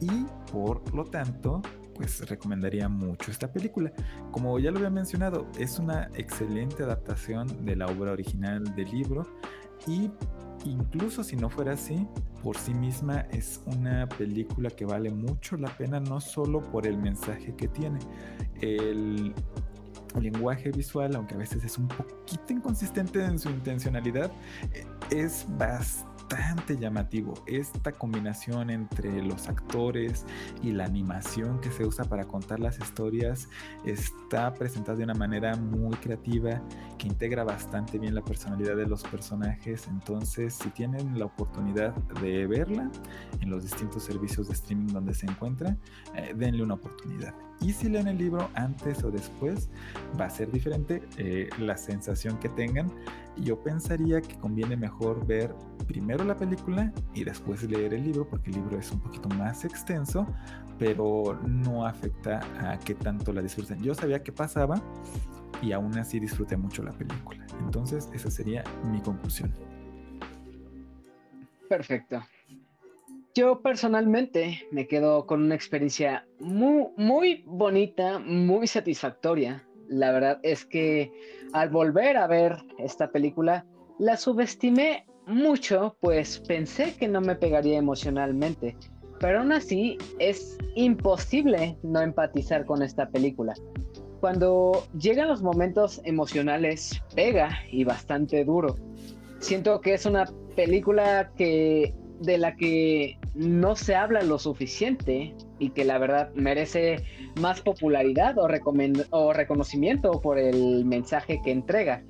y 0.00 0.26
por 0.52 0.94
lo 0.94 1.04
tanto 1.04 1.60
pues 1.98 2.26
recomendaría 2.28 2.88
mucho 2.88 3.30
esta 3.30 3.52
película. 3.52 3.92
Como 4.30 4.58
ya 4.58 4.70
lo 4.70 4.78
había 4.78 4.90
mencionado, 4.90 5.46
es 5.58 5.78
una 5.78 6.08
excelente 6.14 6.84
adaptación 6.84 7.66
de 7.66 7.76
la 7.76 7.86
obra 7.86 8.12
original 8.12 8.64
del 8.76 8.90
libro 8.90 9.26
y 9.86 10.10
incluso 10.64 11.24
si 11.24 11.36
no 11.36 11.50
fuera 11.50 11.72
así, 11.72 12.06
por 12.42 12.56
sí 12.56 12.72
misma 12.72 13.22
es 13.32 13.60
una 13.66 14.08
película 14.08 14.70
que 14.70 14.84
vale 14.84 15.10
mucho 15.10 15.56
la 15.56 15.68
pena, 15.76 15.98
no 15.98 16.20
solo 16.20 16.62
por 16.62 16.86
el 16.86 16.96
mensaje 16.98 17.54
que 17.56 17.66
tiene. 17.66 17.98
El 18.60 19.34
lenguaje 20.20 20.70
visual, 20.70 21.16
aunque 21.16 21.34
a 21.34 21.38
veces 21.38 21.64
es 21.64 21.78
un 21.78 21.88
poquito 21.88 22.52
inconsistente 22.52 23.24
en 23.24 23.38
su 23.40 23.50
intencionalidad, 23.50 24.30
es 25.10 25.46
bastante 25.58 26.07
bastante 26.28 26.76
llamativo. 26.76 27.34
Esta 27.46 27.92
combinación 27.92 28.70
entre 28.70 29.22
los 29.22 29.48
actores 29.48 30.24
y 30.62 30.72
la 30.72 30.84
animación 30.84 31.60
que 31.60 31.70
se 31.70 31.86
usa 31.86 32.04
para 32.04 32.24
contar 32.24 32.60
las 32.60 32.78
historias 32.78 33.48
está 33.84 34.54
presentada 34.54 34.98
de 34.98 35.04
una 35.04 35.14
manera 35.14 35.56
muy 35.56 35.96
creativa 35.96 36.62
que 36.98 37.06
integra 37.06 37.44
bastante 37.44 37.98
bien 37.98 38.14
la 38.14 38.22
personalidad 38.22 38.76
de 38.76 38.86
los 38.86 39.02
personajes. 39.04 39.86
Entonces, 39.88 40.54
si 40.54 40.70
tienen 40.70 41.18
la 41.18 41.26
oportunidad 41.26 41.94
de 42.20 42.46
verla 42.46 42.90
en 43.40 43.50
los 43.50 43.62
distintos 43.62 44.02
servicios 44.02 44.48
de 44.48 44.54
streaming 44.54 44.92
donde 44.92 45.14
se 45.14 45.26
encuentra, 45.26 45.76
eh, 46.14 46.34
denle 46.36 46.62
una 46.62 46.74
oportunidad. 46.74 47.34
Y 47.60 47.72
si 47.72 47.88
leen 47.88 48.06
el 48.06 48.18
libro 48.18 48.48
antes 48.54 49.02
o 49.02 49.10
después, 49.10 49.68
va 50.18 50.26
a 50.26 50.30
ser 50.30 50.50
diferente 50.52 51.02
eh, 51.16 51.48
la 51.58 51.76
sensación 51.76 52.38
que 52.38 52.48
tengan. 52.50 52.90
Yo 53.36 53.60
pensaría 53.62 54.20
que 54.20 54.36
conviene 54.38 54.76
mejor 54.76 55.26
ver 55.26 55.54
primero 55.86 56.24
la 56.24 56.36
película 56.36 56.92
y 57.14 57.24
después 57.24 57.62
leer 57.64 57.94
el 57.94 58.04
libro, 58.04 58.28
porque 58.28 58.50
el 58.50 58.56
libro 58.56 58.78
es 58.78 58.90
un 58.92 59.00
poquito 59.00 59.28
más 59.30 59.64
extenso, 59.64 60.26
pero 60.78 61.38
no 61.46 61.84
afecta 61.84 62.40
a 62.60 62.78
qué 62.78 62.94
tanto 62.94 63.32
la 63.32 63.42
disfruten. 63.42 63.82
Yo 63.82 63.94
sabía 63.94 64.22
qué 64.22 64.32
pasaba 64.32 64.80
y 65.60 65.72
aún 65.72 65.98
así 65.98 66.20
disfruté 66.20 66.56
mucho 66.56 66.82
la 66.82 66.92
película. 66.92 67.44
Entonces, 67.60 68.08
esa 68.12 68.30
sería 68.30 68.62
mi 68.84 69.00
conclusión. 69.00 69.52
Perfecto. 71.68 72.22
Yo 73.34 73.60
personalmente 73.60 74.66
me 74.72 74.86
quedo 74.86 75.26
con 75.26 75.42
una 75.42 75.54
experiencia 75.54 76.26
muy, 76.40 76.88
muy 76.96 77.44
bonita, 77.46 78.18
muy 78.18 78.66
satisfactoria. 78.66 79.64
La 79.88 80.12
verdad 80.12 80.40
es 80.42 80.64
que 80.64 81.12
al 81.52 81.68
volver 81.70 82.16
a 82.16 82.26
ver 82.26 82.56
esta 82.78 83.10
película, 83.10 83.64
la 83.98 84.16
subestimé 84.16 85.06
mucho, 85.26 85.96
pues 86.00 86.40
pensé 86.40 86.94
que 86.96 87.06
no 87.06 87.20
me 87.20 87.36
pegaría 87.36 87.78
emocionalmente. 87.78 88.76
Pero 89.20 89.40
aún 89.40 89.52
así 89.52 89.98
es 90.18 90.58
imposible 90.74 91.76
no 91.82 92.00
empatizar 92.00 92.64
con 92.64 92.82
esta 92.82 93.08
película. 93.08 93.54
Cuando 94.20 94.84
llegan 94.98 95.28
los 95.28 95.42
momentos 95.42 96.00
emocionales, 96.04 97.00
pega 97.14 97.50
y 97.70 97.84
bastante 97.84 98.44
duro. 98.44 98.76
Siento 99.38 99.80
que 99.80 99.94
es 99.94 100.06
una 100.06 100.26
película 100.56 101.30
que 101.36 101.94
de 102.20 102.38
la 102.38 102.56
que 102.56 103.18
no 103.34 103.76
se 103.76 103.94
habla 103.94 104.22
lo 104.22 104.38
suficiente 104.38 105.34
y 105.58 105.70
que 105.70 105.84
la 105.84 105.98
verdad 105.98 106.30
merece 106.34 107.04
más 107.40 107.60
popularidad 107.60 108.36
o, 108.38 108.48
o 109.10 109.32
reconocimiento 109.32 110.20
por 110.20 110.38
el 110.38 110.84
mensaje 110.84 111.40
que 111.44 111.52
entrega. 111.52 112.02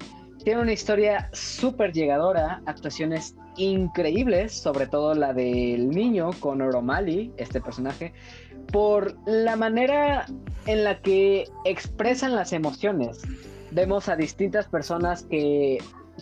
Tiene 0.45 0.63
una 0.63 0.73
historia 0.73 1.29
súper 1.33 1.93
llegadora, 1.93 2.63
actuaciones 2.67 3.37
increíbles, 3.57 4.53
sobre 4.53 4.87
todo 4.87 5.15
la 5.15 5.33
del 5.33 5.91
niño 5.91 6.31
con 6.41 6.63
O'Malley, 6.63 7.33
este 7.37 7.61
personaje, 7.61 8.13
por 8.73 9.17
la 9.27 9.57
manera 9.57 10.27
en 10.67 10.85
la 10.85 11.01
que 11.01 11.45
expresan 11.65 12.35
las 12.35 12.53
emociones. 12.53 13.21
Vemos 13.73 14.09
a 14.09 14.17
distintas 14.17 14.69
personas 14.69 15.25
que, 15.25 15.79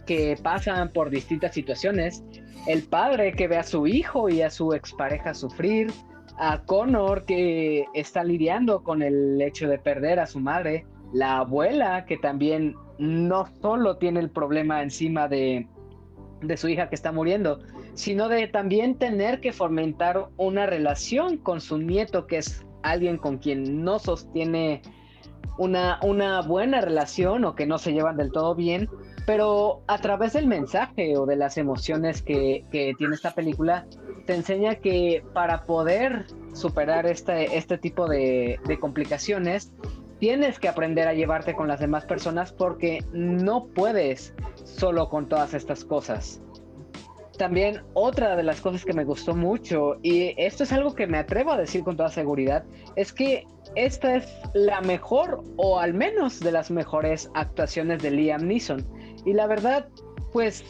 que 0.06 0.36
pasan 0.42 0.92
por 0.92 1.10
distintas 1.10 1.54
situaciones 1.54 2.24
el 2.66 2.82
padre 2.82 3.32
que 3.32 3.48
ve 3.48 3.56
a 3.56 3.62
su 3.62 3.86
hijo 3.86 4.28
y 4.28 4.42
a 4.42 4.50
su 4.50 4.72
expareja 4.72 5.34
sufrir, 5.34 5.92
a 6.38 6.62
Connor 6.62 7.24
que 7.24 7.84
está 7.94 8.24
lidiando 8.24 8.82
con 8.82 9.02
el 9.02 9.40
hecho 9.40 9.68
de 9.68 9.78
perder 9.78 10.18
a 10.20 10.26
su 10.26 10.40
madre, 10.40 10.84
la 11.12 11.38
abuela 11.38 12.04
que 12.04 12.18
también 12.18 12.74
no 12.98 13.46
solo 13.60 13.96
tiene 13.96 14.20
el 14.20 14.30
problema 14.30 14.82
encima 14.82 15.28
de, 15.28 15.66
de 16.42 16.56
su 16.56 16.68
hija 16.68 16.88
que 16.88 16.94
está 16.94 17.12
muriendo, 17.12 17.60
sino 17.94 18.28
de 18.28 18.48
también 18.48 18.96
tener 18.96 19.40
que 19.40 19.52
fomentar 19.52 20.28
una 20.36 20.66
relación 20.66 21.38
con 21.38 21.60
su 21.60 21.78
nieto 21.78 22.26
que 22.26 22.38
es 22.38 22.66
alguien 22.82 23.16
con 23.16 23.38
quien 23.38 23.82
no 23.82 23.98
sostiene 23.98 24.82
una, 25.58 25.98
una 26.02 26.42
buena 26.42 26.80
relación 26.80 27.44
o 27.44 27.54
que 27.54 27.66
no 27.66 27.78
se 27.78 27.92
llevan 27.92 28.16
del 28.16 28.30
todo 28.32 28.54
bien 28.54 28.88
pero 29.26 29.82
a 29.88 29.98
través 29.98 30.32
del 30.34 30.46
mensaje 30.46 31.16
o 31.16 31.26
de 31.26 31.36
las 31.36 31.58
emociones 31.58 32.22
que, 32.22 32.64
tiene 32.70 33.14
esta 33.14 33.34
película, 33.34 33.86
te 34.24 34.34
enseña 34.34 34.76
que 34.76 35.24
para 35.34 35.66
poder 35.66 36.26
superar 36.54 37.06
este, 37.06 37.56
este 37.56 37.76
tipo 37.76 38.08
de, 38.08 38.60
de 38.66 38.78
complicaciones, 38.78 39.72
tienes 40.20 40.58
que 40.58 40.68
aprender 40.68 41.08
a 41.08 41.12
llevarte 41.12 41.54
con 41.54 41.68
las 41.68 41.80
demás 41.80 42.04
personas 42.04 42.52
porque 42.52 43.04
no 43.12 43.66
puedes 43.66 44.32
solo 44.64 45.08
con 45.08 45.28
todas 45.28 45.54
estas 45.54 45.84
cosas. 45.84 46.40
también 47.36 47.82
otra 47.92 48.34
de 48.34 48.42
las 48.42 48.62
cosas 48.62 48.84
que 48.84 48.94
me 48.94 49.04
gustó 49.04 49.34
mucho, 49.34 49.96
y 50.02 50.32
esto 50.38 50.62
es 50.62 50.72
algo 50.72 50.94
que 50.94 51.06
me 51.06 51.18
atrevo 51.18 51.52
a 51.52 51.58
decir 51.58 51.82
con 51.84 51.94
toda 51.94 52.08
seguridad, 52.08 52.64
es 52.94 53.12
que 53.12 53.46
esta 53.74 54.16
es 54.16 54.26
la 54.54 54.80
mejor, 54.80 55.42
o 55.56 55.78
al 55.78 55.92
menos 55.92 56.40
de 56.40 56.50
las 56.50 56.70
mejores 56.70 57.30
actuaciones 57.34 58.02
de 58.02 58.10
Liam 58.10 58.46
Neeson. 58.46 58.86
Y 59.26 59.34
la 59.34 59.46
verdad, 59.46 59.86
pues 60.32 60.64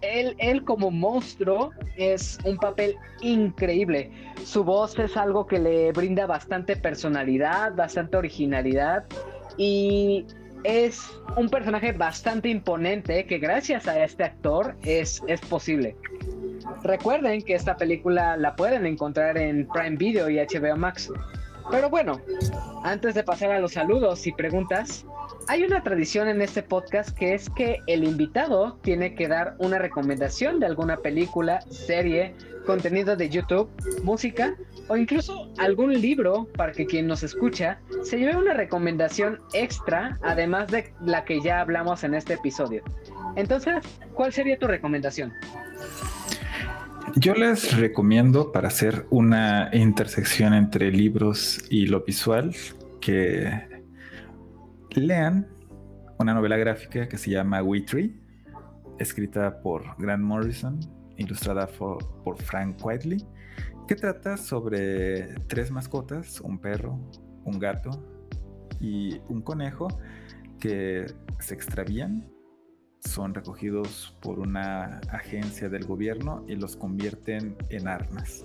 él, 0.00 0.34
él, 0.38 0.64
como 0.64 0.90
monstruo 0.90 1.72
es 1.96 2.38
un 2.44 2.56
papel 2.56 2.96
increíble. 3.20 4.10
Su 4.44 4.64
voz 4.64 4.98
es 4.98 5.16
algo 5.16 5.46
que 5.46 5.58
le 5.58 5.92
brinda 5.92 6.26
bastante 6.26 6.76
personalidad, 6.76 7.74
bastante 7.74 8.16
originalidad 8.16 9.04
y 9.58 10.24
es 10.64 11.10
un 11.36 11.48
personaje 11.48 11.92
bastante 11.92 12.48
imponente 12.48 13.26
que 13.26 13.38
gracias 13.38 13.86
a 13.86 14.02
este 14.02 14.24
actor 14.24 14.74
es, 14.82 15.22
es 15.28 15.40
posible. 15.42 15.96
Recuerden 16.82 17.42
que 17.42 17.54
esta 17.54 17.76
película 17.76 18.36
la 18.36 18.56
pueden 18.56 18.86
encontrar 18.86 19.36
en 19.36 19.68
Prime 19.68 19.96
Video 19.96 20.30
y 20.30 20.38
HBO 20.38 20.76
Max. 20.76 21.10
Pero 21.70 21.90
bueno, 21.90 22.20
antes 22.82 23.14
de 23.14 23.24
pasar 23.24 23.50
a 23.50 23.58
los 23.58 23.72
saludos 23.72 24.26
y 24.26 24.32
preguntas, 24.32 25.04
hay 25.48 25.64
una 25.64 25.82
tradición 25.82 26.28
en 26.28 26.42
este 26.42 26.62
podcast 26.62 27.10
que 27.16 27.34
es 27.34 27.50
que 27.50 27.80
el 27.86 28.04
invitado 28.04 28.78
tiene 28.82 29.14
que 29.14 29.28
dar 29.28 29.56
una 29.58 29.78
recomendación 29.78 30.60
de 30.60 30.66
alguna 30.66 30.98
película, 30.98 31.60
serie, 31.70 32.34
contenido 32.66 33.16
de 33.16 33.28
YouTube, 33.28 33.70
música 34.02 34.54
o 34.88 34.96
incluso 34.96 35.50
algún 35.58 35.92
libro 36.00 36.48
para 36.56 36.72
que 36.72 36.86
quien 36.86 37.06
nos 37.06 37.22
escucha 37.22 37.78
se 38.02 38.18
lleve 38.18 38.36
una 38.36 38.54
recomendación 38.54 39.40
extra 39.52 40.18
además 40.22 40.68
de 40.68 40.92
la 41.04 41.24
que 41.24 41.40
ya 41.40 41.60
hablamos 41.60 42.04
en 42.04 42.14
este 42.14 42.34
episodio. 42.34 42.82
Entonces, 43.36 43.74
¿cuál 44.14 44.32
sería 44.32 44.58
tu 44.58 44.66
recomendación? 44.66 45.32
Yo 47.16 47.34
les 47.34 47.76
recomiendo 47.76 48.50
para 48.50 48.68
hacer 48.68 49.06
una 49.10 49.70
intersección 49.72 50.52
entre 50.54 50.90
libros 50.90 51.64
y 51.70 51.86
lo 51.86 52.02
visual 52.02 52.54
que 53.00 53.82
lean 54.94 55.46
una 56.18 56.34
novela 56.34 56.56
gráfica 56.56 57.08
que 57.08 57.18
se 57.18 57.30
llama 57.30 57.62
We 57.62 57.82
Tree, 57.82 58.14
escrita 58.98 59.60
por 59.60 59.96
Grant 59.98 60.22
Morrison, 60.22 60.80
ilustrada 61.16 61.66
por, 61.66 62.36
Frank 62.42 62.84
Whiteley, 62.84 63.24
que 63.86 63.94
trata 63.94 64.36
sobre 64.36 65.34
tres 65.46 65.70
mascotas, 65.70 66.40
un 66.40 66.58
perro, 66.58 66.98
un 67.44 67.58
gato 67.58 67.90
y 68.80 69.18
un 69.28 69.42
conejo 69.42 69.88
que 70.58 71.06
se 71.38 71.54
extravían 71.54 72.33
son 73.08 73.34
recogidos 73.34 74.16
por 74.20 74.38
una 74.38 75.00
agencia 75.10 75.68
del 75.68 75.84
gobierno 75.84 76.44
y 76.48 76.56
los 76.56 76.76
convierten 76.76 77.56
en 77.68 77.88
armas. 77.88 78.44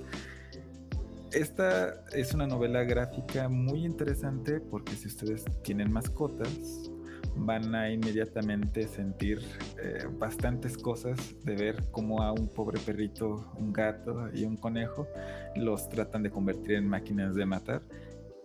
Esta 1.32 2.04
es 2.12 2.34
una 2.34 2.48
novela 2.48 2.84
gráfica 2.84 3.50
muy 3.50 3.86
interesante 3.86 4.60
porque 4.60 4.94
si 4.94 5.08
ustedes 5.08 5.46
tienen 5.64 5.92
mascotas, 5.92 6.90
van 7.36 7.74
a 7.76 7.92
inmediatamente 7.92 8.88
sentir 8.88 9.40
eh, 9.82 10.06
bastantes 10.18 10.78
cosas 10.78 11.18
de 11.44 11.56
ver 11.56 11.84
cómo 11.92 12.22
a 12.22 12.32
un 12.32 12.48
pobre 12.48 12.80
perrito, 12.80 13.52
un 13.58 13.72
gato 13.72 14.30
y 14.34 14.44
un 14.44 14.58
conejo 14.58 15.08
los 15.56 15.88
tratan 15.90 16.24
de 16.24 16.32
convertir 16.32 16.74
en 16.74 16.88
máquinas 16.88 17.36
de 17.36 17.46
matar. 17.46 17.82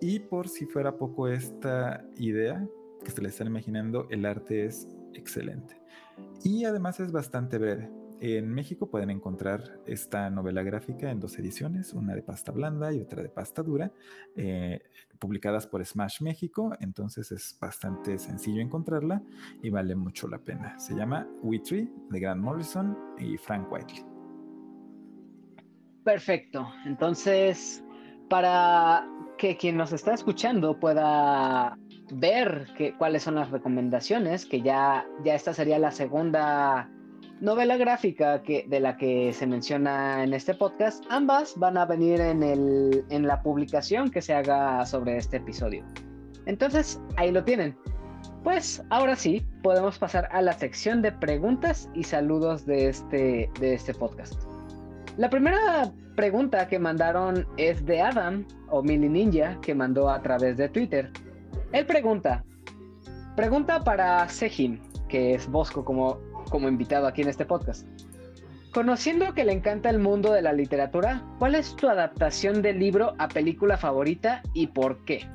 Y 0.00 0.20
por 0.20 0.48
si 0.48 0.66
fuera 0.66 0.96
poco 0.96 1.28
esta 1.28 2.04
idea 2.16 2.66
que 3.04 3.10
se 3.10 3.22
le 3.22 3.28
están 3.28 3.46
imaginando, 3.46 4.06
el 4.10 4.26
arte 4.26 4.66
es 4.66 4.88
excelente. 5.14 5.83
Y 6.42 6.64
además 6.64 7.00
es 7.00 7.12
bastante 7.12 7.58
breve. 7.58 7.90
En 8.20 8.48
México 8.48 8.88
pueden 8.88 9.10
encontrar 9.10 9.80
esta 9.86 10.30
novela 10.30 10.62
gráfica 10.62 11.10
en 11.10 11.20
dos 11.20 11.38
ediciones, 11.38 11.92
una 11.92 12.14
de 12.14 12.22
pasta 12.22 12.52
blanda 12.52 12.92
y 12.92 13.00
otra 13.00 13.22
de 13.22 13.28
pasta 13.28 13.62
dura, 13.62 13.92
eh, 14.36 14.80
publicadas 15.18 15.66
por 15.66 15.84
Smash 15.84 16.22
México, 16.22 16.74
entonces 16.80 17.32
es 17.32 17.56
bastante 17.60 18.18
sencillo 18.18 18.62
encontrarla 18.62 19.22
y 19.62 19.70
vale 19.70 19.94
mucho 19.94 20.28
la 20.28 20.38
pena. 20.38 20.78
Se 20.78 20.94
llama 20.94 21.28
We 21.42 21.58
Tree 21.58 21.92
de 22.10 22.20
Grant 22.20 22.40
Morrison 22.40 22.96
y 23.18 23.36
Frank 23.36 23.70
Whiteley. 23.70 24.04
Perfecto, 26.04 26.66
entonces 26.86 27.84
para 28.28 29.06
que 29.38 29.56
quien 29.56 29.76
nos 29.76 29.92
está 29.92 30.14
escuchando 30.14 30.78
pueda 30.78 31.78
ver 32.14 32.66
que, 32.76 32.94
cuáles 32.94 33.22
son 33.22 33.34
las 33.34 33.50
recomendaciones, 33.50 34.46
que 34.46 34.62
ya, 34.62 35.06
ya 35.24 35.34
esta 35.34 35.52
sería 35.52 35.78
la 35.78 35.90
segunda 35.90 36.90
novela 37.40 37.76
gráfica 37.76 38.42
que, 38.42 38.64
de 38.68 38.80
la 38.80 38.96
que 38.96 39.32
se 39.32 39.46
menciona 39.46 40.22
en 40.22 40.32
este 40.34 40.54
podcast. 40.54 41.04
Ambas 41.10 41.54
van 41.56 41.76
a 41.76 41.84
venir 41.84 42.20
en, 42.20 42.42
el, 42.42 43.04
en 43.10 43.26
la 43.26 43.42
publicación 43.42 44.10
que 44.10 44.22
se 44.22 44.34
haga 44.34 44.84
sobre 44.86 45.16
este 45.16 45.38
episodio. 45.38 45.84
Entonces, 46.46 47.00
ahí 47.16 47.30
lo 47.30 47.44
tienen. 47.44 47.76
Pues 48.42 48.82
ahora 48.90 49.16
sí, 49.16 49.44
podemos 49.62 49.98
pasar 49.98 50.28
a 50.30 50.42
la 50.42 50.52
sección 50.52 51.02
de 51.02 51.12
preguntas 51.12 51.88
y 51.94 52.04
saludos 52.04 52.66
de 52.66 52.88
este, 52.88 53.50
de 53.58 53.74
este 53.74 53.94
podcast. 53.94 54.34
La 55.16 55.30
primera 55.30 55.92
pregunta 56.16 56.66
que 56.68 56.78
mandaron 56.78 57.46
es 57.56 57.84
de 57.86 58.00
Adam, 58.00 58.46
o 58.68 58.82
Mini 58.82 59.08
Ninja, 59.08 59.58
que 59.60 59.74
mandó 59.74 60.10
a 60.10 60.20
través 60.22 60.56
de 60.56 60.68
Twitter. 60.68 61.10
Él 61.72 61.86
pregunta, 61.86 62.44
pregunta 63.36 63.80
para 63.82 64.28
Sejim, 64.28 64.80
que 65.08 65.34
es 65.34 65.48
Bosco 65.48 65.84
como, 65.84 66.18
como 66.50 66.68
invitado 66.68 67.06
aquí 67.06 67.22
en 67.22 67.28
este 67.28 67.44
podcast. 67.44 67.86
Conociendo 68.72 69.34
que 69.34 69.44
le 69.44 69.52
encanta 69.52 69.88
el 69.88 70.00
mundo 70.00 70.32
de 70.32 70.42
la 70.42 70.52
literatura, 70.52 71.22
¿cuál 71.38 71.54
es 71.54 71.76
tu 71.76 71.88
adaptación 71.88 72.60
del 72.60 72.80
libro 72.80 73.14
a 73.18 73.28
película 73.28 73.76
favorita 73.76 74.42
y 74.52 74.66
por 74.66 75.04
qué? 75.04 75.28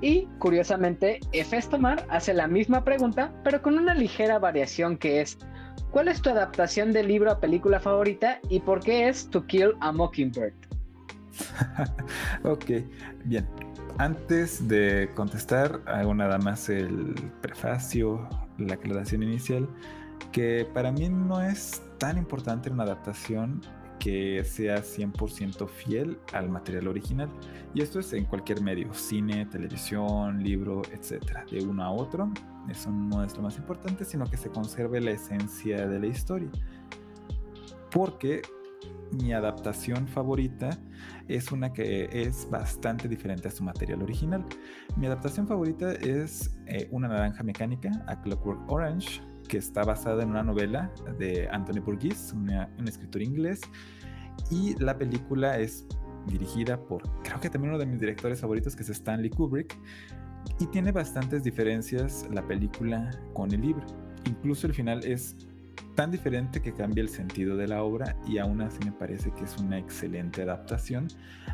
Y 0.00 0.28
curiosamente, 0.38 1.20
Efes 1.32 1.68
Tomar 1.68 2.06
hace 2.10 2.34
la 2.34 2.46
misma 2.46 2.84
pregunta, 2.84 3.32
pero 3.42 3.62
con 3.62 3.78
una 3.78 3.94
ligera 3.94 4.38
variación 4.38 4.98
que 4.98 5.20
es, 5.20 5.38
¿cuál 5.90 6.08
es 6.08 6.22
tu 6.22 6.30
adaptación 6.30 6.92
del 6.92 7.08
libro 7.08 7.32
a 7.32 7.40
película 7.40 7.80
favorita 7.80 8.38
y 8.50 8.60
por 8.60 8.80
qué 8.80 9.08
es 9.08 9.28
To 9.30 9.44
Kill 9.46 9.72
a 9.80 9.90
Mockingbird? 9.90 10.54
ok, 12.44 12.64
bien. 13.24 13.65
Antes 13.98 14.68
de 14.68 15.10
contestar, 15.14 15.80
hago 15.86 16.12
nada 16.12 16.36
más 16.36 16.68
el 16.68 17.14
prefacio, 17.40 18.28
la 18.58 18.74
aclaración 18.74 19.22
inicial, 19.22 19.66
que 20.32 20.68
para 20.74 20.92
mí 20.92 21.08
no 21.08 21.40
es 21.40 21.82
tan 21.96 22.18
importante 22.18 22.68
una 22.70 22.82
adaptación 22.82 23.62
que 23.98 24.44
sea 24.44 24.82
100% 24.82 25.66
fiel 25.66 26.18
al 26.34 26.50
material 26.50 26.88
original. 26.88 27.30
Y 27.72 27.80
esto 27.80 27.98
es 27.98 28.12
en 28.12 28.26
cualquier 28.26 28.60
medio, 28.60 28.92
cine, 28.92 29.46
televisión, 29.46 30.42
libro, 30.42 30.82
etc. 30.92 31.48
De 31.50 31.64
uno 31.64 31.82
a 31.82 31.90
otro, 31.90 32.30
eso 32.68 32.90
no 32.90 33.24
es 33.24 33.34
lo 33.34 33.44
más 33.44 33.56
importante, 33.56 34.04
sino 34.04 34.26
que 34.26 34.36
se 34.36 34.50
conserve 34.50 35.00
la 35.00 35.12
esencia 35.12 35.86
de 35.86 35.98
la 35.98 36.06
historia. 36.06 36.50
Porque 37.90 38.42
mi 39.12 39.32
adaptación 39.32 40.06
favorita 40.08 40.70
es 41.28 41.52
una 41.52 41.72
que 41.72 42.08
es 42.12 42.48
bastante 42.50 43.08
diferente 43.08 43.48
a 43.48 43.50
su 43.50 43.64
material 43.64 44.02
original. 44.02 44.44
Mi 44.96 45.06
adaptación 45.06 45.46
favorita 45.46 45.92
es 45.92 46.58
eh, 46.66 46.88
Una 46.90 47.08
naranja 47.08 47.42
mecánica, 47.42 47.90
A 48.06 48.20
Clockwork 48.20 48.70
Orange, 48.70 49.22
que 49.48 49.58
está 49.58 49.84
basada 49.84 50.22
en 50.22 50.30
una 50.30 50.42
novela 50.42 50.92
de 51.18 51.48
Anthony 51.50 51.80
Burgess, 51.80 52.32
un 52.32 52.88
escritor 52.88 53.22
inglés, 53.22 53.60
y 54.50 54.74
la 54.82 54.98
película 54.98 55.58
es 55.58 55.86
dirigida 56.26 56.76
por, 56.76 57.02
creo 57.22 57.40
que 57.40 57.48
también 57.48 57.70
uno 57.70 57.78
de 57.78 57.86
mis 57.86 58.00
directores 58.00 58.40
favoritos, 58.40 58.74
que 58.74 58.82
es 58.82 58.90
Stanley 58.90 59.30
Kubrick, 59.30 59.78
y 60.58 60.66
tiene 60.66 60.92
bastantes 60.92 61.42
diferencias 61.42 62.26
la 62.32 62.46
película 62.46 63.10
con 63.34 63.52
el 63.52 63.60
libro. 63.60 63.84
Incluso 64.26 64.66
el 64.66 64.74
final 64.74 65.04
es 65.04 65.36
tan 65.94 66.10
diferente 66.10 66.60
que 66.60 66.72
cambia 66.72 67.02
el 67.02 67.08
sentido 67.08 67.56
de 67.56 67.68
la 67.68 67.82
obra 67.82 68.16
y 68.26 68.38
aún 68.38 68.60
así 68.60 68.78
me 68.84 68.92
parece 68.92 69.32
que 69.32 69.44
es 69.44 69.56
una 69.58 69.78
excelente 69.78 70.42
adaptación 70.42 71.08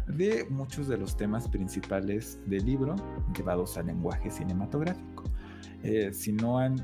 de 0.07 0.47
muchos 0.51 0.89
de 0.89 0.99
los 0.99 1.17
temas 1.17 1.49
principales 1.49 2.41
del 2.47 2.65
libro 2.67 2.97
llevados 3.37 3.79
al 3.79 3.87
lenguaje 3.87 4.31
cinematográfico. 4.31 5.25
Eh, 5.83 6.13
si 6.13 6.33
no 6.33 6.59
han 6.59 6.77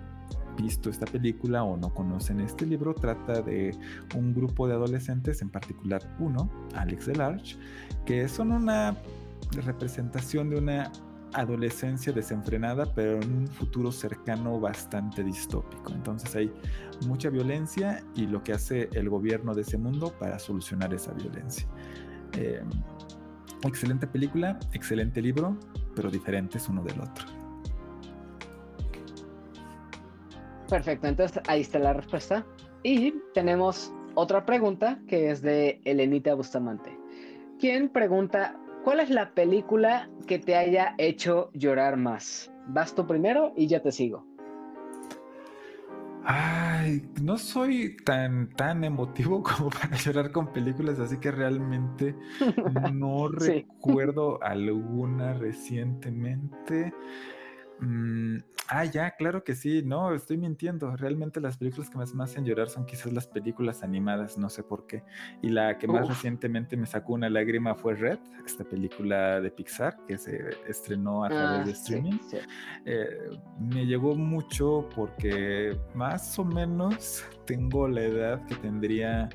visto 0.56 0.90
esta 0.90 1.06
película 1.06 1.62
o 1.62 1.76
no 1.76 1.94
conocen 1.94 2.40
este 2.40 2.66
libro, 2.66 2.94
trata 2.94 3.42
de 3.42 3.76
un 4.16 4.34
grupo 4.34 4.66
de 4.66 4.74
adolescentes, 4.74 5.40
en 5.42 5.50
particular 5.50 6.02
uno, 6.18 6.50
Alex 6.74 7.06
Delarge, 7.06 7.56
que 8.04 8.28
son 8.28 8.52
una 8.52 8.96
representación 9.52 10.50
de 10.50 10.56
una 10.58 10.92
adolescencia 11.32 12.12
desenfrenada, 12.12 12.86
pero 12.94 13.20
en 13.20 13.32
un 13.32 13.48
futuro 13.48 13.92
cercano 13.92 14.58
bastante 14.60 15.22
distópico. 15.22 15.92
Entonces 15.92 16.34
hay 16.34 16.52
mucha 17.06 17.30
violencia 17.30 18.02
y 18.14 18.26
lo 18.26 18.42
que 18.42 18.52
hace 18.52 18.88
el 18.92 19.08
gobierno 19.08 19.54
de 19.54 19.62
ese 19.62 19.78
mundo 19.78 20.12
para 20.18 20.38
solucionar 20.38 20.92
esa 20.94 21.12
violencia. 21.12 21.66
Eh, 22.36 22.62
excelente 23.64 24.06
película, 24.06 24.58
excelente 24.72 25.20
libro, 25.20 25.56
pero 25.94 26.10
diferentes 26.10 26.68
uno 26.68 26.82
del 26.82 27.00
otro. 27.00 27.26
Perfecto, 30.68 31.06
entonces 31.06 31.42
ahí 31.48 31.62
está 31.62 31.78
la 31.78 31.94
respuesta. 31.94 32.44
Y 32.82 33.14
tenemos 33.34 33.92
otra 34.14 34.44
pregunta 34.44 35.00
que 35.08 35.30
es 35.30 35.42
de 35.42 35.80
Elenita 35.84 36.34
Bustamante, 36.34 36.96
quien 37.58 37.88
pregunta, 37.88 38.58
¿cuál 38.84 39.00
es 39.00 39.10
la 39.10 39.30
película 39.30 40.08
que 40.26 40.38
te 40.38 40.56
haya 40.56 40.94
hecho 40.98 41.50
llorar 41.52 41.96
más? 41.96 42.52
Vas 42.68 42.94
tú 42.94 43.06
primero 43.06 43.52
y 43.56 43.66
ya 43.66 43.80
te 43.80 43.92
sigo. 43.92 44.26
Ay, 46.30 47.02
no 47.22 47.38
soy 47.38 47.96
tan, 48.04 48.50
tan 48.50 48.84
emotivo 48.84 49.42
como 49.42 49.70
para 49.70 49.96
llorar 49.96 50.30
con 50.30 50.52
películas, 50.52 50.98
así 51.00 51.18
que 51.18 51.30
realmente 51.30 52.14
no 52.92 53.28
recuerdo 53.28 54.42
alguna 54.42 55.32
recientemente. 55.34 56.92
Mm, 57.80 58.38
ah, 58.68 58.84
ya, 58.84 59.12
claro 59.12 59.44
que 59.44 59.54
sí, 59.54 59.82
no, 59.84 60.14
estoy 60.14 60.36
mintiendo. 60.36 60.96
Realmente 60.96 61.40
las 61.40 61.56
películas 61.56 61.90
que 61.90 61.96
más 61.96 62.14
me 62.14 62.24
hacen 62.24 62.44
llorar 62.44 62.68
son 62.68 62.86
quizás 62.86 63.12
las 63.12 63.26
películas 63.26 63.82
animadas, 63.82 64.38
no 64.38 64.48
sé 64.48 64.62
por 64.62 64.86
qué. 64.86 65.04
Y 65.42 65.48
la 65.48 65.78
que 65.78 65.86
más 65.86 66.08
recientemente 66.08 66.76
me 66.76 66.86
sacó 66.86 67.14
una 67.14 67.30
lágrima 67.30 67.74
fue 67.74 67.94
Red, 67.94 68.18
esta 68.44 68.64
película 68.64 69.40
de 69.40 69.50
Pixar 69.50 69.96
que 70.06 70.18
se 70.18 70.50
estrenó 70.66 71.24
a 71.24 71.28
través 71.28 71.66
de 71.66 71.72
ah, 71.72 71.74
streaming. 71.74 72.18
Eh, 72.84 73.30
me 73.60 73.86
llegó 73.86 74.14
mucho 74.14 74.88
porque 74.94 75.76
más 75.94 76.38
o 76.38 76.44
menos 76.44 77.24
tengo 77.44 77.88
la 77.88 78.02
edad 78.02 78.46
que 78.46 78.56
tendría 78.56 79.28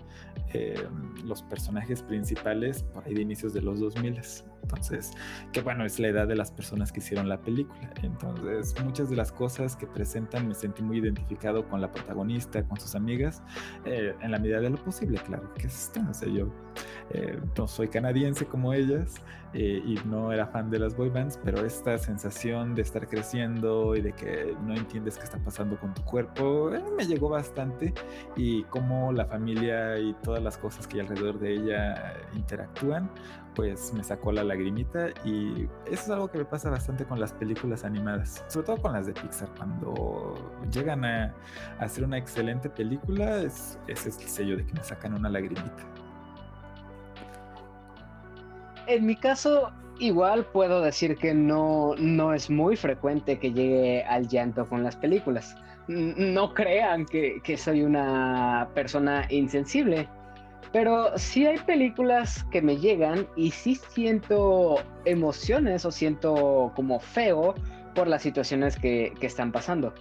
eh, 0.53 0.87
los 1.23 1.41
personajes 1.43 2.01
principales 2.03 2.83
por 2.83 3.05
ahí 3.05 3.13
de 3.13 3.21
inicios 3.21 3.53
de 3.53 3.61
los 3.61 3.79
2000. 3.79 4.21
Entonces, 4.63 5.11
que 5.51 5.61
bueno, 5.61 5.85
es 5.85 5.99
la 5.99 6.07
edad 6.07 6.27
de 6.27 6.35
las 6.35 6.51
personas 6.51 6.91
que 6.91 6.99
hicieron 6.99 7.29
la 7.29 7.39
película. 7.39 7.91
Entonces, 8.01 8.73
muchas 8.83 9.09
de 9.09 9.15
las 9.15 9.31
cosas 9.31 9.75
que 9.75 9.85
presentan 9.85 10.47
me 10.47 10.55
sentí 10.55 10.81
muy 10.81 10.97
identificado 10.97 11.67
con 11.67 11.81
la 11.81 11.91
protagonista, 11.91 12.63
con 12.63 12.79
sus 12.79 12.95
amigas, 12.95 13.43
eh, 13.85 14.15
en 14.21 14.31
la 14.31 14.39
medida 14.39 14.59
de 14.61 14.69
lo 14.69 14.77
posible, 14.77 15.19
claro, 15.19 15.53
que 15.53 15.67
es, 15.67 15.91
no 16.01 16.13
sé, 16.13 16.31
yo 16.33 16.47
eh, 17.11 17.39
no 17.57 17.67
soy 17.67 17.89
canadiense 17.89 18.45
como 18.45 18.73
ellas 18.73 19.15
eh, 19.53 19.81
y 19.85 19.99
no 20.05 20.31
era 20.31 20.47
fan 20.47 20.69
de 20.69 20.79
las 20.79 20.95
boy 20.95 21.09
bands, 21.09 21.39
pero 21.43 21.65
esta 21.65 21.97
sensación 21.97 22.73
de 22.73 22.81
estar 22.81 23.07
creciendo 23.07 23.95
y 23.95 24.01
de 24.01 24.13
que 24.13 24.55
no 24.65 24.73
entiendes 24.73 25.17
qué 25.17 25.25
está 25.25 25.37
pasando 25.37 25.77
con 25.77 25.93
tu 25.93 26.03
cuerpo, 26.03 26.71
me 26.97 27.05
llegó 27.05 27.29
bastante. 27.29 27.93
Y 28.35 28.63
cómo 28.63 29.11
la 29.11 29.25
familia 29.25 29.99
y 29.99 30.13
todas 30.23 30.41
las 30.41 30.57
cosas 30.57 30.87
que 30.87 30.99
hay 30.99 31.01
alrededor 31.01 31.39
de 31.39 31.53
ella 31.53 32.13
interactúan, 32.35 33.09
pues 33.55 33.93
me 33.93 34.03
sacó 34.03 34.31
la 34.31 34.43
lagrimita. 34.43 35.09
Y 35.23 35.67
eso 35.85 36.03
es 36.03 36.09
algo 36.09 36.29
que 36.29 36.39
me 36.39 36.45
pasa 36.45 36.69
bastante 36.69 37.05
con 37.05 37.19
las 37.19 37.33
películas 37.33 37.83
animadas, 37.83 38.43
sobre 38.47 38.65
todo 38.65 38.77
con 38.77 38.93
las 38.93 39.05
de 39.05 39.13
Pixar, 39.13 39.49
cuando 39.57 40.35
llegan 40.71 41.05
a, 41.05 41.33
hacer 41.79 42.03
una 42.03 42.17
excelente 42.17 42.69
película, 42.69 43.41
es, 43.41 43.77
es 43.87 44.05
el 44.05 44.13
sello 44.13 44.57
de 44.57 44.65
que 44.65 44.73
me 44.73 44.83
sacan 44.83 45.13
una 45.13 45.29
lagrimita. 45.29 45.92
En 48.87 49.05
mi 49.05 49.15
caso, 49.15 49.71
igual 49.99 50.45
puedo 50.45 50.81
decir 50.81 51.17
que 51.17 51.33
no, 51.33 51.95
no 51.97 52.33
es 52.33 52.49
muy 52.49 52.75
frecuente 52.75 53.39
que 53.39 53.51
llegue 53.51 54.03
al 54.03 54.27
llanto 54.27 54.67
con 54.67 54.83
las 54.83 54.95
películas. 54.95 55.55
No 55.87 56.53
crean 56.53 57.05
que, 57.05 57.41
que 57.43 57.57
soy 57.57 57.83
una 57.83 58.69
persona 58.73 59.25
insensible 59.29 60.07
pero 60.73 61.15
sí 61.17 61.45
hay 61.45 61.59
películas 61.59 62.43
que 62.51 62.61
me 62.61 62.77
llegan 62.77 63.27
y 63.35 63.51
sí 63.51 63.75
siento 63.75 64.77
emociones 65.05 65.85
o 65.85 65.91
siento 65.91 66.73
como 66.75 66.99
feo 66.99 67.53
por 67.93 68.07
las 68.07 68.23
situaciones 68.23 68.75
que, 68.77 69.13
están 69.21 69.51
pasando. 69.51 69.93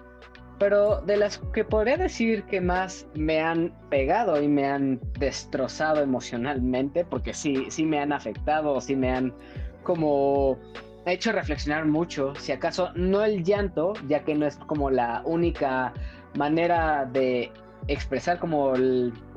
Pero 0.59 1.01
de 1.01 1.17
las 1.17 1.39
que 1.53 1.65
podría 1.65 1.97
decir 1.97 2.45
que 2.45 2.61
más 2.61 3.07
me 3.15 3.41
han 3.41 3.73
pegado 3.91 4.41
y 4.41 4.49
me 4.49 4.67
han 4.67 5.01
destrozado 5.19 6.01
emocionalmente, 6.01 7.05
porque 7.05 7.35
sí, 7.35 7.67
sí 7.69 7.85
me 7.85 7.99
han 7.99 8.13
afectado, 8.13 8.81
sí 8.81 8.95
me 8.95 9.11
han 9.11 9.35
como 9.83 10.59
hecho 11.05 11.33
reflexionar 11.33 11.87
mucho, 11.87 12.35
si 12.37 12.53
acaso 12.53 12.91
no 12.95 13.25
el 13.25 13.43
llanto, 13.43 13.95
ya 14.07 14.21
que 14.25 14.35
no 14.35 14.47
es 14.47 14.57
como 14.57 14.91
la 14.91 15.23
única 15.25 15.93
manera 16.37 17.07
de 17.07 17.51
expresar 17.89 18.39
como 18.39 18.75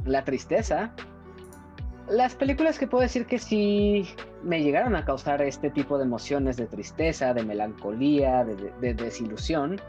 la 0.05 0.23
tristeza, 0.23 0.93
las 2.07 2.35
películas 2.35 2.77
que 2.77 2.87
puedo 2.87 3.01
decir 3.01 3.25
que 3.25 3.39
sí 3.39 4.07
me 4.43 4.61
llegaron 4.61 4.95
a 4.95 5.05
causar 5.05 5.41
este 5.41 5.71
tipo 5.71 5.97
de 5.97 6.03
emociones 6.03 6.55
de 6.57 6.67
tristeza, 6.67 7.33
de 7.33 7.43
melancolía, 7.43 8.45
de, 8.45 8.93
desilusión, 8.93 9.81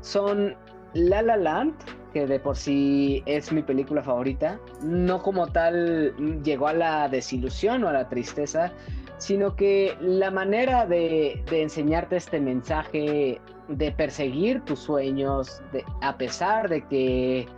son 0.00 0.54
La 0.94 1.22
La 1.22 1.36
Land, 1.36 1.74
que 2.12 2.26
de 2.26 2.38
por 2.38 2.56
sí 2.56 3.22
es 3.26 3.52
mi 3.52 3.62
película 3.62 4.02
favorita, 4.02 4.60
no 4.82 5.20
como 5.22 5.48
tal 5.48 6.14
llegó 6.42 6.68
a 6.68 6.72
la 6.72 7.08
desilusión 7.08 7.82
o 7.84 7.88
a 7.88 7.92
la 7.92 8.08
tristeza, 8.08 8.72
sino 9.18 9.56
que 9.56 9.96
la 10.00 10.30
manera 10.30 10.86
de, 10.86 11.42
enseñarte 11.50 12.16
este 12.16 12.40
mensaje 12.40 13.40
de 13.68 13.92
perseguir 13.92 14.60
tus 14.62 14.80
sueños, 14.80 15.62
de, 15.72 15.84
a 16.02 16.16
pesar 16.16 16.68
de 16.68 16.82
que 16.86 17.48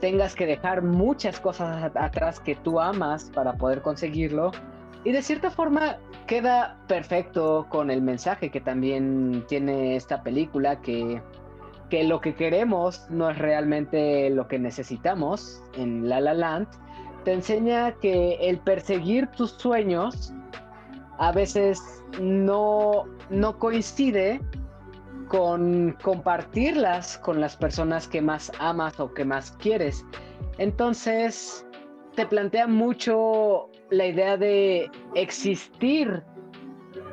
tengas 0.00 0.34
que 0.34 0.46
dejar 0.46 0.82
muchas 0.82 1.38
cosas 1.38 1.90
atrás 1.94 2.40
que 2.40 2.54
tú 2.54 2.80
amas 2.80 3.30
para 3.34 3.52
poder 3.54 3.82
conseguirlo. 3.82 4.52
Y 5.04 5.12
de 5.12 5.22
cierta 5.22 5.50
forma 5.50 5.98
queda 6.26 6.78
perfecto 6.86 7.66
con 7.68 7.90
el 7.90 8.00
mensaje 8.00 8.50
que 8.50 8.60
también 8.60 9.44
tiene 9.48 9.96
esta 9.96 10.22
película, 10.22 10.80
que, 10.80 11.20
que 11.90 12.04
lo 12.04 12.20
que 12.20 12.34
queremos 12.34 13.04
no 13.10 13.28
es 13.30 13.38
realmente 13.38 14.30
lo 14.30 14.48
que 14.48 14.58
necesitamos 14.58 15.62
en 15.74 16.08
La 16.08 16.20
La 16.20 16.32
Land. 16.32 16.68
Te 17.24 17.32
enseña 17.32 17.92
que 18.00 18.36
el 18.40 18.58
perseguir 18.58 19.26
tus 19.28 19.50
sueños 19.50 20.32
a 21.18 21.32
veces 21.32 21.82
no, 22.20 23.04
no 23.28 23.58
coincide 23.58 24.40
con 25.28 25.96
compartirlas 26.02 27.18
con 27.18 27.40
las 27.40 27.56
personas 27.56 28.08
que 28.08 28.22
más 28.22 28.50
amas 28.58 28.98
o 28.98 29.12
que 29.12 29.24
más 29.24 29.52
quieres. 29.52 30.04
Entonces, 30.58 31.66
te 32.16 32.26
plantea 32.26 32.66
mucho 32.66 33.68
la 33.90 34.06
idea 34.06 34.36
de 34.36 34.90
existir 35.14 36.22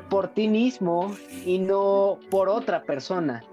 por 0.08 0.28
ti 0.28 0.48
mismo 0.48 1.14
y 1.44 1.58
no 1.58 2.18
por 2.30 2.48
otra 2.48 2.82
persona. 2.82 3.44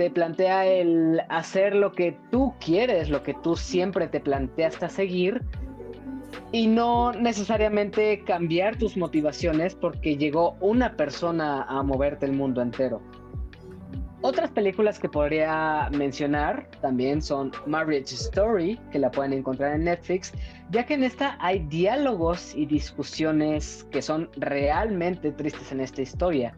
Te 0.00 0.08
plantea 0.08 0.64
el 0.64 1.20
hacer 1.28 1.76
lo 1.76 1.92
que 1.92 2.16
tú 2.30 2.54
quieres, 2.58 3.10
lo 3.10 3.22
que 3.22 3.34
tú 3.34 3.54
siempre 3.54 4.08
te 4.08 4.18
planteaste 4.18 4.86
a 4.86 4.88
seguir 4.88 5.42
y 6.52 6.68
no 6.68 7.12
necesariamente 7.12 8.24
cambiar 8.24 8.76
tus 8.76 8.96
motivaciones 8.96 9.74
porque 9.74 10.16
llegó 10.16 10.56
una 10.60 10.96
persona 10.96 11.64
a 11.64 11.82
moverte 11.82 12.24
el 12.24 12.32
mundo 12.32 12.62
entero. 12.62 13.02
Otras 14.22 14.50
películas 14.50 14.98
que 14.98 15.10
podría 15.10 15.90
mencionar 15.92 16.66
también 16.80 17.20
son 17.20 17.52
Marriage 17.66 18.14
Story, 18.14 18.80
que 18.92 18.98
la 18.98 19.10
pueden 19.10 19.34
encontrar 19.34 19.74
en 19.74 19.84
Netflix, 19.84 20.32
ya 20.70 20.86
que 20.86 20.94
en 20.94 21.04
esta 21.04 21.36
hay 21.40 21.58
diálogos 21.68 22.54
y 22.54 22.64
discusiones 22.64 23.86
que 23.90 24.00
son 24.00 24.30
realmente 24.36 25.30
tristes 25.32 25.70
en 25.72 25.80
esta 25.80 26.00
historia. 26.00 26.54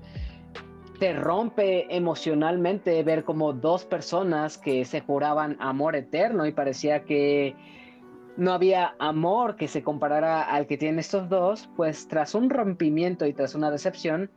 Te 1.03 1.15
rompe 1.15 1.93
emocionalmente 1.97 3.03
ver 3.03 3.25
como 3.25 3.53
dos 3.53 3.85
personas 3.85 4.57
que 4.57 4.85
se 4.85 5.01
juraban 5.01 5.57
amor 5.59 5.97
eterno 5.97 6.47
y 6.47 6.53
parecía 6.53 7.03
que 7.03 7.57
no 8.37 8.53
había 8.53 8.95
amor 9.01 9.57
que 9.57 9.67
se 9.67 9.83
comparara 9.83 10.43
al 10.43 10.69
que 10.69 10.79
tienen 10.79 11.01
estos 11.01 11.29
dos, 11.29 11.69
pues 11.75 12.07
tras 12.07 12.37
un 12.37 12.51
rompimiento 12.51 13.27
y 13.27 13.33
tras 13.33 13.57
una 13.57 13.73
decepción, 13.73 14.31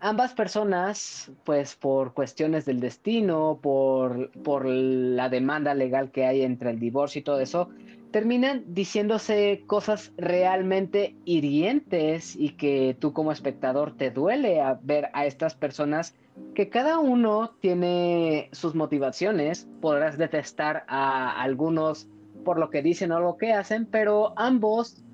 ambas 0.00 0.32
personas, 0.32 1.30
pues 1.44 1.76
por 1.76 2.14
cuestiones 2.14 2.64
del 2.64 2.80
destino, 2.80 3.58
por, 3.60 4.30
por 4.42 4.64
la 4.64 5.28
demanda 5.28 5.74
legal 5.74 6.10
que 6.12 6.24
hay 6.24 6.40
entre 6.40 6.70
el 6.70 6.80
divorcio 6.80 7.18
y 7.18 7.24
todo 7.24 7.40
eso, 7.40 7.68
terminan 8.10 8.64
diciéndose 8.66 9.62
cosas 9.66 10.12
realmente 10.16 11.16
hirientes 11.24 12.34
y 12.36 12.50
que 12.56 12.96
tú 12.98 13.12
como 13.12 13.32
espectador 13.32 13.96
te 13.96 14.10
duele 14.10 14.60
a 14.60 14.78
ver 14.82 15.10
a 15.12 15.26
estas 15.26 15.54
personas 15.54 16.14
que 16.54 16.68
cada 16.68 16.98
uno 16.98 17.54
tiene 17.60 18.48
sus 18.52 18.74
motivaciones, 18.74 19.68
podrás 19.80 20.18
detestar 20.18 20.84
a 20.88 21.40
algunos 21.40 22.08
por 22.44 22.58
lo 22.58 22.70
que 22.70 22.82
dicen 22.82 23.12
o 23.12 23.20
lo 23.20 23.36
que 23.36 23.52
hacen, 23.52 23.86
pero 23.86 24.32
ambos 24.36 25.04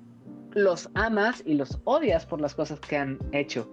los 0.51 0.89
amas 0.95 1.43
y 1.45 1.53
los 1.53 1.79
odias 1.83 2.25
por 2.25 2.41
las 2.41 2.55
cosas 2.55 2.79
que 2.79 2.97
han 2.97 3.19
hecho. 3.31 3.69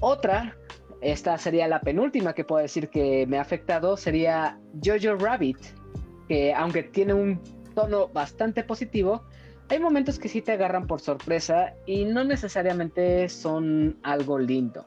Otra, 0.00 0.56
esta 1.00 1.36
sería 1.36 1.68
la 1.68 1.80
penúltima 1.80 2.32
que 2.32 2.44
puedo 2.44 2.62
decir 2.62 2.88
que 2.88 3.26
me 3.26 3.38
ha 3.38 3.42
afectado, 3.42 3.96
sería 3.96 4.58
Jojo 4.82 5.16
Rabbit, 5.16 5.58
que 6.28 6.54
aunque 6.54 6.84
tiene 6.84 7.14
un 7.14 7.40
tono 7.74 8.08
bastante 8.08 8.64
positivo, 8.64 9.22
hay 9.68 9.78
momentos 9.78 10.18
que 10.18 10.28
sí 10.28 10.42
te 10.42 10.52
agarran 10.52 10.86
por 10.86 11.00
sorpresa 11.00 11.74
y 11.86 12.04
no 12.04 12.24
necesariamente 12.24 13.28
son 13.28 13.98
algo 14.02 14.38
lindo. 14.38 14.86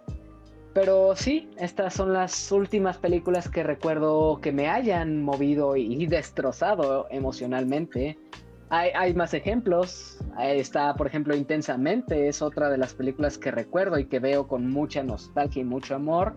Pero 0.73 1.15
sí, 1.15 1.49
estas 1.57 1.95
son 1.95 2.14
las 2.14 2.51
últimas 2.51 2.99
películas 2.99 3.49
que 3.49 3.64
recuerdo 3.64 4.39
que 4.39 4.51
me 4.51 4.69
hayan 4.69 5.23
movido 5.23 5.76
y 5.76 6.05
destrozado 6.05 7.07
emocionalmente. 7.09 8.19
hay, 8.69 9.14
más 9.15 9.34
ejemplos. 9.34 10.19
está, 10.39 10.93
por 10.93 11.07
ejemplo, 11.07 11.35
Intensamente, 11.35 12.27
es 12.27 12.43
otra 12.43 12.69
de 12.69 12.77
las 12.77 12.93
películas 12.93 13.39
que 13.39 13.49
recuerdo 13.49 13.97
y 13.97 14.05
que 14.05 14.19
veo 14.19 14.47
con 14.47 14.69
mucha 14.69 15.01
nostalgia 15.01 15.61
y 15.61 15.65
mucho 15.65 15.95
amor. 15.95 16.35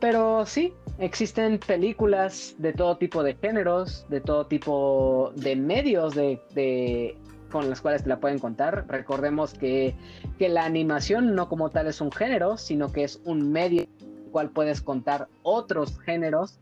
Pero 0.00 0.44
sí, 0.46 0.72
existen 0.98 1.58
películas 1.58 2.54
de 2.58 2.72
todo 2.72 2.96
tipo 2.96 3.22
de 3.22 3.34
géneros, 3.34 4.06
de 4.08 4.20
todo 4.20 4.46
tipo 4.46 5.32
de 5.36 5.56
medios 5.56 6.14
de, 6.14 7.16
con 7.50 7.70
las 7.70 7.80
cuales 7.80 8.02
te 8.02 8.08
la 8.08 8.20
pueden 8.20 8.38
contar. 8.38 8.86
Recordemos 8.88 9.54
que, 9.54 9.94
que, 10.38 10.48
la 10.48 10.64
animación 10.64 11.34
no 11.34 11.48
como 11.48 11.70
tal 11.70 11.86
es 11.86 12.00
un 12.00 12.12
género, 12.12 12.56
sino 12.56 12.92
que 12.92 13.04
es 13.04 13.20
un 13.24 13.50
medio 13.50 13.82
en 13.82 14.16
el 14.24 14.30
cual 14.30 14.50
puedes 14.50 14.80
contar 14.80 15.28
otros 15.42 15.98
géneros. 16.00 16.58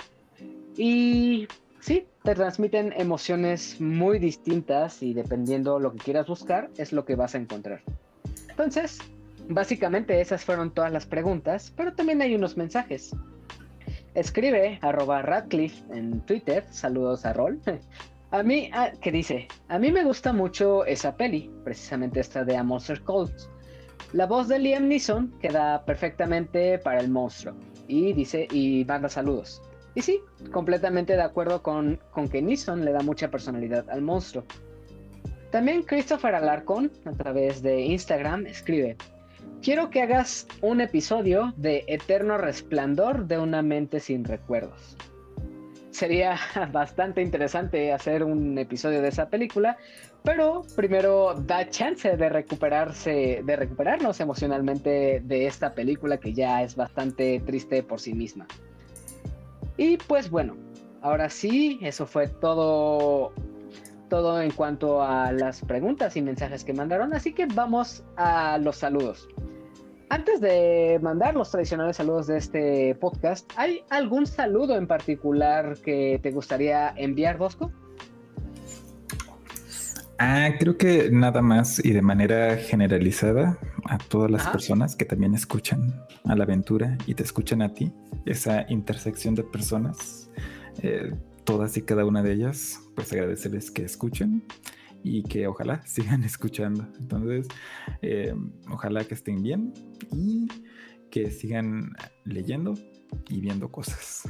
Y 0.77 1.49
sí, 1.81 2.07
te 2.23 2.35
transmiten 2.35 2.93
emociones 2.97 3.81
muy 3.81 4.19
distintas 4.19 5.03
y 5.03 5.12
dependiendo 5.12 5.78
lo 5.78 5.93
que 5.93 5.99
quieras 5.99 6.27
buscar, 6.27 6.70
es 6.77 6.93
lo 6.93 7.05
que 7.05 7.15
vas 7.15 7.35
a 7.35 7.39
encontrar. 7.39 7.82
Entonces, 8.49 8.99
básicamente 9.49 10.21
esas 10.21 10.45
fueron 10.45 10.73
todas 10.73 10.93
las 10.93 11.07
preguntas, 11.07 11.73
pero 11.77 11.95
también 11.95 12.23
hay 12.23 12.35
unos 12.35 12.57
mensajes. 12.57 13.15
Escribe 14.15 14.79
arroba 14.83 15.23
Radcliffe 15.23 15.83
en 15.93 16.21
Twitter, 16.21 16.65
saludos 16.71 17.25
a 17.27 17.33
Rol. 17.33 17.61
A 18.31 18.43
mí, 18.43 18.69
ah, 18.73 18.91
¿qué 19.01 19.12
dice? 19.12 19.47
A 19.69 19.79
mí 19.79 19.93
me 19.93 20.03
gusta 20.03 20.33
mucho 20.33 20.85
esa 20.87 21.16
peli, 21.16 21.53
precisamente 21.62 22.19
esta 22.19 22.45
de 22.45 22.57
A 22.57 22.65
Monster 22.65 23.01
Calls. 23.05 23.49
La 24.12 24.27
voz 24.27 24.49
de 24.49 24.59
Liam 24.59 24.89
Neeson 24.89 25.33
queda 25.41 25.85
perfectamente 25.85 26.81
para 26.81 26.99
el 26.99 27.11
monstruo. 27.11 27.55
Y 27.87 28.12
dice, 28.12 28.49
y 28.51 28.85
manda 28.87 29.09
saludos. 29.09 29.62
Y 29.95 30.03
sí, 30.03 30.21
completamente 30.51 31.15
de 31.15 31.23
acuerdo 31.23 31.62
con, 31.62 32.01
con 32.11 32.29
que 32.29 32.43
Neeson 32.43 32.85
le 32.85 32.91
da 32.91 33.03
mucha 33.03 33.31
personalidad 33.31 33.89
al 33.89 34.03
monstruo. 34.03 34.45
También 35.53 35.85
Christopher 35.85 36.35
Alarcón, 36.35 36.91
a 37.05 37.12
través 37.12 37.62
de 37.62 37.83
Instagram, 37.83 38.47
escribe, 38.47 38.97
quiero 39.65 39.89
que 39.89 40.03
hagas 40.03 40.47
un 40.61 40.82
episodio 40.82 41.55
de 41.57 41.85
Eterno 41.89 42.36
Resplandor 42.36 43.27
de 43.27 43.39
una 43.39 43.62
mente 43.62 43.99
sin 43.99 44.23
recuerdos. 44.23 44.95
Sería 45.91 46.36
bastante 46.73 47.23
interesante 47.23 47.91
hacer 47.91 48.24
un 48.24 48.59
episodio 48.59 49.01
de 49.01 49.09
esa 49.09 49.31
película, 49.31 49.78
pero 50.23 50.66
primero 50.77 51.32
da 51.47 51.69
chance 51.70 52.15
de 52.15 52.28
recuperarse, 52.28 53.43
de 53.43 53.57
recuperarnos 53.57 54.20
emocionalmente 54.20 55.23
de 55.24 55.47
esta 55.47 55.73
película 55.73 56.19
que 56.19 56.35
ya 56.35 56.62
es 56.62 56.77
bastante 56.77 57.41
triste 57.47 57.82
por 57.82 58.01
sí 58.01 58.12
misma. 58.12 58.47
Y 59.78 59.97
pues 59.97 60.28
bueno, 60.28 60.59
ahora 61.01 61.31
sí, 61.31 61.78
eso 61.81 62.07
fue 62.07 62.28
todo 62.28 63.32
todo 64.11 64.43
en 64.43 64.51
cuanto 64.51 65.03
a 65.03 65.32
las 65.32 65.62
preguntas 65.62 66.16
y 66.16 66.23
mensajes 66.23 66.62
que 66.65 66.74
mandaron, 66.74 67.15
así 67.15 67.32
que 67.32 67.47
vamos 67.47 68.05
a 68.16 68.59
los 68.59 68.77
saludos. 68.77 69.27
Antes 70.10 70.40
de 70.40 70.98
mandar 71.02 71.35
los 71.35 71.51
tradicionales 71.51 71.97
saludos 71.97 72.26
de 72.26 72.36
este 72.36 72.94
podcast, 72.97 73.51
¿hay 73.56 73.85
algún 73.89 74.26
saludo 74.26 74.76
en 74.76 74.86
particular 74.86 75.76
que 75.82 76.20
te 76.22 76.31
gustaría 76.31 76.93
enviar, 76.97 77.39
Bosco? 77.39 77.72
Ah, 80.18 80.51
creo 80.59 80.76
que 80.76 81.10
nada 81.10 81.43
más 81.43 81.85
y 81.85 81.93
de 81.93 82.02
manera 82.02 82.56
generalizada 82.56 83.59
a 83.86 83.98
todas 83.98 84.31
las 84.31 84.47
personas 84.47 84.94
que 84.94 85.05
también 85.05 85.35
escuchan 85.35 85.93
a 86.24 86.36
la 86.36 86.44
aventura 86.44 86.97
y 87.06 87.14
te 87.14 87.22
escuchan 87.22 87.62
a 87.62 87.72
ti, 87.72 87.93
esa 88.24 88.64
intersección 88.68 89.35
de 89.35 89.43
personas, 89.43 90.31
eh, 90.82 91.12
todas 91.44 91.76
y 91.76 91.82
cada 91.82 92.05
una 92.05 92.22
de 92.22 92.32
ellas, 92.32 92.81
pues 92.94 93.12
agradecerles 93.12 93.70
que 93.70 93.85
escuchen 93.85 94.44
y 95.05 95.22
que 95.22 95.47
ojalá 95.47 95.81
sigan 95.86 96.24
escuchando. 96.24 96.85
Entonces, 96.98 97.47
eh, 98.02 98.35
ojalá 98.70 99.05
que 99.05 99.14
estén 99.14 99.43
bien 99.43 99.72
y 100.10 100.48
que 101.10 101.31
sigan 101.31 101.93
leyendo 102.24 102.74
y 103.28 103.40
viendo 103.40 103.70
cosas. 103.70 104.24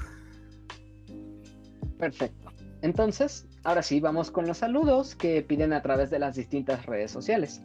Perfecto. 1.99 2.53
Entonces, 2.83 3.47
ahora 3.63 3.83
sí, 3.83 3.99
vamos 4.01 4.31
con 4.31 4.47
los 4.47 4.59
saludos 4.59 5.15
que 5.15 5.41
piden 5.43 5.73
a 5.73 5.81
través 5.81 6.11
de 6.11 6.19
las 6.19 6.37
distintas 6.37 6.85
redes 6.85 7.11
sociales. 7.11 7.63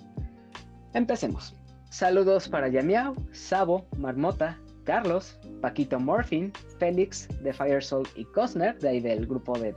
Empecemos. 0.94 1.56
Saludos 1.90 2.48
para 2.48 2.70
Yamiao, 2.70 3.16
Sabo, 3.34 3.86
Marmota, 3.98 4.58
Carlos, 4.86 5.38
Paquito 5.62 6.00
Morphin, 6.00 6.54
Félix 6.80 7.28
de 7.44 7.52
Firesoul 7.52 8.08
y 8.16 8.26
Cosner, 8.26 8.80
de 8.80 8.90
ahí 8.90 9.00
del 9.00 9.28
grupo 9.28 9.58
de, 9.60 9.76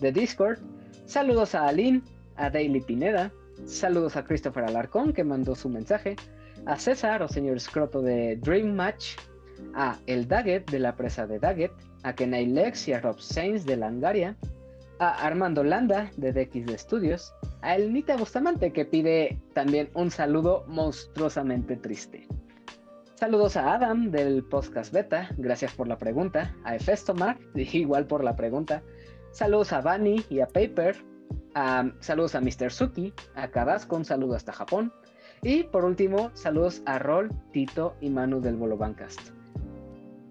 de, 0.00 0.12
Discord. 0.12 0.58
Saludos 1.06 1.54
a 1.54 1.66
Aline, 1.66 2.02
a 2.36 2.50
Daily 2.50 2.80
Pineda. 2.80 3.32
Saludos 3.66 4.16
a 4.16 4.24
Christopher 4.24 4.64
Alarcón 4.64 5.12
que 5.12 5.24
mandó 5.24 5.54
su 5.54 5.68
mensaje. 5.68 6.16
A 6.66 6.78
César 6.78 7.22
o 7.22 7.28
señor 7.28 7.60
Scroto 7.60 8.02
de 8.02 8.36
Dream 8.36 8.74
Match. 8.74 9.16
A 9.74 9.98
El 10.06 10.26
Daggett 10.26 10.70
de 10.70 10.78
la 10.78 10.96
presa 10.96 11.26
de 11.26 11.38
Daggett 11.38 11.72
a 12.02 12.14
Kenai 12.14 12.46
Lex 12.46 12.88
y 12.88 12.92
a 12.92 13.00
Rob 13.00 13.20
Sainz 13.20 13.64
de 13.64 13.76
Langaria, 13.76 14.36
a 14.98 15.26
Armando 15.26 15.64
Landa 15.64 16.10
de 16.16 16.32
DX 16.32 16.66
de 16.66 16.74
Estudios, 16.74 17.34
a 17.60 17.76
Elnita 17.76 18.16
Bustamante 18.16 18.72
que 18.72 18.84
pide 18.84 19.40
también 19.54 19.88
un 19.94 20.10
saludo 20.10 20.64
monstruosamente 20.66 21.76
triste. 21.76 22.26
Saludos 23.14 23.56
a 23.56 23.74
Adam 23.74 24.10
del 24.10 24.42
podcast 24.42 24.92
Beta, 24.92 25.30
gracias 25.38 25.72
por 25.72 25.86
la 25.86 25.96
pregunta, 25.96 26.54
a 26.64 26.74
Efestomar, 26.74 27.38
igual 27.54 28.06
por 28.06 28.24
la 28.24 28.34
pregunta. 28.36 28.82
Saludos 29.32 29.72
a 29.72 29.80
Bunny 29.80 30.22
y 30.28 30.40
a 30.40 30.46
Paper, 30.46 30.94
saludos 32.00 32.34
a 32.34 32.40
Mr. 32.42 32.70
Suki, 32.70 33.14
a 33.34 33.48
Cadasco, 33.50 33.96
un 33.96 34.04
saludo 34.04 34.34
hasta 34.34 34.52
Japón. 34.52 34.92
Y 35.40 35.62
por 35.62 35.86
último, 35.86 36.30
saludos 36.34 36.82
a 36.84 36.98
Rol, 36.98 37.30
Tito 37.50 37.96
y 38.02 38.10
Manu 38.10 38.42
del 38.42 38.56
Bolobancast. 38.56 39.30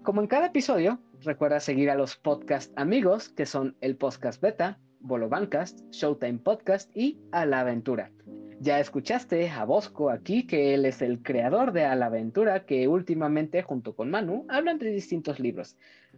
Como 0.04 0.20
en 0.20 0.28
cada 0.28 0.46
episodio, 0.46 1.00
recuerda 1.20 1.58
seguir 1.58 1.90
a 1.90 1.96
los 1.96 2.16
podcast 2.16 2.72
amigos, 2.78 3.28
que 3.28 3.44
son 3.44 3.76
el 3.80 3.96
Podcast 3.96 4.40
Beta, 4.40 4.78
Bolobancast, 5.00 5.80
Showtime 5.90 6.38
Podcast 6.38 6.88
y 6.96 7.18
A 7.32 7.44
la 7.44 7.60
Aventura. 7.60 8.12
Ya 8.60 8.78
escuchaste 8.78 9.50
a 9.50 9.64
Bosco 9.64 10.10
aquí, 10.10 10.46
que 10.46 10.74
él 10.74 10.84
es 10.84 11.02
el 11.02 11.20
creador 11.24 11.72
de 11.72 11.84
A 11.84 11.96
la 11.96 12.06
Aventura, 12.06 12.64
que 12.64 12.86
últimamente, 12.86 13.62
junto 13.62 13.96
con 13.96 14.08
Manu, 14.08 14.46
hablan 14.48 14.78
de 14.78 14.92
distintos 14.92 15.40
libros. 15.40 15.76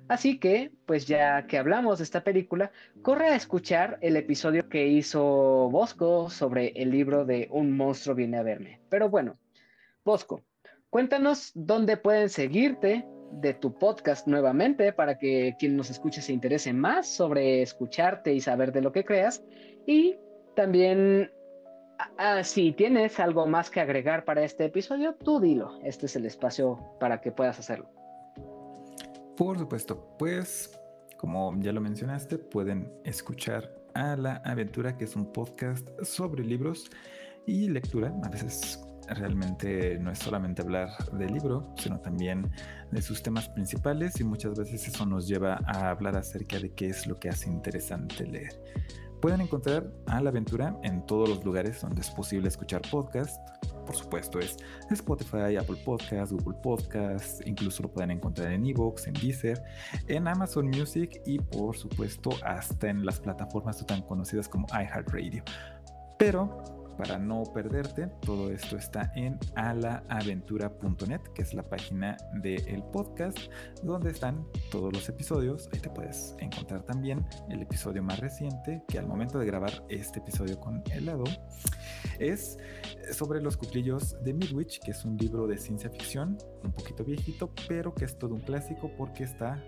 Así 0.09 0.39
que, 0.39 0.71
pues 0.87 1.07
ya 1.07 1.47
que 1.47 1.59
hablamos 1.59 1.99
de 1.99 2.05
esta 2.05 2.23
película, 2.23 2.71
corre 3.03 3.29
a 3.29 3.37
escuchar 3.37 3.99
el 4.03 4.17
episodio 4.17 4.69
que 4.69 4.87
hizo 4.87 5.23
Bosco 5.71 6.29
sobre 6.29 6.69
el 6.77 6.91
libro 6.91 7.25
de 7.25 7.49
Un 7.51 7.77
monstruo 7.77 8.15
viene 8.15 8.37
a 8.37 8.43
verme. 8.43 8.81
Pero 8.91 9.09
bueno, 9.09 9.39
Bosco, 10.05 10.43
cuéntanos 10.91 11.53
dónde 11.55 11.97
pueden 11.97 12.29
seguirte, 12.29 13.07
de 13.41 13.55
tu 13.55 13.77
podcast 13.79 14.27
nuevamente 14.27 14.93
para 14.93 15.19
que 15.19 15.57
quien 15.59 15.77
nos 15.77 15.91
escuche 15.91 16.23
se 16.23 16.33
interese 16.33 16.73
más 16.73 17.09
sobre 17.09 17.63
escucharte 17.63 18.33
y 18.33 18.41
saber 18.41 18.73
de 18.73 18.81
lo 18.81 18.93
que 18.93 19.05
creas. 19.05 19.43
Y 19.87 20.17
también, 20.55 21.33
si 22.43 22.73
tienes 22.73 23.19
algo 23.19 23.47
más 23.47 23.71
que 23.71 23.81
agregar 23.81 24.25
para 24.25 24.45
este 24.45 24.67
episodio, 24.67 25.15
tú 25.15 25.41
dilo. 25.41 25.81
Este 25.83 26.07
es 26.07 26.17
el 26.17 26.27
espacio 26.27 26.97
para 27.01 27.21
que 27.21 27.33
puedas 27.33 27.59
hacerlo. 27.59 27.91
Por 29.37 29.59
supuesto, 29.59 30.15
pues 30.19 30.71
como 31.17 31.59
ya 31.61 31.73
lo 31.73 31.81
mencionaste, 31.81 32.39
pueden 32.39 32.93
escuchar 33.05 33.75
a 33.95 34.15
La 34.17 34.37
Aventura, 34.45 34.97
que 34.97 35.05
es 35.05 35.17
un 35.17 35.33
podcast 35.33 35.89
sobre 36.03 36.45
libros 36.45 36.91
y 37.47 37.69
lectura. 37.69 38.15
A 38.23 38.29
veces 38.29 38.79
realmente 39.09 39.99
no 39.99 40.11
es 40.11 40.19
solamente 40.19 40.63
hablar 40.63 40.91
del 41.13 41.33
libro, 41.33 41.75
sino 41.77 41.99
también 42.01 42.51
de 42.91 43.03
sus 43.03 43.23
temas 43.23 43.49
principales 43.49 44.21
y 44.21 44.25
muchas 44.25 44.57
veces 44.57 44.87
eso 44.87 45.05
nos 45.05 45.27
lleva 45.27 45.61
a 45.67 45.91
hablar 45.91 46.17
acerca 46.17 46.59
de 46.59 46.73
qué 46.73 46.87
es 46.87 47.07
lo 47.07 47.19
que 47.19 47.29
hace 47.29 47.49
interesante 47.49 48.27
leer. 48.27 48.53
Pueden 49.25 49.41
encontrar 49.41 49.91
a 50.05 50.21
la 50.21 50.29
aventura 50.29 50.79
en 50.83 51.01
todos 51.07 51.27
los 51.31 51.43
lugares 51.47 51.81
donde 51.81 52.03
es 52.03 52.11
posible 52.11 52.47
escuchar 52.47 52.83
podcast. 52.91 53.41
Por 53.87 53.97
supuesto 53.97 54.39
es 54.39 54.59
Spotify, 54.91 55.57
Apple 55.59 55.79
Podcasts, 55.83 56.31
Google 56.31 56.59
Podcasts, 56.63 57.41
incluso 57.47 57.85
lo 57.85 57.91
pueden 57.91 58.11
encontrar 58.11 58.53
en 58.53 58.67
Evox, 58.67 59.07
en 59.07 59.15
Deezer, 59.15 59.63
en 60.09 60.29
Amazon 60.29 60.67
Music 60.67 61.23
y 61.25 61.39
por 61.39 61.75
supuesto 61.75 62.33
hasta 62.45 62.91
en 62.91 63.07
las 63.07 63.19
plataformas 63.19 63.83
tan 63.87 64.03
conocidas 64.03 64.47
como 64.47 64.67
iHeartRadio. 64.69 65.43
Pero 66.19 66.63
para 66.97 67.19
no 67.19 67.43
perderte, 67.53 68.09
todo 68.21 68.51
esto 68.51 68.77
está 68.77 69.13
en 69.15 69.39
alaaventura.net, 69.57 71.21
que 71.35 71.43
es 71.43 71.55
la 71.55 71.63
página 71.63 72.17
del 72.35 72.83
podcast, 72.93 73.39
donde 73.83 74.11
están 74.11 74.47
todos 74.71 74.93
los 74.93 75.09
episodios. 75.09 75.69
Ahí 75.73 75.81
te 75.81 75.91
puedes 75.91 76.35
encontrar 76.39 76.83
también 76.85 77.27
el 77.49 77.63
episodio 77.63 78.03
más 78.03 78.19
reciente, 78.21 78.83
que 78.89 78.99
al 78.99 79.07
momento 79.07 79.39
de 79.39 79.47
grabar 79.47 79.73
este 79.89 80.21
episodio 80.21 80.59
con 80.61 80.83
helado, 80.91 81.25
es 82.19 82.59
sobre 83.13 83.41
los 83.41 83.57
cuclillos 83.57 84.17
de 84.23 84.33
Midwich, 84.35 84.81
que 84.81 84.93
es 84.93 85.05
un 85.05 85.17
libro 85.17 85.47
de 85.47 85.59
ciencia 85.59 85.91
ficción, 85.91 86.39
un 86.63 86.73
poquito 86.73 87.05
viejito, 87.05 87.51
pero 87.69 87.95
que 87.95 88.05
es 88.05 88.19
todo 88.19 88.35
un 88.35 88.41
clásico 88.41 88.91
porque 88.97 89.25
está 89.25 89.63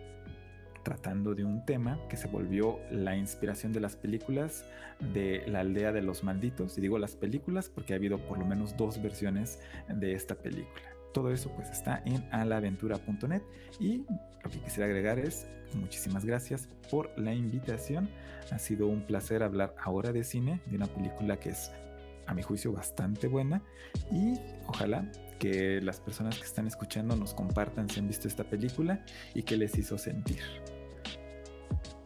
tratando 0.86 1.34
de 1.34 1.44
un 1.44 1.64
tema 1.64 1.98
que 2.08 2.16
se 2.16 2.28
volvió 2.28 2.78
la 2.92 3.16
inspiración 3.16 3.72
de 3.72 3.80
las 3.80 3.96
películas 3.96 4.64
de 5.12 5.42
la 5.48 5.58
aldea 5.58 5.90
de 5.90 6.00
los 6.00 6.22
malditos. 6.22 6.78
Y 6.78 6.80
digo 6.80 6.96
las 7.00 7.16
películas 7.16 7.68
porque 7.68 7.92
ha 7.92 7.96
habido 7.96 8.18
por 8.18 8.38
lo 8.38 8.46
menos 8.46 8.76
dos 8.76 9.02
versiones 9.02 9.58
de 9.88 10.12
esta 10.12 10.36
película. 10.36 10.84
Todo 11.12 11.32
eso 11.32 11.50
pues 11.56 11.70
está 11.70 12.04
en 12.04 12.24
alaventura.net 12.32 13.42
y 13.80 14.04
lo 14.44 14.48
que 14.48 14.60
quisiera 14.60 14.86
agregar 14.86 15.18
es 15.18 15.48
muchísimas 15.74 16.24
gracias 16.24 16.68
por 16.88 17.10
la 17.18 17.34
invitación. 17.34 18.08
Ha 18.52 18.60
sido 18.60 18.86
un 18.86 19.08
placer 19.08 19.42
hablar 19.42 19.74
ahora 19.82 20.12
de 20.12 20.22
cine, 20.22 20.60
de 20.66 20.76
una 20.76 20.86
película 20.86 21.40
que 21.40 21.48
es 21.48 21.72
a 22.28 22.34
mi 22.34 22.42
juicio 22.42 22.72
bastante 22.72 23.26
buena 23.26 23.60
y 24.12 24.38
ojalá 24.68 25.10
que 25.40 25.80
las 25.80 25.98
personas 25.98 26.38
que 26.38 26.44
están 26.44 26.68
escuchando 26.68 27.16
nos 27.16 27.34
compartan 27.34 27.88
si 27.88 27.98
han 27.98 28.06
visto 28.06 28.28
esta 28.28 28.44
película 28.44 29.04
y 29.34 29.42
qué 29.42 29.56
les 29.56 29.76
hizo 29.76 29.98
sentir. 29.98 30.42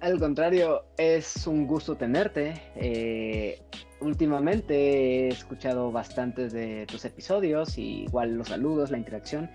Al 0.01 0.19
contrario, 0.19 0.85
es 0.97 1.47
un 1.47 1.67
gusto 1.67 1.95
tenerte. 1.95 2.55
Eh, 2.75 3.61
últimamente 4.01 4.75
he 4.75 5.29
escuchado 5.29 5.93
bastantes 5.93 6.53
de 6.55 6.87
tus 6.87 7.05
episodios, 7.05 7.77
y 7.77 8.05
igual 8.05 8.35
los 8.35 8.49
saludos, 8.49 8.91
la 8.91 8.97
interacción. 8.97 9.51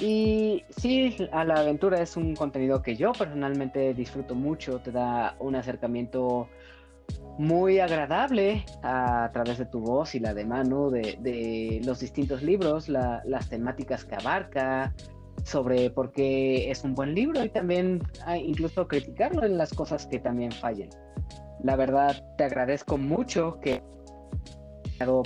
Y 0.00 0.64
sí, 0.76 1.16
a 1.30 1.44
la 1.44 1.60
aventura 1.60 2.02
es 2.02 2.16
un 2.16 2.34
contenido 2.34 2.82
que 2.82 2.96
yo 2.96 3.12
personalmente 3.12 3.94
disfruto 3.94 4.34
mucho, 4.34 4.80
te 4.80 4.90
da 4.90 5.36
un 5.38 5.54
acercamiento 5.54 6.48
muy 7.38 7.78
agradable 7.78 8.64
a, 8.82 9.30
través 9.32 9.58
de 9.58 9.66
tu 9.66 9.80
voz 9.80 10.16
y 10.16 10.20
la 10.20 10.34
de 10.34 10.44
Manu, 10.44 10.90
de, 10.90 11.80
los 11.84 12.00
distintos 12.00 12.42
libros, 12.42 12.88
las 12.88 13.48
temáticas 13.48 14.04
que 14.04 14.16
abarca, 14.16 14.92
sobre 15.42 15.90
por 15.90 16.12
qué 16.12 16.70
es 16.70 16.84
un 16.84 16.94
buen 16.94 17.14
libro 17.14 17.44
y 17.44 17.48
también 17.48 18.02
incluso 18.36 18.86
criticarlo 18.88 19.44
en 19.44 19.58
las 19.58 19.74
cosas 19.74 20.06
que 20.06 20.18
también 20.18 20.52
fallen. 20.52 20.90
La 21.62 21.76
verdad, 21.76 22.24
te 22.36 22.44
agradezco 22.44 22.98
mucho 22.98 23.58
que 23.60 23.82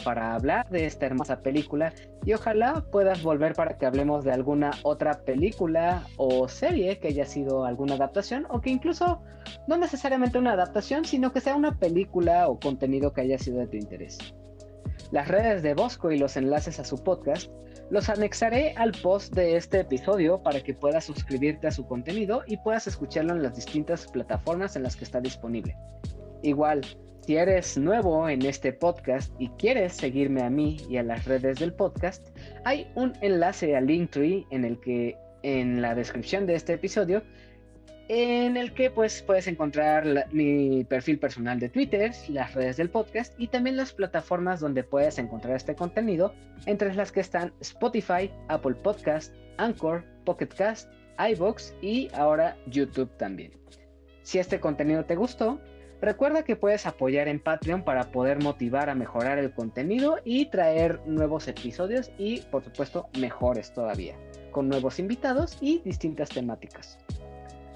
para 0.05 0.35
hablar 0.35 0.69
de 0.71 0.87
esta 0.87 1.07
hermosa 1.07 1.41
película 1.41 1.93
y 2.25 2.33
ojalá 2.33 2.85
puedas 2.91 3.23
volver 3.23 3.55
para 3.55 3.79
que 3.79 3.87
hablemos 3.87 4.25
de 4.25 4.33
alguna 4.33 4.73
otra 4.83 5.21
película 5.25 6.05
o 6.17 6.49
serie 6.49 6.99
que 6.99 7.09
haya 7.09 7.25
sido 7.27 7.65
alguna 7.65 7.95
adaptación 7.95 8.47
o 8.51 8.61
que 8.61 8.71
incluso 8.71 9.23
no 9.67 9.77
necesariamente 9.77 10.39
una 10.39 10.53
adaptación, 10.53 11.05
sino 11.05 11.33
que 11.33 11.41
sea 11.41 11.55
una 11.55 11.79
película 11.79 12.49
o 12.49 12.59
contenido 12.59 13.13
que 13.13 13.21
haya 13.21 13.39
sido 13.39 13.59
de 13.59 13.67
tu 13.69 13.77
interés. 13.77 14.19
Las 15.13 15.29
redes 15.29 15.63
de 15.63 15.75
Bosco 15.75 16.11
y 16.11 16.19
los 16.19 16.37
enlaces 16.37 16.81
a 16.81 16.85
su 16.85 17.03
podcast 17.03 17.51
los 17.91 18.09
anexaré 18.09 18.75
al 18.77 18.93
post 18.93 19.35
de 19.35 19.57
este 19.57 19.81
episodio 19.81 20.43
para 20.43 20.63
que 20.63 20.75
puedas 20.75 21.05
suscribirte 21.05 21.67
a 21.67 21.71
su 21.71 21.87
contenido 21.87 22.43
y 22.47 22.59
puedas 22.59 22.87
escucharlo 22.87 23.35
en 23.35 23.43
las 23.43 23.57
distintas 23.57 24.07
plataformas 24.07 24.77
en 24.77 24.83
las 24.83 24.97
que 24.97 25.05
está 25.05 25.21
disponible. 25.21 25.77
Igual, 26.43 26.85
si 27.27 27.37
eres 27.37 27.77
nuevo 27.77 28.29
en 28.29 28.43
este 28.45 28.73
podcast 28.73 29.33
y 29.39 29.49
quieres 29.51 29.95
seguirme 29.95 30.43
a 30.43 30.51
mí 30.51 30.79
y 30.89 30.97
a 30.99 31.03
las 31.03 31.25
redes 31.25 31.59
del 31.59 31.73
podcast, 31.73 32.29
hay 32.65 32.91
un 32.95 33.13
enlace 33.21 33.77
a 33.77 33.81
Linktree 33.81 34.47
en 34.51 34.65
el 34.65 34.79
que 34.81 35.17
en 35.43 35.81
la 35.81 35.95
descripción 35.95 36.47
de 36.47 36.55
este 36.55 36.75
episodio 36.75 37.23
en 38.09 38.57
el 38.57 38.73
que 38.73 38.91
pues 38.91 39.23
puedes 39.23 39.47
encontrar 39.47 40.27
mi 40.33 40.85
perfil 40.85 41.19
personal 41.19 41.61
de 41.61 41.69
Twitter, 41.69 42.13
las 42.29 42.55
redes 42.55 42.79
del 42.79 42.91
podcast 42.91 43.35
y 43.39 43.49
también 43.49 43.77
las 43.77 43.93
plataformas 43.93 44.61
donde 44.61 44.83
puedes 44.83 45.19
encontrar 45.19 45.57
este 45.57 45.75
contenido, 45.75 46.35
entre 46.67 46.95
las 46.95 47.13
que 47.13 47.21
están 47.21 47.53
Spotify, 47.61 48.31
Apple 48.49 48.77
Podcast, 48.77 49.35
Anchor, 49.59 50.05
Pocket 50.25 50.49
Cast, 50.49 50.91
iBox 51.19 51.75
y 51.83 52.09
ahora 52.15 52.57
YouTube 52.67 53.11
también. 53.19 53.53
Si 54.23 54.39
este 54.39 54.59
contenido 54.59 55.05
te 55.05 55.17
gustó, 55.17 55.61
Recuerda 56.01 56.45
que 56.45 56.55
puedes 56.55 56.87
apoyar 56.87 57.27
en 57.27 57.41
Patreon 57.41 57.83
para 57.83 58.13
poder 58.13 58.41
motivar 58.41 58.89
a 58.89 58.95
mejorar 58.95 59.39
el 59.39 59.53
contenido 59.53 60.19
y 60.25 60.47
traer 60.47 61.01
nuevos 61.07 61.49
episodios 61.49 62.13
y 62.19 62.43
por 62.43 62.63
supuesto 62.63 63.09
mejores 63.19 63.73
todavía, 63.73 64.15
con 64.53 64.69
nuevos 64.69 65.01
invitados 65.01 65.59
y 65.61 65.81
distintas 65.81 66.29
temáticas. 66.29 66.99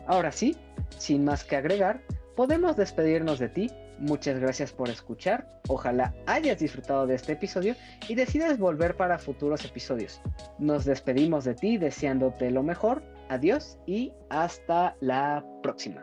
Ahora 0.06 0.32
sí, 0.32 0.56
sin 0.98 1.24
más 1.24 1.44
que 1.44 1.56
agregar, 1.56 2.02
podemos 2.36 2.76
despedirnos 2.76 3.38
de 3.38 3.48
ti. 3.48 3.70
Muchas 3.98 4.38
gracias 4.40 4.72
por 4.72 4.88
escuchar. 4.88 5.60
Ojalá 5.68 6.14
hayas 6.26 6.58
disfrutado 6.58 7.06
de 7.06 7.14
este 7.14 7.32
episodio 7.32 7.76
y 8.08 8.14
decidas 8.14 8.58
volver 8.58 8.96
para 8.96 9.18
futuros 9.18 9.64
episodios. 9.64 10.20
Nos 10.58 10.84
despedimos 10.84 11.44
de 11.44 11.54
ti 11.54 11.76
deseándote 11.76 12.50
lo 12.50 12.62
mejor. 12.62 13.02
Adiós 13.28 13.78
y 13.86 14.12
hasta 14.28 14.96
la 15.00 15.44
próxima. 15.62 16.02